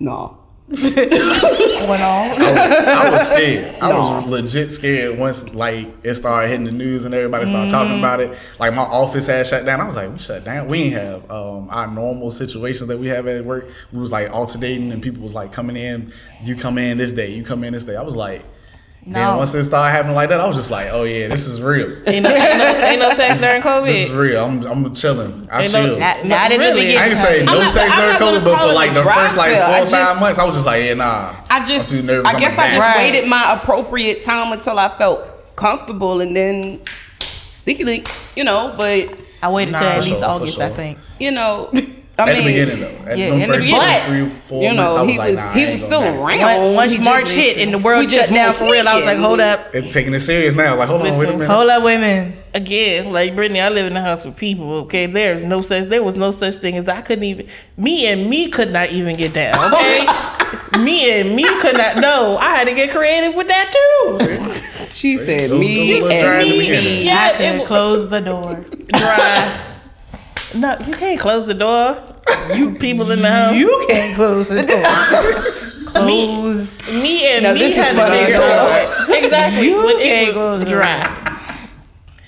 no, 0.00 0.35
went 0.68 2.02
on. 2.02 2.42
I 2.42 3.10
was 3.12 3.28
scared. 3.28 3.74
I 3.80 3.96
was 3.96 4.26
legit 4.28 4.72
scared 4.72 5.18
once 5.18 5.54
like 5.54 5.86
it 6.04 6.14
started 6.14 6.48
hitting 6.48 6.64
the 6.64 6.72
news 6.72 7.04
and 7.04 7.14
everybody 7.14 7.46
started 7.46 7.68
Mm-hmm. 7.70 7.76
talking 7.88 7.98
about 7.98 8.20
it. 8.20 8.30
Like 8.58 8.74
my 8.74 8.82
office 8.82 9.26
had 9.28 9.46
shut 9.46 9.64
down. 9.64 9.80
I 9.80 9.86
was 9.86 9.96
like, 9.96 10.10
we 10.10 10.18
shut 10.18 10.44
down. 10.44 10.66
We 10.68 10.90
didn't 10.90 11.00
have 11.04 11.30
um, 11.30 11.68
our 11.70 11.86
normal 11.86 12.30
situations 12.30 12.88
that 12.88 12.98
we 12.98 13.06
have 13.08 13.26
at 13.28 13.44
work. 13.44 13.66
We 13.92 13.98
was 14.00 14.12
like 14.12 14.30
alternating 14.30 14.90
and 14.92 15.02
people 15.02 15.22
was 15.22 15.34
like 15.34 15.52
coming 15.52 15.76
in. 15.76 16.10
You 16.42 16.56
come 16.56 16.78
in 16.78 16.98
this 16.98 17.12
day. 17.12 17.32
You 17.32 17.42
come 17.44 17.62
in 17.64 17.72
this 17.72 17.84
day. 17.84 17.96
I 17.96 18.02
was 18.02 18.16
like. 18.16 18.42
Then 19.08 19.36
once 19.36 19.54
it 19.54 19.62
started 19.62 19.92
happening 19.92 20.16
like 20.16 20.30
that, 20.30 20.40
I 20.40 20.46
was 20.48 20.56
just 20.56 20.72
like, 20.72 20.88
"Oh 20.90 21.04
yeah, 21.04 21.28
this 21.28 21.46
is 21.46 21.62
real. 21.62 21.90
Ain't 22.08 22.24
no, 22.24 22.30
ain't 22.34 22.58
no, 22.58 22.86
ain't 22.86 23.00
no 23.00 23.10
sex 23.14 23.40
during 23.40 23.62
COVID. 23.62 23.86
This 23.86 24.06
is 24.08 24.12
real. 24.12 24.44
I'm, 24.44 24.64
I'm 24.66 24.94
chilling. 24.94 25.48
I 25.50 25.62
Ain't 25.62 25.72
no- 25.72 25.86
chill. 25.86 25.98
Not, 26.00 26.24
not 26.24 26.50
in 26.50 26.58
the 26.60 26.66
Really? 26.66 26.80
beginning. 26.86 26.98
I 26.98 27.06
ain't 27.06 27.16
say 27.16 27.44
no 27.44 27.52
not- 27.54 27.68
sex 27.70 27.88
I'm 27.92 28.00
during 28.00 28.16
COVID, 28.40 28.44
but 28.44 28.58
for 28.66 28.74
like 28.74 28.94
the 28.94 29.04
first 29.04 29.36
like 29.36 29.52
four 29.52 29.62
I 29.62 29.82
or 29.82 29.86
five 29.86 30.20
months, 30.20 30.38
I 30.40 30.44
was 30.44 30.54
just 30.54 30.66
like, 30.66 30.82
yeah, 30.84 30.94
nah. 30.94 31.36
I 31.48 31.64
just, 31.64 31.92
I'm 31.94 32.00
too 32.00 32.06
nervous. 32.06 32.34
I 32.34 32.40
guess 32.40 32.58
I'm 32.58 32.70
just 32.74 32.86
Right. 32.86 32.96
waited 32.96 33.28
my 33.28 33.52
appropriate 33.60 34.24
time 34.24 34.52
until 34.52 34.76
I 34.78 34.88
felt 34.88 35.54
comfortable, 35.54 36.20
and 36.20 36.34
then 36.36 36.80
sneaky 37.20 37.84
link, 37.84 38.10
you 38.34 38.42
know. 38.42 38.74
But 38.76 39.16
I 39.40 39.52
waited 39.52 39.70
Nah, 39.70 39.78
till 39.80 39.88
at 39.88 39.96
least 39.98 40.08
sure, 40.08 40.18
for 40.18 40.24
August, 40.24 40.60
I 40.60 40.70
think. 40.70 40.98
you 41.20 41.30
know, 41.30 41.70
I 42.18 42.22
at 42.22 42.28
mean, 42.28 42.46
the 42.46 42.50
beginning 42.50 42.80
though, 42.80 43.10
at 43.10 43.18
Yeah, 43.18 43.26
them 43.30 43.34
in 43.34 43.40
the 43.40 43.46
first 43.46 43.66
beginning. 43.66 44.00
two, 44.00 44.30
three, 44.30 44.30
four 44.30 44.62
you 44.62 44.68
know, 44.70 44.76
months, 44.84 44.96
I 44.96 45.02
was 45.02 45.10
he 45.12 45.18
like, 45.18 45.30
was 45.32 45.36
nah, 45.38 45.44
I 45.50 45.52
he 45.54 45.60
ain't 45.62 45.70
was 45.72 45.82
still 45.84 46.02
around. 46.02 46.20
Once, 46.22 46.74
once 46.76 46.92
He 46.92 46.98
March 47.04 47.20
just- 47.20 47.32
hit 47.36 47.58
and 47.58 47.74
the 47.74 47.78
world 47.78 48.00
we 48.00 48.06
just 48.06 48.28
shut 48.30 48.34
down 48.34 48.52
for 48.52 48.72
real, 48.72 48.88
I 48.88 48.94
was 48.96 49.04
like, 49.04 49.18
hold 49.18 49.40
up. 49.40 49.74
and 49.74 49.90
taking 49.92 50.14
it 50.14 50.20
serious 50.20 50.54
now. 50.54 50.76
Like, 50.76 50.88
hold 50.88 51.02
on, 51.02 51.18
wait 51.18 51.28
a 51.28 51.32
minute. 51.32 51.46
Hold 51.46 51.68
up, 51.68 51.82
wait 51.82 51.96
a 51.96 51.98
minute. 51.98 52.38
Again, 52.54 53.12
like 53.12 53.34
Brittany, 53.34 53.60
I 53.60 53.68
live 53.68 53.86
in 53.86 53.94
a 53.98 54.00
house 54.00 54.24
with 54.24 54.34
people. 54.36 54.72
Okay, 54.84 55.04
there's 55.04 55.44
no 55.44 55.60
such. 55.60 55.88
There 55.90 56.02
was 56.02 56.14
no 56.16 56.30
such 56.30 56.54
thing 56.54 56.76
as 56.78 56.88
I 56.88 57.02
couldn't 57.02 57.24
even. 57.24 57.48
Me 57.76 58.06
and 58.06 58.30
me 58.30 58.48
could 58.48 58.72
not 58.72 58.90
even 58.92 59.14
get 59.16 59.34
down. 59.34 59.74
Okay, 59.74 60.06
me 60.82 61.20
and 61.20 61.36
me 61.36 61.44
could 61.60 61.76
not. 61.76 61.98
No, 61.98 62.38
I 62.38 62.56
had 62.56 62.66
to 62.68 62.74
get 62.74 62.92
creative 62.92 63.34
with 63.34 63.48
that 63.48 63.70
too. 63.74 64.86
She 64.94 65.18
said 65.18 65.42
It 65.42 65.50
was- 65.50 65.52
it 65.52 65.52
was 65.52 65.60
a 65.60 65.60
me 65.60 66.00
little 66.00 66.10
and 66.12 66.50
the 66.50 66.58
me. 66.58 67.04
Yeah, 67.04 67.30
I 67.34 67.36
could 67.36 67.58
was- 67.58 67.68
close 67.68 68.08
the 68.08 68.20
door. 68.20 68.64
Dry. 68.94 69.62
No, 70.56 70.76
you 70.86 70.94
can't 70.94 71.20
close 71.20 71.46
the 71.46 71.54
door. 71.54 71.96
You 72.54 72.74
people 72.74 73.10
in 73.10 73.22
the 73.22 73.30
house. 73.30 73.56
You 73.56 73.84
can't 73.88 74.14
close 74.14 74.48
the 74.48 74.62
door. 74.64 75.62
Close. 75.96 76.86
Me 76.88 77.26
and 77.34 77.44
Now, 77.44 77.54
me 77.54 77.58
this 77.60 77.78
is 77.78 77.90
had 77.90 77.92
to 78.10 78.26
figure 78.26 78.42
out 78.42 79.08
exactly 79.08 79.66
You 79.66 79.84
when 79.84 79.98
can't 79.98 80.28
it 80.28 80.32
close 80.34 80.58
was 80.58 80.64
the 80.64 80.70
dry. 80.70 81.68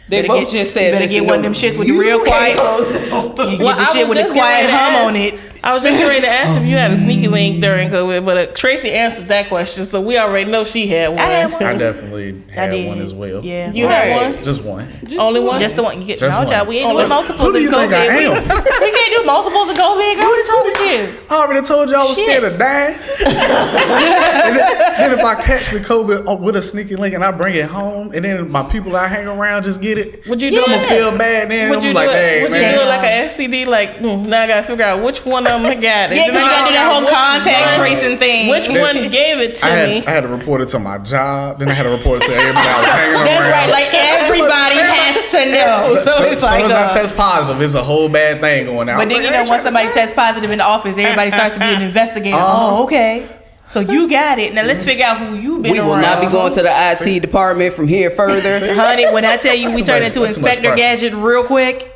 They 0.09 0.23
Better 0.23 0.29
both 0.29 0.45
get- 0.45 0.53
just 0.53 0.73
said, 0.73 0.87
you 0.87 0.93
better 0.99 1.07
get 1.13 1.27
one 1.27 1.39
of 1.39 1.43
them 1.45 1.53
shits 1.53 1.77
with 1.79 1.87
the 1.89 1.93
real 1.99 2.19
quiet- 2.21 2.57
close 2.57 2.89
the 2.99 3.11
door. 3.11 3.25
You 3.51 3.59
get 3.59 3.61
Well, 3.67 3.77
the 3.77 3.85
shit 3.93 4.09
with 4.09 4.17
a 4.19 4.31
quiet 4.33 4.33
getting 4.33 4.41
ready 4.41 4.67
to 4.69 4.77
hum 4.77 4.95
on 5.07 5.17
it. 5.17 5.35
I 5.63 5.75
was 5.75 5.83
just 5.83 6.03
ready 6.03 6.21
to 6.21 6.29
ask 6.29 6.61
if 6.61 6.67
you 6.67 6.77
had 6.77 6.93
a 6.93 6.99
sneaky 6.99 7.29
link 7.29 7.61
during 7.61 7.89
COVID, 7.91 8.25
but 8.25 8.37
uh, 8.37 8.47
Tracy 8.55 8.93
answered 8.93 9.27
that 9.29 9.49
question, 9.49 9.85
so 9.85 10.01
we 10.01 10.17
already 10.17 10.51
know 10.51 10.65
she 10.65 10.87
had 10.87 11.09
one. 11.11 11.19
I 11.19 11.27
had 11.27 11.53
one. 11.53 11.63
I 11.63 11.77
definitely 11.77 12.41
had 12.55 12.71
did. 12.71 12.87
one 12.89 12.99
as 13.01 13.15
well. 13.15 13.45
Yeah. 13.45 13.73
You 13.73 13.87
Right. 13.87 13.95
had 14.09 14.35
one? 14.35 14.45
Just 14.45 14.63
one. 14.65 14.87
Only 15.19 15.41
one? 15.41 15.61
Just 15.61 15.77
the 15.77 15.83
one 15.83 16.01
you 16.01 16.07
get. 16.07 16.19
Just 16.21 16.39
no, 16.39 16.45
one. 16.45 16.53
child, 16.53 16.69
we 16.69 16.79
ain't 16.79 16.87
doing 16.87 16.97
look, 16.97 17.09
multiples 17.09 17.41
Who 17.43 17.53
do 17.53 17.57
of 17.59 17.63
you 17.63 17.71
think 17.71 17.93
I 17.93 18.07
COVID. 18.07 18.37
am? 18.37 18.65
We 18.89 18.93
can't 18.93 19.17
do 19.21 19.25
multiples 19.27 19.69
of 19.69 19.75
COVID. 19.77 20.15
Girl, 20.17 20.25
what 20.25 20.39
is 20.39 20.49
wrong 20.49 20.65
with 20.65 20.79
you? 20.81 21.27
I 21.31 21.35
already 21.45 21.67
told 21.67 21.91
you 21.91 21.97
I 21.97 22.05
was 22.05 22.17
Shit. 22.19 22.27
scared 22.27 22.45
of 22.53 22.59
dying. 22.59 22.95
and 23.27 24.57
then, 24.57 24.79
then 24.99 25.19
if 25.19 25.25
I 25.25 25.35
catch 25.41 25.71
the 25.71 25.79
COVID 25.81 26.41
with 26.41 26.57
a 26.57 26.63
sneaky 26.63 26.97
link 26.97 27.15
and 27.15 27.25
I 27.25 27.31
bring 27.33 27.55
it 27.55 27.67
home, 27.67 28.13
and 28.15 28.25
then 28.25 28.51
my 28.51 28.63
people 28.63 28.95
I 28.97 29.07
hang 29.09 29.27
around 29.27 29.65
just 29.65 29.81
get 29.83 29.99
it, 29.99 30.27
Would 30.29 30.41
you 30.41 30.51
then 30.51 30.61
do 30.65 30.73
I'm 30.73 30.79
gonna 30.79 30.89
feel 30.89 31.19
bad. 31.19 31.51
Then 31.51 31.71
Would 31.71 31.79
I'm 31.81 31.85
you 31.85 31.93
like, 31.93 32.09
do 32.09 32.15
it? 32.15 32.17
hey 32.19 32.43
would 32.43 32.53
man, 32.53 32.73
you 32.73 32.79
do 32.79 32.85
it 32.85 32.89
like 32.89 33.05
an 33.05 33.29
STD? 33.31 33.67
Like 33.67 33.91
mm, 33.99 34.27
now 34.27 34.43
I 34.43 34.47
gotta 34.47 34.63
figure 34.63 34.85
out 34.85 35.03
which 35.05 35.25
one 35.27 35.47
of 35.55 35.63
them 35.63 35.81
got 35.81 36.11
it. 36.13 36.17
Yeah, 36.17 36.31
Then 36.31 36.33
because 36.33 36.43
you 36.43 36.49
I 36.49 36.51
gotta 36.53 36.69
do 36.69 36.75
that 36.75 36.89
whole 36.93 37.07
contact 37.09 37.77
tracing 37.77 38.19
thing. 38.19 38.49
Which 38.49 38.69
one 38.69 38.97
gave 39.11 39.39
it 39.41 39.57
to 39.57 39.67
I 39.67 39.69
had 39.71 39.89
me? 39.91 40.07
I 40.07 40.11
had 40.11 40.23
to 40.23 40.29
report 40.29 40.61
it 40.61 40.69
to 40.71 40.79
my 40.79 40.99
job. 40.99 41.59
Then 41.59 41.69
I 41.69 41.73
had 41.75 41.85
to 41.85 41.91
report 41.91 42.23
it 42.23 42.27
to 42.27 42.35
everybody 42.35 42.67
I 42.69 42.81
was 42.81 42.91
hanging 42.91 43.15
around. 43.15 43.25
That's 43.27 43.53
right. 43.53 43.71
Like 43.71 43.89
everybody 43.95 44.77
has 44.77 45.17
to 45.33 45.41
know. 45.51 45.95
So, 45.97 46.11
So, 46.11 46.25
it's 46.31 46.43
as 46.45 46.51
soon 46.51 46.61
like. 46.61 46.65
as 46.65 46.71
I 46.73 46.85
uh, 46.85 46.91
test 46.91 47.17
positive, 47.17 47.63
it's 47.63 47.75
a 47.75 47.83
whole 47.83 48.09
bad 48.09 48.41
thing 48.41 48.67
going 48.67 48.89
on. 48.89 48.99
But 48.99 49.09
then 49.09 49.17
like, 49.19 49.25
you 49.25 49.31
know, 49.31 49.39
ain't 49.41 49.49
once 49.49 49.63
somebody 49.63 49.93
tests 49.93 50.15
positive 50.15 50.51
in 50.51 50.59
the 50.59 50.65
office, 50.65 50.97
everybody 50.99 51.31
starts 51.31 51.55
to 51.55 51.61
be 51.61 51.67
an 51.67 51.83
investigator. 51.89 52.37
Uh-huh. 52.37 52.79
Oh, 52.79 52.85
okay. 52.85 53.29
So 53.67 53.81
you 53.81 54.09
got 54.09 54.39
it. 54.39 54.55
Now 54.55 54.63
let's 54.65 54.83
figure 54.83 55.05
out 55.05 55.19
who 55.19 55.35
you've 55.37 55.63
been 55.63 55.73
We 55.73 55.81
will 55.81 55.93
around. 55.93 56.01
not 56.03 56.21
be 56.23 56.33
going 56.33 56.53
to 56.55 56.63
the 56.63 56.71
IT 56.73 57.21
department 57.21 57.75
from 57.75 57.87
here 57.87 58.11
further. 58.11 58.55
Honey, 58.75 59.05
when 59.13 59.27
I 59.27 59.37
tell 59.37 59.55
you 59.55 59.69
That's 59.69 59.81
we 59.81 59.87
turn 59.87 60.01
turned 60.01 60.05
much- 60.05 60.17
into 60.17 60.21
that's 60.21 60.37
too 60.37 60.41
much 60.43 60.51
Inspector. 60.57 60.77
Gadget 60.77 61.13
real 61.15 61.45
quick, 61.45 61.93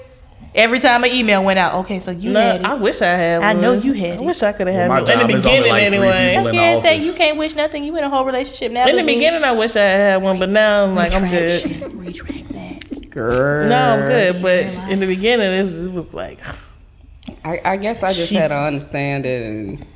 every 0.54 0.78
time 0.78 1.04
an 1.04 1.10
email 1.10 1.42
went 1.44 1.58
out, 1.58 1.74
okay, 1.84 1.98
so 2.00 2.10
you 2.10 2.32
No, 2.32 2.40
had 2.40 2.60
it. 2.60 2.64
I 2.66 2.74
wish 2.74 3.00
I 3.02 3.06
had 3.06 3.38
one. 3.40 3.48
I 3.48 3.52
know 3.54 3.72
you 3.72 3.92
had 3.92 4.10
it. 4.10 4.18
I 4.18 4.22
it. 4.22 4.26
wish 4.26 4.42
I 4.42 4.52
could 4.52 4.66
have 4.66 4.76
had 4.76 4.88
Well, 4.88 5.04
my 5.06 5.14
one. 5.14 5.20
In 5.22 5.26
the 5.26 5.32
job 5.32 5.36
is 5.36 5.46
only 5.46 5.58
beginning, 5.58 5.70
like 5.70 5.88
three 5.88 5.98
anyway. 6.08 6.34
people 6.36 6.44
That's 6.52 6.76
in 6.86 6.92
to 6.92 7.00
say 7.02 7.06
you 7.06 7.14
can't 7.16 7.38
wish 7.38 7.54
nothing. 7.54 7.84
You 7.84 7.96
in 7.96 8.04
a 8.04 8.08
whole 8.10 8.24
relationship 8.24 8.72
now. 8.72 8.82
In 8.86 8.96
the 8.96 9.02
with 9.02 9.06
me. 9.06 9.14
beginning, 9.14 9.44
I 9.44 9.52
wish 9.52 9.76
I 9.76 9.80
had 9.80 10.22
one, 10.22 10.38
but 10.38 10.48
now 10.48 10.84
I'm 10.84 10.94
like, 10.94 11.12
I'm 11.14 11.28
good. 11.30 11.60
shit. 11.62 11.92
Retract 11.92 12.48
that. 12.50 13.10
Girl. 13.10 13.68
No, 13.68 13.76
I'm 13.94 14.06
good. 14.06 14.42
But 14.42 14.90
in 14.90 15.00
the 15.00 15.06
beginning, 15.06 15.46
it, 15.52 15.86
it 15.86 15.92
was 15.92 16.12
like, 16.14 16.40
I, 17.44 17.60
I 17.64 17.76
guess 17.76 18.02
I 18.02 18.12
just 18.12 18.28
She- 18.28 18.34
had 18.36 18.48
to 18.48 18.56
understand 18.56 19.26
it, 19.26 19.42
and 19.46 19.86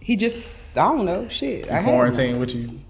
he 0.00 0.16
just, 0.16 0.58
I 0.76 0.80
don't 0.92 1.04
know, 1.04 1.28
shit. 1.28 1.70
I 1.70 1.76
had- 1.76 1.84
quarantine 1.84 2.38
with 2.38 2.54
you. 2.54 2.80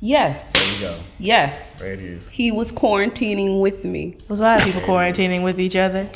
Yes, 0.00 0.52
There 0.52 0.74
you 0.74 0.80
go. 0.96 1.02
yes. 1.18 1.80
There 1.80 1.92
it 1.94 2.00
is. 2.00 2.30
He 2.30 2.52
was 2.52 2.70
quarantining 2.70 3.60
with 3.60 3.84
me, 3.84 4.16
There's 4.28 4.40
a 4.40 4.42
lot 4.42 4.58
of 4.60 4.64
people 4.66 4.82
quarantining 4.82 5.42
with 5.42 5.58
each 5.58 5.74
other. 5.76 6.06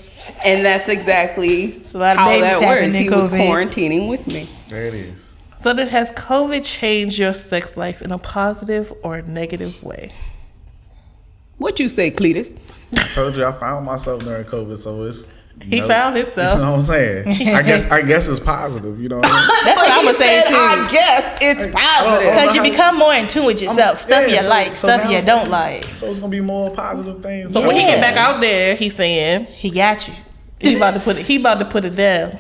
and 0.44 0.64
that's 0.64 0.88
exactly 0.88 1.80
a 1.94 1.98
lot 1.98 2.12
of 2.12 2.18
how 2.18 2.40
that 2.40 2.60
works. 2.60 2.94
in 2.94 3.02
He 3.02 3.08
was 3.08 3.28
quarantining 3.30 4.08
with 4.08 4.26
me. 4.26 4.48
There 4.68 4.84
it 4.86 4.94
is. 4.94 5.38
so 5.62 5.72
that 5.72 5.88
has 5.88 6.10
COVID 6.12 6.62
changed 6.64 7.18
your 7.18 7.32
sex 7.32 7.76
life 7.76 8.02
in 8.02 8.12
a 8.12 8.18
positive 8.18 8.92
or 9.02 9.22
negative 9.22 9.82
way? 9.82 10.10
What 11.56 11.80
you 11.80 11.88
say, 11.88 12.10
Cletus? 12.10 12.54
I 12.96 13.02
told 13.08 13.36
you 13.36 13.44
I 13.46 13.52
found 13.52 13.86
myself 13.86 14.22
during 14.24 14.44
COVID, 14.44 14.76
so 14.76 15.04
it's 15.04 15.32
He 15.62 15.80
No. 15.80 15.86
found 15.88 16.16
You 16.16 16.58
know 16.58 16.70
what 16.70 16.76
I'm 16.76 16.82
saying? 16.82 17.28
I 17.54 17.62
guess 17.70 17.86
I 17.90 18.02
guess 18.02 18.28
it's 18.28 18.40
positive. 18.40 18.98
You 19.00 19.08
know 19.08 19.16
what 19.18 19.26
I 19.26 19.40
mean? 19.40 19.48
That's 19.64 19.80
what 19.82 19.90
I'm 19.90 20.04
gonna 20.04 20.14
say 20.16 20.42
too. 20.48 20.54
I 20.54 20.88
guess 20.90 21.38
it's 21.42 21.66
positive. 21.66 21.74
Oh, 21.76 22.18
oh, 22.22 22.30
Because 22.30 22.54
you 22.54 22.60
oh, 22.62 22.64
oh. 22.66 22.70
become 22.70 22.98
more 22.98 23.14
in 23.14 23.28
tune 23.28 23.44
with 23.44 23.60
yourself. 23.62 23.98
stuff 24.00 24.26
yeah, 24.26 24.34
you 24.34 24.40
so- 24.40 24.50
like, 24.50 24.74
so 24.76 24.88
stuff 24.88 25.10
you 25.10 25.18
don't 25.20 25.44
gonna- 25.44 25.50
like. 25.50 25.84
So 25.84 26.06
it's 26.06 26.18
gonna 26.18 26.30
be 26.30 26.40
more 26.40 26.70
positive 26.70 27.18
things. 27.18 27.52
So 27.52 27.60
when 27.66 27.76
he 27.76 27.82
Yeah. 27.82 27.96
get 27.96 28.00
back 28.00 28.16
out 28.16 28.40
there, 28.40 28.74
he's 28.74 28.94
saying 28.96 29.46
He 29.52 29.70
got 29.70 30.08
you. 30.08 30.14
he 30.58 30.76
about 30.76 30.94
to 30.94 31.00
put 31.00 31.18
it. 31.18 31.26
He 31.26 31.36
about 31.40 31.58
to 31.58 31.64
put 31.66 31.84
it 31.84 31.94
down. 31.96 32.38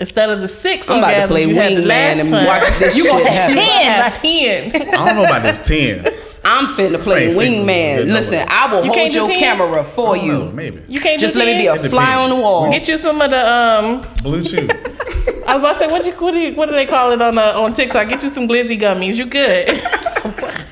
Instead 0.00 0.30
of 0.30 0.40
the 0.40 0.48
six 0.48 0.88
I'm 0.88 0.98
about 0.98 1.20
to 1.20 1.28
play 1.28 1.44
you 1.44 1.54
had 1.54 1.72
the 1.72 1.82
wingman 1.82 2.20
and 2.20 2.30
time, 2.30 2.46
watch 2.46 2.64
this 2.78 2.96
you 2.96 3.04
shit 3.04 3.12
gonna 3.12 3.30
happen. 3.30 3.56
have 3.58 4.20
ten. 4.22 4.88
I 4.94 5.06
don't 5.06 5.16
know 5.16 5.24
about 5.24 5.42
this 5.42 5.58
ten. 5.60 6.04
I'm 6.44 6.66
finna 6.68 6.98
play 6.98 7.24
Ain't 7.24 7.32
six 7.34 7.54
is 7.54 7.58
a 7.58 7.62
wingman. 7.62 8.06
Listen, 8.06 8.38
number. 8.38 8.52
I 8.52 8.66
will 8.74 8.84
You 8.86 8.92
hold 8.92 9.14
your 9.14 9.28
10? 9.28 9.36
camera 9.38 9.84
for 9.84 10.16
you. 10.16 10.32
know, 10.32 10.50
maybe 10.50 10.82
You 10.88 10.98
can't 11.00 11.20
Just 11.20 11.34
do 11.34 11.40
let 11.40 11.46
me 11.46 11.58
be 11.62 11.66
a 11.66 11.76
fly 11.88 12.16
on 12.16 12.30
the 12.30 12.36
wall. 12.36 12.68
Get 12.70 12.88
you 12.88 12.98
some 12.98 13.20
of 13.20 13.30
the 13.30 13.46
um. 13.48 14.04
blue 14.22 14.42
chew. 14.42 14.66
I 15.46 15.56
was 15.56 15.62
about 15.62 15.74
to 15.74 15.78
say 15.80 15.86
what 15.92 16.04
you 16.06 16.12
what 16.14 16.32
do, 16.32 16.38
you, 16.38 16.54
what 16.54 16.68
do 16.68 16.72
they 16.74 16.86
call 16.86 17.12
it 17.12 17.20
on 17.22 17.38
uh, 17.38 17.52
on 17.60 17.74
TikTok? 17.74 18.08
Get 18.08 18.22
you 18.24 18.28
some 18.30 18.48
glizzy 18.48 18.80
gummies. 18.80 19.14
You 19.16 19.26
good? 19.26 19.68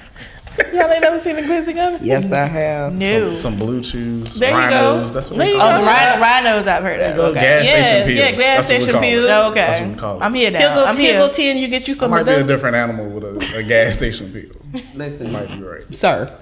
Y'all 0.75 0.91
ain't 0.91 1.03
never 1.03 1.21
seen 1.21 1.37
a 1.37 1.41
glizzy 1.41 1.75
gummy? 1.75 1.99
Yes, 2.03 2.31
I 2.33 2.45
have. 2.47 2.93
No. 2.95 3.35
some, 3.35 3.37
some 3.37 3.57
blue 3.59 3.81
chews. 3.81 4.39
There 4.39 4.51
you 4.51 4.57
rhinos. 4.57 5.09
go. 5.09 5.15
That's 5.15 5.31
what 5.31 5.39
There 5.39 5.47
we 5.47 5.53
you 5.53 5.59
call 5.59 5.69
Oh, 5.71 5.79
go. 5.79 5.85
the 5.85 6.21
rhinos 6.21 6.67
I've 6.67 6.83
heard 6.83 7.01
of. 7.01 7.17
Go 7.17 7.27
Okay. 7.31 7.41
gas 7.41 7.67
Yeah, 7.69 7.83
station 7.83 8.07
pills. 8.07 8.19
yeah, 8.19 8.31
gas 8.31 8.39
That's 8.39 8.57
what 8.57 8.65
station 8.65 8.87
we 8.87 8.93
call 8.93 9.01
pills. 9.03 9.31
Oh, 9.31 9.51
okay. 9.51 9.55
That's 9.61 9.81
what 9.81 9.89
we 9.91 9.95
call 9.97 10.17
it. 10.17 10.25
I'm 10.25 10.35
here 10.35 10.51
He'll 10.51 10.61
now. 10.61 10.75
go, 10.75 10.85
I'm 10.87 10.97
he'll 10.97 11.05
here. 11.13 11.27
go 11.29 11.33
ten. 11.33 11.57
You 11.59 11.69
get 11.69 11.89
you 11.89 11.95
I 11.95 11.97
some 11.99 12.11
might 12.11 12.21
of 12.21 12.27
be 12.27 12.33
a 12.35 12.45
different 12.45 12.77
animal 12.77 13.09
with 13.11 13.25
a, 13.25 13.59
a 13.59 13.63
gas 13.63 13.95
station 13.95 14.31
pill. 14.33 14.51
Listen, 14.95 15.33
Might 15.33 15.49
be 15.49 15.63
right. 15.63 15.83
sir. 15.95 16.33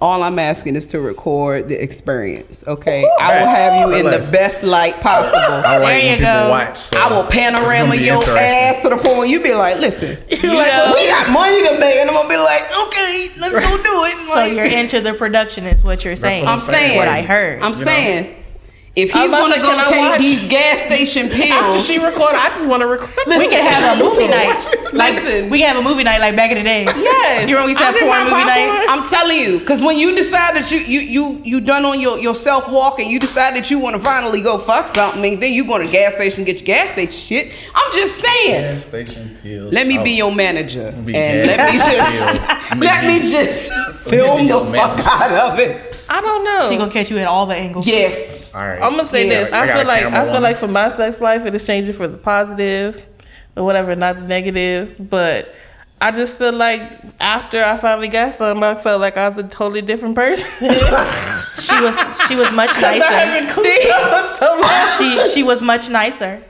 All 0.00 0.22
I'm 0.22 0.38
asking 0.38 0.76
is 0.76 0.86
to 0.88 1.00
record 1.00 1.68
the 1.68 1.82
experience, 1.82 2.64
okay? 2.66 3.04
I 3.20 3.38
will 3.40 3.46
have 3.48 3.90
you 3.90 3.96
in 3.98 4.06
the 4.06 4.26
best 4.32 4.62
light 4.62 4.98
possible. 5.02 5.36
I 5.38 5.76
like 5.76 5.86
There 5.88 6.00
you 6.00 6.08
when 6.08 6.18
people 6.18 6.32
go. 6.32 6.48
watch. 6.48 6.76
So 6.78 6.98
I 6.98 7.10
will 7.10 7.24
it's 7.26 7.34
panorama 7.34 7.94
your 7.96 8.22
ass 8.38 8.80
to 8.82 8.88
the 8.88 8.96
point 8.96 9.18
where 9.18 9.26
you 9.26 9.42
be 9.42 9.52
like, 9.52 9.78
listen, 9.78 10.16
You 10.30 10.42
know, 10.42 10.92
we 10.94 11.06
got 11.06 11.30
money 11.30 11.62
to 11.68 11.78
make, 11.78 11.96
and 11.96 12.08
I'm 12.08 12.16
gonna 12.16 12.28
be 12.30 12.36
like, 12.36 12.62
okay, 12.86 13.28
let's 13.38 13.52
go 13.54 13.76
do 13.76 14.04
it. 14.06 14.34
so 14.34 14.44
you're 14.46 14.64
into 14.64 15.02
the 15.02 15.12
production, 15.12 15.64
is 15.66 15.84
what 15.84 16.02
you're 16.02 16.16
saying. 16.16 16.44
what 16.44 16.52
I'm 16.52 16.60
saying, 16.60 16.96
what 16.96 17.08
I 17.08 17.20
heard. 17.20 17.62
I'm 17.62 17.74
You 17.74 17.84
know? 17.84 18.39
Saying, 18.96 19.08
if 19.08 19.12
he's 19.12 19.30
gonna 19.32 19.56
go 19.56 19.62
can 19.70 19.78
I 19.80 19.84
take 19.90 20.10
watch? 20.10 20.18
these 20.20 20.48
gas 20.48 20.80
station 20.86 21.28
pills 21.28 21.50
After 21.50 21.72
pills, 21.72 21.86
she 21.86 21.98
record, 21.98 22.34
I 22.34 22.48
just 22.50 22.66
want 22.66 22.80
to 22.82 22.86
record. 22.88 23.10
we 23.26 23.48
can 23.48 23.64
have 23.64 23.96
a 23.96 24.02
movie 24.04 24.26
night. 24.28 24.68
Like, 24.92 25.14
Listen. 25.14 25.48
we 25.50 25.58
can 25.60 25.74
have 25.76 25.84
a 25.84 25.88
movie 25.88 26.02
night 26.02 26.20
like 26.20 26.34
back 26.34 26.50
in 26.50 26.58
the 26.58 26.64
day. 26.64 26.84
Yes. 26.84 27.48
You 27.48 27.54
remember 27.54 27.66
we 27.66 27.70
used 27.70 27.78
to 27.80 27.84
have 27.86 27.94
porn 27.94 28.24
movie 28.24 28.30
popcorn. 28.30 28.46
night. 28.46 28.86
I'm 28.90 29.08
telling 29.08 29.38
you, 29.38 29.58
because 29.60 29.80
when 29.82 29.96
you 29.98 30.16
decide 30.16 30.54
that 30.56 30.70
you 30.72 30.78
you 30.78 31.00
you 31.00 31.40
you 31.44 31.60
done 31.60 31.84
on 31.84 32.00
your 32.00 32.18
your 32.18 32.34
self 32.34 32.70
walk 32.70 32.98
and 32.98 33.08
you 33.08 33.20
decide 33.20 33.54
that 33.54 33.70
you 33.70 33.78
want 33.78 33.94
to 33.96 34.02
finally 34.02 34.42
go 34.42 34.58
fuck 34.58 34.88
something, 34.88 35.38
then 35.38 35.52
you 35.52 35.64
go 35.66 35.78
to 35.78 35.86
the 35.86 35.92
gas 35.92 36.14
station 36.14 36.44
get 36.44 36.56
your 36.58 36.66
gas 36.66 36.90
station 36.90 37.12
shit. 37.12 37.70
I'm 37.74 37.92
just 37.92 38.16
saying. 38.18 38.60
Gas 38.72 38.84
station 38.84 39.36
pills. 39.42 39.72
Let 39.72 39.86
me 39.86 39.98
be 40.02 40.10
Oh, 40.20 40.26
your 40.26 40.34
manager 40.34 40.92
be 41.04 41.14
and 41.14 41.46
let 41.46 41.72
me 41.72 41.78
just 41.78 42.42
let 42.76 43.06
me 43.06 43.30
just 43.30 43.72
film 44.08 44.48
the 44.48 44.58
fuck 44.76 44.98
out 45.06 45.52
of 45.52 45.58
it. 45.60 45.89
I 46.12 46.20
don't 46.20 46.44
know. 46.44 46.68
She 46.68 46.76
gonna 46.76 46.90
catch 46.92 47.10
you 47.10 47.18
at 47.18 47.28
all 47.28 47.46
the 47.46 47.54
angles. 47.54 47.86
Yes. 47.86 48.52
All 48.54 48.60
right. 48.60 48.82
I'm 48.82 48.96
gonna 48.96 49.08
say 49.08 49.26
Yes. 49.28 49.44
this. 49.46 49.52
I 49.54 49.62
I 49.62 49.66
feel 49.78 49.86
like 49.86 50.04
I 50.04 50.10
feel 50.10 50.26
woman. 50.26 50.42
like 50.42 50.56
for 50.56 50.66
my 50.68 50.88
sex 50.88 51.20
life, 51.20 51.46
it 51.46 51.54
is 51.54 51.64
changing 51.64 51.94
for 51.94 52.08
the 52.08 52.18
positive 52.18 53.06
or 53.56 53.64
whatever, 53.64 53.94
not 53.94 54.16
the 54.16 54.22
negative. 54.22 54.96
But 54.98 55.54
I 56.00 56.10
just 56.10 56.34
feel 56.36 56.52
like 56.52 56.82
after 57.20 57.62
I 57.62 57.76
finally 57.76 58.08
got 58.08 58.34
some, 58.34 58.62
I 58.62 58.74
felt 58.74 59.00
like 59.00 59.16
I 59.16 59.28
was 59.28 59.38
a 59.44 59.48
totally 59.48 59.82
different 59.82 60.14
person. 60.16 60.48
She 61.60 61.78
was 61.78 61.96
she 62.26 62.36
was 62.36 62.50
much 62.52 62.70
I 62.76 62.96
nicer. 62.98 63.04
haven't 63.04 63.50
cooped 63.50 63.68
up 63.92 64.38
for 64.38 64.44
so 64.44 64.60
long. 64.60 64.88
She 64.96 65.30
she 65.34 65.42
was 65.42 65.60
much 65.60 65.90
nicer. 65.90 66.42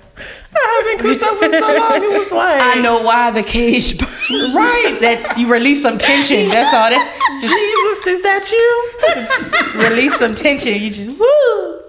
I 0.54 0.96
haven't 0.98 1.02
cooped 1.06 1.22
up 1.22 1.38
for 1.38 1.50
so 1.50 1.74
long. 1.78 2.02
It 2.02 2.18
was 2.18 2.32
like 2.32 2.60
I 2.62 2.80
know 2.82 3.02
why 3.02 3.30
the 3.30 3.42
cage 3.42 3.98
burned. 3.98 4.54
Right. 4.54 4.98
That 5.00 5.34
you 5.38 5.48
release 5.52 5.82
some 5.82 5.98
tension. 5.98 6.48
That's 6.48 6.74
all. 6.74 6.90
That 6.90 7.04
Jesus, 7.40 8.06
is 8.06 8.22
that 8.22 8.50
you? 8.52 9.88
release 9.90 10.16
some 10.18 10.34
tension. 10.34 10.74
You 10.80 10.90
just 10.90 11.18
woo. 11.18 11.80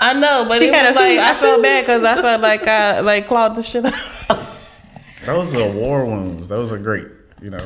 I 0.00 0.12
know, 0.14 0.44
but 0.48 0.58
She 0.58 0.66
it 0.68 0.74
had 0.74 0.88
was 0.88 0.96
a 0.96 1.00
like 1.00 1.10
hoot. 1.18 1.18
I 1.20 1.34
felt 1.40 1.62
bad 1.62 1.80
because 1.82 2.04
I 2.04 2.20
felt 2.22 2.40
like 2.42 2.66
I 2.66 3.00
like 3.00 3.26
clawed 3.26 3.56
the 3.56 3.62
shit 3.62 3.84
out. 3.86 3.94
Those 5.26 5.56
are 5.56 5.70
war 5.70 6.04
wounds. 6.04 6.48
Those 6.48 6.72
are 6.72 6.78
great. 6.78 7.06
You 7.40 7.50
know. 7.50 7.58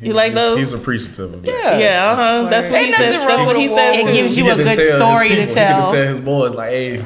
He- 0.00 0.08
You 0.08 0.12
like 0.12 0.32
he's- 0.32 0.42
those? 0.44 0.58
He's 0.58 0.72
appreciative 0.74 1.32
of 1.32 1.42
that. 1.42 1.50
Yeah. 1.50 1.78
Yeah, 1.78 2.10
uh 2.12 2.16
huh. 2.16 2.50
That's 2.50 2.70
what 2.70 2.80
he 2.84 2.92
says. 2.92 2.98
nothing 3.00 3.12
That's 3.20 3.36
wrong 3.38 3.46
what 3.46 3.56
with 3.56 3.70
he 3.70 3.74
says. 3.74 4.06
It 4.06 4.12
gives 4.12 4.36
you 4.36 4.44
He 4.44 4.50
a 4.50 4.56
good 4.56 4.96
story 4.96 5.28
to 5.30 5.34
people- 5.34 5.48
He 5.48 5.54
tell. 5.54 5.80
get 5.80 5.90
to 5.90 5.96
tell 5.96 6.08
his 6.08 6.20
boys 6.20 6.54
like, 6.54 6.68
"Hey, 6.70 7.04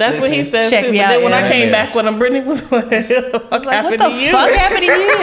That's 0.00 0.20
what 0.20 0.32
he 0.32 0.44
says 0.50 0.68
Check 0.70 0.84
too. 0.86 0.92
me 0.92 0.98
But 0.98 1.04
out, 1.04 1.08
then 1.10 1.22
when 1.24 1.32
I 1.32 1.48
came 1.48 1.66
Yeah. 1.68 1.72
back 1.86 1.94
when 1.94 2.08
I'm 2.08 2.18
Brittany 2.18 2.40
was 2.44 2.62
like, 2.72 2.90
what 3.50 3.64
Like, 3.64 3.84
what 3.84 3.98
the 3.98 4.08
to 4.08 4.10
you? 4.14 4.32
fuck 4.32 4.50
happened 4.50 4.80
to 4.80 4.86
you? 4.86 5.20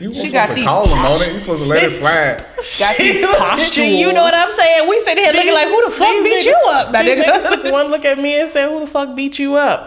you 0.00 0.14
She 0.14 0.26
supposed 0.28 0.32
got 0.32 0.46
to 0.48 0.54
these 0.54 0.64
call 0.66 0.86
him 0.88 0.98
on 0.98 1.20
it. 1.22 1.32
You 1.32 1.38
supposed 1.38 1.62
to 1.62 1.68
let 1.68 1.82
it 1.82 1.90
slide." 1.92 2.38
Got 2.78 2.96
these 2.98 3.24
postules. 3.38 3.88
You 4.00 4.12
know 4.12 4.22
what 4.22 4.34
I'm 4.34 4.48
saying? 4.48 4.88
We 4.88 4.98
sitting 5.00 5.24
here 5.24 5.32
looking 5.32 5.52
like, 5.54 5.68
who 5.68 5.84
the 5.84 5.90
fuck 5.90 6.22
beat 6.24 6.38
niggas- 6.40 6.44
you 6.46 6.58
up? 6.70 6.92
Now, 6.92 7.02
these 7.02 7.16
nigga. 7.24 7.24
niggas 7.24 7.62
took 7.62 7.72
one 7.72 7.88
look 7.90 8.04
at 8.04 8.18
me 8.18 8.40
and 8.40 8.50
said, 8.50 8.68
"Who 8.68 8.80
the 8.80 8.86
fuck 8.86 9.14
beat 9.14 9.38
you 9.38 9.56
up?" 9.56 9.86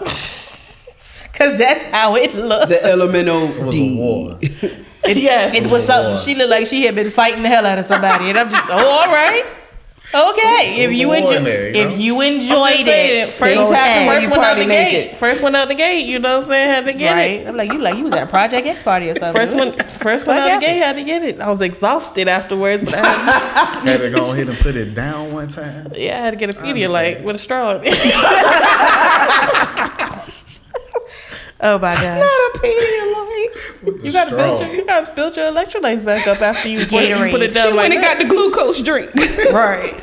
Cause 1.34 1.58
that's 1.58 1.82
how 1.92 2.16
it 2.16 2.34
looked. 2.36 2.70
The 2.70 2.84
elemental 2.86 3.50
It 3.52 3.64
was 3.64 3.80
a 3.80 3.96
war. 3.96 4.38
yes, 5.06 5.56
It 5.56 5.72
was 5.72 5.84
something. 5.86 6.18
She 6.24 6.36
looked 6.36 6.52
like 6.52 6.68
she 6.68 6.86
had 6.86 6.94
been 6.96 7.10
fighting 7.10 7.42
the 7.42 7.50
hell 7.50 7.66
out 7.66 7.80
of 7.80 7.86
somebody, 7.86 8.30
and 8.30 8.38
I'm 8.38 8.50
just, 8.52 8.64
oh, 8.70 8.88
all 8.88 9.08
right, 9.12 9.44
okay. 10.16 10.84
It 10.84 10.90
If 10.90 10.98
you 10.98 11.12
a 11.14 11.22
war 11.22 11.34
enjoy, 11.34 11.44
there, 11.44 11.70
you 11.76 11.82
if 11.82 12.00
you 12.00 12.22
enjoyed 12.22 12.76
saying, 12.86 13.22
it, 13.24 13.26
First, 13.28 13.40
Things 13.40 13.60
okay. 13.60 13.76
happen 13.76 14.08
when 14.08 14.22
first 14.22 14.32
one 14.38 14.46
out 14.46 14.58
the 14.58 14.66
naked. 14.66 15.12
gate. 15.12 15.18
First 15.18 15.42
one 15.42 15.56
out 15.56 15.68
the 15.68 15.76
gate. 15.76 16.06
You 16.06 16.20
know 16.20 16.38
what 16.38 16.44
I'm 16.46 16.50
saying? 16.50 16.70
Had 16.70 16.86
to 16.86 16.94
get 16.94 17.14
right? 17.14 17.32
it. 17.42 17.48
I'm 17.50 17.56
like, 17.58 17.72
you 17.74 17.80
like 17.80 17.98
you 17.98 18.04
was 18.04 18.14
at 18.14 18.24
a 18.24 18.28
Project 18.28 18.68
X 18.68 18.84
party 18.84 19.10
or 19.10 19.16
something. 19.16 19.36
First 19.42 19.56
one, 19.56 19.74
first 20.00 20.28
one 20.28 20.38
What 20.38 20.52
out 20.52 20.60
the 20.60 20.66
gate. 20.66 20.78
Had 20.80 20.96
to 20.98 21.04
get 21.04 21.24
it. 21.24 21.40
I 21.42 21.50
was 21.50 21.62
exhausted 21.62 22.28
afterwards. 22.28 22.94
I 22.94 22.98
had, 23.06 23.84
Had 23.88 24.02
to 24.02 24.10
go 24.10 24.32
ahead 24.34 24.48
and 24.48 24.58
put 24.58 24.76
it 24.76 24.94
down 24.96 25.32
one 25.34 25.48
time. 25.48 25.92
yeah, 25.96 26.20
I 26.22 26.26
had 26.26 26.32
to 26.32 26.38
get 26.38 26.56
a 26.56 26.60
I 26.60 26.64
Pedialyte 26.64 27.18
understand. 27.18 27.26
with 27.26 27.36
a 27.36 27.40
straw. 27.40 27.80
in 31.64 31.70
it. 31.70 31.74
Oh 31.74 31.80
my 31.80 31.94
gosh. 31.96 32.20
Not 32.20 32.56
a 32.56 32.60
Pedialyte. 32.60 33.84
With 33.84 34.04
you 34.06 34.12
gotta 34.12 34.30
straw. 34.30 34.38
build 34.38 34.60
your, 34.62 34.76
you 34.76 34.86
gotta 34.86 35.16
build 35.16 35.36
your 35.36 35.52
electrolytes 35.52 36.06
back 36.06 36.28
up 36.28 36.42
after 36.42 36.70
you 36.70 36.80
put, 36.80 36.92
you 36.92 37.16
Gatorade. 37.16 37.32
put 37.32 37.42
it 37.42 37.58
She 37.58 37.68
like 37.68 37.76
went 37.76 37.94
and 37.94 38.02
got 38.04 38.18
the 38.18 38.26
glucose 38.26 38.82
drink. 38.82 39.12
right. 39.52 39.94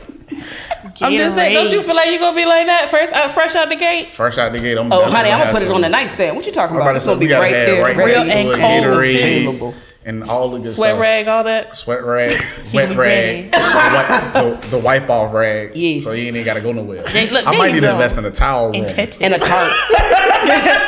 I'm 1.02 1.12
just 1.14 1.34
saying, 1.34 1.54
don't 1.54 1.72
you 1.72 1.82
feel 1.82 1.96
like 1.96 2.10
you're 2.10 2.18
gonna 2.18 2.36
be 2.36 2.44
like 2.44 2.66
that 2.66 2.88
first, 2.90 3.12
out, 3.12 3.32
fresh 3.32 3.54
out 3.54 3.68
the 3.70 3.76
gate? 3.76 4.12
Fresh 4.12 4.36
out 4.38 4.52
the 4.52 4.60
gate. 4.60 4.76
I'm 4.78 4.92
Oh, 4.92 5.10
honey, 5.10 5.30
I'm 5.30 5.40
gonna 5.40 5.52
put 5.52 5.62
it 5.62 5.70
on 5.70 5.80
the 5.80 5.88
nightstand. 5.88 6.36
What 6.36 6.44
you 6.46 6.52
talking 6.52 6.76
I'm 6.76 6.82
about? 6.82 6.90
about 6.90 6.96
It's 6.96 7.06
gonna 7.06 7.18
we 7.18 7.26
be 7.26 7.32
right 7.32 7.50
there, 7.50 7.82
right 7.82 7.96
ready 7.96 8.12
next 8.12 8.26
to 8.32 8.36
and 8.38 8.48
it, 8.48 8.58
cold 8.60 8.84
available. 8.98 9.72
Gatorade, 9.72 9.86
and 10.06 10.24
all 10.24 10.48
the 10.50 10.58
good 10.58 10.76
Sweat 10.76 10.90
stuff. 10.90 10.98
Sweat 10.98 11.00
rag, 11.00 11.28
all 11.28 11.44
that. 11.44 11.76
Sweat 11.76 12.04
rag, 12.04 12.30
wet 12.74 12.96
rag, 12.96 13.52
the, 13.52 13.58
wipe, 13.58 14.60
the, 14.60 14.68
the 14.68 14.78
wipe 14.78 15.08
off 15.08 15.32
rag. 15.32 15.72
Yes. 15.74 16.04
So 16.04 16.12
you 16.12 16.26
ain't 16.26 16.36
even 16.36 16.44
gotta 16.44 16.60
go 16.60 16.72
nowhere. 16.72 17.06
Hey, 17.06 17.30
look, 17.30 17.46
I 17.46 17.56
might 17.56 17.72
need 17.72 17.80
to 17.80 17.92
invest 17.92 18.18
in 18.18 18.24
a 18.26 18.30
towel 18.30 18.72
room. 18.72 18.84
And 19.20 19.34
a 19.34 19.38
tarp. 19.38 19.72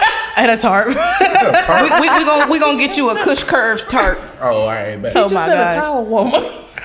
At 0.37 0.51
a 0.51 0.57
tarp. 0.57 0.89
we, 0.89 0.95
Tarp? 0.95 2.01
we, 2.01 2.09
we 2.09 2.24
gonna 2.24 2.51
we 2.51 2.59
gonna 2.59 2.78
get 2.78 2.97
you 2.97 3.11
a 3.11 3.22
Kush 3.22 3.43
curved 3.43 3.91
tarp. 3.91 4.18
Oh, 4.41 4.62
all 4.62 4.66
right, 4.68 5.01
bet. 5.01 5.14
Oh 5.16 5.22
Just 5.24 5.35
my 5.35 5.47
said 5.47 5.83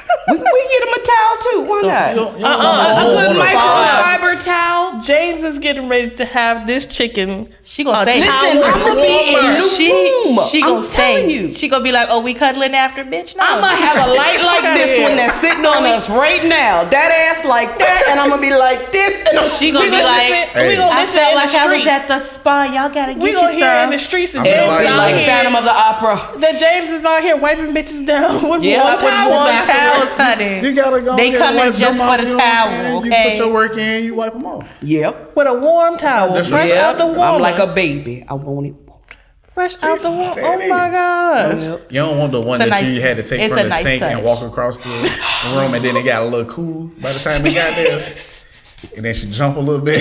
a 0.10 0.32
gosh. 0.32 0.38
We, 0.38 0.38
we 0.38 0.62
get 0.72 0.82
him 0.88 0.93
a 0.93 1.01
towel 1.05 1.36
too. 1.39 1.60
Why 1.70 1.82
not? 1.82 2.10
You 2.10 2.16
don't- 2.16 2.36
you 2.38 2.43
don't 2.43 2.51
Uh-uh, 2.51 2.93
want- 2.95 2.97
a 2.97 3.28
Good 3.28 3.38
microfiber 3.38 4.43
towel. 4.43 5.01
James 5.03 5.43
is 5.43 5.60
getting 5.60 5.88
ready 5.89 6.10
to 6.12 6.26
have 6.26 6.68
this 6.68 6.86
chicken. 6.86 7.53
She 7.64 7.84
gonna 7.84 7.99
a 7.99 8.01
stay. 8.03 8.20
Listen, 8.20 8.62
towel 8.62 8.64
I'm 8.64 8.80
gonna 8.84 9.01
be 9.01 9.08
in 9.08 9.34
warmer. 9.34 9.53
New 9.53 9.68
She 9.70 9.91
room. 9.91 10.39
she 10.49 10.62
I'm 10.64 10.70
gonna 10.70 10.82
stay. 10.82 11.32
you. 11.32 11.53
She 11.53 11.68
gonna 11.70 11.84
be 11.84 11.91
like, 11.91 12.08
oh, 12.12 12.22
we 12.22 12.34
cuddling 12.34 12.76
after, 12.76 13.03
bitch. 13.03 13.36
No. 13.36 13.43
I'm 13.43 13.62
gonna 13.62 13.76
have 13.78 14.08
a 14.08 14.14
light 14.22 14.41
like 14.43 14.78
this 14.78 14.99
one 14.99 15.16
that's 15.18 15.36
sitting 15.36 15.66
on 15.66 15.84
us 15.86 16.10
right 16.10 16.43
now. 16.43 16.84
That 16.86 17.12
ass 17.12 17.45
like 17.45 17.78
that, 17.78 18.08
and 18.12 18.20
I'm 18.20 18.30
gonna 18.30 18.41
be 18.41 18.55
like 18.55 18.91
this. 18.91 19.24
And 19.30 19.39
I'm, 19.39 19.49
She 19.49 19.72
gonna 19.72 19.86
We 19.86 19.91
be 19.91 19.97
gonna 19.97 20.08
like, 20.08 20.30
listen- 20.30 20.47
Hey. 20.58 20.70
we 20.70 20.76
gonna 20.78 20.91
I 20.91 21.05
felt 21.05 21.32
in 21.32 21.36
like 21.36 21.51
the 21.51 21.58
I 21.60 21.66
was 21.68 21.82
street. 21.82 21.91
at 21.91 22.08
the 22.08 22.20
spa. 22.20 22.64
Y'all 22.74 22.89
gotta 22.89 23.14
get 23.14 23.22
We 23.22 23.30
you 23.32 23.36
gonna 23.36 23.84
in 23.84 23.89
the 23.91 23.99
streets 23.99 24.36
and 24.36 24.45
James 24.45 24.72
like- 24.72 24.88
like. 24.89 25.16
Phantom 25.28 25.55
of 25.55 25.64
the 25.64 25.74
Opera. 25.76 26.16
That 26.39 26.55
James 26.60 26.91
is 26.91 27.03
out 27.05 27.22
here 27.22 27.36
wiping 27.38 27.74
bitches 27.74 28.05
down 28.05 28.43
with 28.49 28.64
Yeah, 28.64 28.84
warm 28.84 28.95
with 28.95 29.58
towels. 30.00 30.14
warm 30.14 30.14
afterwards. 30.14 30.14
towels, 30.14 30.38
honey. 30.39 30.68
You 30.68 30.76
gotta 30.76 31.02
go. 31.02 31.16
They 31.18 31.28
ahead 31.30 31.34
and 31.34 31.38
coming 31.38 31.56
wipe 31.58 31.74
them 31.74 31.82
just 31.82 32.00
for 32.00 32.18
the 32.18 32.24
you 32.24 32.30
know 32.30 32.36
what 32.38 32.45
I'm 32.45 32.56
towel. 32.66 33.06
You 33.06 33.12
put 33.30 33.38
your 33.38 33.54
work 33.54 33.78
in, 33.78 34.04
you 34.06 34.16
wipe 34.16 34.34
them 34.34 34.45
off. 34.45 34.80
Yep. 34.84 35.36
With 35.36 35.48
a 35.48 35.54
warm 35.54 35.98
towel, 35.98 36.43
fresh 36.43 36.72
out 36.72 36.98
the 36.98 37.06
warmer. 37.06 37.22
I'm 37.24 37.41
like 37.41 37.60
a 37.60 37.68
baby. 37.74 38.24
I 38.28 38.34
want 38.34 38.68
it. 38.68 38.76
fresh 39.54 39.84
out 39.84 40.02
the 40.02 40.10
warm. 40.12 40.34
Oh 40.38 40.68
my 40.70 40.88
is. 40.88 40.91
gosh! 40.93 41.82
You 41.91 42.00
don't 42.02 42.18
want 42.20 42.32
the 42.32 42.41
one 42.41 42.62
It's 42.62 42.70
that 42.70 42.82
nice- 42.84 42.93
you 42.93 43.02
had 43.02 43.18
to 43.18 43.24
take 43.24 43.48
from 43.50 43.58
the 43.58 43.64
nice 43.70 43.82
sink 43.82 44.02
and 44.04 44.24
walk 44.24 44.41
across 44.43 44.78
the 44.84 44.89
room, 45.56 45.74
and 45.74 45.84
then 45.84 45.95
it 45.98 46.06
got 46.06 46.22
a 46.22 46.26
little 46.26 46.45
cool 46.50 46.88
by 47.02 47.12
the 47.12 47.20
time 47.20 47.45
it 47.45 47.54
got 47.56 47.76
there. 47.76 47.88
And 48.95 49.04
then 49.06 49.14
she 49.16 49.26
jump 49.26 49.58
a 49.58 49.60
little 49.60 49.84
bit. 49.84 49.98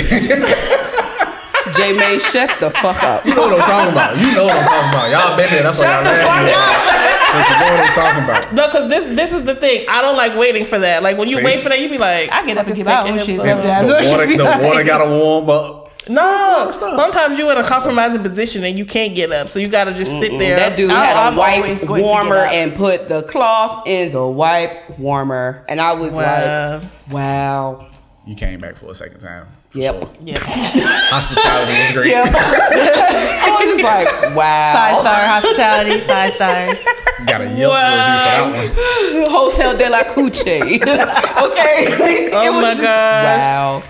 J 1.74 1.92
May, 1.96 2.18
shut 2.18 2.48
the 2.60 2.70
fuck 2.70 3.02
up. 3.02 3.24
you 3.24 3.34
know 3.34 3.42
what 3.48 3.58
I'm 3.60 3.66
talking 3.66 3.92
about. 3.92 4.16
You 4.18 4.32
know 4.34 4.44
what 4.44 4.56
I'm 4.56 4.64
talking 4.66 4.88
about. 4.90 5.10
Y'all 5.10 5.36
been 5.36 5.50
there. 5.50 5.62
That's 5.64 5.78
why 5.78 5.86
Shut 5.86 6.04
y'all 6.04 6.12
the 6.12 6.20
fuck 6.20 6.28
laughing. 6.28 7.10
up. 7.10 7.15
So 7.36 7.42
Since 7.42 7.48
you 7.50 7.66
know 7.66 7.72
what 7.72 7.86
I'm 7.86 7.92
talking 7.92 8.24
about. 8.24 8.52
No, 8.52 8.66
because 8.66 8.88
this 8.90 9.16
this 9.16 9.32
is 9.32 9.44
the 9.44 9.54
thing. 9.54 9.86
I 9.88 10.02
don't 10.02 10.16
like 10.16 10.36
waiting 10.36 10.64
for 10.64 10.78
that. 10.78 11.02
Like 11.02 11.18
when 11.18 11.28
you 11.28 11.36
See? 11.38 11.44
wait 11.44 11.60
for 11.60 11.68
that, 11.68 11.80
you 11.80 11.88
be 11.88 11.98
like, 11.98 12.30
I 12.32 12.44
get 12.46 12.56
up 12.58 12.66
and 12.66 12.76
"Fuck 12.76 12.76
give 12.76 12.88
out 12.88 13.02
taking 13.04 13.16
when 13.16 13.26
shit 13.26 13.34
him 13.36 13.40
so 13.40 13.46
sometimes. 13.62 13.88
The 13.88 13.94
water, 14.10 14.26
the 14.60 14.66
water 14.66 14.84
gotta 14.84 15.10
warm 15.10 15.50
up. 15.50 15.82
No, 16.08 16.20
lot 16.20 16.68
of 16.68 16.72
stuff. 16.74 16.94
sometimes 16.94 17.36
you're 17.36 17.50
in 17.50 17.58
a 17.58 17.64
compromising 17.64 18.22
position 18.22 18.62
and 18.62 18.78
you 18.78 18.84
can't 18.86 19.16
get 19.16 19.32
up, 19.32 19.48
so 19.48 19.58
you 19.58 19.66
gotta 19.66 19.92
just 19.92 20.12
sit 20.20 20.38
there. 20.38 20.54
That 20.56 20.76
dude 20.76 20.88
I'm- 20.90 21.04
had 21.04 21.16
a 21.16 21.20
I'm 21.30 21.36
wipe 21.36 21.88
warmer 21.88 22.36
and 22.36 22.74
put 22.76 23.08
the 23.08 23.24
cloth 23.24 23.88
in 23.88 24.12
the 24.12 24.24
wipe 24.24 24.98
warmer, 25.00 25.64
and 25.68 25.80
I 25.80 25.94
was 25.94 26.12
Wow. 26.14 26.78
like, 26.80 26.82
"Wow, 27.10 27.88
You 28.24 28.36
came 28.36 28.60
back 28.60 28.76
for 28.76 28.86
a 28.86 28.94
second 28.94 29.18
time. 29.18 29.46
For 29.76 29.82
Yep. 29.82 29.94
sure. 30.02 30.10
Yep. 30.24 30.38
Hospitality 31.12 31.72
is 31.72 31.90
great. 31.92 32.14
I 32.16 33.50
was 33.50 33.78
just 33.78 33.84
like, 33.84 34.34
wow." 34.36 34.72
Five 34.74 34.96
star 35.00 35.20
hospitality, 35.26 36.00
five 36.00 36.32
stars. 36.32 36.84
Got 37.26 37.40
a 37.42 37.48
Yelp 37.54 37.72
Wow. 37.72 38.50
review 38.50 38.68
for 38.68 38.80
that 38.82 39.24
one. 39.24 39.30
Hotel 39.30 39.76
de 39.76 39.88
la 39.90 40.02
Cuche. 40.04 40.62
okay. 41.46 42.30
Oh 42.32 42.42
It 42.42 42.52
was 42.52 42.62
my 42.62 42.70
just- 42.70 42.82
gosh. 42.82 43.40
Wow. 43.42 43.82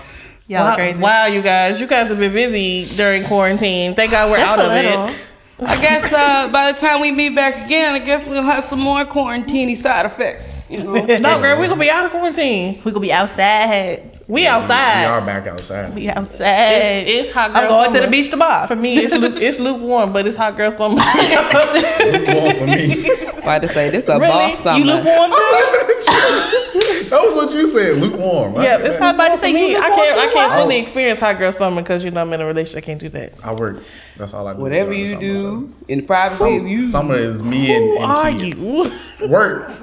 Y'all 0.49 0.63
Wow, 0.63 0.75
crazy. 0.75 0.99
wow, 1.01 1.25
you 1.25 1.41
guys, 1.41 1.81
you 1.81 1.87
guys 1.87 2.07
have 2.07 2.17
been 2.19 2.31
busy 2.31 2.85
during 2.95 3.21
quarantine. 3.25 3.93
Thank 3.95 4.11
God 4.11 4.31
we're 4.31 4.37
Just 4.37 4.49
out 4.49 4.59
a 4.59 4.67
of 4.67 4.71
little. 4.71 5.07
it. 5.07 5.15
I 5.59 5.81
guess 5.81 6.13
uh, 6.13 6.49
by 6.51 6.71
the 6.71 6.77
time 6.77 7.01
we 7.01 7.11
meet 7.11 7.33
back 7.33 7.65
again, 7.65 7.95
I 7.95 7.99
guess 7.99 8.27
we'll 8.27 8.43
have 8.43 8.63
some 8.63 8.79
more 8.79 9.05
quarantine 9.05 9.75
side 9.75 10.05
effects. 10.05 10.49
You 10.69 10.83
know? 10.83 10.93
No, 11.19 11.41
girl, 11.41 11.59
we 11.59 11.67
gonna 11.67 11.79
be 11.79 11.89
out 11.89 12.05
of 12.05 12.11
quarantine. 12.11 12.79
We 12.83 12.91
gonna 12.91 12.99
be 12.99 13.11
outside. 13.11 14.19
We 14.27 14.45
outside. 14.45 15.01
We 15.01 15.05
outside. 15.05 15.05
are 15.05 15.25
back 15.25 15.47
outside. 15.47 15.95
We 15.95 16.09
outside. 16.09 17.07
It's, 17.07 17.27
it's 17.27 17.31
hot 17.31 17.53
girl 17.53 17.61
I'm 17.61 17.67
going 17.69 17.91
to 17.93 18.01
the 18.01 18.07
beach 18.07 18.29
tomorrow. 18.29 18.67
For 18.67 18.75
me, 18.75 18.97
it's 18.97 19.13
lu- 19.13 19.35
it's 19.35 19.59
lukewarm, 19.59 20.13
but 20.13 20.27
it's 20.27 20.37
hot 20.37 20.57
girl 20.57 20.69
summer. 20.71 20.95
Lukewarm 22.11 22.55
for 22.55 22.67
me. 22.67 23.09
About 23.39 23.61
to 23.61 23.67
say 23.67 23.89
this 23.89 24.03
is 24.03 24.09
a 24.09 24.19
really? 24.19 24.27
boss 24.27 24.59
summer. 24.59 24.85
You 24.85 24.91
lukewarm 24.93 25.31
too? 25.31 25.83
That 27.09 27.21
was 27.21 27.35
what 27.35 27.53
you 27.53 27.65
said. 27.65 27.97
Lukewarm. 27.97 28.53
Right? 28.53 28.63
Yeah, 28.65 28.77
it's 28.79 28.95
I'm 28.95 28.99
not 29.01 29.15
about 29.15 29.27
to 29.29 29.33
for 29.37 29.41
say 29.45 29.51
you 29.71 29.77
I 29.77 29.89
can't. 29.89 30.19
I 30.19 30.33
can't 30.33 30.51
Wow. 30.51 30.63
fully 30.63 30.79
experience 30.79 31.19
hot 31.19 31.37
girl 31.37 31.51
summer 31.53 31.81
because 31.81 32.03
you 32.03 32.11
know 32.11 32.21
I'm 32.21 32.33
in 32.33 32.41
a 32.41 32.45
relationship. 32.45 32.83
I 32.83 32.85
can't 32.85 32.99
do 32.99 33.07
that. 33.09 33.39
I 33.45 33.53
work. 33.53 33.81
That's 34.17 34.33
all 34.33 34.47
I 34.47 34.53
do. 34.53 34.59
Whatever 34.59 34.87
during 34.89 34.99
you 34.99 35.05
summer, 35.05 35.21
do 35.21 35.37
so. 35.37 35.69
in 35.87 35.99
the 36.01 36.05
privacy 36.05 36.57
of 36.57 36.63
you. 36.67 36.81
Summer 36.83 37.15
is 37.15 37.41
me 37.41 37.73
and, 37.75 37.83
Who 37.85 37.97
and 38.03 38.11
are 38.11 38.31
kids. 38.31 38.67
you? 38.67 38.91
Work. 39.29 39.69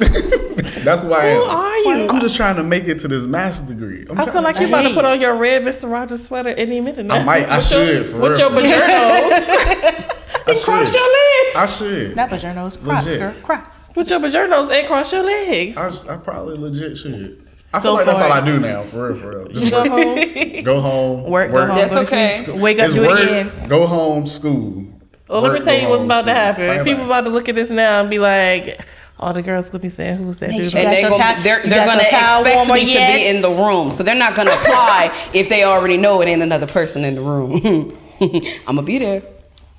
That's 0.85 1.03
why 1.05 1.21
I 1.21 1.27
am. 1.27 1.37
Who 1.39 1.45
are 1.51 1.79
you? 2.03 2.09
I'm 2.11 2.21
just 2.21 2.37
trying 2.37 2.57
to 2.57 2.63
make 2.63 2.85
it 2.89 2.99
to 3.01 3.09
this 3.09 3.27
master's 3.27 3.71
degree. 3.71 4.05
I'm 4.11 4.19
I 4.21 4.27
feel 4.27 4.43
like 4.43 4.57
to 4.57 4.61
you're 4.61 4.69
about 4.69 4.83
to 4.83 4.93
put 4.95 5.05
on 5.07 5.19
your 5.21 5.35
red 5.37 5.63
Mr. 5.63 5.91
Rogers 5.91 6.27
sweater 6.27 6.51
any 6.51 6.81
minute 6.81 7.07
now. 7.07 7.15
I 7.17 7.25
might- 7.25 7.49
I 7.49 7.57
With 7.57 7.73
your- 7.73 7.87
should, 7.87 8.07
for 8.07 8.19
with 8.19 8.33
real, 8.39 8.41
your 8.41 8.51
for 8.51 8.57
real. 8.57 8.71
bajernos. 8.71 10.14
I 10.47 10.53
should. 10.53 10.65
cross 10.65 10.95
your 10.95 11.03
legs. 11.03 11.57
I 11.57 11.67
should. 11.67 12.17
Not 12.17 12.31
vaginos, 12.31 12.83
Crocs, 12.83 13.05
Legit. 13.07 13.19
girl. 13.21 13.35
Crocs. 13.43 13.89
Put 13.95 14.11
your 14.11 14.21
bajernos 14.21 14.71
and 14.71 14.87
cross 14.87 15.13
your 15.13 15.23
legs. 15.25 15.77
I 16.07 16.17
probably 16.19 16.57
legit 16.59 16.97
should. 16.99 17.41
I 17.73 17.81
feel 17.81 17.93
Go 17.93 17.97
like 17.97 18.07
that's 18.07 18.21
for 18.21 18.27
all 18.27 18.33
it. 18.39 18.43
I 18.43 18.47
do 18.47 18.61
now, 18.61 18.83
for 18.83 19.09
real, 19.09 19.15
for 19.17 19.29
real. 19.37 19.49
Just 19.49 19.71
Go 19.71 19.83
work. 19.83 19.89
home. 19.91 20.63
Go 20.65 20.81
home. 20.81 21.25
Work, 21.31 21.51
go 21.51 21.67
home, 21.67 21.77
That's 21.77 21.93
go 21.93 22.05
to 22.05 22.07
okay. 22.09 22.31
sleep, 22.31 22.61
wake 22.61 22.79
up, 22.79 22.85
It's 22.87 22.95
do 22.95 23.03
it 23.05 23.09
work, 23.09 23.21
again. 23.21 23.69
Go 23.69 23.87
home, 23.87 24.27
school. 24.27 24.85
Well, 25.29 25.41
let 25.41 25.51
Work, 25.53 25.61
me 25.61 25.65
tell 25.65 25.75
go 25.75 25.81
you 25.83 25.89
what's 25.89 25.99
home, 26.01 26.07
about 26.07 26.21
to 26.23 26.23
school. 26.29 26.35
happen. 26.35 26.63
Same 26.63 26.85
People 26.85 26.99
thing. 26.99 27.07
about 27.07 27.21
to 27.25 27.31
look 27.31 27.49
at 27.49 27.55
this 27.57 27.71
now 27.71 28.01
and 28.03 28.11
be 28.11 28.19
like, 28.21 28.79
all 29.19 29.33
the 29.33 29.43
girls 29.43 29.71
gonna 29.71 29.83
be 29.83 29.89
saying, 29.89 30.19
"Who's 30.19 30.37
that 30.37 30.51
Make 30.51 30.63
dude?" 30.63 30.71
sure 30.71 30.81
and 30.81 30.87
got 30.87 30.91
they 30.95 31.01
your 31.01 31.11
gonna, 31.11 31.23
towel- 31.25 31.43
they're, 31.43 31.65
you 31.65 31.71
they're 31.71 31.85
got 31.87 31.93
gonna 31.93 32.03
your 32.03 32.11
towel 32.11 32.41
expect 32.41 32.57
warmer 32.57 32.75
me 32.75 32.85
to 32.85 32.91
yet? 32.93 33.17
be 33.17 33.27
in 33.37 33.43
the 33.43 33.49
room. 33.65 33.91
So 33.91 34.03
they're 34.05 34.17
not 34.17 34.35
gonna 34.37 34.51
apply 34.61 35.13
if 35.33 35.49
they 35.49 35.65
already 35.65 35.97
know 35.97 36.21
it 36.21 36.27
ain't 36.29 36.43
another 36.43 36.67
person 36.67 37.05
in 37.05 37.15
the 37.17 37.23
room. 37.23 37.91
I'm 38.69 38.77
gonna 38.77 38.83
be 38.83 38.99
there. 38.99 39.23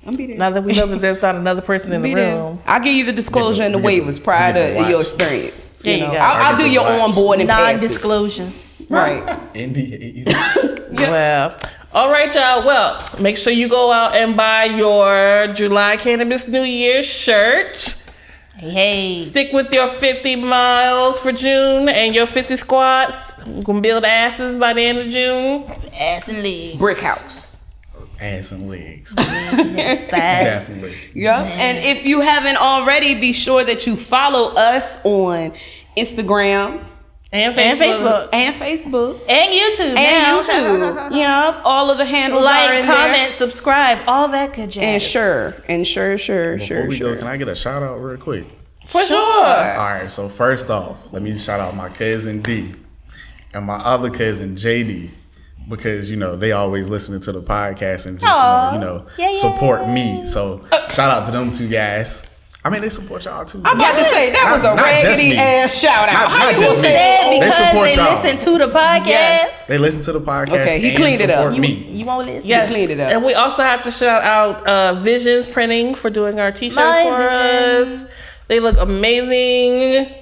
I'm 0.06 0.16
be 0.16 0.26
there. 0.26 0.36
Now 0.38 0.50
that 0.50 0.62
we 0.62 0.72
know 0.74 0.86
that 0.86 1.00
there's 1.00 1.20
not 1.22 1.34
another 1.34 1.62
person 1.62 1.92
in 1.92 2.02
the 2.02 2.08
be 2.08 2.14
there. 2.14 2.36
room. 2.36 2.58
I'll 2.66 2.80
give 2.82 2.94
you 2.94 3.04
the 3.04 3.12
disclosure 3.12 3.62
and 3.64 3.74
the 3.74 3.78
we 3.78 4.00
waivers 4.00 4.22
prior 4.22 4.52
we 4.52 4.84
to 4.84 4.90
your 4.90 5.00
experience. 5.00 5.72
There 5.72 5.94
You 5.94 6.00
you 6.00 6.06
know, 6.06 6.12
go. 6.12 6.18
I'll, 6.18 6.36
I 6.36 6.50
I'll 6.52 6.58
do 6.58 6.70
your 6.70 6.82
watch. 6.84 7.12
onboarding 7.12 7.46
passes. 7.48 7.82
Non-disclosures. 7.82 8.86
Right. 8.90 9.22
NDAs. 9.54 10.82
Well, 10.96 11.54
all 11.92 12.10
right, 12.10 12.34
y'all. 12.34 12.64
Well, 12.64 13.04
make 13.20 13.36
sure 13.36 13.52
you 13.52 13.68
go 13.68 13.92
out 13.92 14.14
and 14.14 14.34
buy 14.36 14.64
your 14.64 15.48
July 15.52 15.98
Cannabis 15.98 16.48
New 16.48 16.62
Year 16.62 17.02
shirt. 17.02 17.96
Hey, 18.56 18.70
hey. 18.70 19.22
Stick 19.22 19.52
with 19.52 19.70
your 19.74 19.86
50 19.88 20.36
miles 20.36 21.18
for 21.20 21.32
June 21.32 21.90
and 21.90 22.14
your 22.14 22.24
50 22.24 22.56
squats. 22.56 23.34
We're 23.46 23.62
gonna 23.62 23.82
build 23.82 24.04
asses 24.04 24.56
by 24.58 24.72
the 24.72 24.80
end 24.82 24.98
of 24.98 25.06
June. 25.08 25.64
Ass 26.00 26.28
and 26.28 26.42
legs. 26.42 26.76
Brick 26.76 26.98
house. 27.00 27.55
Ass 28.20 28.52
and 28.52 28.68
legs. 28.68 29.14
Thighs. 29.14 30.08
Definitely. 30.10 30.94
Yeah. 31.14 31.42
And 31.42 31.78
if 31.78 32.06
you 32.06 32.20
haven't 32.20 32.56
already, 32.56 33.14
be 33.20 33.32
sure 33.32 33.64
that 33.64 33.86
you 33.86 33.96
follow 33.96 34.54
us 34.54 34.98
on 35.04 35.52
Instagram 35.96 36.82
And 37.32 37.54
Facebook. 37.54 37.58
And 37.58 37.78
Facebook. 37.80 38.28
and 38.32 38.54
Facebook 38.54 39.22
And 39.28 39.52
YouTube. 39.52 39.96
and 39.96 39.96
now. 39.96 40.42
YouTube. 40.42 41.16
yep. 41.16 41.60
All 41.64 41.90
of 41.90 41.98
the 41.98 42.04
handles 42.06 42.42
are 42.42 42.44
Like, 42.44 42.70
in 42.80 42.86
there. 42.86 42.94
comment, 42.96 43.34
subscribe, 43.34 43.98
all 44.06 44.28
that 44.28 44.54
good 44.54 44.70
jazz. 44.70 44.82
And 44.84 45.02
sure, 45.02 45.54
and 45.68 45.86
sure, 45.86 46.16
sure, 46.16 46.54
Before 46.54 46.66
sure, 46.66 46.88
we 46.88 46.94
sure. 46.96 47.14
go, 47.16 47.20
can 47.20 47.28
I 47.28 47.36
get 47.36 47.48
a 47.48 47.54
shout 47.56 47.82
out 47.82 47.96
real 47.98 48.16
quick? 48.16 48.44
For 48.86 49.04
sure. 49.04 49.18
All 49.18 49.44
right, 49.44 50.10
so 50.10 50.28
first 50.28 50.70
off, 50.70 51.12
let 51.12 51.20
me 51.22 51.36
shout 51.36 51.60
out 51.60 51.74
my 51.74 51.88
cousin 51.90 52.40
D 52.40 52.72
and 53.52 53.66
my 53.66 53.76
other 53.84 54.08
cousin 54.10 54.54
JD 54.54 55.10
because 55.68 56.10
you 56.10 56.16
know 56.16 56.36
they 56.36 56.52
always 56.52 56.88
listening 56.88 57.20
to 57.20 57.32
the 57.32 57.42
podcast 57.42 58.06
and 58.06 58.18
just 58.18 58.24
Aw. 58.32 58.74
you 58.74 58.78
know 58.80 59.06
Yeah, 59.18 59.26
yeah. 59.30 59.32
support 59.38 59.88
me. 59.88 60.24
So 60.26 60.64
shout 60.90 61.10
out 61.10 61.26
to 61.26 61.32
them 61.32 61.50
two 61.50 61.68
guys. 61.68 62.32
I 62.64 62.68
mean, 62.70 62.82
they 62.82 62.88
support 62.88 63.24
y'all 63.24 63.44
too. 63.44 63.62
I'm 63.64 63.76
about 63.78 63.96
to 63.96 64.02
say 64.04 64.32
that 64.32 64.50
was 64.52 64.64
a 64.64 64.68
Not- 64.74 64.76
not 64.78 65.00
just 65.00 65.22
raggedy 65.22 65.36
ass 65.38 65.80
shout 65.80 66.08
out. 66.08 66.12
Not- 66.14 66.30
How 66.32 66.38
not 66.38 66.52
you 66.52 66.58
just 66.58 66.76
gonna 66.78 66.82
me. 66.82 66.88
say 66.88 67.16
Said 67.22 67.30
They 67.30 67.38
because 67.38 67.56
support 67.56 67.88
they 67.90 67.94
y'all. 67.94 68.22
listen 68.22 68.38
to 68.52 68.58
the 68.58 68.72
podcast. 68.72 69.06
Yes. 69.06 69.66
They 69.68 69.78
listen 69.78 70.02
to 70.02 70.12
the 70.18 70.20
podcast. 70.20 70.62
Okay, 70.66 70.80
he 70.80 70.88
and 70.88 70.96
cleaned 70.96 71.20
it 71.20 71.30
up. 71.30 71.36
support 71.36 71.54
You- 71.54 71.60
me. 71.60 71.72
You 71.92 72.04
won't 72.06 72.26
listen? 72.26 72.48
Yes. 72.48 72.68
cleaned 72.68 72.90
it 72.90 72.98
up. 72.98 73.12
And 73.12 73.24
we 73.24 73.34
also 73.34 73.62
have 73.62 73.82
to 73.84 73.92
shout 73.92 74.22
out 74.24 74.66
uh, 74.66 74.94
Visions 75.00 75.46
Printing 75.46 75.94
for 75.94 76.10
doing 76.10 76.40
our 76.40 76.50
t-shirts 76.50 76.74
My 76.76 77.04
for 77.04 77.16
Vision. 77.86 78.04
us. 78.06 78.12
They 78.48 78.58
look 78.58 78.76
amazing. 78.78 80.12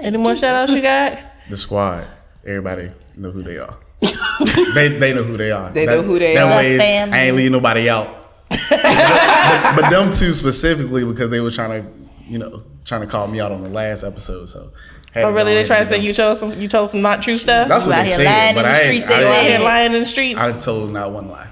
Any 0.00 0.16
more 0.16 0.34
shout 0.34 0.54
outs 0.56 0.72
you 0.72 0.80
got? 0.80 1.18
The 1.50 1.56
squad. 1.58 2.06
Everybody 2.46 2.88
know 3.14 3.30
who 3.30 3.42
they 3.42 3.58
are. 3.58 3.76
they 4.74 4.88
they 4.98 5.12
know 5.14 5.22
who 5.22 5.36
they 5.36 5.52
are. 5.52 5.70
They 5.70 5.86
know 5.86 6.02
who 6.02 6.18
they 6.18 6.34
that 6.34 6.50
are. 6.50 6.56
way, 6.56 6.76
Family. 6.78 7.16
I 7.18 7.22
ain't 7.24 7.36
leave 7.36 7.52
nobody 7.52 7.88
out. 7.88 8.08
but, 8.48 9.72
but 9.76 9.90
them 9.90 10.10
two 10.10 10.32
specifically 10.32 11.04
because 11.04 11.30
they 11.30 11.40
were 11.40 11.50
trying 11.50 11.82
to, 11.82 11.88
you 12.30 12.38
know, 12.38 12.62
trying 12.84 13.00
to 13.02 13.06
call 13.06 13.26
me 13.28 13.40
out 13.40 13.52
on 13.52 13.62
the 13.62 13.68
last 13.68 14.04
episode. 14.04 14.46
So. 14.48 14.70
had 15.12 15.24
Oh, 15.24 15.28
to 15.28 15.34
really? 15.34 15.52
They 15.54 15.58
ahead 15.60 15.66
try 15.66 15.80
to 15.80 15.86
say 15.86 15.98
you 16.00 16.12
told 16.12 16.38
some 16.38 16.52
you 16.52 16.68
told 16.68 16.90
some 16.90 17.02
not 17.02 17.22
true 17.22 17.36
stuff. 17.38 17.68
That's 17.68 17.86
what 17.86 17.94
You 17.96 18.00
out 18.02 18.06
they 18.06 18.24
said, 18.24 18.54
but 18.54 18.64
in 18.64 18.64
the 18.64 18.68
I 18.68 18.80
ain't, 18.80 18.84
streets, 18.84 19.04
I, 19.04 19.08
they 19.08 19.20
you 19.20 19.26
out 19.26 19.34
ain't- 19.34 19.46
here 19.48 19.56
said. 19.58 19.64
lying 19.64 19.92
in 19.94 20.00
the 20.00 20.06
streets. 20.06 20.38
I 20.40 20.52
told 20.58 20.90
not 20.92 21.12
one 21.12 21.28
lie. 21.28 21.48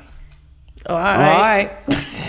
Oh, 0.87 0.95
all 0.95 1.01
All 1.01 1.05
right. 1.07 1.67
right. 1.67 1.71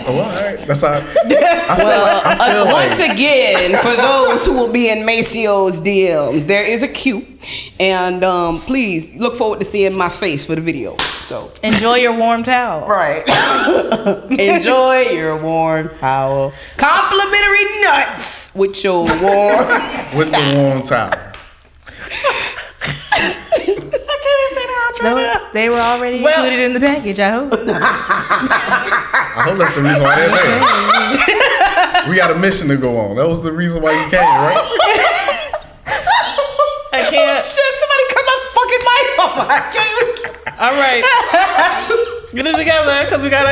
Oh, 0.06 0.20
all 0.20 0.44
right. 0.44 0.58
That's 0.66 0.80
how. 0.82 0.94
I 0.94 1.00
feel 1.00 1.86
like. 1.86 2.26
I 2.26 2.52
feel 2.52 2.62
Uh, 2.68 2.72
Once 2.72 2.98
again, 2.98 3.78
for 3.82 3.94
those 3.96 4.44
who 4.44 4.52
will 4.54 4.72
be 4.72 4.90
in 4.90 5.06
Macio's 5.06 5.80
DMs, 5.80 6.44
there 6.46 6.64
is 6.64 6.82
a 6.82 6.88
queue, 6.88 7.24
and 7.80 8.22
um, 8.24 8.60
please 8.62 9.16
look 9.18 9.34
forward 9.36 9.58
to 9.60 9.64
seeing 9.64 9.94
my 9.96 10.08
face 10.08 10.44
for 10.44 10.54
the 10.54 10.60
video. 10.60 10.96
So, 11.22 11.50
Enjoy 11.62 11.96
your 11.96 12.16
warm 12.16 12.42
towel. 12.42 12.86
right, 12.88 13.22
enjoy 14.30 15.02
your 15.12 15.40
warm 15.40 15.88
towel, 15.88 16.52
complimentary 16.76 17.64
nuts 17.82 18.54
with 18.54 18.82
your 18.84 19.04
warm. 19.22 19.68
with 20.16 20.30
the 20.32 20.52
warm 20.56 20.82
towel. 20.82 21.12
No, 25.02 25.34
they 25.52 25.68
were 25.68 25.78
already 25.78 26.22
Well- 26.22 26.44
included 26.44 26.64
in 26.64 26.72
the 26.74 26.80
package. 26.80 27.18
I 27.20 27.30
hope. 27.30 27.52
I 27.54 27.56
hope 29.48 29.56
that's 29.58 29.72
the 29.72 29.82
reason 29.82 30.04
why 30.04 30.14
they're 30.16 30.30
there. 30.30 30.62
we 32.10 32.16
got 32.16 32.30
a 32.30 32.34
mission 32.38 32.68
to 32.68 32.76
go 32.76 32.96
on. 32.98 33.16
That 33.16 33.26
was 33.28 33.40
the 33.42 33.52
reason 33.52 33.82
why 33.82 33.90
you 33.92 34.08
came, 34.10 34.20
right? 34.20 34.56
I 36.92 37.02
can't. 37.08 37.16
Oh, 37.16 37.40
Shit, 37.40 37.74
somebody 37.80 38.04
cut 38.12 38.24
my 38.28 38.36
fucking 38.52 38.82
mic 38.84 39.18
off. 39.18 39.48
I 39.48 39.60
can't 39.72 39.96
even. 40.02 40.12
All 40.60 40.74
right. 40.76 41.02
Get 42.32 42.46
it 42.46 42.56
together 42.56 43.04
because 43.04 43.20
we 43.22 43.28
got 43.28 43.44
to. 43.44 43.50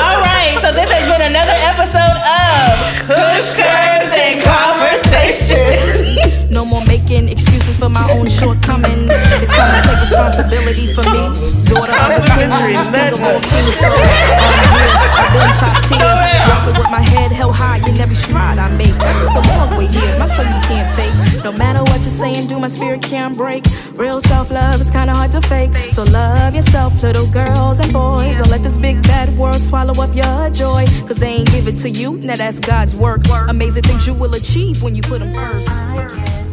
all 0.00 0.16
right, 0.24 0.56
so 0.60 0.72
this 0.72 0.88
has 0.88 1.04
been 1.04 1.20
another 1.32 1.52
episode 1.68 2.16
of 2.24 2.72
Kush 3.08 3.52
Curves 3.52 4.12
and 4.16 4.40
Conversation. 4.40 6.16
No 6.52 6.64
more 6.64 6.80
making 6.86 7.28
excuses 7.28 7.71
for 7.82 7.88
my 7.88 8.06
own 8.12 8.28
shortcomings. 8.28 9.10
It's 9.42 9.50
time 9.50 9.82
to 9.82 9.88
take 9.88 10.00
responsibility 10.06 10.86
for 10.94 11.02
me. 11.10 11.26
Daughter 11.66 11.90
of 11.90 12.14
a 12.14 12.22
king, 12.30 12.46
who's 12.46 12.90
king 12.94 13.10
of 13.10 13.22
all 13.26 13.40
kings. 13.42 13.74
So 13.74 13.90
I'm 13.90 15.02
I've 15.18 15.32
been 15.34 15.50
top 15.58 15.76
tier. 15.90 16.14
Walking 16.46 16.78
with 16.78 16.90
my 16.94 17.02
head 17.02 17.32
held 17.32 17.56
high 17.56 17.78
in 17.78 17.98
every 17.98 18.14
stride 18.14 18.58
I 18.58 18.70
make. 18.76 18.94
I 19.02 19.12
took 19.18 19.34
the 19.34 19.42
long 19.50 19.76
way 19.76 19.86
here, 19.86 20.16
my 20.16 20.26
soul 20.26 20.46
you 20.46 20.60
can't 20.70 20.94
take. 20.94 21.12
No 21.42 21.50
matter 21.50 21.80
what 21.80 21.98
you're 22.06 22.18
saying, 22.22 22.46
do 22.46 22.60
my 22.60 22.68
spirit 22.68 23.02
can't 23.02 23.36
break. 23.36 23.64
Real 23.94 24.20
self 24.20 24.52
love 24.52 24.80
is 24.80 24.90
kinda 24.90 25.12
hard 25.12 25.32
to 25.32 25.40
fake. 25.40 25.74
So 25.90 26.04
love 26.04 26.54
yourself, 26.54 27.02
little 27.02 27.26
girls 27.26 27.80
and 27.80 27.92
boys. 27.92 28.38
Don't 28.38 28.48
let 28.48 28.62
this 28.62 28.78
big 28.78 29.02
bad 29.02 29.36
world 29.36 29.60
swallow 29.60 30.00
up 30.00 30.14
your 30.14 30.50
joy. 30.50 30.86
Cause 31.08 31.16
they 31.16 31.34
ain't 31.38 31.50
giving 31.50 31.74
it 31.74 31.78
to 31.78 31.90
you. 31.90 32.18
Now 32.18 32.36
that's 32.36 32.60
God's 32.60 32.94
work. 32.94 33.22
Amazing 33.48 33.82
things 33.82 34.06
you 34.06 34.14
will 34.14 34.34
achieve 34.34 34.84
when 34.84 34.94
you 34.94 35.02
put 35.02 35.20
him 35.20 35.32
first. 35.32 36.51